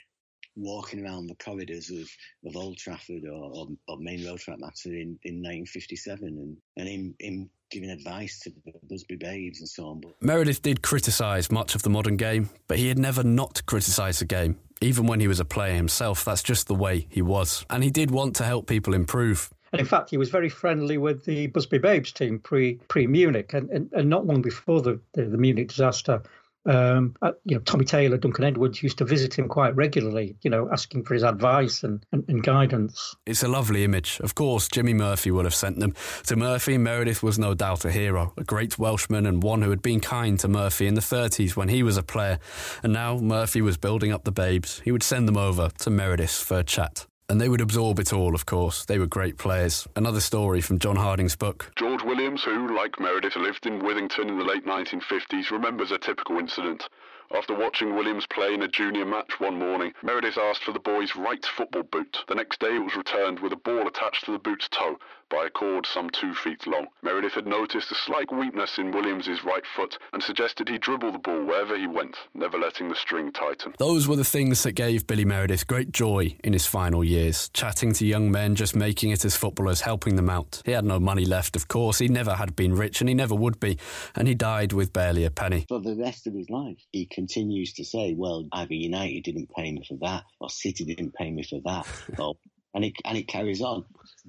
walking 0.57 1.05
around 1.05 1.27
the 1.27 1.35
corridors 1.35 1.89
of, 1.91 2.09
of 2.45 2.55
Old 2.55 2.77
Trafford 2.77 3.25
or, 3.25 3.51
or, 3.53 3.67
or 3.87 3.97
Maine 3.97 4.25
Road 4.25 4.41
for 4.41 4.51
that 4.51 4.59
matter 4.59 4.89
in, 4.89 5.19
in 5.23 5.35
1957 5.43 6.27
and, 6.27 6.57
and 6.77 6.87
him, 6.87 7.15
him 7.19 7.49
giving 7.69 7.89
advice 7.89 8.39
to 8.39 8.49
the 8.49 8.73
Busby 8.89 9.15
Babes 9.15 9.59
and 9.59 9.69
so 9.69 9.87
on. 9.87 10.01
But 10.01 10.21
Meredith 10.21 10.61
did 10.61 10.81
criticise 10.81 11.51
much 11.51 11.75
of 11.75 11.83
the 11.83 11.89
modern 11.89 12.17
game, 12.17 12.49
but 12.67 12.77
he 12.79 12.87
had 12.87 12.97
never 12.97 13.23
not 13.23 13.65
criticised 13.65 14.21
the 14.21 14.25
game. 14.25 14.57
Even 14.81 15.07
when 15.07 15.19
he 15.19 15.27
was 15.27 15.39
a 15.39 15.45
player 15.45 15.75
himself, 15.75 16.23
that's 16.25 16.43
just 16.43 16.67
the 16.67 16.75
way 16.75 17.07
he 17.09 17.21
was. 17.21 17.65
And 17.69 17.83
he 17.83 17.89
did 17.89 18.11
want 18.11 18.35
to 18.37 18.43
help 18.43 18.67
people 18.67 18.93
improve. 18.93 19.51
And 19.71 19.79
in 19.79 19.85
fact, 19.85 20.09
he 20.09 20.17
was 20.17 20.29
very 20.29 20.49
friendly 20.49 20.97
with 20.97 21.25
the 21.25 21.47
Busby 21.47 21.77
Babes 21.77 22.11
team 22.11 22.39
pre 22.39 22.75
pre 22.87 23.07
Munich, 23.07 23.53
and, 23.53 23.69
and, 23.69 23.91
and 23.93 24.09
not 24.09 24.25
long 24.25 24.41
before 24.41 24.81
the, 24.81 24.99
the, 25.13 25.25
the 25.25 25.37
Munich 25.37 25.69
disaster. 25.69 26.21
Um, 26.67 27.15
uh, 27.21 27.31
you 27.45 27.55
know, 27.55 27.61
Tommy 27.61 27.85
Taylor, 27.85 28.17
Duncan 28.17 28.43
Edwards 28.43 28.83
used 28.83 28.97
to 28.97 29.05
visit 29.05 29.39
him 29.39 29.47
quite 29.47 29.73
regularly, 29.77 30.35
you 30.41 30.49
know, 30.49 30.69
asking 30.69 31.05
for 31.05 31.13
his 31.13 31.23
advice 31.23 31.81
and, 31.81 32.05
and, 32.11 32.25
and, 32.27 32.43
guidance. 32.43 33.15
It's 33.25 33.41
a 33.41 33.47
lovely 33.47 33.85
image. 33.85 34.19
Of 34.19 34.35
course, 34.35 34.67
Jimmy 34.67 34.93
Murphy 34.93 35.31
would 35.31 35.45
have 35.45 35.55
sent 35.55 35.79
them. 35.79 35.95
To 36.25 36.35
Murphy, 36.35 36.77
Meredith 36.77 37.23
was 37.23 37.39
no 37.39 37.53
doubt 37.53 37.85
a 37.85 37.91
hero, 37.91 38.33
a 38.35 38.43
great 38.43 38.77
Welshman 38.77 39.25
and 39.25 39.41
one 39.41 39.61
who 39.61 39.69
had 39.69 39.81
been 39.81 40.01
kind 40.01 40.37
to 40.41 40.49
Murphy 40.49 40.87
in 40.87 40.95
the 40.95 41.01
30s 41.01 41.55
when 41.55 41.69
he 41.69 41.83
was 41.83 41.95
a 41.95 42.03
player. 42.03 42.37
And 42.83 42.91
now 42.91 43.17
Murphy 43.17 43.61
was 43.61 43.77
building 43.77 44.11
up 44.11 44.25
the 44.25 44.33
babes. 44.33 44.81
He 44.83 44.91
would 44.91 45.03
send 45.03 45.25
them 45.25 45.37
over 45.37 45.69
to 45.69 45.89
Meredith 45.89 46.31
for 46.31 46.59
a 46.59 46.63
chat 46.65 47.07
and 47.29 47.41
they 47.41 47.49
would 47.49 47.61
absorb 47.61 47.99
it 47.99 48.13
all, 48.13 48.33
of 48.33 48.45
course. 48.45 48.85
They 48.85 48.99
were 48.99 49.05
great 49.05 49.37
players. 49.37 49.87
Another 49.95 50.21
story 50.21 50.61
from 50.61 50.79
John 50.79 50.95
Harding's 50.95 51.35
book. 51.35 51.71
George 51.75 52.03
Williams, 52.03 52.43
who, 52.43 52.75
like 52.75 52.99
Meredith, 52.99 53.35
lived 53.35 53.65
in 53.65 53.81
Withington 53.81 54.29
in 54.29 54.37
the 54.37 54.45
late 54.45 54.65
1950s, 54.65 55.51
remembers 55.51 55.91
a 55.91 55.97
typical 55.97 56.39
incident. 56.39 56.87
After 57.35 57.53
watching 57.53 57.93
Williams 57.93 58.25
play 58.27 58.53
in 58.53 58.63
a 58.63 58.69
junior 58.69 59.05
match 59.05 59.39
one 59.39 59.59
morning, 59.59 59.93
Meredith 60.01 60.37
asked 60.37 60.63
for 60.63 60.71
the 60.71 60.79
boy's 60.79 61.17
right 61.17 61.45
football 61.45 61.83
boot. 61.83 62.19
The 62.29 62.35
next 62.35 62.61
day 62.61 62.75
it 62.77 62.83
was 62.83 62.95
returned 62.95 63.41
with 63.41 63.51
a 63.51 63.57
ball 63.57 63.85
attached 63.85 64.23
to 64.25 64.31
the 64.31 64.39
boot's 64.39 64.69
toe 64.69 64.97
by 65.29 65.45
a 65.47 65.49
cord 65.49 65.85
some 65.85 66.09
two 66.09 66.33
feet 66.33 66.65
long. 66.67 66.87
Meredith 67.01 67.33
had 67.33 67.47
noticed 67.47 67.91
a 67.91 67.95
slight 67.95 68.31
weakness 68.31 68.77
in 68.77 68.91
Williams's 68.91 69.43
right 69.43 69.65
foot 69.75 69.97
and 70.13 70.23
suggested 70.23 70.69
he 70.69 70.77
dribble 70.77 71.11
the 71.11 71.19
ball 71.19 71.43
wherever 71.43 71.77
he 71.77 71.87
went, 71.87 72.17
never 72.33 72.57
letting 72.57 72.89
the 72.89 72.95
string 72.95 73.31
tighten. 73.31 73.73
Those 73.77 74.07
were 74.07 74.15
the 74.15 74.23
things 74.23 74.63
that 74.63 74.73
gave 74.73 75.07
Billy 75.07 75.25
Meredith 75.25 75.67
great 75.67 75.91
joy 75.91 76.35
in 76.43 76.53
his 76.53 76.65
final 76.65 77.03
years, 77.03 77.49
chatting 77.49 77.93
to 77.93 78.05
young 78.05 78.31
men 78.31 78.55
just 78.55 78.75
making 78.75 79.11
it 79.11 79.25
as 79.25 79.35
footballers, 79.35 79.81
helping 79.81 80.15
them 80.15 80.29
out. 80.29 80.61
He 80.65 80.71
had 80.71 80.85
no 80.85 80.99
money 80.99 81.25
left, 81.25 81.55
of 81.55 81.67
course, 81.67 81.99
he 81.99 82.07
never 82.07 82.35
had 82.35 82.55
been 82.55 82.73
rich 82.75 83.01
and 83.01 83.09
he 83.09 83.15
never 83.15 83.35
would 83.35 83.59
be, 83.59 83.77
and 84.15 84.27
he 84.27 84.35
died 84.35 84.73
with 84.73 84.93
barely 84.93 85.25
a 85.25 85.31
penny. 85.31 85.65
For 85.67 85.79
the 85.79 85.95
rest 85.95 86.27
of 86.27 86.33
his 86.33 86.49
life, 86.49 86.77
he 86.91 87.05
continues 87.05 87.73
to 87.73 87.83
say, 87.83 88.13
well, 88.13 88.45
either 88.51 88.73
United 88.73 89.23
didn't 89.23 89.49
pay 89.55 89.71
me 89.71 89.83
for 89.87 89.95
that, 90.01 90.23
or 90.39 90.49
City 90.49 90.85
didn't 90.85 91.13
pay 91.13 91.31
me 91.31 91.43
for 91.43 91.59
that, 91.65 91.87
or 92.19 92.35
and 92.77 92.85
it 92.85 92.93
and 93.03 93.17
it 93.17 93.27
carries 93.27 93.59
on. 93.61 93.85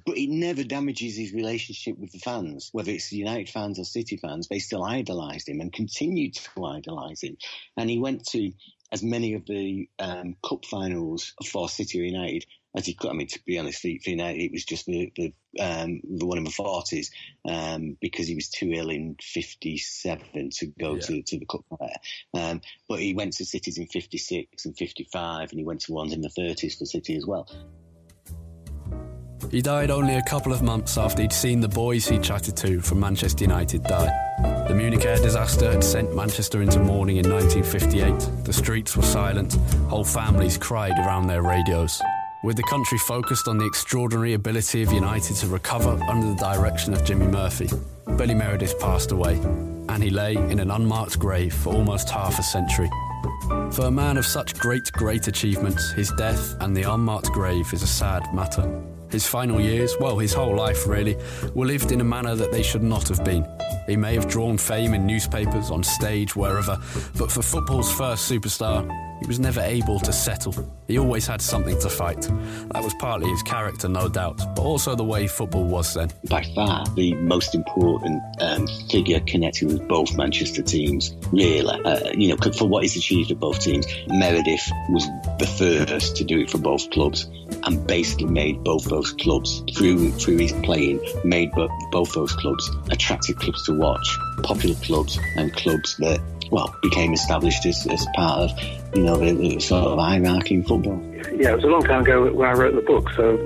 But 0.06 0.16
it 0.16 0.30
never 0.30 0.64
damages 0.64 1.16
his 1.16 1.34
relationship 1.34 1.98
with 1.98 2.12
the 2.12 2.18
fans, 2.18 2.70
whether 2.72 2.90
it's 2.90 3.10
the 3.10 3.18
United 3.18 3.50
fans 3.50 3.78
or 3.78 3.84
City 3.84 4.16
fans. 4.16 4.48
They 4.48 4.58
still 4.58 4.82
idolised 4.82 5.48
him 5.48 5.60
and 5.60 5.70
continued 5.70 6.34
to 6.34 6.64
idolise 6.64 7.22
him. 7.22 7.36
And 7.76 7.90
he 7.90 7.98
went 7.98 8.24
to 8.28 8.52
as 8.90 9.02
many 9.02 9.34
of 9.34 9.44
the 9.44 9.86
um, 9.98 10.34
cup 10.42 10.64
finals 10.64 11.34
for 11.44 11.68
City 11.68 12.00
or 12.00 12.04
United 12.04 12.46
as 12.74 12.86
he 12.86 12.94
could. 12.94 13.10
I 13.10 13.12
mean, 13.12 13.26
to 13.26 13.40
be 13.44 13.58
honest, 13.58 13.82
for, 13.82 13.90
for 14.02 14.10
United, 14.10 14.40
it 14.40 14.52
was 14.52 14.64
just 14.64 14.86
the 14.86 15.12
the, 15.14 15.34
um, 15.60 16.00
the 16.02 16.24
one 16.24 16.38
in 16.38 16.44
the 16.44 16.50
forties 16.50 17.10
um, 17.46 17.98
because 18.00 18.28
he 18.28 18.34
was 18.34 18.48
too 18.48 18.72
ill 18.72 18.88
in 18.88 19.16
'57 19.20 20.50
to 20.52 20.66
go 20.66 20.94
yeah. 20.94 21.00
to, 21.00 21.22
to 21.22 21.38
the 21.38 21.44
cup 21.44 21.66
um, 22.32 22.62
but 22.88 23.00
he 23.00 23.12
went 23.12 23.34
to 23.34 23.44
cities 23.44 23.76
in 23.76 23.88
'56 23.88 24.64
and 24.64 24.74
'55, 24.74 25.50
and 25.50 25.58
he 25.58 25.66
went 25.66 25.82
to 25.82 25.92
ones 25.92 26.14
in 26.14 26.22
the 26.22 26.30
30s 26.30 26.78
for 26.78 26.86
City 26.86 27.14
as 27.14 27.26
well. 27.26 27.46
He 29.50 29.62
died 29.62 29.90
only 29.90 30.16
a 30.16 30.22
couple 30.22 30.52
of 30.52 30.62
months 30.62 30.98
after 30.98 31.22
he'd 31.22 31.32
seen 31.32 31.60
the 31.60 31.68
boys 31.68 32.06
he 32.06 32.18
chatted 32.18 32.56
to 32.58 32.80
from 32.80 33.00
Manchester 33.00 33.44
United 33.44 33.82
die. 33.82 34.10
The 34.68 34.74
Munich 34.74 35.04
air 35.04 35.16
disaster 35.16 35.72
had 35.72 35.82
sent 35.82 36.14
Manchester 36.14 36.60
into 36.60 36.78
mourning 36.78 37.16
in 37.16 37.30
1958. 37.30 38.44
The 38.44 38.52
streets 38.52 38.96
were 38.96 39.02
silent, 39.02 39.54
whole 39.88 40.04
families 40.04 40.58
cried 40.58 40.98
around 40.98 41.26
their 41.26 41.42
radios. 41.42 42.00
With 42.44 42.56
the 42.56 42.62
country 42.64 42.98
focused 42.98 43.48
on 43.48 43.58
the 43.58 43.66
extraordinary 43.66 44.34
ability 44.34 44.82
of 44.82 44.92
United 44.92 45.36
to 45.36 45.46
recover 45.48 45.98
under 46.08 46.28
the 46.28 46.36
direction 46.36 46.92
of 46.92 47.04
Jimmy 47.04 47.26
Murphy, 47.26 47.68
Billy 48.16 48.34
Meredith 48.34 48.78
passed 48.78 49.12
away, 49.12 49.36
and 49.88 50.02
he 50.02 50.10
lay 50.10 50.34
in 50.34 50.60
an 50.60 50.70
unmarked 50.70 51.18
grave 51.18 51.54
for 51.54 51.74
almost 51.74 52.10
half 52.10 52.38
a 52.38 52.42
century. 52.42 52.90
For 53.72 53.86
a 53.86 53.90
man 53.90 54.18
of 54.18 54.26
such 54.26 54.54
great, 54.58 54.92
great 54.92 55.26
achievements, 55.26 55.90
his 55.92 56.12
death 56.18 56.54
and 56.60 56.76
the 56.76 56.82
unmarked 56.82 57.32
grave 57.32 57.72
is 57.72 57.82
a 57.82 57.86
sad 57.86 58.22
matter. 58.34 58.70
His 59.10 59.26
final 59.26 59.60
years, 59.60 59.94
well, 59.98 60.18
his 60.18 60.34
whole 60.34 60.54
life 60.54 60.86
really, 60.86 61.16
were 61.54 61.66
lived 61.66 61.92
in 61.92 62.00
a 62.00 62.04
manner 62.04 62.34
that 62.34 62.52
they 62.52 62.62
should 62.62 62.82
not 62.82 63.08
have 63.08 63.24
been. 63.24 63.46
He 63.86 63.96
may 63.96 64.14
have 64.14 64.28
drawn 64.28 64.58
fame 64.58 64.92
in 64.92 65.06
newspapers, 65.06 65.70
on 65.70 65.82
stage, 65.82 66.36
wherever, 66.36 66.78
but 67.16 67.32
for 67.32 67.42
football's 67.42 67.90
first 67.90 68.30
superstar, 68.30 68.86
he 69.20 69.26
was 69.26 69.38
never 69.38 69.60
able 69.60 69.98
to 70.00 70.12
settle. 70.12 70.54
He 70.86 70.98
always 70.98 71.26
had 71.26 71.40
something 71.40 71.78
to 71.80 71.88
fight. 71.88 72.22
That 72.72 72.82
was 72.82 72.94
partly 72.94 73.28
his 73.28 73.42
character, 73.42 73.88
no 73.88 74.08
doubt, 74.08 74.38
but 74.54 74.62
also 74.62 74.94
the 74.94 75.04
way 75.04 75.26
football 75.26 75.64
was 75.64 75.94
then. 75.94 76.10
By 76.28 76.42
far, 76.54 76.86
the 76.94 77.14
most 77.14 77.54
important 77.54 78.22
um, 78.40 78.66
figure 78.90 79.20
connected 79.20 79.68
with 79.68 79.86
both 79.88 80.16
Manchester 80.16 80.62
teams, 80.62 81.14
really. 81.32 81.80
Uh, 81.84 82.10
you 82.12 82.28
know, 82.28 82.36
for 82.52 82.68
what 82.68 82.82
he's 82.82 82.96
achieved 82.96 83.30
at 83.30 83.38
both 83.38 83.60
teams, 83.60 83.86
Meredith 84.08 84.70
was 84.88 85.06
the 85.38 85.46
first 85.46 86.16
to 86.16 86.24
do 86.24 86.40
it 86.40 86.50
for 86.50 86.58
both 86.58 86.88
clubs 86.90 87.28
and 87.64 87.86
basically 87.86 88.26
made 88.26 88.62
both 88.62 88.84
those 88.84 89.12
clubs, 89.12 89.62
through, 89.76 90.12
through 90.12 90.38
his 90.38 90.52
playing, 90.64 91.00
made 91.24 91.50
both 91.90 92.12
those 92.12 92.32
clubs 92.32 92.70
attractive 92.90 93.36
clubs 93.36 93.64
to 93.66 93.74
watch, 93.74 94.18
popular 94.42 94.76
clubs 94.76 95.18
and 95.36 95.52
clubs 95.54 95.96
that 95.98 96.20
well, 96.50 96.74
became 96.82 97.12
established 97.12 97.66
as, 97.66 97.86
as 97.86 98.06
part 98.14 98.50
of, 98.50 98.58
you 98.94 99.02
know, 99.02 99.16
the, 99.16 99.32
the 99.32 99.60
sort 99.60 99.84
of 99.84 99.98
hierarchy 99.98 100.54
in 100.54 100.64
football. 100.64 101.02
Yeah, 101.36 101.52
it 101.52 101.56
was 101.56 101.64
a 101.64 101.68
long 101.68 101.82
time 101.82 102.02
ago 102.02 102.32
when 102.32 102.48
I 102.48 102.52
wrote 102.52 102.74
the 102.74 102.82
book, 102.82 103.10
so 103.10 103.36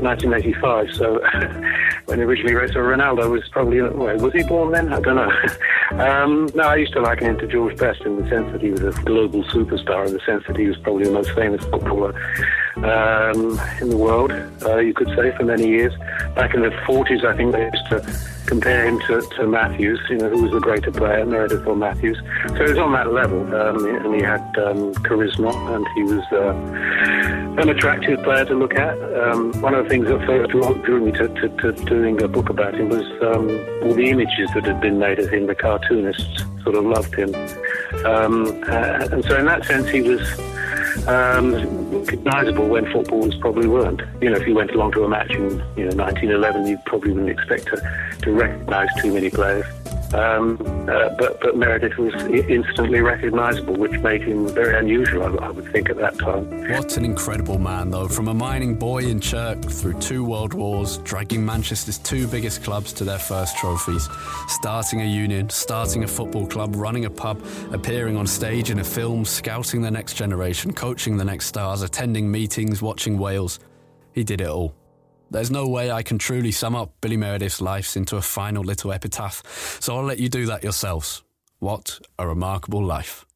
1985. 0.00 0.94
So 0.94 1.20
when 2.06 2.20
originally 2.20 2.54
wrote, 2.54 2.70
so 2.70 2.80
Ronaldo 2.80 3.30
was 3.30 3.48
probably, 3.50 3.80
well, 3.80 4.16
was 4.18 4.32
he 4.32 4.42
born 4.42 4.72
then? 4.72 4.92
I 4.92 5.00
don't 5.00 5.16
know. 5.16 5.30
um, 6.04 6.48
no, 6.54 6.64
I 6.64 6.76
used 6.76 6.92
to 6.94 7.00
liken 7.00 7.28
him 7.28 7.38
to 7.38 7.46
George 7.46 7.76
Best 7.76 8.02
in 8.02 8.20
the 8.20 8.28
sense 8.28 8.50
that 8.52 8.60
he 8.60 8.70
was 8.70 8.82
a 8.82 8.92
global 9.02 9.44
superstar, 9.44 10.06
in 10.06 10.12
the 10.12 10.20
sense 10.20 10.44
that 10.46 10.56
he 10.56 10.66
was 10.66 10.76
probably 10.78 11.04
the 11.04 11.12
most 11.12 11.30
famous 11.32 11.62
footballer 11.64 12.14
um, 12.76 13.60
in 13.80 13.90
the 13.90 13.96
world, 13.96 14.32
uh, 14.64 14.78
you 14.78 14.94
could 14.94 15.08
say, 15.16 15.34
for 15.36 15.44
many 15.44 15.68
years. 15.68 15.92
Back 16.34 16.54
in 16.54 16.62
the 16.62 16.70
40s, 16.86 17.24
I 17.24 17.36
think 17.36 17.52
they 17.52 17.64
used 17.64 17.88
to 17.90 18.28
compare 18.46 18.86
him 18.86 18.98
to, 19.00 19.20
to 19.36 19.46
Matthews, 19.46 20.00
you 20.08 20.16
know, 20.16 20.30
who 20.30 20.42
was 20.42 20.52
the 20.52 20.60
greater 20.60 20.90
player, 20.90 21.24
Meredith 21.26 21.66
or 21.66 21.76
Matthews. 21.76 22.18
So 22.48 22.54
he 22.54 22.70
was 22.70 22.78
on 22.78 22.92
that 22.92 23.12
level, 23.12 23.40
um, 23.54 23.84
and 23.84 24.14
he 24.14 24.22
had 24.22 24.40
um, 24.58 24.94
charisma, 25.04 25.52
and 25.74 25.86
he 25.94 26.02
was 26.04 26.24
uh, 26.32 26.54
an 27.58 27.68
attractive 27.68 28.22
player 28.22 28.44
to 28.44 28.54
look 28.54 28.74
at. 28.74 28.96
Um, 29.14 29.52
one 29.60 29.74
of 29.74 29.84
the 29.84 29.90
things 29.90 30.06
that 30.06 30.24
first 30.26 30.50
drew 30.50 31.04
me 31.04 31.12
to, 31.12 31.28
to, 31.28 31.48
to, 31.48 31.72
doing 31.84 32.22
a 32.22 32.28
book 32.28 32.48
about 32.48 32.74
him 32.74 32.88
was 32.88 33.04
um, 33.22 33.48
all 33.82 33.94
the 33.94 34.10
images 34.10 34.48
that 34.54 34.64
had 34.64 34.80
been 34.80 34.98
made 34.98 35.18
of 35.18 35.28
him. 35.30 35.46
The 35.46 35.54
cartoonists 35.54 36.44
sort 36.62 36.76
of 36.76 36.84
loved 36.84 37.14
him. 37.14 37.34
Um, 38.06 38.46
uh, 38.68 39.08
and 39.10 39.24
so, 39.24 39.36
in 39.36 39.46
that 39.46 39.64
sense, 39.64 39.88
he 39.88 40.02
was 40.02 40.20
um, 41.08 41.52
recognisable 41.90 42.68
when 42.68 42.90
footballers 42.92 43.34
probably 43.36 43.66
weren't. 43.66 44.02
You 44.20 44.30
know, 44.30 44.36
if 44.36 44.46
you 44.46 44.54
went 44.54 44.70
along 44.70 44.92
to 44.92 45.04
a 45.04 45.08
match 45.08 45.30
in 45.30 45.50
you 45.76 45.88
know 45.88 45.96
1911, 45.96 46.66
you 46.66 46.78
probably 46.86 47.12
wouldn't 47.12 47.30
expect 47.30 47.66
to, 47.66 48.16
to 48.22 48.32
recognise 48.32 48.88
too 49.00 49.12
many 49.12 49.30
players. 49.30 49.64
Um, 50.14 50.58
uh, 50.88 51.10
but, 51.18 51.38
but 51.40 51.56
Meredith 51.56 51.98
was 51.98 52.14
instantly 52.14 53.00
recognisable, 53.00 53.76
which 53.76 54.00
made 54.00 54.22
him 54.22 54.48
very 54.48 54.78
unusual, 54.78 55.24
I, 55.24 55.46
I, 55.46 55.50
would 55.50 55.70
think, 55.70 55.90
at 55.90 55.98
that 55.98 56.18
time. 56.18 56.70
What 56.70 56.96
an 56.96 57.04
incredible 57.04 57.58
man, 57.58 57.90
though. 57.90 58.08
From 58.08 58.28
a 58.28 58.34
mining 58.34 58.74
boy 58.74 59.00
in 59.00 59.20
Chirk 59.20 59.62
through 59.62 60.00
two 60.00 60.24
world 60.24 60.54
wars, 60.54 60.98
dragging 60.98 61.44
Manchester's 61.44 61.98
two 61.98 62.26
biggest 62.26 62.64
clubs 62.64 62.92
to 62.94 63.04
their 63.04 63.18
first 63.18 63.58
trophies, 63.58 64.08
starting 64.48 65.02
a 65.02 65.06
union, 65.06 65.50
starting 65.50 66.04
a 66.04 66.08
football 66.08 66.46
club, 66.46 66.74
running 66.74 67.04
a 67.04 67.10
pub, 67.10 67.42
appearing 67.72 68.16
on 68.16 68.26
stage 68.26 68.70
in 68.70 68.78
a 68.78 68.84
film, 68.84 69.26
scouting 69.26 69.82
the 69.82 69.90
next 69.90 70.14
generation, 70.14 70.72
coaching 70.72 71.18
the 71.18 71.24
next 71.24 71.46
stars, 71.46 71.82
attending 71.82 72.30
meetings, 72.30 72.80
watching 72.80 73.18
Wales. 73.18 73.60
He 74.12 74.24
did 74.24 74.40
it 74.40 74.48
all. 74.48 74.74
There's 75.30 75.50
no 75.50 75.68
way 75.68 75.90
I 75.90 76.02
can 76.02 76.18
truly 76.18 76.52
sum 76.52 76.74
up 76.74 76.92
Billy 77.00 77.16
Meredith's 77.16 77.60
life 77.60 77.96
into 77.96 78.16
a 78.16 78.22
final 78.22 78.64
little 78.64 78.92
epitaph, 78.92 79.42
so 79.80 79.96
I'll 79.96 80.04
let 80.04 80.18
you 80.18 80.28
do 80.28 80.46
that 80.46 80.62
yourselves. 80.62 81.22
What 81.58 82.00
a 82.18 82.26
remarkable 82.26 82.84
life. 82.84 83.26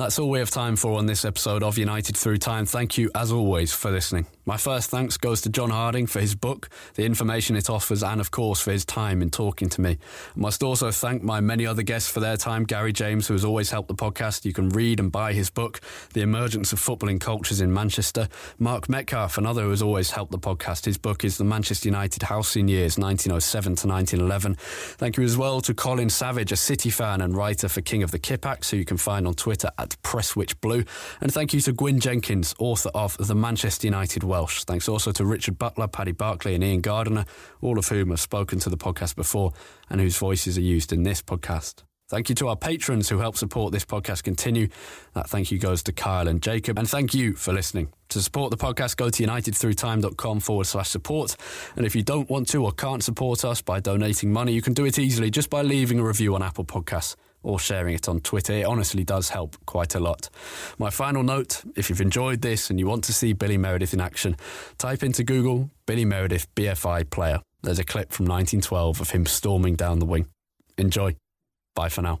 That's 0.00 0.18
all 0.18 0.30
we 0.30 0.38
have 0.38 0.48
time 0.48 0.76
for 0.76 0.96
on 0.96 1.04
this 1.04 1.26
episode 1.26 1.62
of 1.62 1.76
United 1.76 2.16
Through 2.16 2.38
Time. 2.38 2.64
Thank 2.64 2.96
you, 2.96 3.10
as 3.14 3.30
always, 3.30 3.70
for 3.70 3.90
listening. 3.90 4.26
My 4.46 4.56
first 4.56 4.88
thanks 4.88 5.18
goes 5.18 5.42
to 5.42 5.50
John 5.50 5.68
Harding 5.68 6.06
for 6.06 6.20
his 6.20 6.34
book, 6.34 6.70
the 6.94 7.04
information 7.04 7.54
it 7.54 7.68
offers, 7.68 8.02
and 8.02 8.18
of 8.18 8.30
course 8.30 8.62
for 8.62 8.72
his 8.72 8.86
time 8.86 9.20
in 9.20 9.28
talking 9.28 9.68
to 9.68 9.80
me. 9.82 9.98
I 10.34 10.40
must 10.40 10.62
also 10.62 10.90
thank 10.90 11.22
my 11.22 11.40
many 11.40 11.66
other 11.66 11.82
guests 11.82 12.10
for 12.10 12.20
their 12.20 12.38
time. 12.38 12.64
Gary 12.64 12.94
James, 12.94 13.28
who 13.28 13.34
has 13.34 13.44
always 13.44 13.70
helped 13.70 13.88
the 13.88 13.94
podcast. 13.94 14.46
You 14.46 14.54
can 14.54 14.70
read 14.70 15.00
and 15.00 15.12
buy 15.12 15.34
his 15.34 15.50
book, 15.50 15.80
The 16.14 16.22
Emergence 16.22 16.72
of 16.72 16.80
Footballing 16.80 17.20
Cultures 17.20 17.60
in 17.60 17.72
Manchester. 17.72 18.26
Mark 18.58 18.88
Metcalf, 18.88 19.36
another 19.36 19.64
who 19.64 19.70
has 19.70 19.82
always 19.82 20.12
helped 20.12 20.32
the 20.32 20.38
podcast. 20.38 20.86
His 20.86 20.96
book 20.96 21.24
is 21.24 21.36
The 21.36 21.44
Manchester 21.44 21.88
United 21.88 22.22
Halcyon 22.22 22.68
Years, 22.68 22.96
1907 22.96 23.76
to 23.76 23.86
1911. 23.86 24.54
Thank 24.96 25.18
you 25.18 25.24
as 25.24 25.36
well 25.36 25.60
to 25.60 25.74
Colin 25.74 26.08
Savage, 26.08 26.52
a 26.52 26.56
City 26.56 26.88
fan 26.88 27.20
and 27.20 27.36
writer 27.36 27.68
for 27.68 27.82
King 27.82 28.02
of 28.02 28.10
the 28.10 28.18
Kippax, 28.18 28.70
who 28.70 28.78
you 28.78 28.86
can 28.86 28.96
find 28.96 29.26
on 29.26 29.34
Twitter 29.34 29.70
at 29.78 29.89
at 29.90 30.02
Prestwich 30.02 30.60
Blue. 30.60 30.84
And 31.20 31.32
thank 31.32 31.52
you 31.52 31.60
to 31.62 31.72
Gwyn 31.72 32.00
Jenkins, 32.00 32.54
author 32.58 32.90
of 32.94 33.16
The 33.16 33.34
Manchester 33.34 33.86
United 33.86 34.24
Welsh. 34.24 34.64
Thanks 34.64 34.88
also 34.88 35.12
to 35.12 35.24
Richard 35.24 35.58
Butler, 35.58 35.88
Paddy 35.88 36.12
Barclay, 36.12 36.54
and 36.54 36.64
Ian 36.64 36.80
Gardiner, 36.80 37.24
all 37.60 37.78
of 37.78 37.88
whom 37.88 38.10
have 38.10 38.20
spoken 38.20 38.58
to 38.60 38.70
the 38.70 38.76
podcast 38.76 39.16
before 39.16 39.52
and 39.88 40.00
whose 40.00 40.16
voices 40.16 40.56
are 40.56 40.62
used 40.62 40.92
in 40.92 41.02
this 41.02 41.22
podcast. 41.22 41.82
Thank 42.08 42.28
you 42.28 42.34
to 42.36 42.48
our 42.48 42.56
patrons 42.56 43.08
who 43.08 43.18
help 43.18 43.36
support 43.36 43.72
this 43.72 43.84
podcast 43.84 44.24
continue. 44.24 44.66
That 45.14 45.30
thank 45.30 45.52
you 45.52 45.60
goes 45.60 45.84
to 45.84 45.92
Kyle 45.92 46.26
and 46.26 46.42
Jacob. 46.42 46.76
And 46.76 46.88
thank 46.88 47.14
you 47.14 47.34
for 47.34 47.52
listening. 47.52 47.92
To 48.08 48.20
support 48.20 48.50
the 48.50 48.56
podcast, 48.56 48.96
go 48.96 49.10
to 49.10 49.22
unitedthroughtime.com 49.22 50.40
forward 50.40 50.66
slash 50.66 50.88
support. 50.88 51.36
And 51.76 51.86
if 51.86 51.94
you 51.94 52.02
don't 52.02 52.28
want 52.28 52.48
to 52.48 52.64
or 52.64 52.72
can't 52.72 53.04
support 53.04 53.44
us 53.44 53.62
by 53.62 53.78
donating 53.78 54.32
money, 54.32 54.52
you 54.52 54.60
can 54.60 54.74
do 54.74 54.86
it 54.86 54.98
easily 54.98 55.30
just 55.30 55.50
by 55.50 55.62
leaving 55.62 56.00
a 56.00 56.04
review 56.04 56.34
on 56.34 56.42
Apple 56.42 56.64
Podcasts 56.64 57.14
or 57.42 57.58
sharing 57.58 57.94
it 57.94 58.08
on 58.08 58.20
Twitter. 58.20 58.52
It 58.52 58.66
honestly 58.66 59.04
does 59.04 59.30
help 59.30 59.56
quite 59.66 59.94
a 59.94 60.00
lot. 60.00 60.28
My 60.78 60.90
final 60.90 61.22
note 61.22 61.62
if 61.76 61.88
you've 61.88 62.00
enjoyed 62.00 62.42
this 62.42 62.70
and 62.70 62.78
you 62.78 62.86
want 62.86 63.04
to 63.04 63.12
see 63.12 63.32
Billy 63.32 63.58
Meredith 63.58 63.94
in 63.94 64.00
action, 64.00 64.36
type 64.78 65.02
into 65.02 65.24
Google 65.24 65.70
Billy 65.86 66.04
Meredith 66.04 66.46
BFI 66.54 67.10
player. 67.10 67.40
There's 67.62 67.78
a 67.78 67.84
clip 67.84 68.12
from 68.12 68.26
1912 68.26 69.00
of 69.00 69.10
him 69.10 69.26
storming 69.26 69.74
down 69.74 69.98
the 69.98 70.06
wing. 70.06 70.26
Enjoy. 70.78 71.16
Bye 71.74 71.88
for 71.88 72.02
now. 72.02 72.20